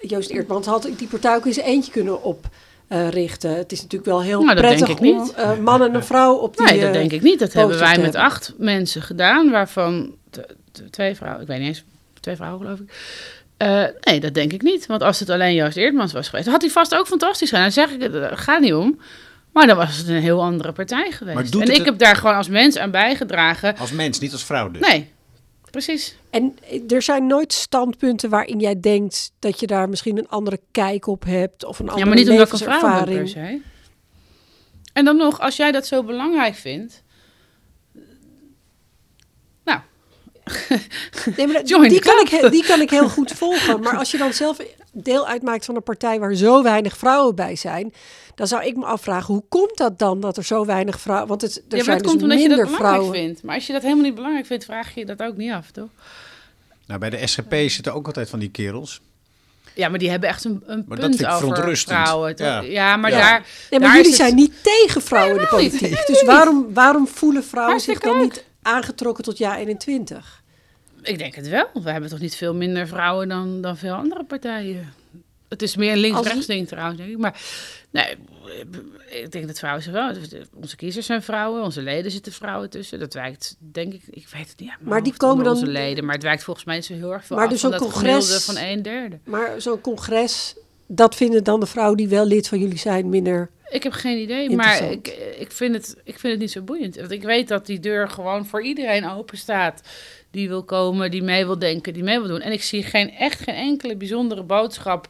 Joost 0.00 0.30
Eertmans 0.30 0.66
had 0.66 0.88
die 0.96 1.08
partij 1.08 1.34
ook 1.34 1.46
in 1.46 1.52
zijn 1.52 1.66
eentje 1.66 1.92
kunnen 2.92 3.06
oprichten. 3.08 3.56
het 3.56 3.72
is 3.72 3.82
natuurlijk 3.82 4.10
wel 4.10 4.22
heel 4.22 4.42
Nou, 4.42 4.54
dat 4.54 4.64
prettig 4.64 4.86
denk 4.86 4.98
ik 5.00 5.06
om 5.14 5.22
niet. 5.22 5.34
eh, 5.34 5.56
man 5.58 5.82
en 5.82 5.94
een 5.94 6.04
vrouw 6.12 6.34
op 6.34 6.56
die... 6.56 6.66
nee, 6.66 6.78
dat 6.78 6.86
eh, 6.86 6.92
denk 6.92 7.12
ik 7.12 7.22
niet. 7.22 7.38
Dat 7.38 7.52
hebben 7.52 7.78
wij 7.78 7.88
met 7.96 8.02
hebben. 8.02 8.20
acht 8.20 8.52
mensen 8.58 9.02
gedaan, 9.02 9.50
waarvan 9.50 10.14
twee 10.90 11.14
vrouwen, 11.14 11.42
ik 11.42 11.48
weet 11.48 11.58
niet 11.58 11.68
eens, 11.68 11.84
twee 12.20 12.36
vrouwen 12.36 12.60
geloof 12.60 12.78
ik. 12.78 12.92
Eh, 13.56 13.84
nee, 14.00 14.20
dat 14.20 14.34
denk 14.34 14.52
ik 14.52 14.62
niet. 14.62 14.86
Want 14.86 15.02
als 15.02 15.20
het 15.20 15.30
alleen 15.30 15.54
Joost 15.54 15.76
Eerdmans 15.76 16.12
was 16.12 16.24
geweest, 16.26 16.44
dan 16.44 16.52
had 16.52 16.62
hij 16.62 16.70
vast 16.70 16.94
ook 16.94 17.06
fantastisch 17.06 17.48
gedaan. 17.48 17.62
Dan 17.64 17.72
zeg 17.72 17.90
ik, 17.90 18.00
het 18.00 18.38
gaat 18.38 18.60
niet 18.60 18.74
om. 18.74 18.98
Maar 19.52 19.66
dan 19.66 19.76
was 19.76 19.96
het 19.96 20.08
een 20.08 20.14
heel 20.20 20.42
andere 20.42 20.72
partij 20.72 21.10
geweest. 21.10 21.54
En 21.54 21.60
ik 21.60 21.76
het- 21.76 21.84
heb 21.84 21.98
daar 21.98 22.16
gewoon 22.16 22.36
als 22.36 22.48
mens 22.48 22.78
aan 22.78 22.90
bijgedragen. 22.90 23.76
als 23.76 23.90
mens, 23.92 24.18
niet 24.18 24.32
als 24.32 24.44
vrouw 24.44 24.70
dus? 24.70 24.88
Nee, 24.88 25.10
precies. 25.72 26.16
En 26.30 26.56
er 26.88 27.02
zijn 27.02 27.26
nooit 27.26 27.52
standpunten 27.52 28.30
waarin 28.30 28.60
jij 28.60 28.80
denkt 28.80 29.32
dat 29.38 29.60
je 29.60 29.66
daar 29.66 29.88
misschien 29.88 30.18
een 30.18 30.28
andere 30.28 30.60
kijk 30.70 31.06
op 31.06 31.24
hebt 31.24 31.64
of 31.64 31.78
een 31.78 31.88
andere 31.88 32.04
Ja, 32.04 32.06
maar 32.06 32.16
niet 32.16 32.30
omdat 32.30 32.48
per 33.04 33.28
se. 33.28 33.60
En 34.92 35.04
dan 35.04 35.16
nog, 35.16 35.40
als 35.40 35.56
jij 35.56 35.72
dat 35.72 35.86
zo 35.86 36.02
belangrijk 36.02 36.54
vindt... 36.54 37.02
Nou, 39.64 39.80
Nee, 41.36 41.46
maar 41.46 41.64
die, 41.88 42.00
kan 42.00 42.20
ik, 42.20 42.50
die 42.50 42.64
kan 42.64 42.80
ik 42.80 42.90
heel 42.90 43.08
goed 43.08 43.32
volgen. 43.32 43.80
Maar 43.80 43.96
als 43.96 44.10
je 44.10 44.18
dan 44.18 44.32
zelf 44.32 44.58
deel 44.92 45.26
uitmaakt 45.26 45.64
van 45.64 45.76
een 45.76 45.82
partij 45.82 46.18
waar 46.18 46.34
zo 46.34 46.62
weinig 46.62 46.96
vrouwen 46.96 47.34
bij 47.34 47.56
zijn, 47.56 47.92
dan 48.34 48.46
zou 48.46 48.64
ik 48.64 48.76
me 48.76 48.84
afvragen 48.84 49.34
hoe 49.34 49.44
komt 49.48 49.76
dat 49.76 49.98
dan 49.98 50.20
dat 50.20 50.36
er 50.36 50.44
zo 50.44 50.64
weinig 50.64 51.00
vrouwen? 51.00 51.28
Want 51.28 51.42
het, 51.42 51.56
er 51.68 51.76
ja, 51.76 51.84
zijn 51.84 51.96
dat 51.96 51.98
dus 51.98 52.10
komt 52.10 52.22
omdat 52.22 52.40
je 52.42 52.48
dat 52.48 52.56
minder 52.56 52.66
belangrijk 52.76 52.92
vrouwen. 53.02 53.20
vindt. 53.26 53.42
Maar 53.42 53.54
als 53.54 53.66
je 53.66 53.72
dat 53.72 53.82
helemaal 53.82 54.04
niet 54.04 54.14
belangrijk 54.14 54.46
vindt, 54.46 54.64
vraag 54.64 54.94
je 54.94 55.00
je 55.00 55.06
dat 55.06 55.22
ook 55.22 55.36
niet 55.36 55.52
af, 55.52 55.70
toch? 55.70 55.88
Nou, 56.86 57.00
bij 57.00 57.10
de 57.10 57.26
SGP 57.26 57.54
zitten 57.66 57.94
ook 57.94 58.06
altijd 58.06 58.28
van 58.28 58.38
die 58.38 58.50
kerels. 58.50 59.00
Ja, 59.74 59.88
maar 59.88 59.98
die 59.98 60.10
hebben 60.10 60.28
echt 60.28 60.44
een, 60.44 60.62
een 60.66 60.84
Maar 60.88 60.98
dat 60.98 61.06
punt 61.06 61.16
vind 61.16 61.20
ik 61.20 61.26
over 61.34 61.38
verontrustend. 61.48 61.98
vrouwen. 61.98 62.34
Ja. 62.36 62.60
Ja. 62.60 62.96
maar 62.96 63.10
Ja. 63.10 63.18
daar... 63.18 63.46
Nee, 63.70 63.80
maar 63.80 63.88
daar 63.88 63.96
jullie 63.96 64.10
het- 64.10 64.20
zijn 64.20 64.34
niet 64.34 64.52
tegen 64.62 65.02
vrouwen 65.02 65.36
in 65.36 65.46
de 65.50 65.56
niet. 65.56 65.70
politiek. 65.78 66.06
Dus 66.06 66.22
waarom, 66.22 66.74
waarom 66.74 67.06
voelen 67.08 67.44
vrouwen 67.44 67.80
zich 67.80 67.98
dan 68.00 68.12
leuk. 68.12 68.22
niet 68.22 68.44
aangetrokken 68.62 69.24
tot 69.24 69.38
jaar 69.38 69.56
21? 69.58 70.42
Ik 71.02 71.18
denk 71.18 71.34
het 71.34 71.48
wel. 71.48 71.68
We 71.82 71.90
hebben 71.90 72.10
toch 72.10 72.18
niet 72.20 72.34
veel 72.36 72.54
minder 72.54 72.86
vrouwen 72.88 73.28
dan, 73.28 73.60
dan 73.60 73.76
veel 73.76 73.94
andere 73.94 74.24
partijen. 74.24 74.92
Het 75.48 75.62
is 75.62 75.76
meer 75.76 75.92
een 75.92 75.98
links-rechts 75.98 76.46
ding 76.46 76.68
trouwens, 76.68 76.98
denk 76.98 77.10
ik. 77.10 77.18
Maar 77.18 77.40
nee, 77.92 78.16
ik 79.10 79.30
denk 79.32 79.46
dat 79.46 79.58
vrouwen 79.58 79.82
zich 79.82 79.92
wel... 79.92 80.12
Onze 80.54 80.76
kiezers 80.76 81.06
zijn 81.06 81.22
vrouwen, 81.22 81.62
onze 81.62 81.82
leden 81.82 82.10
zitten 82.10 82.32
vrouwen 82.32 82.70
tussen. 82.70 82.98
Dat 82.98 83.14
wijkt, 83.14 83.56
denk 83.58 83.92
ik... 83.92 84.02
Ik 84.10 84.28
weet 84.32 84.48
het 84.48 84.60
niet. 84.60 84.70
Maar 84.80 85.02
die 85.02 85.16
komen 85.16 85.44
dan- 85.44 85.54
Onze 85.54 85.66
leden, 85.66 86.04
maar 86.04 86.14
het 86.14 86.22
wijkt 86.22 86.42
volgens 86.44 86.66
mij 86.66 86.82
zo 86.82 86.94
heel 86.94 87.12
erg 87.12 87.24
veel 87.24 87.36
Maar 87.36 87.44
af 87.44 87.50
dus 87.52 87.60
zo'n 87.60 87.76
congres- 87.76 88.44
van 88.44 88.56
een 88.56 88.82
derde. 88.82 89.18
Maar 89.24 89.60
zo'n 89.60 89.80
congres, 89.80 90.56
dat 90.86 91.14
vinden 91.14 91.44
dan 91.44 91.60
de 91.60 91.66
vrouwen 91.66 91.96
die 91.96 92.08
wel 92.08 92.24
lid 92.26 92.48
van 92.48 92.58
jullie 92.58 92.78
zijn 92.78 93.08
minder 93.08 93.50
Ik 93.70 93.82
heb 93.82 93.92
geen 93.92 94.18
idee, 94.18 94.50
maar 94.50 94.90
ik, 94.90 95.08
ik, 95.38 95.52
vind 95.52 95.74
het, 95.74 95.96
ik 96.04 96.18
vind 96.18 96.32
het 96.32 96.40
niet 96.42 96.50
zo 96.50 96.62
boeiend. 96.62 96.96
Want 96.96 97.10
ik 97.10 97.22
weet 97.22 97.48
dat 97.48 97.66
die 97.66 97.80
deur 97.80 98.08
gewoon 98.08 98.46
voor 98.46 98.62
iedereen 98.62 99.08
open 99.10 99.38
staat. 99.38 99.80
Die 100.30 100.48
wil 100.48 100.64
komen, 100.64 101.10
die 101.10 101.22
mee 101.22 101.44
wil 101.44 101.58
denken, 101.58 101.92
die 101.92 102.02
mee 102.02 102.18
wil 102.18 102.28
doen. 102.28 102.40
En 102.40 102.52
ik 102.52 102.62
zie 102.62 102.82
geen, 102.82 103.10
echt 103.10 103.40
geen 103.40 103.54
enkele 103.54 103.96
bijzondere 103.96 104.42
boodschap 104.42 105.08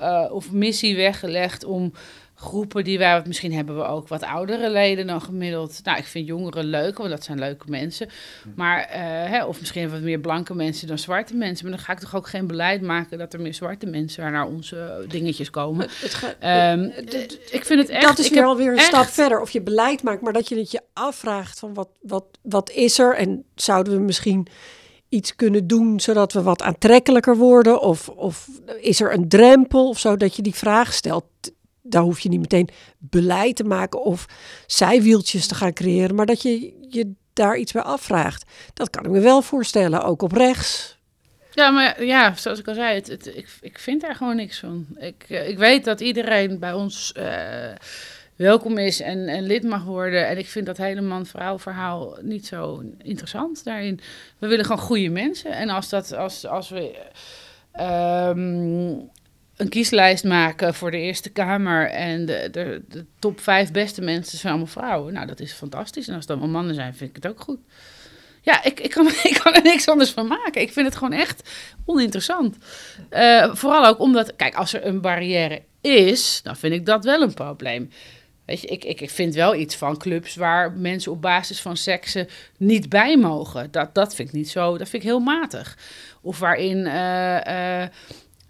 uh, 0.00 0.26
of 0.30 0.52
missie 0.52 0.96
weggelegd 0.96 1.64
om 1.64 1.92
groepen 2.34 2.84
die 2.84 2.98
wij, 2.98 3.22
misschien 3.26 3.52
hebben 3.52 3.76
we 3.76 3.82
ook 3.84 4.08
wat 4.08 4.22
oudere 4.22 4.70
leden 4.70 5.06
dan 5.06 5.20
gemiddeld. 5.22 5.80
Nou, 5.84 5.98
ik 5.98 6.04
vind 6.04 6.26
jongeren 6.26 6.64
leuk, 6.64 6.98
want 6.98 7.10
dat 7.10 7.24
zijn 7.24 7.38
leuke 7.38 7.64
mensen. 7.68 8.08
Maar, 8.54 8.78
uh, 8.80 8.96
hè, 9.30 9.44
of 9.44 9.60
misschien 9.60 9.90
wat 9.90 10.00
meer 10.00 10.20
blanke 10.20 10.54
mensen 10.54 10.86
dan 10.86 10.98
zwarte 10.98 11.36
mensen. 11.36 11.68
Maar 11.68 11.76
dan 11.76 11.84
ga 11.84 11.92
ik 11.92 11.98
toch 11.98 12.16
ook 12.16 12.28
geen 12.28 12.46
beleid 12.46 12.82
maken 12.82 13.18
dat 13.18 13.32
er 13.32 13.40
meer 13.40 13.54
zwarte 13.54 13.86
mensen 13.86 14.32
naar 14.32 14.46
onze 14.46 15.04
dingetjes 15.08 15.50
komen. 15.50 15.88
Het, 16.00 16.36
um, 16.78 16.92
ik 17.50 17.64
vind 17.64 17.80
het 17.80 17.88
echt... 17.88 18.02
Dat 18.02 18.18
is 18.18 18.28
weer 18.28 18.44
alweer 18.44 18.72
een 18.72 18.78
stap 18.78 19.06
verder. 19.06 19.40
Of 19.40 19.50
je 19.50 19.62
beleid 19.62 20.02
maakt, 20.02 20.22
maar 20.22 20.32
dat 20.32 20.48
je 20.48 20.58
het 20.58 20.70
je 20.70 20.80
afvraagt 20.92 21.58
van 21.58 21.74
wat, 21.74 21.88
wat, 22.00 22.24
wat 22.42 22.70
is 22.70 22.98
er? 22.98 23.16
En 23.16 23.44
zouden 23.54 23.92
we 23.92 24.00
misschien 24.00 24.46
iets 25.14 25.36
kunnen 25.36 25.66
doen 25.66 26.00
zodat 26.00 26.32
we 26.32 26.42
wat 26.42 26.62
aantrekkelijker 26.62 27.36
worden? 27.36 27.80
Of, 27.80 28.08
of 28.08 28.48
is 28.80 29.00
er 29.00 29.12
een 29.12 29.28
drempel 29.28 29.88
of 29.88 29.98
zo 29.98 30.16
dat 30.16 30.36
je 30.36 30.42
die 30.42 30.54
vraag 30.54 30.92
stelt? 30.92 31.24
daar 31.86 32.02
hoef 32.02 32.20
je 32.20 32.28
niet 32.28 32.40
meteen 32.40 32.68
beleid 32.98 33.56
te 33.56 33.64
maken 33.64 34.02
of 34.02 34.26
zijwieltjes 34.66 35.46
te 35.46 35.54
gaan 35.54 35.72
creëren, 35.72 36.14
maar 36.14 36.26
dat 36.26 36.42
je 36.42 36.72
je 36.88 37.12
daar 37.32 37.56
iets 37.56 37.72
bij 37.72 37.82
afvraagt. 37.82 38.50
Dat 38.74 38.90
kan 38.90 39.04
ik 39.04 39.10
me 39.10 39.20
wel 39.20 39.42
voorstellen, 39.42 40.04
ook 40.04 40.22
op 40.22 40.32
rechts. 40.32 40.98
Ja, 41.50 41.70
maar 41.70 42.04
ja, 42.04 42.34
zoals 42.36 42.58
ik 42.58 42.68
al 42.68 42.74
zei, 42.74 42.94
het, 42.94 43.26
ik, 43.26 43.48
ik 43.60 43.78
vind 43.78 44.00
daar 44.00 44.14
gewoon 44.14 44.36
niks 44.36 44.58
van. 44.58 44.86
Ik, 44.96 45.24
eh, 45.28 45.48
ik 45.48 45.58
weet 45.58 45.84
dat 45.84 46.00
iedereen 46.00 46.58
bij 46.58 46.72
ons 46.72 47.12
uh, 47.18 47.24
welkom 48.36 48.78
is 48.78 49.00
en, 49.00 49.42
lid 49.42 49.62
mag 49.62 49.84
worden. 49.84 50.26
En 50.28 50.38
ik 50.38 50.46
vind 50.46 50.66
dat 50.66 50.76
hele 50.76 51.00
man-vrouw 51.00 51.58
verhaal 51.58 52.18
niet 52.22 52.46
zo 52.46 52.82
interessant 53.02 53.64
daarin. 53.64 54.00
We 54.38 54.46
willen 54.46 54.64
gewoon 54.64 54.80
goede 54.80 55.08
mensen. 55.08 55.52
En 55.52 55.68
als, 55.68 55.88
dat, 55.88 56.12
als, 56.12 56.46
als 56.46 56.68
we... 56.68 56.96
Um, 57.80 59.10
een 59.56 59.68
kieslijst 59.68 60.24
maken 60.24 60.74
voor 60.74 60.90
de 60.90 60.98
Eerste 60.98 61.30
Kamer. 61.30 61.90
En 61.90 62.26
de, 62.26 62.48
de, 62.50 63.04
top 63.18 63.40
vijf 63.40 63.72
beste 63.72 64.02
mensen 64.02 64.38
zijn 64.38 64.52
allemaal 64.52 64.72
vrouwen. 64.72 65.12
Nou, 65.12 65.26
dat 65.26 65.40
is 65.40 65.52
fantastisch. 65.52 66.08
En 66.08 66.14
als 66.14 66.26
dat 66.26 66.36
allemaal 66.36 66.54
mannen 66.54 66.74
zijn, 66.74 66.94
vind 66.94 67.16
ik 67.16 67.22
het 67.22 67.32
ook 67.32 67.40
goed. 67.40 67.58
Ja, 68.40 68.64
ik, 68.64 68.80
ik, 68.80 68.90
kan, 68.90 69.06
ik 69.22 69.40
kan 69.42 69.54
er 69.54 69.62
niks 69.62 69.88
anders 69.88 70.10
van 70.10 70.26
maken. 70.26 70.60
Ik 70.60 70.72
vind 70.72 70.86
het 70.86 70.96
gewoon 70.96 71.18
echt 71.18 71.50
oninteressant. 71.84 72.56
Uh, 73.10 73.54
vooral 73.54 73.86
ook 73.86 73.98
omdat, 73.98 74.36
kijk, 74.36 74.54
als 74.54 74.72
er 74.72 74.86
een 74.86 75.00
barrière 75.00 75.62
is, 75.80 76.40
dan 76.42 76.56
vind 76.56 76.74
ik 76.74 76.86
dat 76.86 77.04
wel 77.04 77.22
een 77.22 77.34
probleem. 77.34 77.90
Weet 78.44 78.60
je, 78.60 78.66
ik, 78.66 78.84
ik, 78.84 79.00
ik 79.00 79.10
vind 79.10 79.34
wel 79.34 79.54
iets 79.54 79.76
van 79.76 79.96
clubs 79.96 80.34
waar 80.34 80.72
mensen 80.72 81.12
op 81.12 81.22
basis 81.22 81.60
van 81.60 81.76
seksen 81.76 82.28
niet 82.56 82.88
bij 82.88 83.16
mogen. 83.16 83.70
Dat, 83.70 83.94
dat 83.94 84.14
vind 84.14 84.28
ik 84.28 84.34
niet 84.34 84.48
zo, 84.48 84.78
dat 84.78 84.88
vind 84.88 85.02
ik 85.02 85.08
heel 85.08 85.20
matig. 85.20 85.78
Of 86.20 86.38
waarin 86.38 86.76
uh, 86.76 87.40
uh, 87.46 87.82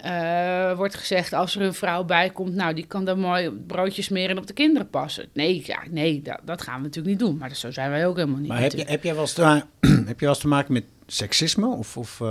uh, 0.04 0.76
wordt 0.76 0.94
gezegd 0.94 1.32
als 1.32 1.56
er 1.56 1.62
een 1.62 1.74
vrouw 1.74 2.04
bij 2.04 2.30
komt, 2.30 2.54
nou 2.54 2.74
die 2.74 2.86
kan 2.86 3.04
dan 3.04 3.18
mooi 3.18 3.50
broodjes 3.50 4.06
smeren 4.06 4.30
en 4.30 4.38
op 4.38 4.46
de 4.46 4.52
kinderen 4.52 4.90
passen. 4.90 5.28
Nee, 5.32 5.62
ja, 5.66 5.82
nee 5.90 6.22
dat, 6.22 6.40
dat 6.44 6.62
gaan 6.62 6.76
we 6.76 6.82
natuurlijk 6.82 7.16
niet 7.20 7.28
doen. 7.28 7.36
Maar 7.36 7.56
zo 7.56 7.70
zijn 7.70 7.90
wij 7.90 8.06
ook 8.06 8.16
helemaal 8.16 8.40
niet. 8.40 8.48
Maar 8.48 8.60
heb, 8.60 8.72
je, 8.72 8.84
heb, 8.84 9.02
jij 9.02 9.12
wel 9.12 9.22
eens 9.22 9.32
te, 9.32 9.42
heb 10.06 10.20
je 10.20 10.26
wel 10.26 10.28
eens 10.28 10.38
te 10.38 10.48
maken 10.48 10.72
met 10.72 10.84
seksisme 11.06 11.66
of, 11.66 11.96
of 11.96 12.22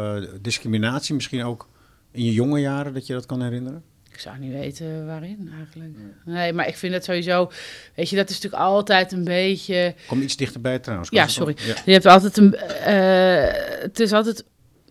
discriminatie, 0.41 1.16
misschien 1.16 1.43
ook 1.43 1.68
in 2.11 2.24
je 2.24 2.34
jonge 2.34 2.59
jaren 2.59 2.93
dat 2.93 3.07
je 3.07 3.14
dat 3.14 3.26
kan 3.26 3.41
herinneren? 3.41 3.84
Ik 4.14 4.20
zou 4.20 4.38
niet 4.39 4.51
weten 4.51 5.05
waarin 5.05 5.51
eigenlijk. 5.57 5.97
Nee, 6.26 6.53
maar 6.53 6.68
ik 6.68 6.76
vind 6.76 6.93
het 6.93 7.03
sowieso. 7.03 7.51
Weet 7.95 8.09
je, 8.09 8.16
dat 8.16 8.30
is 8.30 8.36
natuurlijk 8.36 8.64
altijd 8.64 9.11
een 9.11 9.24
beetje. 9.24 9.95
Kom 10.07 10.22
iets 10.22 10.36
dichterbij 10.36 10.80
trouwens. 10.80 11.09
Ja, 11.09 11.28
sorry. 11.28 11.55
Je 11.86 11.91
hebt 11.91 12.05
altijd 12.05 12.38
een. 12.38 12.55
Uh, 12.88 13.82
het 13.82 13.99
is 13.99 14.11
altijd 14.11 14.43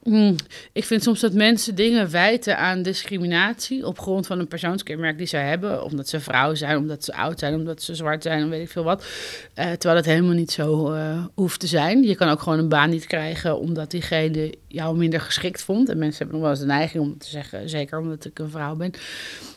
Hmm. 0.03 0.37
Ik 0.73 0.85
vind 0.85 1.03
soms 1.03 1.21
dat 1.21 1.33
mensen 1.33 1.75
dingen 1.75 2.11
wijten 2.11 2.59
aan 2.59 2.83
discriminatie 2.83 3.87
op 3.87 3.99
grond 3.99 4.27
van 4.27 4.39
een 4.39 4.49
persoonskenmerk 4.49 5.19
die 5.19 5.27
ze 5.27 5.37
hebben. 5.37 5.85
Omdat 5.85 6.09
ze 6.09 6.21
vrouw 6.21 6.55
zijn, 6.55 6.77
omdat 6.77 7.05
ze 7.05 7.15
oud 7.15 7.39
zijn, 7.39 7.55
omdat 7.55 7.83
ze 7.83 7.95
zwart 7.95 8.23
zijn, 8.23 8.49
weet 8.49 8.63
ik 8.63 8.71
veel 8.71 8.85
wat. 8.85 9.05
Uh, 9.55 9.71
terwijl 9.71 9.97
het 9.97 10.07
helemaal 10.07 10.35
niet 10.35 10.51
zo 10.51 10.95
uh, 10.95 11.25
hoeft 11.35 11.61
te 11.61 11.67
zijn. 11.67 12.03
Je 12.03 12.15
kan 12.15 12.29
ook 12.29 12.41
gewoon 12.41 12.59
een 12.59 12.69
baan 12.69 12.91
niet 12.91 13.07
krijgen 13.07 13.59
omdat 13.59 13.91
diegene 13.91 14.55
jou 14.69 14.97
minder 14.97 15.21
geschikt 15.21 15.63
vond. 15.63 15.89
En 15.89 15.99
mensen 15.99 16.19
hebben 16.19 16.35
nog 16.35 16.43
wel 16.45 16.51
eens 16.51 16.61
de 16.61 16.75
neiging 16.75 17.03
om 17.03 17.19
te 17.19 17.29
zeggen, 17.29 17.69
zeker 17.69 17.99
omdat 17.99 18.25
ik 18.25 18.39
een 18.39 18.51
vrouw 18.51 18.75
ben. 18.75 18.93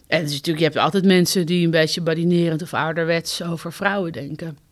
En 0.08 0.22
natuurlijk, 0.22 0.58
je 0.58 0.64
hebt 0.64 0.78
altijd 0.78 1.06
mensen 1.06 1.46
die 1.46 1.66
een 1.66 1.72
beetje 1.72 2.02
badinerend 2.02 2.62
of 2.62 2.74
ouderwets 2.74 3.44
over 3.44 3.74
vrouwen 3.74 4.12
denken. 4.12 4.65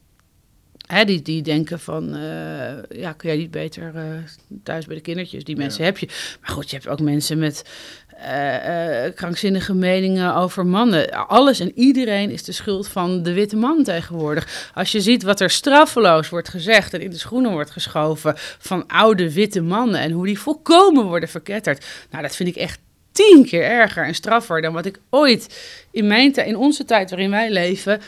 Hè, 0.84 1.05
die, 1.05 1.21
die 1.21 1.41
denken 1.41 1.79
van, 1.79 2.15
uh, 2.15 2.21
ja, 2.89 3.11
kun 3.11 3.29
jij 3.29 3.38
niet 3.38 3.51
beter 3.51 3.91
uh, 3.95 4.01
thuis 4.63 4.86
bij 4.86 4.95
de 4.95 5.01
kindertjes? 5.01 5.43
Die 5.43 5.55
mensen 5.55 5.86
heb 5.86 5.97
je. 5.97 6.07
Maar 6.41 6.49
goed, 6.49 6.69
je 6.69 6.75
hebt 6.75 6.88
ook 6.88 6.99
mensen 6.99 7.39
met 7.39 7.63
uh, 8.23 9.15
krankzinnige 9.15 9.73
meningen 9.73 10.36
over 10.36 10.65
mannen. 10.65 11.27
Alles 11.27 11.59
en 11.59 11.71
iedereen 11.75 12.29
is 12.29 12.43
de 12.43 12.51
schuld 12.51 12.88
van 12.88 13.23
de 13.23 13.34
witte 13.34 13.55
man 13.55 13.84
tegenwoordig. 13.84 14.71
Als 14.73 14.91
je 14.91 15.01
ziet 15.01 15.23
wat 15.23 15.39
er 15.39 15.49
straffeloos 15.49 16.29
wordt 16.29 16.49
gezegd 16.49 16.93
en 16.93 17.01
in 17.01 17.09
de 17.09 17.17
schoenen 17.17 17.51
wordt 17.51 17.71
geschoven 17.71 18.34
van 18.59 18.88
oude 18.88 19.34
witte 19.34 19.61
mannen 19.61 19.99
en 19.99 20.11
hoe 20.11 20.25
die 20.25 20.39
volkomen 20.39 21.05
worden 21.05 21.29
verketterd. 21.29 21.86
Nou, 22.09 22.23
dat 22.23 22.36
vind 22.36 22.49
ik 22.49 22.55
echt 22.55 22.79
tien 23.11 23.45
keer 23.45 23.63
erger 23.63 24.05
en 24.05 24.15
straffer 24.15 24.61
dan 24.61 24.73
wat 24.73 24.86
ik 24.86 24.99
ooit 25.09 25.59
in, 25.91 26.07
mijn 26.07 26.34
in 26.34 26.57
onze 26.57 26.86
tijd 26.86 27.09
waarin 27.09 27.29
wij 27.29 27.51
leven 27.51 28.01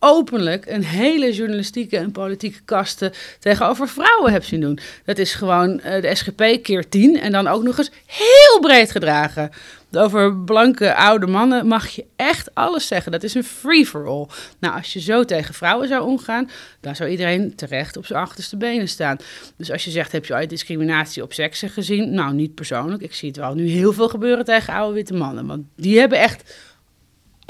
openlijk 0.00 0.66
een 0.66 0.84
hele 0.84 1.32
journalistieke 1.32 1.96
en 1.96 2.12
politieke 2.12 2.60
kasten 2.64 3.12
tegenover 3.38 3.88
vrouwen 3.88 4.32
heb 4.32 4.44
zien 4.44 4.60
doen. 4.60 4.78
Dat 5.04 5.18
is 5.18 5.34
gewoon 5.34 5.70
uh, 5.70 6.02
de 6.02 6.14
SGP 6.14 6.62
keer 6.62 6.88
tien 6.88 7.20
en 7.20 7.32
dan 7.32 7.46
ook 7.46 7.62
nog 7.62 7.78
eens 7.78 7.90
heel 8.06 8.60
breed 8.60 8.90
gedragen. 8.90 9.50
Over 9.92 10.36
blanke 10.36 10.94
oude 10.94 11.26
mannen 11.26 11.66
mag 11.66 11.88
je 11.88 12.04
echt 12.16 12.54
alles 12.54 12.86
zeggen. 12.86 13.12
Dat 13.12 13.22
is 13.22 13.34
een 13.34 13.44
free-for-all. 13.44 14.26
Nou, 14.58 14.76
als 14.76 14.92
je 14.92 15.00
zo 15.00 15.24
tegen 15.24 15.54
vrouwen 15.54 15.88
zou 15.88 16.02
omgaan, 16.06 16.50
dan 16.80 16.96
zou 16.96 17.10
iedereen 17.10 17.54
terecht 17.54 17.96
op 17.96 18.06
zijn 18.06 18.18
achterste 18.18 18.56
benen 18.56 18.88
staan. 18.88 19.16
Dus 19.56 19.70
als 19.70 19.84
je 19.84 19.90
zegt, 19.90 20.12
heb 20.12 20.24
je 20.24 20.34
ooit 20.34 20.50
discriminatie 20.50 21.22
op 21.22 21.32
seksen 21.32 21.68
gezien? 21.68 22.14
Nou, 22.14 22.34
niet 22.34 22.54
persoonlijk. 22.54 23.02
Ik 23.02 23.14
zie 23.14 23.28
het 23.28 23.36
wel 23.36 23.54
nu 23.54 23.68
heel 23.68 23.92
veel 23.92 24.08
gebeuren 24.08 24.44
tegen 24.44 24.74
oude 24.74 24.94
witte 24.94 25.14
mannen. 25.14 25.46
Want 25.46 25.64
die 25.76 25.98
hebben 25.98 26.18
echt 26.18 26.54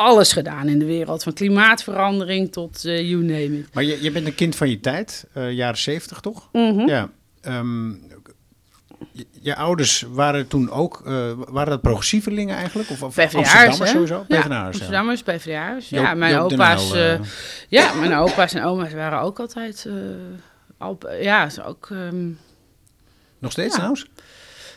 alles 0.00 0.32
gedaan 0.32 0.68
in 0.68 0.78
de 0.78 0.84
wereld. 0.84 1.22
Van 1.22 1.32
klimaatverandering 1.32 2.52
tot 2.52 2.84
uh, 2.84 3.00
you 3.10 3.22
name 3.22 3.58
it. 3.58 3.74
Maar 3.74 3.84
je, 3.84 4.02
je 4.02 4.10
bent 4.10 4.26
een 4.26 4.34
kind 4.34 4.56
van 4.56 4.70
je 4.70 4.80
tijd, 4.80 5.26
uh, 5.36 5.52
jaren 5.52 5.78
zeventig 5.78 6.20
toch? 6.20 6.48
Mm 6.52 6.88
Ja. 6.88 7.10
Um, 7.42 8.02
je, 9.12 9.26
je, 9.40 9.56
ouders 9.56 10.04
waren 10.10 10.48
toen 10.48 10.70
ook, 10.70 11.02
uh, 11.06 11.32
waren 11.36 11.70
dat 11.70 11.80
progressievelingen 11.80 12.56
eigenlijk? 12.56 12.90
Of, 12.90 13.02
of 13.02 13.18
Amsterdammers 13.18 13.90
sowieso? 13.90 14.24
Ja, 14.28 14.64
Amsterdammers, 14.64 15.22
PvdA'ers. 15.22 15.88
Ja, 15.88 16.14
mijn 16.14 16.38
opa's, 16.38 16.92
ja, 17.68 17.92
mijn 17.92 18.14
opa's 18.14 18.54
en 18.54 18.64
oma's 18.64 18.92
waren 18.92 19.20
ook 19.20 19.40
altijd, 19.40 19.88
al, 20.78 20.98
ja, 21.20 21.48
ook... 21.66 21.88
Um, 21.92 22.38
Nog 23.38 23.52
steeds 23.52 23.68
ja. 23.68 23.74
trouwens? 23.74 24.06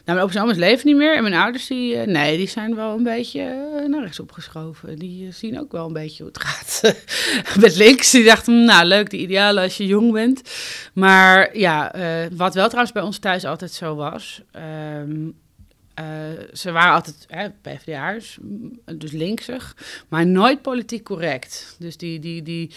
Nou, 0.05 0.17
mijn 0.17 0.45
opa's 0.45 0.57
leven 0.57 0.87
niet 0.87 0.95
meer. 0.95 1.15
En 1.15 1.23
mijn 1.23 1.35
ouders, 1.35 1.67
die, 1.67 1.95
uh, 1.95 2.03
nee, 2.03 2.37
die 2.37 2.47
zijn 2.47 2.75
wel 2.75 2.97
een 2.97 3.03
beetje 3.03 3.39
uh, 3.41 3.87
naar 3.87 4.01
rechts 4.01 4.19
opgeschoven. 4.19 4.99
Die 4.99 5.25
uh, 5.25 5.33
zien 5.33 5.59
ook 5.59 5.71
wel 5.71 5.85
een 5.85 5.93
beetje 5.93 6.23
hoe 6.23 6.31
het 6.33 6.43
gaat 6.43 6.81
met 7.61 7.75
links. 7.75 8.11
Die 8.11 8.23
dachten, 8.23 8.63
nou, 8.63 8.85
leuk, 8.85 9.09
die 9.09 9.19
idealen 9.19 9.63
als 9.63 9.77
je 9.77 9.85
jong 9.85 10.11
bent. 10.11 10.41
Maar 10.93 11.57
ja, 11.57 11.91
wat 12.31 12.53
wel 12.53 12.65
trouwens 12.65 12.93
bij 12.93 13.03
ons 13.03 13.17
thuis 13.17 13.45
altijd 13.45 13.71
zo 13.71 13.95
was... 13.95 14.41
Um, 15.05 15.41
ze 16.53 16.71
waren 16.71 16.93
altijd 16.93 17.25
hè, 17.27 17.49
PvdA'ers, 17.49 18.37
dus 18.95 19.11
linksig, 19.11 19.75
maar 20.07 20.25
nooit 20.25 20.61
politiek 20.61 21.03
correct. 21.03 21.75
Dus 21.79 21.97
die, 21.97 22.19
die, 22.19 22.41
die 22.41 22.71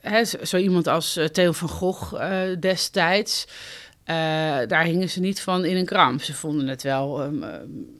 hè, 0.00 0.24
zo 0.24 0.56
iemand 0.56 0.86
als 0.86 1.18
Theo 1.32 1.52
van 1.52 1.68
Gogh 1.68 2.14
destijds... 2.60 3.46
Uh, 4.10 4.16
daar 4.68 4.84
hingen 4.84 5.10
ze 5.10 5.20
niet 5.20 5.40
van 5.40 5.64
in 5.64 5.76
een 5.76 5.84
kram. 5.84 6.20
Ze 6.20 6.34
vonden 6.34 6.68
het 6.68 6.82
wel 6.82 7.22
um, 7.22 7.44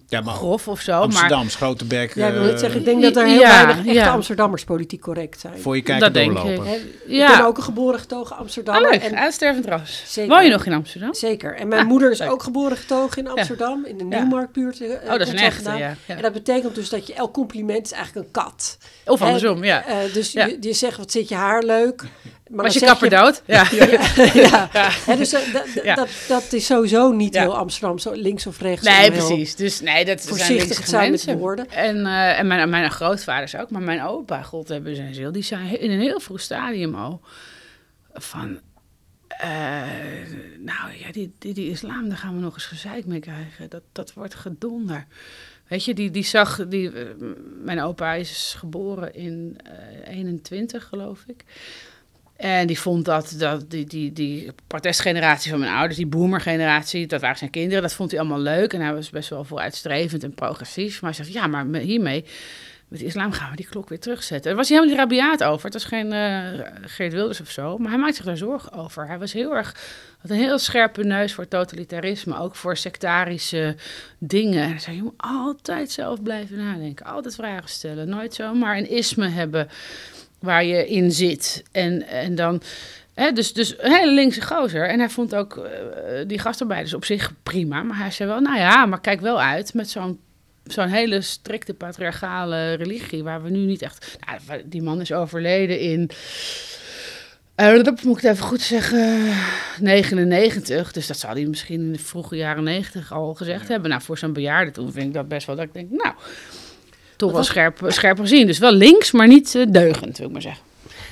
ja, 0.09 0.21
maar 0.21 0.35
grof 0.35 0.69
of 0.69 0.81
zo. 0.81 1.01
Amsterdams, 1.01 1.43
maar... 1.43 1.51
grote 1.51 1.85
bek. 1.85 2.15
Ja, 2.15 2.27
ik 2.27 2.33
wil 2.33 2.43
het 2.43 2.61
zeggen, 2.61 2.79
ik 2.79 2.85
denk 2.85 3.03
dat 3.03 3.17
er 3.17 3.27
heel 3.27 3.41
ja, 3.41 3.49
weinig 3.49 3.77
echte 3.77 3.93
ja. 3.93 4.11
Amsterdammers 4.11 4.65
politiek 4.65 5.01
correct 5.01 5.41
zijn. 5.41 5.59
Voor 5.59 5.77
je 5.77 5.83
kijken 5.83 6.13
dat 6.13 6.25
doorlopen. 6.25 6.65
Denk 6.65 6.77
ik. 6.77 6.83
Ja. 7.07 7.31
ik 7.31 7.37
ben 7.37 7.47
ook 7.47 7.57
een 7.57 7.63
geboren 7.63 8.01
getogen 8.01 8.37
Amsterdammer. 8.37 8.85
Ah, 8.85 8.91
leuk, 8.91 9.03
en... 9.03 9.19
uitstervend 9.19 9.67
ras. 9.67 10.03
Zeker. 10.07 10.35
Woon 10.35 10.45
je 10.45 10.51
nog 10.51 10.67
in 10.67 10.73
Amsterdam? 10.73 11.15
Zeker. 11.15 11.57
En 11.57 11.69
mijn 11.69 11.81
ah, 11.81 11.89
moeder 11.89 12.11
is 12.11 12.23
ook 12.23 12.43
geboren 12.43 12.77
getogen 12.77 13.23
in 13.23 13.29
Amsterdam, 13.29 13.85
in 13.85 13.99
de 13.99 14.05
Nieuwmarktbuurt. 14.05 14.81
Uh, 14.81 14.91
oh, 14.91 15.09
dat 15.09 15.21
is 15.21 15.29
een 15.29 15.39
echte, 15.39 15.71
ja. 15.71 15.97
En 16.07 16.23
dat 16.23 16.33
betekent 16.33 16.75
dus 16.75 16.89
dat 16.89 17.07
je 17.07 17.15
elk 17.15 17.33
compliment 17.33 17.85
is 17.87 17.93
eigenlijk 17.93 18.27
een 18.27 18.33
kat. 18.33 18.79
Of 19.05 19.23
andersom, 19.23 19.65
ja. 19.65 19.89
Uh, 19.89 20.13
dus 20.13 20.33
je, 20.33 20.57
je 20.61 20.73
zegt, 20.73 20.97
wat 20.97 21.11
zit 21.11 21.29
je 21.29 21.35
haar 21.35 21.63
leuk. 21.63 22.05
Maar 22.51 22.65
Was 22.65 22.75
je 22.75 22.81
kapper 22.81 23.11
dood? 23.11 23.43
Ja. 23.47 23.67
ja, 24.35 24.69
Hè, 25.07 25.17
dus 25.17 25.31
dat- 25.31 25.47
dat- 25.53 25.85
Ja. 25.85 25.95
dat, 25.95 26.09
dat 26.29 26.53
is 26.53 26.67
sowieso 26.67 27.13
niet 27.13 27.35
Ja. 27.35 27.41
heel 27.41 27.57
Amsterdam, 27.57 27.99
zo 27.99 28.13
links 28.13 28.47
of 28.47 28.61
rechts. 28.61 28.87
Nee, 28.87 29.11
precies. 29.11 29.55
Dus 29.57 29.81
nee, 29.81 30.05
dat 30.05 30.23
zijn 30.23 30.29
voorzichtig 30.37 30.69
linkse 30.69 30.89
zijn 30.91 31.11
met 31.11 31.25
woorden. 31.39 31.71
En, 31.71 32.07
eh, 32.07 32.39
en 32.39 32.47
mijn, 32.47 32.71
mijn 32.71 32.91
grootvaders 32.91 33.57
ook. 33.57 33.71
Maar 33.71 33.83
mijn 33.83 34.03
opa, 34.03 34.43
god 34.43 34.69
hebben 34.69 34.97
zijn 34.97 35.15
ziel, 35.15 35.33
die 35.33 35.43
zei 35.43 35.75
in 35.75 35.91
een 35.91 36.01
heel 36.01 36.21
vroeg 36.21 36.41
stadium 36.41 36.95
al 36.95 37.21
van... 38.13 38.61
eh, 39.29 39.83
nou 40.59 40.93
ja, 40.99 41.13
die, 41.13 41.33
die, 41.39 41.55
die 41.55 41.71
islam, 41.71 42.09
daar 42.09 42.19
gaan 42.19 42.35
we 42.35 42.41
nog 42.41 42.55
eens 42.55 42.67
gezeik 42.67 43.05
mee 43.07 43.21
krijgen. 43.21 43.69
Dat, 43.71 43.83
dat 43.93 44.13
wordt 44.13 44.35
gedonder. 44.35 45.07
Weet 45.69 45.85
je, 45.85 45.95
die, 45.95 46.11
die 46.11 46.25
zag... 46.25 46.67
Die, 46.69 46.93
eh, 46.93 47.05
mijn 47.63 47.81
opa 47.83 48.13
is 48.15 48.55
geboren 48.59 49.15
in 49.15 49.59
eh 50.07 50.15
21, 50.17 50.85
geloof 50.85 51.25
ik. 51.27 51.45
En 52.37 52.67
die 52.67 52.79
vond 52.79 53.05
dat, 53.05 53.35
dat 53.39 53.71
die, 53.71 53.85
die, 53.85 54.13
die 54.13 54.53
protestgeneratie 54.67 55.51
van 55.51 55.61
mijn 55.61 55.73
ouders, 55.73 55.97
die 55.97 56.07
boomergeneratie, 56.07 57.07
dat 57.07 57.21
waren 57.21 57.39
zijn 57.39 57.51
kinderen, 57.51 57.83
dat 57.83 57.93
vond 57.93 58.11
hij 58.11 58.21
allemaal 58.21 58.41
leuk. 58.41 58.73
En 58.73 58.81
hij 58.81 58.95
was 58.95 59.11
best 59.11 59.29
wel 59.29 59.45
vooruitstrevend 59.45 60.23
en 60.23 60.35
progressief. 60.35 61.01
Maar 61.03 61.15
hij 61.15 61.25
zegt, 61.25 61.37
ja, 61.37 61.47
maar 61.47 61.67
hiermee, 61.81 62.25
met 62.89 63.03
islam 63.03 63.33
gaan 63.33 63.51
we 63.51 63.57
die 63.57 63.69
klok 63.69 63.89
weer 63.89 64.01
terugzetten. 64.01 64.47
Daar 64.47 64.57
was 64.57 64.69
hij 64.69 64.79
helemaal 64.79 65.05
niet 65.07 65.11
rabiaat 65.11 65.45
over. 65.45 65.65
Het 65.65 65.73
was 65.73 65.85
geen 65.85 66.13
eh 66.13 66.61
Geert 66.83 67.13
Wilders 67.13 67.41
of 67.41 67.51
zo. 67.51 67.79
Maar 67.79 67.91
hij 67.91 67.99
maakte 67.99 68.17
zich 68.17 68.25
daar 68.25 68.37
zorgen 68.37 68.73
over. 68.73 69.07
Hij 69.07 69.19
was 69.19 69.33
heel 69.33 69.57
erg, 69.57 69.77
had 70.19 70.31
een 70.31 70.37
heel 70.37 70.59
scherpe 70.59 71.05
neus 71.05 71.33
voor 71.33 71.49
totalitarisme, 71.49 72.39
ook 72.39 72.57
voor 72.57 72.77
sectarische 72.77 73.77
dingen. 74.19 74.63
En 74.63 74.71
hij 74.71 74.79
zei, 74.79 74.97
je 74.97 75.03
moet 75.03 75.15
altijd 75.17 75.91
zelf 75.91 76.23
blijven 76.23 76.57
nadenken. 76.57 77.07
Altijd 77.07 77.35
vragen 77.35 77.69
stellen. 77.69 78.09
Nooit 78.09 78.35
zomaar 78.35 78.77
een 78.77 78.91
isme 78.91 79.29
hebben 79.29 79.69
waar 80.45 80.65
je 80.65 80.89
in 80.89 81.13
zit. 81.13 81.63
En, 81.73 82.07
en 82.07 82.35
dan... 82.35 82.63
Hè, 83.15 83.33
dus, 83.33 83.53
dus 83.53 83.75
een 83.79 83.93
hele 83.93 84.13
linkse 84.13 84.43
gozer. 84.43 84.89
En 84.89 84.99
hij 84.99 85.09
vond 85.09 85.35
ook 85.35 85.57
eh, 85.57 85.73
die 86.27 86.39
gastarbeiders 86.39 86.95
op 86.95 87.05
zich 87.05 87.33
prima. 87.43 87.83
Maar 87.83 87.99
hij 87.99 88.11
zei 88.11 88.29
wel, 88.29 88.41
nou 88.41 88.59
ja, 88.59 88.87
maar 88.87 89.01
kijk 89.01 89.21
wel 89.21 89.41
uit 89.41 89.75
met 89.75 89.91
zo'n 89.91 90.21
zo'n 90.65 90.89
hele 90.89 91.21
strikte 91.21 91.75
patriarchale 91.75 92.73
religie... 92.73 93.23
waar 93.23 93.43
we 93.43 93.51
nu 93.51 93.59
niet 93.59 93.83
echt... 93.83 94.17
Nou, 94.27 94.63
die 94.65 94.83
man 94.83 95.01
is 95.01 95.13
overleden 95.13 95.81
in... 95.81 96.11
eh, 97.55 97.83
dat 97.83 98.03
moet 98.03 98.17
ik 98.17 98.23
het 98.23 98.33
even 98.33 98.47
goed 98.47 98.61
zeggen, 98.61 99.33
99. 99.81 100.93
Dus 100.93 101.07
dat 101.07 101.19
zou 101.19 101.33
hij 101.33 101.47
misschien 101.47 101.81
in 101.81 101.93
de 101.93 101.99
vroege 101.99 102.37
jaren 102.37 102.65
90 102.65 103.13
al 103.13 103.35
gezegd 103.35 103.69
hebben. 103.69 103.91
Nou, 103.91 104.03
voor 104.03 104.19
zo'n 104.19 104.33
bejaarde 104.33 104.71
toen 104.71 104.93
vind 104.93 105.07
ik 105.07 105.15
dat 105.15 105.29
best 105.29 105.47
wel 105.47 105.57
dat 105.57 105.65
ik 105.65 105.73
denk, 105.73 105.91
nou, 105.91 106.15
toch 107.17 107.33
wel 107.33 107.45
scherp, 107.45 107.81
scherp 107.87 108.19
gezien. 108.19 108.47
Dus 108.47 108.59
wel 108.59 108.73
links, 108.73 109.13
maar 109.13 109.27
niet 109.27 109.55
eh, 109.55 109.67
deugend, 109.69 110.19
wil 110.19 110.27
ik 110.27 110.33
maar 110.33 110.43
zeggen. 110.43 110.65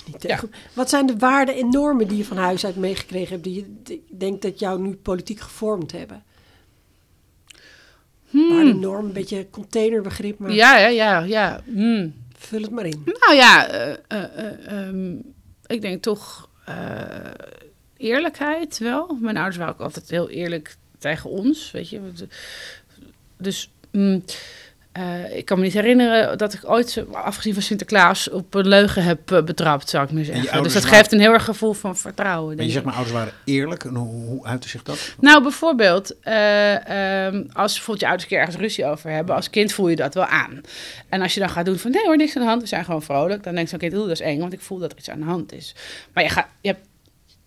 Niet. 0.06 0.42
Wat 0.72 0.88
zijn 0.88 1.06
de 1.06 1.16
waarden 1.16 1.56
en 1.56 1.68
normen 1.68 2.08
die 2.08 2.16
je 2.16 2.24
van 2.24 2.36
huis 2.36 2.64
uit 2.64 2.76
meegekregen 2.76 3.30
hebt, 3.30 3.44
die 3.44 3.54
je 3.84 4.00
denkt 4.10 4.42
dat 4.42 4.58
jou 4.58 4.80
nu 4.80 4.94
politiek 4.94 5.40
gevormd 5.40 5.92
hebben? 5.92 6.22
Waarden, 8.32 8.80
normen, 8.80 9.06
een 9.06 9.12
beetje 9.12 9.50
containerbegrip, 9.50 10.38
maar 10.38 10.48
Hmm. 10.48 10.58
Ja, 10.58 10.78
ja, 10.78 10.88
ja, 10.88 11.20
ja. 11.20 11.62
Hmm. 11.64 12.14
vul 12.36 12.62
het 12.62 12.70
maar 12.70 12.86
in. 12.86 13.02
Nou 13.04 13.34
ja, 13.34 13.68
eh, 13.68 13.92
eh, 14.08 14.38
eh, 14.38 14.66
ehm, 14.66 15.14
ik 15.66 15.80
denk 15.80 16.02
toch 16.02 16.48
eerlijkheid 17.96 18.78
wel. 18.78 19.18
Mijn 19.20 19.36
ouders 19.36 19.56
waren 19.56 19.74
ook 19.74 19.80
altijd 19.80 20.10
heel 20.10 20.30
eerlijk 20.30 20.76
tegen 20.98 21.30
ons, 21.30 21.70
weet 21.70 21.88
je. 21.88 22.00
Dus 23.36 23.70
mm, 23.90 24.24
eh, 24.92 25.36
ik 25.36 25.44
kan 25.44 25.58
me 25.58 25.64
niet 25.64 25.72
herinneren 25.72 26.38
dat 26.38 26.52
ik 26.52 26.70
ooit, 26.70 27.04
afgezien 27.12 27.52
van 27.54 27.62
Sinterklaas, 27.62 28.30
op 28.30 28.54
een 28.54 28.68
leugen 28.68 29.02
heb 29.04 29.30
eh, 29.32 29.42
betrapt, 29.42 29.88
zou 29.88 30.04
ik 30.04 30.12
maar 30.12 30.24
zeggen. 30.24 30.62
Dus 30.62 30.72
dat 30.72 30.82
waren- 30.82 30.96
geeft 30.98 31.12
een 31.12 31.20
heel 31.20 31.32
erg 31.32 31.44
gevoel 31.44 31.72
van 31.72 31.96
vertrouwen. 31.96 32.58
En 32.58 32.64
je 32.64 32.70
zegt, 32.70 32.84
mijn 32.84 32.96
ouders 32.96 33.16
waren 33.16 33.32
eerlijk. 33.44 33.84
En 33.84 33.94
hoe, 33.94 34.26
hoe 34.26 34.44
uitte 34.46 34.68
zich 34.68 34.82
dat? 34.82 35.14
Nou, 35.20 35.42
bijvoorbeeld, 35.42 36.20
eh, 36.20 37.24
ehm, 37.26 37.44
als 37.52 37.72
bijvoorbeeld 37.72 38.00
je 38.00 38.06
ouders 38.06 38.22
een 38.22 38.28
keer 38.28 38.38
ergens 38.38 38.56
ruzie 38.56 38.84
over 38.86 39.10
hebben, 39.10 39.34
als 39.34 39.50
kind 39.50 39.72
voel 39.72 39.88
je 39.88 39.96
dat 39.96 40.14
wel 40.14 40.26
aan. 40.26 40.60
En 41.08 41.22
als 41.22 41.34
je 41.34 41.40
dan 41.40 41.50
gaat 41.50 41.64
doen 41.64 41.78
van 41.78 41.90
nee 41.90 42.04
hoor, 42.04 42.16
niks 42.16 42.36
aan 42.36 42.42
de 42.42 42.48
hand, 42.48 42.62
we 42.62 42.68
zijn 42.68 42.84
gewoon 42.84 43.02
vrolijk, 43.02 43.42
dan 43.42 43.54
denkt 43.54 43.70
zo'n 43.70 43.78
kind, 43.78 43.92
oeh, 43.94 44.02
dat 44.02 44.10
is 44.12 44.20
eng, 44.20 44.38
want 44.40 44.52
ik 44.52 44.60
voel 44.60 44.78
dat 44.78 44.92
er 44.92 44.98
iets 44.98 45.10
aan 45.10 45.18
de 45.20 45.24
hand 45.26 45.52
is. 45.52 45.74
Maar 46.12 46.24
je, 46.24 46.30
gaat, 46.30 46.46
je 46.60 46.68
hebt 46.68 46.86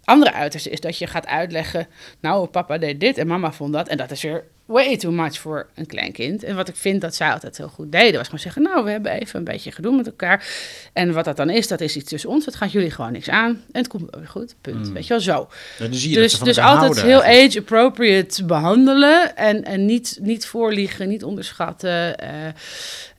andere 0.05 0.33
uiterste 0.33 0.69
is 0.69 0.79
dat 0.79 0.97
je 0.97 1.07
gaat 1.07 1.27
uitleggen, 1.27 1.87
nou, 2.19 2.47
papa 2.47 2.77
deed 2.77 2.99
dit 2.99 3.17
en 3.17 3.27
mama 3.27 3.51
vond 3.51 3.73
dat. 3.73 3.87
En 3.87 3.97
dat 3.97 4.11
is 4.11 4.21
weer 4.21 4.43
way 4.65 4.97
too 4.97 5.11
much 5.11 5.39
voor 5.39 5.67
een 5.75 5.85
klein 5.85 6.11
kind. 6.11 6.43
En 6.43 6.55
wat 6.55 6.67
ik 6.67 6.75
vind 6.75 7.01
dat 7.01 7.15
zij 7.15 7.31
altijd 7.31 7.57
heel 7.57 7.67
goed 7.67 7.91
deden, 7.91 8.13
was 8.13 8.23
gewoon 8.23 8.39
zeggen, 8.39 8.61
nou, 8.61 8.83
we 8.83 8.91
hebben 8.91 9.11
even 9.11 9.39
een 9.39 9.45
beetje 9.45 9.71
gedoe 9.71 9.95
met 9.95 10.05
elkaar. 10.05 10.47
En 10.93 11.13
wat 11.13 11.25
dat 11.25 11.37
dan 11.37 11.49
is, 11.49 11.67
dat 11.67 11.81
is 11.81 11.95
iets 11.95 12.09
tussen 12.09 12.29
ons, 12.29 12.45
dat 12.45 12.55
gaat 12.55 12.71
jullie 12.71 12.91
gewoon 12.91 13.11
niks 13.11 13.29
aan. 13.29 13.49
En 13.49 13.81
het 13.81 13.87
komt 13.87 14.09
wel 14.09 14.19
weer 14.19 14.29
goed, 14.29 14.55
punt. 14.61 14.89
Weet 14.89 15.03
je 15.03 15.09
wel, 15.09 15.21
zo. 15.21 15.49
Ja, 15.79 15.87
Dus, 15.87 16.39
dus 16.39 16.57
altijd 16.57 16.79
houden 16.79 17.05
heel 17.05 17.23
age-appropriate 17.23 18.45
behandelen 18.45 19.35
en, 19.35 19.63
en 19.63 19.85
niet, 19.85 20.17
niet 20.21 20.45
voorliegen, 20.45 21.07
niet 21.07 21.23
onderschatten. 21.23 22.17
eh, 22.17 22.29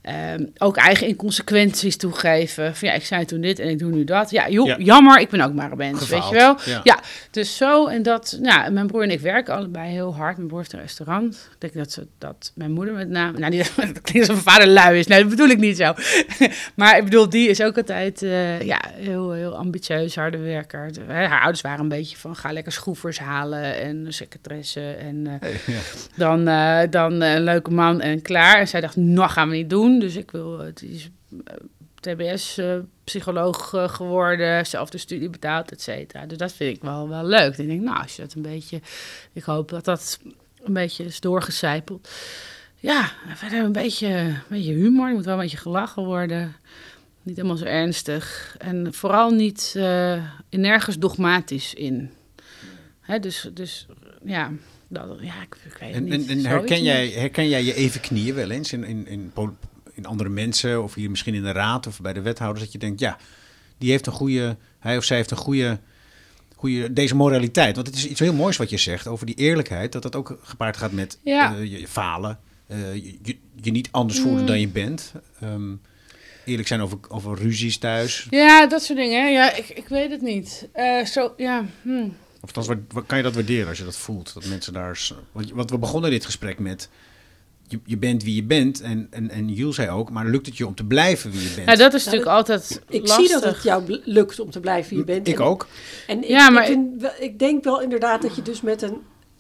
ehm, 0.07 0.45
ook 0.59 0.77
eigen 0.77 1.07
inconsequenties 1.07 1.97
toegeven. 1.97 2.77
Van 2.77 2.89
ja, 2.89 2.95
ik 2.95 3.05
zei 3.05 3.25
toen 3.25 3.41
dit 3.41 3.59
en 3.59 3.69
ik 3.69 3.79
doe 3.79 3.91
nu 3.93 4.05
dat. 4.05 4.31
Ja, 4.31 4.49
joh, 4.49 4.67
Ja. 4.67 4.77
jammer, 4.79 5.21
ik 5.21 5.29
ben 5.29 5.41
ook 5.41 5.53
maar 5.53 5.71
een 5.71 5.77
mens, 5.77 6.09
weet 6.09 6.29
je 6.29 6.35
wel. 6.35 6.57
ja. 6.65 6.81
Ja, 6.85 7.01
dus 7.31 7.57
zo 7.57 7.87
en 7.87 8.03
dat. 8.03 8.39
Nou, 8.41 8.71
mijn 8.71 8.87
broer 8.87 9.03
en 9.03 9.11
ik 9.11 9.21
werken 9.21 9.55
allebei 9.55 9.91
heel 9.91 10.15
hard. 10.15 10.37
Mijn 10.37 10.49
broer 10.49 10.59
heeft 10.61 10.73
een 10.73 10.81
restaurant. 10.81 11.49
Ik 11.53 11.61
denk 11.61 11.75
dat, 11.75 11.93
ze, 11.93 12.07
dat 12.19 12.53
mijn 12.55 12.73
moeder 12.73 12.95
met 12.95 13.09
name... 13.09 13.39
Nou, 13.39 13.51
niet 13.53 13.73
dat 13.77 14.01
klinkt 14.01 14.29
alsof 14.29 14.45
mijn 14.45 14.57
vader 14.57 14.67
lui 14.69 14.99
is. 14.99 15.07
Nee, 15.07 15.21
dat 15.21 15.29
bedoel 15.29 15.49
ik 15.49 15.59
niet 15.59 15.77
zo. 15.77 15.93
maar 16.75 16.97
ik 16.97 17.05
bedoel, 17.05 17.29
die 17.29 17.49
is 17.49 17.61
ook 17.63 17.77
altijd 17.77 18.23
eh, 18.23 18.61
ja, 18.61 18.81
heel, 18.95 19.33
heel 19.33 19.55
ambitieus, 19.57 20.17
harde 20.17 20.39
werker. 20.39 20.91
Haar 21.09 21.39
ouders 21.41 21.61
waren 21.61 21.81
een 21.81 21.89
beetje 21.89 22.17
van, 22.17 22.37
ga 22.37 22.53
lekker 22.53 22.73
schroefers 22.73 23.19
halen 23.19 23.81
en 23.81 24.07
secretaresse. 24.09 24.91
En 24.91 25.27
eh, 25.41 25.49
Ja. 25.67 25.79
dan, 26.17 26.49
eh, 26.49 26.81
dan 26.91 27.21
een 27.21 27.43
leuke 27.43 27.71
man 27.71 28.01
en 28.01 28.23
klaar. 28.23 28.59
En 28.59 28.69
zij 28.69 28.81
dacht, 28.81 28.97
nou 28.97 29.29
gaan 29.31 29.49
we 29.49 29.55
niet 29.57 29.71
doen. 29.71 29.96
Dus 29.99 30.17
ik 30.17 30.31
wil, 30.31 30.59
het 30.59 30.83
is 30.83 31.11
TBS-psycholoog 32.01 33.75
eh, 33.75 33.89
geworden, 33.89 34.67
zelf 34.67 34.91
de 34.91 34.99
studie 34.99 35.31
betaald, 35.31 35.73
et 35.73 35.83
cetera. 35.83 36.27
Dus 36.27 36.39
dat 36.39 36.53
vind 36.53 36.77
ik 36.77 36.83
wel, 36.83 37.09
wel 37.09 37.25
leuk. 37.25 37.57
Ik 37.57 37.67
denk, 37.67 37.83
nou, 37.83 38.03
als 38.03 38.17
je 38.17 38.23
dat 38.23 38.35
een 38.35 38.43
beetje, 38.43 38.81
ik 39.33 39.43
hoop 39.43 39.69
dat 39.69 39.85
dat 39.85 40.19
een 40.63 40.73
beetje 40.73 41.05
is 41.05 41.21
doorgecijpeld. 41.21 42.09
Ja, 42.77 43.13
en 43.29 43.37
verder 43.37 43.65
een 43.65 43.73
beetje, 43.73 44.09
een 44.09 44.43
beetje 44.49 44.73
humor. 44.73 45.09
Er 45.09 45.15
moet 45.15 45.25
wel 45.25 45.35
een 45.35 45.41
beetje 45.41 45.57
gelachen 45.57 46.05
worden. 46.05 46.57
Niet 47.23 47.37
helemaal 47.37 47.57
zo 47.57 47.65
ernstig. 47.65 48.57
En 48.59 48.95
vooral 48.95 49.31
niet 49.31 49.75
eh, 49.77 50.23
nergens 50.51 50.99
dogmatisch 50.99 51.75
in. 51.75 52.11
Hè, 53.01 53.19
dus, 53.19 53.51
dus 53.53 53.87
ja, 54.25 54.53
dat, 54.89 55.19
ja 55.21 55.43
ik, 55.43 55.57
ik 55.65 55.77
weet 55.81 55.95
het 55.95 55.97
En, 55.97 56.05
niet. 56.05 56.29
en, 56.29 56.39
en 56.39 56.45
herken, 56.45 56.83
jij, 56.83 57.09
herken 57.09 57.49
jij 57.49 57.65
je 57.65 57.75
even 57.75 58.01
knieën 58.01 58.35
wel 58.35 58.51
eens 58.51 58.73
in, 58.73 58.85
in, 58.85 59.07
in, 59.07 59.33
in 59.97 60.07
andere 60.07 60.29
mensen 60.29 60.83
of 60.83 60.95
hier 60.95 61.11
misschien 61.11 61.35
in 61.35 61.43
de 61.43 61.53
raad 61.53 61.87
of 61.87 62.01
bij 62.01 62.13
de 62.13 62.21
wethouders 62.21 62.65
dat 62.65 62.73
je 62.73 62.79
denkt, 62.79 63.01
ja, 63.01 63.17
die 63.79 63.91
heeft 63.91 64.07
een 64.07 64.13
goede, 64.13 64.57
hij 64.79 64.97
of 64.97 65.05
zij 65.05 65.17
heeft 65.17 65.31
een 65.31 65.37
goede, 65.37 65.79
goede 66.57 66.93
deze 66.93 67.15
moraliteit. 67.15 67.75
Want 67.75 67.87
het 67.87 67.97
is 67.97 68.07
iets 68.09 68.21
heel 68.21 68.33
moois 68.35 68.57
wat 68.57 68.71
je 68.71 68.77
zegt 68.77 69.07
over 69.07 69.27
die 69.27 69.35
eerlijkheid, 69.35 69.93
dat 69.93 70.03
dat 70.03 70.17
ook 70.17 70.39
gepaard 70.43 70.77
gaat 70.77 70.93
met 70.93 71.19
Ja. 71.23 71.55
eh, 71.57 71.79
je, 71.81 71.89
falen, 71.89 72.39
eh, 72.67 72.95
je, 72.95 73.71
niet 73.71 73.89
anders 73.91 74.21
voelen 74.21 74.41
Mm. 74.41 74.47
dan 74.47 74.61
je 74.61 74.69
bent. 74.69 75.13
Ehm, 75.41 75.73
eerlijk 76.45 76.69
zijn 76.69 76.81
over, 76.81 76.99
over 77.09 77.37
ruzies 77.39 77.79
thuis. 77.79 78.27
Ja, 78.31 78.67
dat 78.67 78.83
soort 78.83 78.99
dingen. 78.99 79.23
hè. 79.23 79.29
Ja, 79.29 79.55
ik, 79.55 79.69
ik 79.69 79.89
weet 79.89 80.11
het 80.11 80.23
niet. 80.23 80.69
Eh, 80.73 81.05
zo, 81.05 81.33
ja. 81.37 81.65
hm. 81.83 82.05
Of 82.41 82.57
althans, 82.57 82.67
wa- 82.67 82.79
wa- 82.95 83.03
kan 83.07 83.17
je 83.17 83.23
dat 83.25 83.35
waarderen 83.35 83.69
als 83.69 83.79
je 83.79 83.85
dat 83.85 83.97
voelt? 83.97 84.35
Dat 84.35 84.45
mensen 84.45 84.73
daar. 84.73 85.09
want 85.33 85.71
we 85.71 85.79
begonnen 85.79 86.11
dit 86.11 86.25
gesprek 86.25 86.59
met. 86.59 86.89
Je, 87.69 87.81
je 87.85 87.97
bent 87.99 88.23
wie 88.23 88.35
je 88.35 88.45
bent. 88.45 88.81
En, 88.81 89.07
en, 89.11 89.31
en 89.31 89.49
Jules 89.49 89.75
zei 89.75 89.91
ook. 89.91 90.11
Maar 90.11 90.27
lukt 90.27 90.47
het 90.47 90.57
je 90.57 90.67
om 90.67 90.75
te 90.75 90.85
blijven 90.85 91.31
wie 91.31 91.41
je 91.43 91.53
bent? 91.55 91.67
Nou, 91.67 91.79
dat 91.79 91.95
is 91.95 92.05
Nou, 92.05 92.17
natuurlijk 92.17 92.37
altijd 92.49 92.83
Ik 92.89 93.01
lastig. 93.09 93.27
zie 93.27 93.35
dat 93.41 93.45
het 93.55 93.63
jou 93.63 94.01
lukt 94.05 94.41
om 94.41 94.51
te 94.51 94.61
blijven 94.61 94.91
wie 94.91 94.99
je 94.99 95.05
bent. 95.05 95.29
ik 95.29 95.39
En- 95.39 95.45
ook. 95.45 95.67
En 96.07 96.23
ik, 96.23 96.29
Ja, 96.29 96.51
maar- 96.51 96.63
ik, 96.63 96.69
vind 96.69 97.01
wel- 97.01 97.11
ik 97.21 97.39
denk 97.39 97.65
wel 97.65 97.83
inderdaad 97.83 98.23
dat 98.23 98.37
je 98.37 98.43
dus 98.43 98.61
met 98.61 98.83
een 98.83 98.97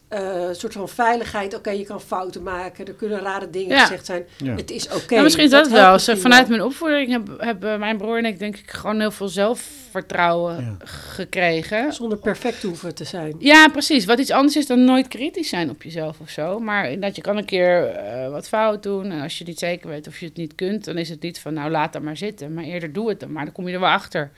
eh, 0.08 0.48
soort 0.52 0.72
van 0.72 0.88
veiligheid... 0.88 1.54
Oké, 1.54 1.70
je 1.70 1.84
kan 1.84 2.00
fouten 2.00 2.42
maken, 2.42 2.86
er 2.86 2.92
kunnen 2.94 3.20
rare 3.20 3.50
dingen 3.50 3.76
Ja. 3.76 3.82
gezegd 3.82 4.06
zijn. 4.06 4.26
Ja. 4.36 4.54
Het 4.56 4.70
is 4.70 4.88
oké. 4.88 5.10
Nou, 5.12 5.22
misschien 5.22 5.44
is 5.44 5.50
dat, 5.50 5.68
wel. 5.68 5.98
vanuit 5.98 6.48
mijn 6.48 6.62
opvoeding 6.62 7.10
hebben, 7.10 7.36
hebben 7.38 7.78
mijn 7.78 7.96
broer 7.96 8.18
en 8.18 8.24
ik 8.24 8.38
denk 8.38 8.56
ik 8.56 8.70
gewoon 8.70 9.00
heel 9.00 9.10
veel 9.10 9.28
zelfvertrouwen 9.28 10.56
Ja. 10.60 10.76
gekregen. 10.86 11.92
Zonder 11.92 12.18
perfect 12.18 12.60
te 12.60 12.66
hoeven 12.66 12.94
te 12.94 13.04
zijn. 13.04 13.34
Ja, 13.38 13.68
precies. 13.68 14.04
Wat 14.04 14.18
iets 14.18 14.30
anders 14.30 14.56
is 14.56 14.66
dan 14.66 14.84
nooit 14.84 15.08
kritisch 15.08 15.48
zijn 15.48 15.70
op 15.70 15.82
jezelf 15.82 16.20
of 16.20 16.30
zo. 16.30 16.58
Maar 16.58 17.00
dat 17.00 17.16
je 17.16 17.22
kan 17.22 17.36
een 17.36 17.44
keer 17.44 17.84
eh, 17.86 18.30
wat 18.30 18.48
fout 18.48 18.82
doen. 18.82 19.10
En 19.10 19.20
als 19.22 19.38
je 19.38 19.44
niet 19.44 19.58
zeker 19.58 19.88
weet 19.88 20.06
of 20.06 20.18
je 20.18 20.26
het 20.26 20.36
niet 20.36 20.54
kunt, 20.54 20.84
dan 20.84 20.98
is 20.98 21.08
het 21.08 21.22
niet 21.22 21.38
van 21.38 21.54
nou 21.54 21.70
laat 21.70 21.92
dat 21.92 22.02
maar 22.02 22.16
zitten. 22.16 22.54
Maar 22.54 22.64
eerder 22.64 22.92
doe 22.92 23.08
het 23.08 23.20
dan. 23.20 23.32
Maar 23.32 23.44
dan 23.44 23.52
kom 23.54 23.68
je 23.68 23.74
er 23.74 23.80
wel 23.80 23.88
achter 23.88 24.30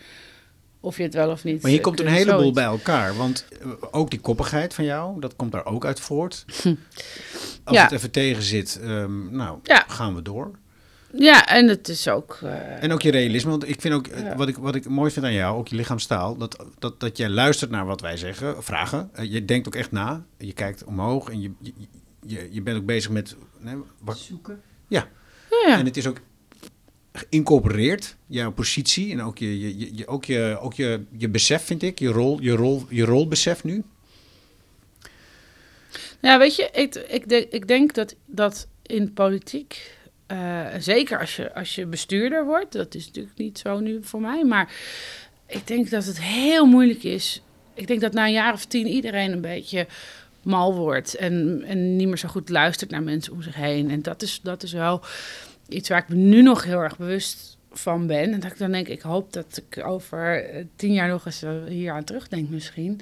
of 0.88 0.96
je 0.96 1.02
het 1.02 1.14
wel 1.14 1.30
of 1.30 1.44
niet 1.44 1.60
Maar 1.62 1.70
hier 1.70 1.78
eh, 1.80 1.84
komt 1.84 1.98
een 2.00 2.04
kunt. 2.04 2.16
heleboel 2.16 2.38
Zoiets. 2.40 2.56
bij 2.58 2.64
elkaar. 2.66 3.16
Want 3.16 3.44
eh, 3.62 3.68
ook 3.90 4.10
die 4.10 4.20
koppigheid 4.20 4.74
van 4.74 4.84
jou. 4.84 5.20
Dat 5.20 5.36
komt 5.36 5.52
daar 5.52 5.66
ook 5.66 5.84
uit 5.84 6.00
voort. 6.00 6.44
Als 7.64 7.76
Ja. 7.76 7.82
het 7.82 7.92
even 7.92 8.10
tegen 8.10 8.42
zit. 8.42 8.78
ehm, 8.82 9.36
nou, 9.36 9.58
Ja. 9.62 9.84
gaan 9.88 10.14
we 10.14 10.22
door. 10.22 10.50
Ja, 11.12 11.46
en 11.46 11.68
het 11.68 11.88
is 11.88 12.08
ook... 12.08 12.38
eh, 12.42 12.82
En 12.82 12.92
ook 12.92 13.02
je 13.02 13.10
realisme, 13.10 13.50
want 13.50 13.68
ik 13.68 13.80
vind 13.80 13.94
ook, 13.94 14.06
eh, 14.06 14.22
Ja. 14.22 14.36
wat, 14.36 14.48
ik, 14.48 14.56
wat 14.56 14.74
ik 14.74 14.88
mooi 14.88 15.10
vind 15.10 15.24
aan 15.26 15.32
jou, 15.32 15.58
ook 15.58 15.68
je 15.68 15.76
lichaamstaal, 15.76 16.36
dat, 16.36 16.64
dat, 16.78 17.00
dat 17.00 17.16
jij 17.16 17.28
luistert 17.28 17.70
naar 17.70 17.86
wat 17.86 18.00
wij 18.00 18.16
zeggen, 18.16 18.62
vragen. 18.64 19.10
Eh, 19.12 19.32
je 19.32 19.44
denkt 19.44 19.66
ook 19.66 19.74
echt 19.74 19.92
na, 19.92 20.24
je 20.38 20.52
kijkt 20.52 20.84
omhoog 20.84 21.28
en 21.28 21.40
je, 21.40 21.50
je, 21.60 21.72
je, 22.26 22.48
je 22.50 22.62
bent 22.62 22.76
ook 22.78 22.86
bezig 22.86 23.10
met... 23.10 23.36
Nee, 23.58 23.74
wat, 24.00 24.18
Zoeken. 24.18 24.60
ja. 24.88 25.06
En 25.66 25.84
het 25.84 25.96
is 25.96 26.06
ook 26.06 26.20
geïncorporeerd, 27.18 28.16
jouw 28.26 28.52
positie 28.52 29.12
en 29.12 29.22
ook 29.22 29.38
je, 29.38 29.60
je, 29.78 29.96
je- 29.96 30.06
ook 30.06 30.24
je, 30.24 30.58
ook 30.60 30.74
je, 30.74 31.04
je 31.16 31.28
besef, 31.28 31.62
vind 31.64 31.82
ik, 31.82 31.98
je, 31.98 32.08
rol, 32.08 32.40
je, 32.40 32.52
rol, 32.52 32.82
je 32.88 33.04
rolbesef 33.04 33.64
nu. 33.64 33.82
Ja, 36.20 36.38
weet 36.38 36.56
je, 36.56 36.68
ik, 36.72 36.94
ik, 36.94 37.28
denk, 37.28 37.52
ik 37.52 37.68
denk 37.68 37.94
dat, 37.94 38.14
dat 38.26 38.68
in 38.82 39.12
politiek, 39.12 39.96
eh, 40.26 40.66
zeker 40.78 41.18
als 41.20 41.36
je, 41.36 41.54
als 41.54 41.74
je 41.74 41.86
bestuurder 41.86 42.44
wordt, 42.44 42.72
dat 42.72 42.94
is 42.94 43.06
natuurlijk 43.06 43.36
niet 43.38 43.58
zo 43.58 43.80
nu 43.80 43.98
voor 44.02 44.20
mij, 44.20 44.44
maar 44.44 44.72
ik 45.46 45.66
denk 45.66 45.90
dat 45.90 46.04
het 46.04 46.20
heel 46.22 46.66
moeilijk 46.66 47.02
is. 47.02 47.42
Ik 47.74 47.86
denk 47.86 48.00
dat 48.00 48.12
na 48.12 48.26
een 48.26 48.32
jaar 48.32 48.52
of 48.52 48.64
tien 48.64 48.86
iedereen 48.86 49.32
een 49.32 49.40
beetje 49.40 49.86
mal 50.48 50.74
wordt 50.74 51.14
en, 51.14 51.62
en 51.66 51.96
niet 51.96 52.06
meer 52.06 52.18
zo 52.18 52.28
goed 52.28 52.48
luistert 52.48 52.90
naar 52.90 53.02
mensen 53.02 53.32
om 53.32 53.42
zich 53.42 53.54
heen. 53.54 53.90
En 53.90 54.02
dat 54.02 54.22
is, 54.22 54.40
dat 54.42 54.62
is 54.62 54.72
wel 54.72 55.00
iets 55.68 55.88
waar 55.88 56.02
ik 56.02 56.08
me 56.08 56.14
nu 56.14 56.42
nog 56.42 56.64
heel 56.64 56.80
erg 56.80 56.96
bewust 56.96 57.58
van 57.70 58.06
ben. 58.06 58.32
En 58.32 58.40
dat 58.40 58.52
ik 58.52 58.58
dan 58.58 58.72
denk, 58.72 58.88
ik 58.88 59.00
hoop 59.00 59.32
dat 59.32 59.62
ik 59.68 59.86
over 59.86 60.44
eh, 60.44 60.64
tien 60.76 60.92
jaar 60.92 61.08
nog 61.08 61.26
eens 61.26 61.42
eh, 61.42 61.64
hier 61.66 61.92
aan 61.92 62.04
terugdenk 62.04 62.48
misschien. 62.48 63.00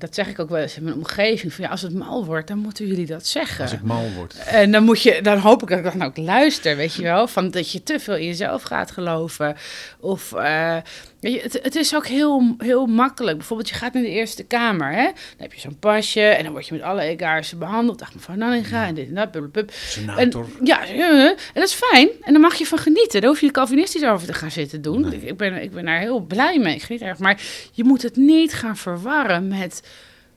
Dat 0.00 0.14
zeg 0.14 0.28
ik 0.28 0.38
ook 0.38 0.48
wel 0.48 0.60
eens 0.60 0.76
in 0.76 0.82
mijn 0.82 0.96
omgeving. 0.96 1.52
Van 1.52 1.64
ja, 1.64 1.70
als 1.70 1.82
het 1.82 1.94
mal 1.94 2.24
wordt, 2.24 2.48
dan 2.48 2.58
moeten 2.58 2.86
jullie 2.86 3.06
dat 3.06 3.26
zeggen. 3.26 3.64
Als 3.64 3.72
ik 3.72 3.82
mal 3.82 4.10
word. 4.16 4.34
En 4.34 4.72
dan, 4.72 4.84
moet 4.84 5.02
je, 5.02 5.22
dan 5.22 5.38
hoop 5.38 5.62
ik 5.62 5.68
dat 5.68 5.78
ik 5.78 5.98
dan 5.98 6.02
ook 6.02 6.16
luister, 6.16 6.76
weet 6.76 6.94
je 6.94 7.02
wel. 7.02 7.28
Van 7.28 7.50
dat 7.50 7.70
je 7.70 7.82
te 7.82 8.00
veel 8.00 8.16
in 8.16 8.26
jezelf 8.26 8.62
gaat 8.62 8.90
geloven. 8.90 9.56
Of 10.00 10.32
eh, 10.32 10.76
weet 11.20 11.32
je, 11.32 11.40
het, 11.40 11.58
het 11.62 11.74
is 11.74 11.94
ook 11.94 12.06
heel, 12.06 12.54
heel 12.58 12.86
makkelijk. 12.86 13.36
Bijvoorbeeld, 13.36 13.68
je 13.68 13.74
gaat 13.74 13.92
naar 13.92 14.02
de 14.02 14.08
Eerste 14.08 14.44
Kamer. 14.44 14.92
Hè? 14.92 15.04
Dan 15.04 15.12
heb 15.38 15.52
je 15.52 15.60
zo'n 15.60 15.78
pasje 15.78 16.20
en 16.20 16.42
dan 16.42 16.52
word 16.52 16.66
je 16.66 16.74
met 16.74 16.82
alle 16.82 17.02
egaristen 17.02 17.58
behandeld. 17.58 17.98
Dag 17.98 18.14
mevrouw 18.14 18.36
Nanninga 18.36 18.86
en 18.86 18.94
dit 18.94 19.08
en 19.08 19.14
dat. 19.14 19.30
blablabla. 19.30 19.62
En, 19.62 19.68
Senator. 19.88 20.46
ja, 20.62 20.86
en 20.86 21.36
dat 21.54 21.64
is 21.64 21.72
fijn. 21.72 22.08
En 22.22 22.32
daar 22.32 22.42
mag 22.42 22.54
je 22.54 22.66
van 22.66 22.78
genieten. 22.78 23.20
Daar 23.20 23.30
hoef 23.30 23.40
je 23.40 23.50
Calvinistisch 23.50 24.04
over 24.04 24.26
te 24.26 24.32
gaan 24.32 24.50
zitten 24.50 24.82
doen. 24.82 25.12
Ik, 25.12 25.22
ik 25.22 25.36
ben, 25.36 25.62
ik 25.62 25.70
ben 25.70 25.84
daar 25.84 26.00
heel 26.00 26.20
blij 26.20 26.58
mee. 26.58 26.74
Ik 26.74 26.82
geniet 26.82 27.02
erg. 27.02 27.18
Maar 27.18 27.40
je 27.72 27.84
moet 27.84 28.02
het 28.02 28.16
niet 28.16 28.54
gaan 28.54 28.76
verwarren 28.76 29.48
met 29.48 29.82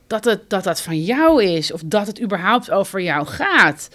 dat, 0.06 0.24
het, 0.24 0.50
dat 0.50 0.64
dat 0.64 0.80
van 0.80 1.02
jou 1.02 1.44
is. 1.44 1.72
Of 1.72 1.80
dat 1.84 2.06
het 2.06 2.20
überhaupt 2.22 2.70
over 2.70 3.00
jou 3.00 3.26
gaat. 3.26 3.88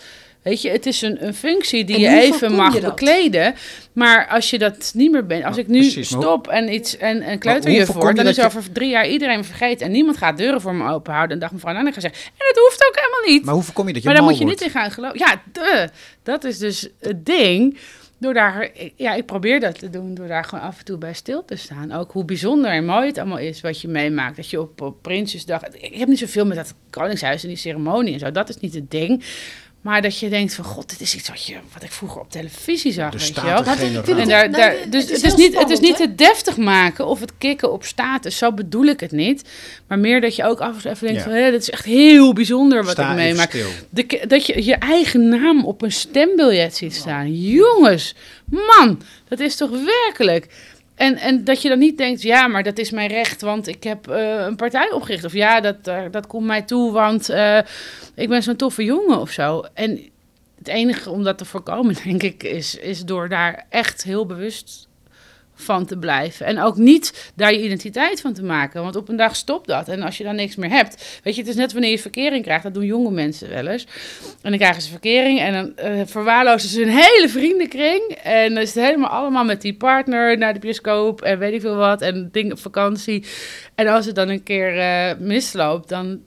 Weet 0.43 0.61
je, 0.61 0.69
het 0.69 0.85
is 0.85 1.01
een, 1.01 1.25
een 1.25 1.33
functie 1.33 1.85
die 1.85 1.99
je 1.99 2.07
even 2.21 2.51
mag 2.55 2.73
je 2.73 2.81
bekleden. 2.81 3.55
Maar 3.93 4.27
als 4.27 4.49
je 4.49 4.57
dat 4.59 4.91
niet 4.95 5.11
meer 5.11 5.25
bent, 5.25 5.43
als 5.43 5.57
ik 5.57 5.67
nu 5.67 5.79
precies, 5.79 6.07
stop 6.07 6.47
en 6.47 6.73
iets 6.73 6.97
en, 6.97 7.21
en 7.21 7.39
kleuterjuf 7.39 7.87
word, 7.87 8.07
je 8.07 8.13
dan 8.23 8.27
is 8.27 8.35
je- 8.35 8.45
over 8.45 8.71
drie 8.71 8.89
jaar 8.89 9.07
iedereen 9.07 9.43
vergeten 9.45 9.85
en 9.85 9.91
niemand 9.91 10.17
gaat 10.17 10.37
deuren 10.37 10.61
voor 10.61 10.75
me 10.75 10.91
open 10.91 11.13
houden. 11.13 11.33
En 11.35 11.39
dag 11.41 11.51
mevrouw 11.51 11.73
Nanninga 11.73 11.99
zegt, 11.99 12.15
en 12.25 12.45
dat 12.53 12.63
hoeft 12.63 12.85
ook 12.87 12.95
helemaal 12.95 13.33
niet. 13.35 13.45
Maar 13.45 13.53
hoe 13.53 13.63
voorkom 13.63 13.87
je 13.87 13.93
dat 13.93 14.01
je 14.01 14.07
Maar 14.07 14.17
daar 14.17 14.27
moet 14.27 14.37
je 14.37 14.43
wordt? 14.43 14.59
niet 14.59 14.73
in 14.73 14.79
gaan 14.79 14.91
geloven. 14.91 15.19
Ja, 15.19 15.41
duh. 15.51 15.87
dat 16.23 16.43
is 16.43 16.57
dus 16.57 16.87
het 16.99 17.25
ding. 17.25 17.77
Door 18.19 18.33
daar, 18.33 18.69
ja, 18.95 19.13
ik 19.13 19.25
probeer 19.25 19.59
dat 19.59 19.79
te 19.79 19.89
doen 19.89 20.13
door 20.13 20.27
daar 20.27 20.43
gewoon 20.43 20.63
af 20.63 20.79
en 20.79 20.85
toe 20.85 20.97
bij 20.97 21.13
stil 21.13 21.45
te 21.45 21.55
staan. 21.55 21.91
Ook 21.91 22.11
hoe 22.11 22.25
bijzonder 22.25 22.71
en 22.71 22.85
mooi 22.85 23.07
het 23.07 23.17
allemaal 23.17 23.37
is 23.37 23.61
wat 23.61 23.81
je 23.81 23.87
meemaakt. 23.87 24.35
Dat 24.35 24.49
je 24.49 24.61
op, 24.61 24.81
op 24.81 25.01
Prinsjesdag. 25.01 25.67
Ik 25.67 25.93
heb 25.93 26.07
niet 26.07 26.19
zoveel 26.19 26.45
met 26.45 26.57
dat 26.57 26.73
Koningshuis 26.89 27.41
en 27.41 27.47
die 27.47 27.57
ceremonie 27.57 28.13
en 28.13 28.19
zo. 28.19 28.31
Dat 28.31 28.49
is 28.49 28.59
niet 28.59 28.73
het 28.73 28.91
ding. 28.91 29.23
Maar 29.81 30.01
dat 30.01 30.19
je 30.19 30.29
denkt 30.29 30.53
van 30.53 30.65
god, 30.65 30.89
dit 30.89 31.01
is 31.01 31.15
iets 31.15 31.29
wat, 31.29 31.45
je, 31.45 31.55
wat 31.73 31.83
ik 31.83 31.91
vroeger 31.91 32.21
op 32.21 32.31
televisie 32.31 32.91
zag. 32.91 33.11
Weet 33.11 33.27
je 33.27 33.41
wel. 33.41 33.63
En 34.13 34.51
daar, 34.51 34.71
het 34.71 34.91
dus 34.91 35.03
is 35.03 35.21
het 35.21 35.23
is, 35.25 35.35
niet, 35.35 35.57
het 35.59 35.69
is 35.69 35.77
spannend, 35.77 35.81
niet 35.81 35.97
hè? 35.97 36.03
het 36.03 36.17
deftig 36.17 36.57
maken 36.57 37.07
of 37.07 37.19
het 37.19 37.31
kicken 37.37 37.71
op 37.71 37.83
status. 37.83 38.37
Zo 38.37 38.53
bedoel 38.53 38.85
ik 38.85 38.99
het 38.99 39.11
niet. 39.11 39.49
Maar 39.87 39.99
meer 39.99 40.21
dat 40.21 40.35
je 40.35 40.43
ook 40.43 40.59
af 40.59 40.75
en 40.75 40.81
toe 40.81 40.91
even 40.91 41.07
denkt 41.07 41.23
Ja. 41.23 41.29
van... 41.29 41.37
hé, 41.39 41.51
dit 41.51 41.61
is 41.61 41.69
echt 41.69 41.85
heel 41.85 42.33
bijzonder 42.33 42.83
wat 42.83 42.91
Sta 42.91 43.09
ik 43.09 43.15
meemaak. 43.15 43.51
De, 43.89 44.23
dat 44.27 44.45
je 44.45 44.65
je 44.65 44.75
eigen 44.75 45.29
naam 45.29 45.65
op 45.65 45.81
een 45.81 45.91
stembiljet 45.91 46.75
ziet 46.75 46.95
staan. 46.95 47.33
Jongens, 47.33 48.15
man, 48.45 49.01
dat 49.27 49.39
is 49.39 49.55
toch 49.55 49.69
werkelijk... 49.69 50.47
En, 50.99 51.17
en 51.17 51.43
dat 51.43 51.61
je 51.61 51.69
dan 51.69 51.79
niet 51.79 51.97
denkt, 51.97 52.21
ja, 52.21 52.47
maar 52.47 52.63
dat 52.63 52.77
is 52.77 52.91
mijn 52.91 53.09
recht, 53.09 53.41
want 53.41 53.67
ik 53.67 53.83
heb 53.83 54.07
eh, 54.07 54.45
een 54.45 54.55
partij 54.55 54.91
opgericht. 54.91 55.23
Of 55.23 55.33
ja, 55.33 55.61
dat, 55.61 55.83
dat 56.11 56.27
komt 56.27 56.45
mij 56.45 56.61
toe, 56.61 56.91
want 56.91 57.29
eh, 57.29 57.59
ik 58.15 58.29
ben 58.29 58.43
zo'n 58.43 58.55
toffe 58.55 58.83
jongen 58.83 59.19
of 59.19 59.29
zo. 59.29 59.63
En 59.73 60.09
het 60.57 60.67
enige 60.67 61.09
om 61.09 61.23
dat 61.23 61.37
te 61.37 61.45
voorkomen, 61.45 61.95
denk 62.03 62.23
ik, 62.23 62.43
is, 62.43 62.75
is 62.75 63.05
door 63.05 63.29
daar 63.29 63.65
echt 63.69 64.03
heel 64.03 64.25
bewust 64.25 64.88
van 65.59 65.85
te 65.85 65.97
blijven. 65.97 66.45
En 66.45 66.61
ook 66.61 66.77
niet 66.77 67.31
daar 67.35 67.53
je 67.53 67.63
identiteit 67.63 68.21
van 68.21 68.33
te 68.33 68.43
maken. 68.43 68.81
Want 68.81 68.95
op 68.95 69.09
een 69.09 69.15
dag 69.15 69.35
stopt 69.35 69.67
dat. 69.67 69.87
En 69.87 70.01
als 70.01 70.17
je 70.17 70.23
dan 70.23 70.35
niks 70.35 70.55
meer 70.55 70.69
hebt. 70.69 71.19
Weet 71.23 71.35
je, 71.35 71.41
het 71.41 71.49
is 71.49 71.55
net 71.55 71.71
wanneer 71.71 71.91
je 71.91 71.99
verkering 71.99 72.43
krijgt. 72.43 72.63
Dat 72.63 72.73
doen 72.73 72.85
jonge 72.85 73.11
mensen 73.11 73.49
wel 73.49 73.67
eens. 73.67 73.87
En 74.41 74.49
dan 74.49 74.59
krijgen 74.59 74.81
ze 74.81 74.89
verkering. 74.89 75.39
En 75.39 75.53
dan 75.53 75.75
eh, 75.75 76.01
verwaarlozen 76.05 76.69
ze 76.69 76.79
hun 76.79 76.89
hele 76.89 77.29
vriendenkring. 77.29 78.17
En 78.23 78.53
dan 78.53 78.63
is 78.63 78.73
het 78.73 78.83
helemaal 78.83 79.09
allemaal 79.09 79.45
met 79.45 79.61
die 79.61 79.77
partner 79.77 80.37
naar 80.37 80.53
de 80.53 80.59
bioscoop. 80.59 81.21
En 81.21 81.39
weet 81.39 81.53
ik 81.53 81.61
veel 81.61 81.75
wat. 81.75 82.01
En 82.01 82.29
dingen 82.31 82.51
op 82.51 82.59
vakantie. 82.59 83.25
En 83.75 83.87
als 83.87 84.05
het 84.05 84.15
dan 84.15 84.29
een 84.29 84.43
keer 84.43 84.77
eh, 84.77 85.17
misloopt, 85.17 85.89
dan 85.89 86.19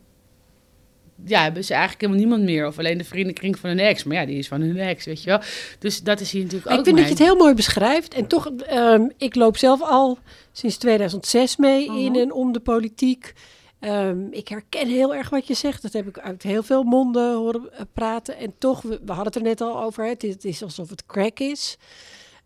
ja, 1.24 1.42
hebben 1.42 1.64
ze 1.64 1.72
eigenlijk 1.72 2.00
helemaal 2.02 2.22
niemand 2.22 2.42
meer. 2.50 2.66
Of 2.66 2.78
alleen 2.78 2.98
de 2.98 3.04
vriendenkring 3.04 3.58
van 3.58 3.68
hun 3.68 3.78
ex. 3.78 4.04
Maar 4.04 4.16
ja, 4.16 4.26
die 4.26 4.38
is 4.38 4.48
van 4.48 4.60
hun 4.60 4.78
ex, 4.78 5.04
weet 5.04 5.22
je 5.22 5.30
wel. 5.30 5.40
Dus 5.78 6.00
dat 6.02 6.20
is 6.20 6.32
hier 6.32 6.42
natuurlijk 6.42 6.70
Ik 6.70 6.78
ook 6.78 6.84
vind 6.84 6.96
dat 6.96 7.04
je 7.04 7.10
het 7.12 7.22
heel 7.22 7.36
mooi 7.36 7.54
beschrijft. 7.54 8.14
En 8.14 8.26
toch, 8.26 8.46
ehm, 8.46 9.08
ik 9.16 9.34
loop 9.34 9.56
zelf 9.56 9.82
al 9.82 10.18
sinds 10.52 10.76
2006 10.76 11.56
mee 11.56 11.84
in 11.86 12.12
Mhm. 12.12 12.20
en 12.20 12.32
om 12.32 12.52
de 12.52 12.60
politiek. 12.60 13.32
Ehm, 13.80 14.26
ik 14.30 14.48
herken 14.48 14.88
heel 14.88 15.14
erg 15.14 15.30
wat 15.30 15.46
je 15.46 15.54
zegt. 15.54 15.82
Dat 15.82 15.92
heb 15.92 16.06
ik 16.08 16.18
uit 16.18 16.42
heel 16.42 16.62
veel 16.62 16.82
monden 16.82 17.34
horen 17.34 17.72
eh, 17.72 17.80
praten. 17.92 18.36
En 18.36 18.54
toch, 18.58 18.82
we, 18.82 18.88
we 19.04 19.12
hadden 19.12 19.24
het 19.32 19.36
er 19.36 19.42
net 19.42 19.60
al 19.60 19.82
over. 19.82 20.04
hè, 20.04 20.10
Het 20.10 20.24
is, 20.24 20.32
het 20.32 20.44
is 20.44 20.62
alsof 20.62 20.90
het 20.90 21.06
crack 21.06 21.38
is. 21.38 21.76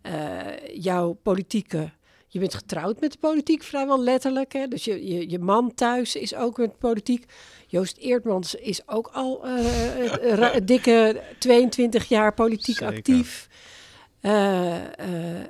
Eh, 0.02 0.12
jouw 0.74 1.18
politieke... 1.22 1.90
Je 2.28 2.38
bent 2.38 2.54
getrouwd 2.54 3.00
met 3.00 3.12
de 3.12 3.18
politiek, 3.18 3.62
vrijwel 3.62 4.02
letterlijk. 4.02 4.52
Hè? 4.52 4.68
Dus 4.68 4.84
je, 4.84 5.06
je, 5.06 5.30
je 5.30 5.38
man 5.38 5.74
thuis 5.74 6.16
is 6.16 6.34
ook 6.34 6.56
met 6.58 6.78
politiek. 6.78 7.24
Joost 7.66 7.96
Eertmans 7.96 8.54
is 8.54 8.88
ook 8.88 9.10
al 9.12 9.46
een 9.46 10.66
dikke 10.72 11.22
22 11.38 12.08
jaar 12.08 12.34
politiek 12.34 12.76
Zeker. 12.76 12.96
actief. 12.96 13.48
Eh, 14.20 14.76
eh, 14.76 15.46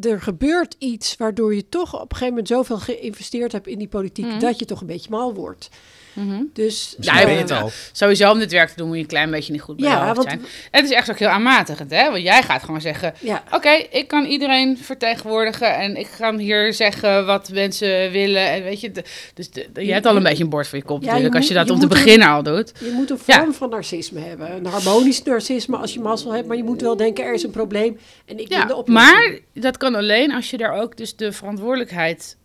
er 0.00 0.20
gebeurt 0.20 0.76
iets 0.78 1.16
waardoor 1.16 1.54
je 1.54 1.68
toch 1.68 1.94
op 1.94 2.00
een 2.00 2.08
gegeven 2.08 2.28
moment 2.28 2.48
zoveel 2.48 2.78
geïnvesteerd 2.78 3.52
hebt 3.52 3.66
in 3.66 3.78
die 3.78 3.88
politiek, 3.88 4.24
Mhm. 4.26 4.38
dat 4.38 4.58
je 4.58 4.64
toch 4.64 4.80
een 4.80 4.86
beetje 4.86 5.10
mal 5.10 5.34
wordt. 5.34 5.68
Mhm. 6.12 6.42
Dus 6.52 6.94
Misschien 6.96 7.18
Ja, 7.18 7.24
ben 7.24 7.34
je 7.34 7.40
het 7.40 7.50
al. 7.50 7.70
Sowieso 7.92 8.30
om 8.30 8.38
dit 8.38 8.52
werk 8.52 8.68
te 8.68 8.74
doen 8.76 8.86
moet 8.86 8.96
je 8.96 9.02
een 9.02 9.08
klein 9.08 9.30
beetje 9.30 9.52
niet 9.52 9.60
goed 9.60 9.76
bij 9.76 9.88
Ja, 9.88 10.14
want- 10.14 10.22
zijn. 10.22 10.44
Het 10.70 10.84
is 10.84 10.90
echt 10.90 11.10
ook 11.10 11.18
heel 11.18 11.28
aanmatigend, 11.28 11.90
hè? 11.90 12.10
Want 12.10 12.22
jij 12.22 12.42
gaat 12.42 12.62
gewoon 12.62 12.80
zeggen... 12.80 13.14
ja, 13.20 13.42
Oké, 13.50 13.70
ik 13.90 14.08
kan 14.08 14.24
iedereen 14.24 14.78
vertegenwoordigen 14.78 15.74
en 15.76 15.96
ik 15.96 16.06
ga 16.06 16.36
hier 16.36 16.74
zeggen 16.74 17.26
wat 17.26 17.50
mensen 17.52 18.10
willen. 18.10 18.50
En 18.50 18.62
weet 18.62 18.80
je, 18.80 18.90
de- 18.90 19.04
dus 19.34 19.50
de, 19.50 19.68
de- 19.72 19.86
je 19.86 19.92
hebt 19.92 20.06
al 20.06 20.16
een 20.16 20.22
beetje 20.22 20.44
een 20.44 20.50
bord 20.50 20.68
voor 20.68 20.78
je 20.78 20.84
kop 20.84 21.00
Ja, 21.02 21.06
natuurlijk 21.06 21.32
je 21.32 21.38
als 21.38 21.48
je 21.48 21.54
moet- 21.54 21.66
dat 21.68 21.76
je 21.78 21.82
om 21.82 21.88
te 21.88 21.94
beginnen 21.94 22.28
al 22.28 22.42
doet. 22.42 22.72
je 22.80 22.90
moet 22.94 23.10
een 23.10 23.18
Ja. 23.26 23.38
vorm 23.38 23.54
van 23.54 23.70
narcisme 23.70 24.20
hebben. 24.20 24.52
Een 24.52 24.66
harmonisch 24.66 25.22
narcisme 25.22 25.76
als 25.76 25.94
je 25.94 26.00
mazzel 26.00 26.32
hebt, 26.32 26.46
maar 26.48 26.56
je 26.56 26.64
moet 26.64 26.80
wel 26.80 26.96
denken 26.96 27.24
er 27.24 27.34
is 27.34 27.42
een 27.42 27.50
probleem 27.50 27.98
en 28.26 28.38
ik 28.40 28.48
ben 28.48 28.60
de 28.60 28.72
Ja, 28.72 28.74
oplossing. 28.78 29.14
maar 29.16 29.38
dat 29.54 29.76
kan 29.76 29.94
alleen 29.94 30.32
als 30.32 30.50
je 30.50 30.56
daar 30.56 30.80
ook 30.80 30.96
dus 30.96 31.16
de 31.16 31.32
verantwoordelijkheid 31.32 32.36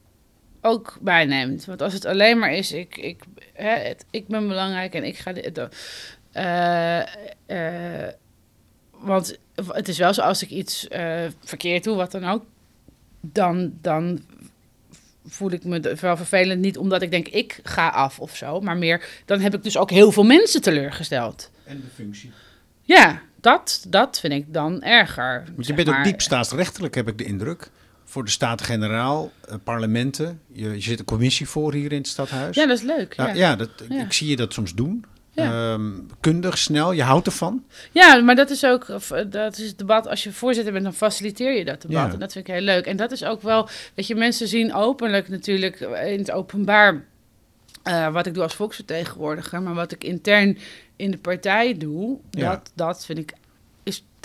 ook 0.62 0.98
bij 1.02 1.26
neemt. 1.26 1.66
Want 1.66 1.82
als 1.82 1.94
het 1.94 2.06
alleen 2.06 2.40
maar 2.40 2.54
is, 2.54 2.72
ik, 2.72 2.98
ik, 2.98 3.24
hè, 3.58 3.88
het, 3.88 4.06
ik 4.12 4.28
ben 4.28 4.48
belangrijk 4.48 4.94
en 4.94 5.04
ik 5.04 5.18
ga 5.18 5.34
dit... 5.34 5.68
eh, 6.32 7.00
eh, 7.46 8.14
want 8.92 9.38
het 9.66 9.88
is 9.88 9.98
wel 9.98 10.14
zo, 10.14 10.22
als 10.22 10.44
ik 10.44 10.50
iets 10.50 10.88
eh, 10.88 11.26
verkeerd 11.44 11.84
doe, 11.84 11.96
wat 11.96 12.12
dan 12.12 12.24
ook, 12.24 12.46
dan, 13.22 13.74
dan 13.82 14.22
voel 15.26 15.52
ik 15.52 15.64
me 15.64 15.96
wel 16.00 16.18
vervelend. 16.18 16.62
Niet 16.62 16.78
omdat 16.78 17.02
ik 17.02 17.12
denk, 17.12 17.28
ik 17.28 17.60
ga 17.64 17.90
af 17.90 18.20
of 18.20 18.36
zo, 18.36 18.62
maar 18.62 18.78
meer, 18.78 19.06
dan 19.26 19.40
heb 19.40 19.54
ik 19.54 19.64
dus 19.64 19.78
ook 19.78 19.90
heel 19.90 20.12
veel 20.12 20.24
mensen 20.24 20.62
teleurgesteld. 20.62 21.52
En 21.64 21.82
de 21.82 21.88
functie. 21.96 22.32
Ja, 22.82 23.22
dat, 23.42 23.86
dat 23.88 24.20
vind 24.20 24.34
ik 24.34 24.54
dan 24.54 24.84
erger. 24.84 25.44
Want 25.56 25.68
je 25.68 25.74
bent 25.74 25.88
ook 25.88 25.94
maar. 25.94 26.04
diep 26.04 26.22
staatsrechtelijk, 26.22 26.96
heb 26.96 27.08
ik 27.08 27.18
de 27.18 27.24
indruk. 27.24 27.70
Voor 28.10 28.24
de 28.26 28.32
Staten-Generaal, 28.32 29.32
eh, 29.50 29.56
parlementen. 29.64 30.42
Je, 30.52 30.70
je 30.70 30.80
zit 30.82 31.00
een 31.00 31.06
commissie 31.06 31.48
voor 31.50 31.74
hier 31.74 31.92
in 31.92 31.98
het 31.98 32.08
stadhuis. 32.08 32.56
Ja, 32.56 32.66
dat 32.66 32.78
is 32.78 32.84
leuk. 32.84 33.14
Ja, 33.14 33.28
Ja, 33.28 33.34
ja, 33.34 33.56
dat, 33.56 33.70
ik- 33.84 33.92
Ja. 33.92 34.04
ik 34.04 34.14
zie 34.14 34.30
je 34.30 34.36
dat 34.36 34.54
soms 34.54 34.74
doen. 34.74 35.06
Ja. 35.32 35.74
Ehm, 35.74 35.92
kundig, 36.20 36.58
snel, 36.58 36.92
je 36.92 37.02
houdt 37.04 37.26
ervan. 37.26 37.64
Ja, 37.92 38.22
maar 38.22 38.36
dat 38.36 38.50
is 38.50 38.66
ook 38.66 38.84
eh, 38.90 39.22
dat 39.30 39.58
is 39.58 39.68
het 39.68 39.78
debat. 39.78 40.08
Als 40.08 40.24
je 40.24 40.32
voorzitter 40.32 40.72
bent, 40.74 40.84
dan 40.86 40.94
faciliteer 40.94 41.58
je 41.58 41.66
dat 41.66 41.82
debat. 41.82 42.08
Ja. 42.08 42.14
En 42.14 42.20
dat 42.20 42.32
vind 42.32 42.48
ik 42.48 42.54
heel 42.54 42.64
leuk. 42.64 42.86
En 42.86 42.98
dat 42.98 43.12
is 43.12 43.24
ook 43.24 43.42
wel, 43.42 43.70
weet 43.96 44.08
je, 44.08 44.16
mensen 44.16 44.48
zien 44.48 44.74
openlijk 44.74 45.30
natuurlijk 45.30 45.80
in 45.80 46.18
het 46.20 46.32
openbaar 46.32 47.04
eh, 47.84 48.12
wat 48.14 48.26
ik 48.26 48.34
doe 48.34 48.44
als 48.44 48.56
volksvertegenwoordiger. 48.56 49.62
Maar 49.62 49.74
wat 49.74 49.92
ik 49.92 50.04
intern 50.04 50.58
in 50.96 51.12
de 51.12 51.18
partij 51.18 51.78
doe, 51.78 52.18
Ja. 52.32 52.50
dat, 52.50 52.72
dat 52.76 53.06
vind 53.06 53.18
ik 53.20 53.34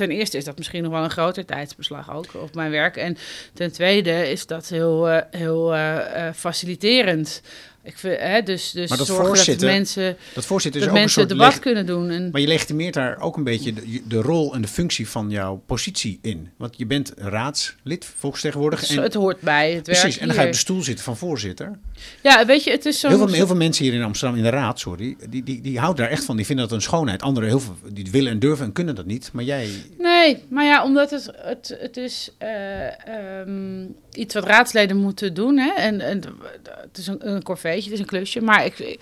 ten 0.08 0.16
eerste 0.16 0.36
is 0.36 0.44
dat 0.44 0.56
misschien 0.56 0.82
nog 0.82 0.92
wel 0.92 1.04
een 1.04 1.10
groter 1.10 1.44
tijdsbeslag 1.44 2.14
ook 2.14 2.26
op 2.34 2.54
mijn 2.54 2.70
werk. 2.70 2.96
En 2.96 3.16
ten 3.54 3.72
tweede 3.72 4.30
is 4.30 4.46
dat 4.46 4.68
heel, 4.68 5.08
uh, 5.08 5.18
heel 5.30 5.74
uh, 5.74 6.28
faciliterend. 6.34 7.42
Ik 7.84 7.98
vind, 7.98 8.20
hè, 8.20 8.42
dus 8.42 8.70
dus 8.70 8.88
Maar 8.88 8.98
dat 8.98 9.06
zorgen 9.06 9.46
dat 9.46 9.60
mensen, 9.60 10.16
Dat 10.34 10.44
voorzitter 10.44 10.80
is 10.80 10.86
dat 10.86 10.94
ook 10.96 11.00
een 11.00 11.04
mensen 11.04 11.28
soort 11.28 11.38
debat 11.38 11.58
kunnen 11.58 11.86
doen. 11.86 12.10
En, 12.10 12.30
Maar 12.30 12.40
je 12.40 12.46
legitimeert 12.46 12.94
daar 12.94 13.20
ook 13.20 13.36
een 13.36 13.44
beetje 13.44 13.72
de, 13.72 14.02
de 14.08 14.20
rol 14.20 14.54
en 14.54 14.62
de 14.62 14.68
functie 14.68 15.08
van 15.08 15.30
jouw 15.30 15.62
positie 15.66 16.18
in. 16.22 16.50
Want 16.56 16.74
je 16.76 16.86
bent 16.86 17.12
raadslid, 17.16 18.04
volksvertegenwoordiger. 18.16 18.96
En, 18.96 19.02
het 19.02 19.14
hoort 19.14 19.40
bij 19.40 19.72
het 19.72 19.86
werk 19.86 20.00
precies, 20.00 20.18
en 20.18 20.26
dan 20.26 20.36
ga 20.36 20.42
je 20.42 20.46
op 20.46 20.52
de 20.52 20.58
stoel 20.58 20.82
zitten 20.82 21.04
van 21.04 21.16
voorzitter. 21.16 21.78
Ja, 22.22 22.46
weet 22.46 22.64
je, 22.64 22.70
het 22.70 22.86
is 22.86 23.00
zo'n... 23.00 23.10
Heel 23.10 23.18
veel, 23.18 23.28
heel 23.36 23.46
veel 23.46 23.56
mensen 23.56 23.84
hier 23.84 23.94
in 23.94 24.02
Amsterdam, 24.02 24.36
in 24.36 24.42
de 24.42 24.50
raad, 24.50 24.80
sorry, 24.80 25.16
die, 25.28 25.42
die, 25.42 25.60
die 25.60 25.78
houden 25.78 26.04
daar 26.04 26.12
echt 26.12 26.24
van. 26.24 26.36
Die 26.36 26.46
vinden 26.46 26.68
dat 26.68 26.74
een 26.74 26.82
schoonheid. 26.82 27.22
Anderen 27.22 27.48
heel 27.48 27.60
veel, 27.60 27.76
die 27.92 28.10
willen 28.10 28.32
en 28.32 28.38
durven 28.38 28.64
en 28.64 28.72
kunnen 28.72 28.94
dat 28.94 29.06
niet. 29.06 29.30
Maar 29.32 29.44
jij, 29.44 29.68
Nee, 29.98 30.44
maar 30.48 30.64
ja, 30.64 30.84
omdat 30.84 31.10
het, 31.10 31.30
het, 31.36 31.76
het 31.80 31.96
is 31.96 32.30
eh, 32.38 33.06
ehm, 33.08 33.86
iets 34.12 34.34
wat 34.34 34.44
raadsleden 34.44 34.96
moeten 34.96 35.34
doen. 35.34 35.58
Hè? 35.58 35.72
En, 35.72 36.00
en 36.00 36.20
het 36.64 36.98
is 36.98 37.06
een, 37.06 37.28
een 37.28 37.42
het 37.62 37.90
is 37.90 37.98
een 37.98 38.06
klusje. 38.06 38.40
Maar 38.40 38.64
ik, 38.64 38.98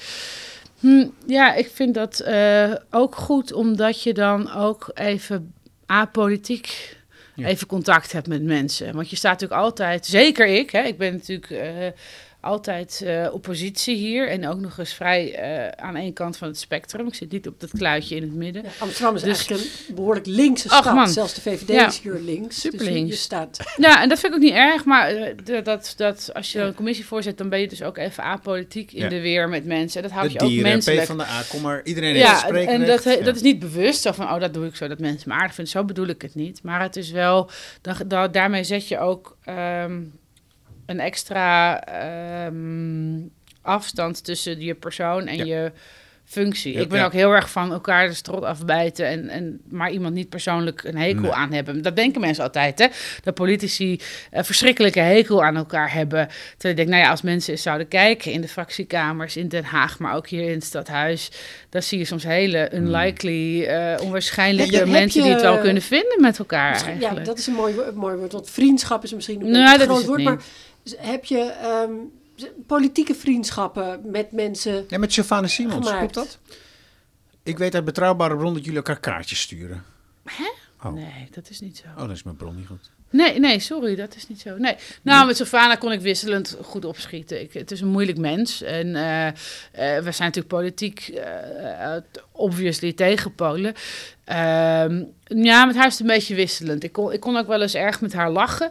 hm, 0.80 1.06
ja, 1.26 1.54
ik 1.54 1.70
vind 1.74 1.94
dat 1.94 2.20
eh, 2.20 2.72
ook 2.90 3.14
goed, 3.14 3.52
omdat 3.52 4.02
je 4.02 4.14
dan 4.14 4.52
ook 4.52 4.90
even 4.94 5.52
apolitiek 5.86 6.98
Ja. 7.34 7.46
even 7.46 7.66
contact 7.66 8.12
hebt 8.12 8.26
met 8.26 8.42
mensen. 8.42 8.94
Want 8.94 9.10
je 9.10 9.16
staat 9.16 9.32
natuurlijk 9.32 9.60
altijd, 9.60 10.06
zeker 10.06 10.46
ik, 10.46 10.70
hè, 10.70 10.82
ik 10.82 10.98
ben 10.98 11.12
natuurlijk 11.12 11.50
eh, 11.50 11.86
altijd 12.40 13.02
eh, 13.06 13.28
oppositie 13.32 13.96
hier. 13.96 14.28
En 14.28 14.48
ook 14.48 14.58
nog 14.60 14.78
eens 14.78 14.92
vrij 14.94 15.34
eh, 15.34 15.84
aan 15.84 15.96
één 15.96 16.12
kant 16.12 16.36
van 16.36 16.48
het 16.48 16.58
spectrum. 16.58 17.06
Ik 17.06 17.14
zit 17.14 17.32
niet 17.32 17.46
op 17.48 17.60
dat 17.60 17.70
kluitje 17.70 18.16
in 18.16 18.22
het 18.22 18.34
midden. 18.34 18.62
Ja, 18.62 18.68
Amsterdam 18.78 19.14
is 19.14 19.22
Dus- 19.22 19.46
eigenlijk 19.48 19.70
een 19.88 19.94
behoorlijk 19.94 20.26
linkse 20.26 20.68
Ach, 20.68 20.80
stad. 20.80 20.94
man. 20.94 21.08
Zelfs 21.08 21.34
de 21.34 21.40
VVD 21.40 21.68
Ja. 21.68 21.86
is 21.86 22.00
hier 22.00 22.20
links. 22.24 22.60
Super 22.60 22.78
dus 22.78 22.88
je- 22.88 22.94
Je 22.94 23.00
links. 23.00 23.20
staat 23.22 23.58
Ja, 23.76 24.02
en 24.02 24.08
dat 24.08 24.18
vind 24.18 24.32
ik 24.32 24.38
ook 24.38 24.44
niet 24.44 24.54
erg, 24.54 24.84
maar 24.84 25.08
eh, 25.08 25.34
dat, 25.44 25.64
dat, 25.64 25.94
dat 25.96 26.30
als 26.34 26.52
je 26.52 26.60
een 26.60 26.74
commissie 26.74 27.06
voorzet, 27.06 27.38
dan 27.38 27.48
ben 27.48 27.60
je 27.60 27.68
dus 27.68 27.82
ook 27.82 27.96
even 27.98 28.22
apolitiek 28.24 28.92
in 28.92 29.02
Ja. 29.02 29.08
de 29.08 29.20
weer 29.20 29.48
met 29.48 29.64
mensen. 29.64 30.02
Dat 30.02 30.10
houdt 30.10 30.28
de 30.32 30.34
je 30.34 30.40
ook 30.40 30.48
dieren, 30.48 30.70
P 30.70 30.72
menselijk. 30.72 31.06
van 31.06 31.18
de 31.18 31.24
A, 31.24 31.42
kom 31.48 31.60
maar. 31.60 31.80
Iedereen 31.84 32.14
heeft 32.14 32.26
Ja, 32.26 32.36
spreken. 32.38 32.72
en 32.74 32.86
dat, 32.86 33.02
dat 33.24 33.36
is 33.36 33.42
niet 33.42 33.58
bewust 33.58 34.00
zo 34.02 34.12
van, 34.12 34.24
oh, 34.32 34.40
dat 34.40 34.54
doe 34.54 34.66
ik 34.66 34.76
zo, 34.76 34.88
dat 34.88 34.98
mensen 34.98 35.28
me 35.28 35.34
aardig 35.34 35.54
vinden. 35.54 35.72
Zo 35.72 35.84
bedoel 35.84 36.06
ik 36.06 36.22
het 36.22 36.34
niet. 36.34 36.62
Maar 36.62 36.82
het 36.82 36.96
is 36.96 37.10
wel, 37.10 37.50
dan, 37.80 37.94
dan- 38.06 38.32
daarmee 38.32 38.64
zet 38.64 38.88
je 38.88 38.98
ook 38.98 39.36
ehm, 39.44 40.00
een 40.90 41.00
extra 41.00 41.80
ehm, 41.84 43.20
afstand 43.62 44.24
tussen 44.24 44.60
je 44.60 44.74
persoon 44.74 45.26
en 45.26 45.36
Ja. 45.36 45.44
je 45.44 45.72
functie. 46.24 46.72
Ja, 46.74 46.80
ik 46.80 46.88
ben 46.88 46.98
ja. 46.98 47.04
ook 47.04 47.12
heel 47.12 47.30
erg 47.32 47.50
van 47.50 47.72
elkaar 47.72 48.08
de 48.08 48.14
strot 48.14 48.42
afbijten 48.44 49.06
en, 49.06 49.28
en 49.28 49.60
maar 49.68 49.90
iemand 49.90 50.14
niet 50.14 50.28
persoonlijk 50.28 50.84
een 50.84 50.96
hekel 50.96 51.20
Nee. 51.22 51.32
aan 51.32 51.52
hebben. 51.52 51.82
Dat 51.82 51.96
denken 51.96 52.20
mensen 52.20 52.44
altijd, 52.44 52.78
hè? 52.78 52.86
Dat 53.22 53.34
politici 53.34 54.00
een 54.30 54.44
verschrikkelijke 54.44 55.00
hekel 55.00 55.44
aan 55.44 55.56
elkaar 55.56 55.92
hebben. 55.92 56.28
Terwijl 56.50 56.70
ik 56.74 56.76
denk, 56.76 56.88
nou 56.88 57.02
ja, 57.02 57.10
als 57.10 57.22
mensen 57.22 57.52
eens 57.52 57.62
zouden 57.62 57.88
kijken 57.88 58.32
in 58.32 58.40
de 58.40 58.48
fractiekamers 58.48 59.36
in 59.36 59.48
Den 59.48 59.64
Haag, 59.64 59.98
maar 59.98 60.14
ook 60.14 60.28
hier 60.28 60.42
in 60.42 60.54
het 60.54 60.64
stadhuis, 60.64 61.30
dan 61.68 61.82
zie 61.82 61.98
je 61.98 62.04
soms 62.04 62.24
hele 62.24 62.70
unlikely, 62.74 63.64
eh, 63.64 64.02
onwaarschijnlijke 64.02 64.76
je- 64.76 64.86
mensen 64.86 65.22
die 65.22 65.32
het 65.32 65.42
wel 65.42 65.58
kunnen 65.58 65.82
vinden 65.82 66.20
met 66.20 66.38
elkaar 66.38 66.96
Ja, 67.00 67.14
dat 67.14 67.38
is 67.38 67.46
een 67.46 67.54
mooi, 67.54 67.74
mooi 67.94 68.16
woord. 68.16 68.32
Want 68.32 68.50
vriendschap 68.50 69.04
is 69.04 69.14
misschien 69.14 69.40
een 69.40 69.50
Nou, 69.50 69.74
een 69.74 69.80
is 69.80 69.86
groot 69.86 70.04
woord. 70.04 70.18
niet. 70.18 70.28
Maar 70.28 70.38
heb 70.96 71.24
je 71.24 71.38
ehm, 71.38 71.92
politieke 72.66 73.14
vriendschappen 73.14 74.00
met 74.04 74.32
mensen... 74.32 74.84
Ja, 74.88 74.98
met 74.98 75.12
Sylvana 75.12 75.46
Simons, 75.46 75.86
Gemaakt. 75.86 75.98
klopt 75.98 76.14
dat? 76.14 76.38
Ik 77.42 77.58
weet 77.58 77.74
uit 77.74 77.84
betrouwbare 77.84 78.36
bron 78.36 78.54
dat 78.54 78.62
jullie 78.62 78.78
elkaar 78.78 79.00
kaartjes 79.00 79.40
sturen. 79.40 79.84
Oh. 80.84 80.92
Nee, 80.92 81.28
dat 81.30 81.50
is 81.50 81.60
niet 81.60 81.76
zo. 81.76 81.84
Oh, 81.88 82.06
dat 82.06 82.16
is 82.16 82.22
mijn 82.22 82.36
bron 82.36 82.56
niet 82.56 82.66
goed. 82.66 82.90
Nee, 83.10 83.38
nee, 83.38 83.58
sorry, 83.58 83.96
dat 83.96 84.16
is 84.16 84.28
niet 84.28 84.40
zo. 84.40 84.56
Nee. 84.56 84.76
Nou, 85.02 85.26
met 85.26 85.36
Sylvana 85.36 85.74
kon 85.74 85.92
ik 85.92 86.00
wisselend 86.00 86.56
goed 86.62 86.84
opschieten. 86.84 87.40
Ik, 87.40 87.52
het 87.52 87.70
is 87.70 87.80
een 87.80 87.88
moeilijk 87.88 88.18
mens. 88.18 88.62
En 88.62 88.96
eh, 88.96 89.26
eh, 89.26 89.34
we 90.04 90.12
zijn 90.12 90.28
natuurlijk 90.32 90.46
politiek 90.46 91.08
eh, 91.08 91.96
obviously 92.32 92.92
tegenpolen. 92.92 93.74
Ehm, 94.24 95.04
ja, 95.24 95.64
met 95.64 95.76
haar 95.76 95.86
is 95.86 95.92
het 95.92 96.00
een 96.00 96.14
beetje 96.14 96.34
wisselend. 96.34 96.84
Ik 96.84 96.92
kon, 96.92 97.12
ik 97.12 97.20
kon 97.20 97.36
ook 97.36 97.46
wel 97.46 97.62
eens 97.62 97.74
erg 97.74 98.00
met 98.00 98.12
haar 98.12 98.30
lachen. 98.30 98.70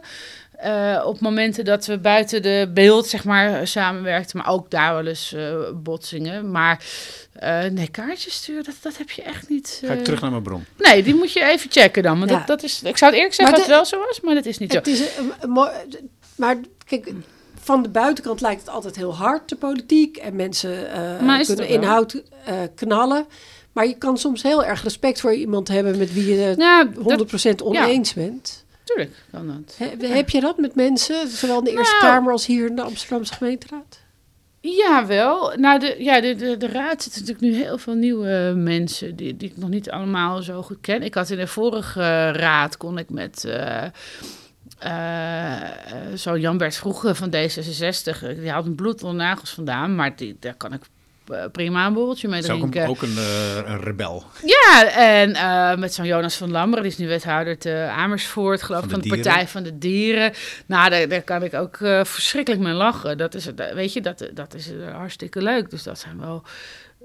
Eh, 0.62 1.02
op 1.06 1.20
momenten 1.20 1.64
dat 1.64 1.86
we 1.86 1.98
buiten 1.98 2.42
de 2.42 2.70
beeld, 2.74 3.06
zeg 3.06 3.24
maar, 3.24 3.66
samenwerkten. 3.66 4.38
Maar 4.38 4.48
ook 4.48 4.70
daar 4.70 4.94
wel 4.94 5.06
eens 5.06 5.32
eh, 5.32 5.54
botsingen. 5.74 6.50
Maar 6.50 6.84
eh, 7.32 7.64
nee, 7.64 7.88
kaartjes 7.88 8.34
sturen, 8.34 8.64
dat, 8.64 8.74
dat 8.80 8.96
heb 8.96 9.10
je 9.10 9.22
echt 9.22 9.48
niet. 9.48 9.82
Ga 9.84 9.92
ik 9.92 10.04
terug 10.04 10.20
naar 10.20 10.30
mijn 10.30 10.42
bron. 10.42 10.64
Nee, 10.76 11.02
die 11.02 11.14
moet 11.14 11.32
je 11.32 11.44
even 11.44 11.70
checken 11.70 12.02
dan. 12.02 12.18
Want 12.18 12.30
Ja. 12.30 12.38
dat, 12.38 12.46
dat 12.46 12.62
is, 12.62 12.82
ik 12.82 12.96
zou 12.96 13.10
het 13.10 13.20
eerlijk 13.20 13.34
zeggen 13.34 13.44
Maar 13.44 13.66
dat 13.66 13.78
het 13.78 13.90
wel 13.90 14.00
zo 14.00 14.06
was, 14.06 14.20
maar 14.20 14.34
dat 14.34 14.46
is 14.46 14.58
niet 14.58 14.72
zo. 14.72 14.78
Het 14.78 14.86
is 14.86 15.00
een, 15.00 15.32
een 15.40 15.50
mooi... 15.50 15.70
Maar 16.36 16.56
kijk, 16.86 17.12
van 17.62 17.82
de 17.82 17.88
buitenkant 17.88 18.40
lijkt 18.40 18.60
het 18.60 18.70
altijd 18.70 18.96
heel 18.96 19.14
hard, 19.14 19.48
de 19.48 19.56
politiek. 19.56 20.16
En 20.16 20.36
mensen 20.36 20.92
eh, 20.92 21.40
is 21.40 21.46
kunnen 21.46 21.68
inhoud 21.68 22.22
eh, 22.44 22.54
knallen. 22.74 23.26
Maar 23.72 23.86
je 23.86 23.94
kan 23.98 24.18
soms 24.18 24.42
heel 24.42 24.64
erg 24.64 24.82
respect 24.82 25.20
voor 25.20 25.34
iemand 25.34 25.68
hebben 25.68 25.98
met 25.98 26.12
wie 26.12 26.34
je 26.34 26.54
dat, 26.56 27.58
100% 27.60 27.64
oneens 27.64 28.14
bent. 28.14 28.64
Natuurlijk 28.86 29.16
kan 29.30 29.46
dat. 29.46 29.76
He- 29.78 30.06
heb 30.14 30.30
je 30.30 30.40
dat 30.40 30.58
met 30.58 30.74
mensen, 30.74 31.28
zowel 31.28 31.58
in 31.58 31.64
de 31.64 31.70
Eerste 31.70 31.96
Nou. 32.00 32.12
Kamer 32.12 32.32
als 32.32 32.46
hier 32.46 32.66
in 32.66 32.76
de 32.76 32.82
Amsterdamse 32.82 33.32
gemeenteraad? 33.34 33.98
Ja, 34.60 35.06
wel. 35.06 35.52
Nou, 35.56 35.78
de, 35.78 35.96
ja, 35.98 36.20
de, 36.20 36.34
de, 36.34 36.56
de 36.56 36.68
raad 36.68 37.02
zitten 37.02 37.20
natuurlijk 37.20 37.54
nu 37.54 37.62
heel 37.62 37.78
veel 37.78 37.94
nieuwe 37.94 38.52
mensen 38.56 39.16
die, 39.16 39.36
die 39.36 39.48
ik 39.50 39.56
nog 39.56 39.68
niet 39.68 39.90
allemaal 39.90 40.42
zo 40.42 40.62
goed 40.62 40.80
ken. 40.80 41.02
Ik 41.02 41.14
had 41.14 41.30
in 41.30 41.36
de 41.38 41.46
vorige 41.46 42.30
raad, 42.30 42.76
kon 42.76 42.98
ik 42.98 43.10
met 43.10 43.44
eh, 43.44 43.84
eh, 44.78 45.70
zo 46.16 46.38
Jan-Bert 46.38 46.76
Vroege 46.76 47.14
van 47.14 47.28
D66, 47.34 48.38
die 48.38 48.50
haalt 48.50 48.66
een 48.66 48.74
bloed 48.74 49.02
onder 49.02 49.24
nagels 49.24 49.50
vandaan, 49.50 49.94
maar 49.94 50.16
die, 50.16 50.36
daar 50.40 50.54
kan 50.54 50.72
ik 50.72 50.82
prima 51.52 51.86
een 51.86 51.92
borreltje 51.92 52.28
mee 52.28 52.40
Dat 52.40 52.50
is 52.50 52.56
ook 52.56 52.62
een, 52.62 52.70
drinken. 52.70 52.90
ook 52.90 53.02
een, 53.02 53.16
eh, 53.16 53.70
een 53.72 53.80
rebel. 53.80 54.24
Ja, 54.44 54.84
en 54.96 55.34
eh, 55.34 55.76
met 55.78 55.94
zo'n 55.94 56.04
Jonas 56.06 56.36
van 56.36 56.50
Lammeren, 56.50 56.82
die 56.82 56.92
is 56.92 56.98
nu 56.98 57.08
wethouder 57.08 57.58
te 57.58 57.88
Amersfoort, 57.96 58.62
geloof 58.62 58.84
ik, 58.84 58.90
Van 58.90 59.00
van 59.00 59.08
de. 59.08 59.14
Partij 59.22 59.48
van 59.48 59.62
de 59.62 59.78
Dieren. 59.78 60.32
Nou, 60.66 60.90
daar, 60.90 61.08
daar 61.08 61.22
kan 61.22 61.42
ik 61.42 61.54
ook 61.54 61.76
eh, 61.76 62.04
verschrikkelijk 62.04 62.62
mee 62.62 62.72
lachen. 62.72 63.18
Dat 63.18 63.34
is, 63.34 63.46
weet 63.74 63.92
je, 63.92 64.00
dat, 64.00 64.28
dat 64.34 64.54
is 64.54 64.70
eh, 64.72 64.94
hartstikke 64.96 65.42
leuk. 65.42 65.70
Dus 65.70 65.82
dat 65.82 65.98
zijn 65.98 66.20
wel 66.20 66.42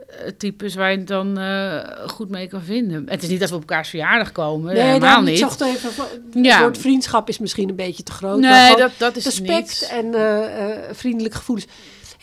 eh, 0.09 0.31
types 0.37 0.75
waar 0.75 0.91
je 0.91 0.97
het 0.97 1.07
dan 1.07 1.37
eh, 1.37 1.77
goed 2.07 2.29
mee 2.29 2.47
kan 2.47 2.61
vinden. 2.61 3.05
Het 3.09 3.23
is 3.23 3.29
niet 3.29 3.39
dat 3.39 3.49
we 3.49 3.55
op 3.55 3.61
elkaars 3.61 3.89
verjaardag 3.89 4.31
komen, 4.31 4.75
helemaal 4.75 4.99
daarom, 4.99 5.23
ik 5.23 5.29
niet. 5.29 5.39
zag 5.39 5.51
het 5.51 5.61
even. 5.61 5.91
van- 5.91 6.05
Het 6.33 6.45
Ja. 6.45 6.59
woord 6.61 6.77
vriendschap 6.77 7.29
is 7.29 7.39
misschien 7.39 7.69
een 7.69 7.75
beetje 7.75 8.03
te 8.03 8.11
groot. 8.11 8.39
Nee, 8.39 8.75
dat, 8.75 8.91
dat 8.97 9.15
is 9.15 9.25
respect 9.25 9.67
niet. 9.81 9.89
en 9.91 10.13
eh, 10.13 10.69
eh, 10.73 10.77
vriendelijke 10.91 11.37
gevoelens. 11.37 11.67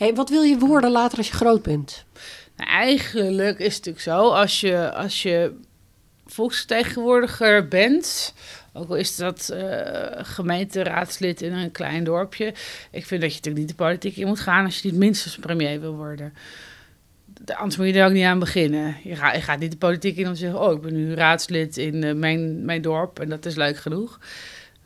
Hey, 0.03 0.13
wat 0.15 0.29
wil 0.29 0.41
je 0.41 0.57
worden 0.57 0.91
later 0.91 1.17
als 1.17 1.27
je 1.27 1.33
groot 1.33 1.61
bent? 1.61 2.05
Nou, 2.57 2.69
eigenlijk 2.69 3.59
is 3.59 3.75
het 3.75 3.85
natuurlijk 3.85 4.03
zo, 4.03 4.29
als 4.29 4.61
je, 4.61 4.91
als 4.93 5.21
je 5.23 5.53
volksvertegenwoordiger 6.25 7.67
bent, 7.67 8.33
ook 8.73 8.89
al 8.89 8.95
is 8.95 9.15
dat 9.15 9.49
eh, 9.49 10.23
gemeenteraadslid 10.25 11.41
in 11.41 11.53
een 11.53 11.71
klein 11.71 12.03
dorpje, 12.03 12.53
ik 12.91 13.05
vind 13.05 13.21
dat 13.21 13.29
je 13.29 13.35
natuurlijk 13.35 13.57
niet 13.57 13.67
de 13.77 13.83
politiek 13.83 14.15
in 14.17 14.27
moet 14.27 14.39
gaan 14.39 14.65
als 14.65 14.79
je 14.79 14.89
niet 14.89 14.99
minstens 14.99 15.37
premier 15.37 15.79
wil 15.81 15.95
worden. 15.95 16.33
De- 17.25 17.55
Anders 17.55 17.77
moet 17.77 17.87
je 17.87 17.93
er 17.99 18.05
ook 18.05 18.11
niet 18.13 18.25
aan 18.25 18.39
beginnen. 18.39 18.95
Je 19.03 19.15
gaat, 19.15 19.35
je 19.35 19.41
gaat 19.41 19.59
niet 19.59 19.71
de 19.71 19.77
politiek 19.77 20.17
in 20.17 20.27
om 20.27 20.33
te 20.33 20.39
zeggen, 20.39 20.61
oh, 20.61 20.73
ik 20.73 20.81
ben 20.81 20.93
nu 20.93 21.13
raadslid 21.13 21.77
in 21.77 22.03
eh, 22.03 22.13
mijn, 22.13 22.65
mijn 22.65 22.81
dorp 22.81 23.19
en 23.19 23.29
dat 23.29 23.45
is 23.45 23.55
leuk 23.55 23.77
genoeg. 23.77 24.19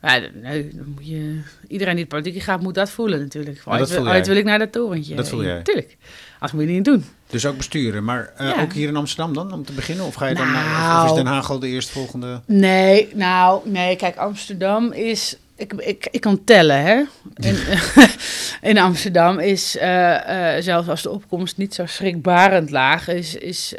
Ja, 0.02 0.20
nee, 0.34 0.68
dan 0.74 0.86
moet 0.94 1.06
je, 1.08 1.40
iedereen 1.68 1.94
die 1.94 2.04
de 2.04 2.10
politiek 2.10 2.42
gaat, 2.42 2.60
moet 2.62 2.74
dat 2.74 2.90
voelen 2.90 3.18
natuurlijk. 3.20 3.56
Dat 3.64 3.74
Ooit 4.06 4.26
wil- 4.26 4.36
ik 4.36 4.44
naar 4.44 4.58
dat 4.58 4.72
torentje. 4.72 5.14
Dat 5.14 5.28
voel 5.28 5.44
jij. 5.44 5.62
Tuurlijk. 5.62 5.96
Als 6.40 6.52
moet 6.52 6.62
je 6.62 6.68
niet 6.68 6.84
doen. 6.84 7.04
Dus 7.26 7.46
ook 7.46 7.56
besturen. 7.56 8.04
Maar 8.04 8.32
eh, 8.36 8.48
Ja. 8.48 8.62
ook 8.62 8.72
hier 8.72 8.88
in 8.88 8.96
Amsterdam 8.96 9.34
dan, 9.34 9.52
om 9.52 9.64
te 9.64 9.72
beginnen? 9.72 10.04
Of 10.06 10.14
ga 10.14 10.26
je 10.26 10.34
dan 10.34 10.52
naar, 10.52 10.64
of- 10.64 10.78
Nou. 10.78 11.08
is 11.08 11.14
Den 11.14 11.26
Haag 11.26 11.50
al 11.50 11.58
de 11.58 11.68
eerstvolgende? 11.68 12.40
Nee, 12.46 13.08
nou, 13.14 13.68
nee, 13.70 13.96
kijk, 13.96 14.16
Amsterdam 14.16 14.92
is. 14.92 15.36
Ik, 15.56 15.72
ik, 15.72 16.08
ik 16.10 16.20
kan 16.20 16.44
tellen, 16.44 16.82
hè. 16.82 17.02
In, 17.34 17.56
in 18.70 18.78
Amsterdam 18.78 19.38
is, 19.38 19.76
eh, 19.76 20.56
eh, 20.56 20.62
zelfs 20.62 20.88
als 20.88 21.02
de 21.02 21.10
opkomst 21.10 21.56
niet 21.56 21.74
zo 21.74 21.86
schrikbarend 21.86 22.70
laag 22.70 23.08
is, 23.08 23.34
is 23.34 23.74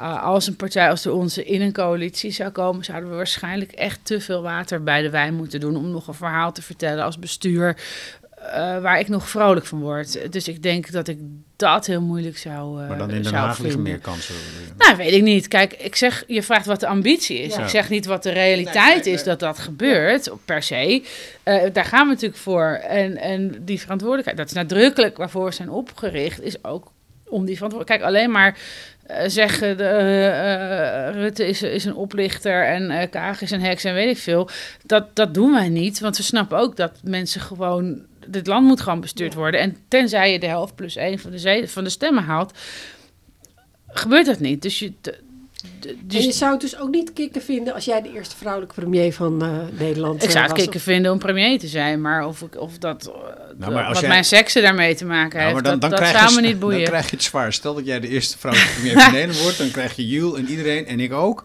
uh, 0.00 0.22
als 0.22 0.46
een 0.46 0.56
partij 0.56 0.90
als 0.90 1.02
de 1.02 1.12
onze 1.12 1.44
in 1.44 1.60
een 1.60 1.72
coalitie 1.72 2.30
zou 2.30 2.50
komen, 2.50 2.84
zouden 2.84 3.10
we 3.10 3.16
waarschijnlijk 3.16 3.72
echt 3.72 3.98
te 4.02 4.20
veel 4.20 4.42
water 4.42 4.82
bij 4.82 5.02
de 5.02 5.10
wijn 5.10 5.34
moeten 5.34 5.60
doen 5.60 5.76
om 5.76 5.90
nog 5.90 6.06
een 6.06 6.14
verhaal 6.14 6.52
te 6.52 6.62
vertellen 6.62 7.04
als 7.04 7.18
bestuur. 7.18 7.76
Uh, 8.40 8.80
waar 8.80 8.98
ik 8.98 9.08
nog 9.08 9.28
vrolijk 9.28 9.66
van 9.66 9.80
word. 9.80 10.32
Dus 10.32 10.48
ik 10.48 10.62
denk 10.62 10.90
dat 10.90 11.08
ik 11.08 11.18
dat 11.56 11.86
heel 11.86 12.00
moeilijk 12.00 12.38
zou. 12.38 12.82
Uh, 12.82 12.88
maar 12.88 12.98
dan 12.98 13.10
in 13.10 13.22
Den 13.22 13.34
Haag 13.34 13.58
liggen 13.58 13.82
meer 13.82 13.98
kansen. 13.98 14.34
Nou, 14.78 14.96
weet 14.96 15.12
ik 15.12 15.22
niet. 15.22 15.48
Kijk, 15.48 15.72
ik 15.72 15.96
zeg, 15.96 16.24
je 16.26 16.42
vraagt 16.42 16.66
wat 16.66 16.80
de 16.80 16.86
ambitie 16.86 17.38
is. 17.38 17.54
Ja. 17.54 17.62
Ik 17.62 17.68
zeg 17.68 17.88
niet 17.88 18.06
wat 18.06 18.22
de 18.22 18.30
realiteit 18.30 18.94
nee, 18.94 19.04
nee, 19.04 19.12
is 19.12 19.24
dat 19.24 19.40
dat 19.40 19.58
gebeurt, 19.58 20.30
per 20.44 20.62
se. 20.62 21.02
Uh, 21.44 21.62
daar 21.72 21.84
gaan 21.84 22.06
we 22.06 22.12
natuurlijk 22.12 22.40
voor. 22.40 22.66
En, 22.88 23.16
en 23.16 23.64
die 23.64 23.80
verantwoordelijkheid, 23.80 24.38
dat 24.38 24.46
is 24.46 24.52
nadrukkelijk 24.52 25.16
waarvoor 25.16 25.44
we 25.44 25.52
zijn 25.52 25.70
opgericht, 25.70 26.42
is 26.42 26.64
ook 26.64 26.92
om 27.30 27.44
die 27.44 27.56
verantwoordelijkheid. 27.56 28.00
Kijk, 28.00 28.02
alleen 28.02 28.30
maar 28.30 28.58
eh, 28.99 28.99
zeggen 29.26 29.76
de, 29.76 29.84
eh, 29.84 31.08
eh, 31.08 31.14
Rutte 31.14 31.46
is, 31.46 31.62
is 31.62 31.84
een 31.84 31.94
oplichter 31.94 32.66
en 32.66 32.90
eh 32.90 33.10
Kaag 33.10 33.42
is 33.42 33.50
een 33.50 33.62
heks 33.62 33.84
en 33.84 33.94
weet 33.94 34.16
ik 34.16 34.22
veel. 34.22 34.48
Dat, 34.86 35.16
dat 35.16 35.34
doen 35.34 35.52
wij 35.52 35.68
niet, 35.68 36.00
want 36.00 36.16
we 36.16 36.22
snappen 36.22 36.58
ook 36.58 36.76
dat 36.76 37.00
mensen 37.02 37.40
gewoon... 37.40 38.08
Dit 38.26 38.46
land 38.46 38.66
moet 38.66 38.80
gewoon 38.80 39.00
bestuurd 39.00 39.34
worden. 39.34 39.60
En 39.60 39.76
tenzij 39.88 40.32
je 40.32 40.38
de 40.38 40.46
helft 40.46 40.74
plus 40.74 40.96
één 40.96 41.18
van 41.18 41.30
de, 41.30 41.68
van 41.68 41.84
de 41.84 41.90
stemmen 41.90 42.24
haalt, 42.24 42.58
gebeurt 43.86 44.26
dat 44.26 44.40
niet. 44.40 44.62
Dus 44.62 44.78
je... 44.78 44.92
En 45.62 45.98
Dus 46.02 46.24
je 46.24 46.32
zou 46.32 46.52
het 46.52 46.60
dus 46.60 46.78
ook 46.78 46.90
niet 46.90 47.12
kicken 47.12 47.42
vinden 47.42 47.74
als 47.74 47.84
jij 47.84 48.02
de 48.02 48.12
eerste 48.12 48.36
vrouwelijke 48.36 48.74
premier 48.74 49.12
van 49.12 49.42
eh, 49.42 49.48
Nederland 49.78 50.22
Ik 50.22 50.30
zou 50.30 50.34
eh, 50.34 50.42
het 50.42 50.50
was. 50.50 50.60
kicken 50.62 50.80
vinden 50.80 51.12
om 51.12 51.18
premier 51.18 51.58
te 51.58 51.66
zijn, 51.66 52.00
maar 52.00 52.26
of, 52.26 52.40
ik, 52.42 52.60
of 52.60 52.78
dat, 52.78 53.10
Nou, 53.58 53.72
maar 53.72 53.82
als 53.84 53.92
wat 53.92 54.00
jij- 54.00 54.08
mijn 54.08 54.24
seksen 54.24 54.62
daarmee 54.62 54.94
te 54.94 55.04
maken 55.04 55.40
Ja, 55.40 55.46
heeft, 55.46 55.64
dan, 55.64 55.64
dan, 55.64 55.80
dat, 55.80 55.90
dat 55.90 55.98
krijg 55.98 56.12
je, 56.22 56.28
zou 56.28 56.40
me 56.42 56.48
niet 56.48 56.58
boeien. 56.58 56.78
dan 56.78 56.88
krijg 56.88 57.10
je 57.10 57.16
het 57.16 57.24
zwaar. 57.24 57.52
Stel 57.52 57.74
dat 57.74 57.86
jij 57.86 58.00
de 58.00 58.08
eerste 58.08 58.38
vrouwelijke 58.38 58.74
premier 58.80 59.00
van 59.02 59.12
Nederland 59.18 59.40
wordt, 59.42 59.58
dan 59.58 59.70
krijg 59.70 59.96
je 59.96 60.08
Jules 60.08 60.38
en 60.38 60.48
iedereen 60.48 60.86
en 60.86 61.00
ik 61.00 61.12
ook. 61.12 61.44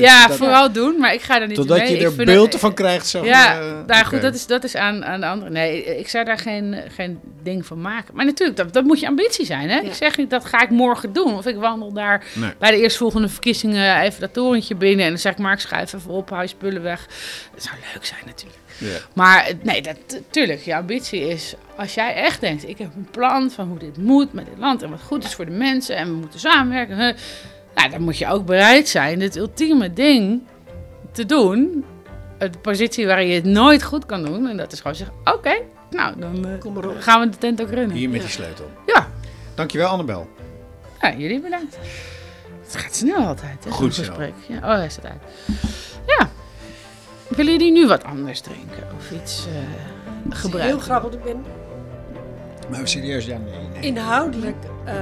Ja, 0.00 0.26
dat- 0.26 0.36
vooral 0.36 0.72
doen, 0.72 0.98
maar 0.98 1.14
ik 1.14 1.22
ga 1.22 1.40
er 1.40 1.46
niet 1.46 1.56
Totdat 1.56 1.78
mee. 1.78 1.90
je 1.90 1.96
Ik 2.06 2.18
er 2.18 2.24
beelden 2.24 2.58
van 2.60 2.74
krijgt. 2.74 3.06
Zeg 3.06 3.24
Ja, 3.24 3.58
eh, 3.60 3.72
nou 3.86 4.04
goed, 4.04 4.22
dat 4.22 4.34
is, 4.34 4.46
dat 4.46 4.64
is 4.64 4.76
aan, 4.76 5.04
aan 5.04 5.20
de 5.20 5.26
andere. 5.26 5.50
Nee, 5.50 5.98
ik 5.98 6.08
zou 6.08 6.24
daar 6.24 6.38
geen, 6.38 6.76
geen 6.88 7.18
ding 7.42 7.66
van 7.66 7.80
maken. 7.80 8.14
Maar 8.14 8.24
natuurlijk, 8.24 8.58
dat, 8.58 8.72
dat 8.72 8.84
moet 8.84 9.00
je 9.00 9.06
ambitie 9.06 9.46
zijn. 9.46 9.68
Hè? 9.68 9.76
Ja. 9.76 9.82
Ik 9.82 9.94
zeg 9.94 10.16
niet, 10.16 10.30
dat 10.30 10.44
ga 10.44 10.62
ik 10.62 10.70
morgen 10.70 11.12
doen. 11.12 11.34
Of 11.36 11.46
ik 11.46 11.56
wandel 11.56 11.92
daar 11.92 12.24
Nee. 12.34 12.52
bij 12.58 12.70
de 12.70 12.80
eerstvolgende 12.82 13.28
verkiezingen 13.28 14.00
even 14.00 14.20
dat 14.20 14.32
torentje 14.32 14.74
binnen. 14.74 15.04
En 15.04 15.10
dan 15.10 15.20
zeg 15.20 15.32
ik, 15.32 15.38
Mark, 15.38 15.60
schuif 15.60 15.92
even 15.92 16.10
op, 16.10 16.28
hou 16.30 16.42
je 16.42 16.48
spullen 16.48 16.82
weg. 16.82 17.06
Dat 17.54 17.62
zou 17.62 17.76
leuk 17.94 18.04
zijn 18.04 18.20
natuurlijk. 18.26 18.58
Ja. 18.78 18.88
Maar 19.14 19.44
eh, 19.46 19.54
nee, 19.62 19.82
dat, 19.82 19.96
tuurlijk, 20.30 20.60
je 20.60 20.76
ambitie 20.76 21.28
is, 21.28 21.54
als 21.76 21.94
jij 21.94 22.14
echt 22.14 22.40
denkt, 22.40 22.68
ik 22.68 22.78
heb 22.78 22.88
een 22.96 23.08
plan 23.10 23.50
van 23.50 23.68
hoe 23.68 23.78
dit 23.78 23.96
moet 23.96 24.32
met 24.32 24.44
dit 24.44 24.58
land 24.58 24.82
en 24.82 24.90
wat 24.90 25.02
goed 25.02 25.24
is 25.24 25.34
voor 25.34 25.44
de 25.44 25.50
mensen 25.50 25.96
en 25.96 26.06
we 26.06 26.12
moeten 26.14 26.40
samenwerken. 26.40 27.16
Nou, 27.74 27.90
dan 27.90 28.02
moet 28.02 28.18
je 28.18 28.26
ook 28.28 28.46
bereid 28.46 28.88
zijn 28.88 29.18
dit 29.18 29.36
ultieme 29.36 29.92
ding 29.92 30.42
te 31.12 31.26
doen. 31.26 31.84
De 32.38 32.50
positie 32.62 33.06
waarin 33.06 33.26
je 33.28 33.34
het 33.34 33.44
nooit 33.44 33.82
goed 33.82 34.06
kan 34.06 34.24
doen. 34.24 34.48
En 34.48 34.56
dat 34.56 34.72
is 34.72 34.78
gewoon 34.80 34.96
zeggen, 34.96 35.16
oké, 35.24 35.54
nou 35.90 36.18
dan 36.20 36.46
eh, 36.46 36.58
Kom 36.60 36.72
maar 36.72 36.86
op. 36.88 36.96
gaan 37.00 37.20
we 37.20 37.28
de 37.28 37.38
tent 37.38 37.62
ook 37.62 37.70
runnen. 37.70 37.96
Hier 37.96 38.08
met 38.08 38.16
Ja. 38.20 38.22
die 38.26 38.32
sleutel. 38.34 38.70
Ja, 38.86 39.08
Dankjewel 39.54 39.88
Annabel. 39.88 40.28
ja, 41.00 41.12
jullie 41.16 41.40
bedankt. 41.40 41.76
Het 42.64 42.76
gaat 42.76 42.94
snel 42.94 43.16
altijd, 43.26 43.64
hè, 43.64 43.70
Goed 43.70 43.94
zo. 43.94 44.02
gesprek. 44.02 44.32
Ja, 44.48 44.56
oh, 44.56 44.62
hij 44.74 44.88
staat 44.88 45.04
uit. 45.04 45.20
Ja. 46.06 46.28
Willen 47.28 47.52
jullie 47.52 47.72
nu 47.72 47.86
wat 47.86 48.04
anders 48.04 48.40
drinken? 48.40 48.86
Of 48.96 49.10
iets 49.22 49.46
eh 49.46 49.52
Heel 49.52 50.36
gebruiken? 50.38 50.80
grappig, 50.80 51.10
want 51.10 51.14
ik 51.26 51.32
ben 51.32 51.44
Maar 52.70 52.88
serieus, 52.88 53.24
ja, 53.26 53.38
nee. 53.38 53.68
nee. 53.72 53.82
inhoudelijk 53.82 54.56
eh, 54.84 54.94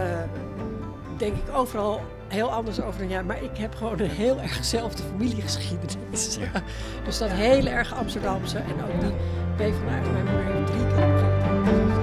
denk 1.16 1.36
ik 1.36 1.57
overal 1.57 2.01
heel 2.32 2.52
anders 2.52 2.80
over 2.80 3.00
dan 3.00 3.09
jij. 3.09 3.22
Maar 3.22 3.42
ik 3.42 3.56
heb 3.56 3.74
gewoon 3.74 4.00
een 4.00 4.10
heel 4.10 4.40
erg 4.40 4.56
dezelfde 4.56 5.02
familiegeschiedenis. 5.02 6.36
Ja. 6.40 6.62
Dus 7.04 7.18
dat 7.18 7.30
hele 7.30 7.70
erg 7.70 7.94
Amsterdamse 7.94 8.59
en 8.59 8.84
ook 8.84 9.00
die 9.00 9.12
PvdA. 9.56 10.10
Mijn 10.12 10.24
moeder 10.24 10.54
heeft 10.54 10.66
drie 10.66 10.86
keer. 10.86 12.01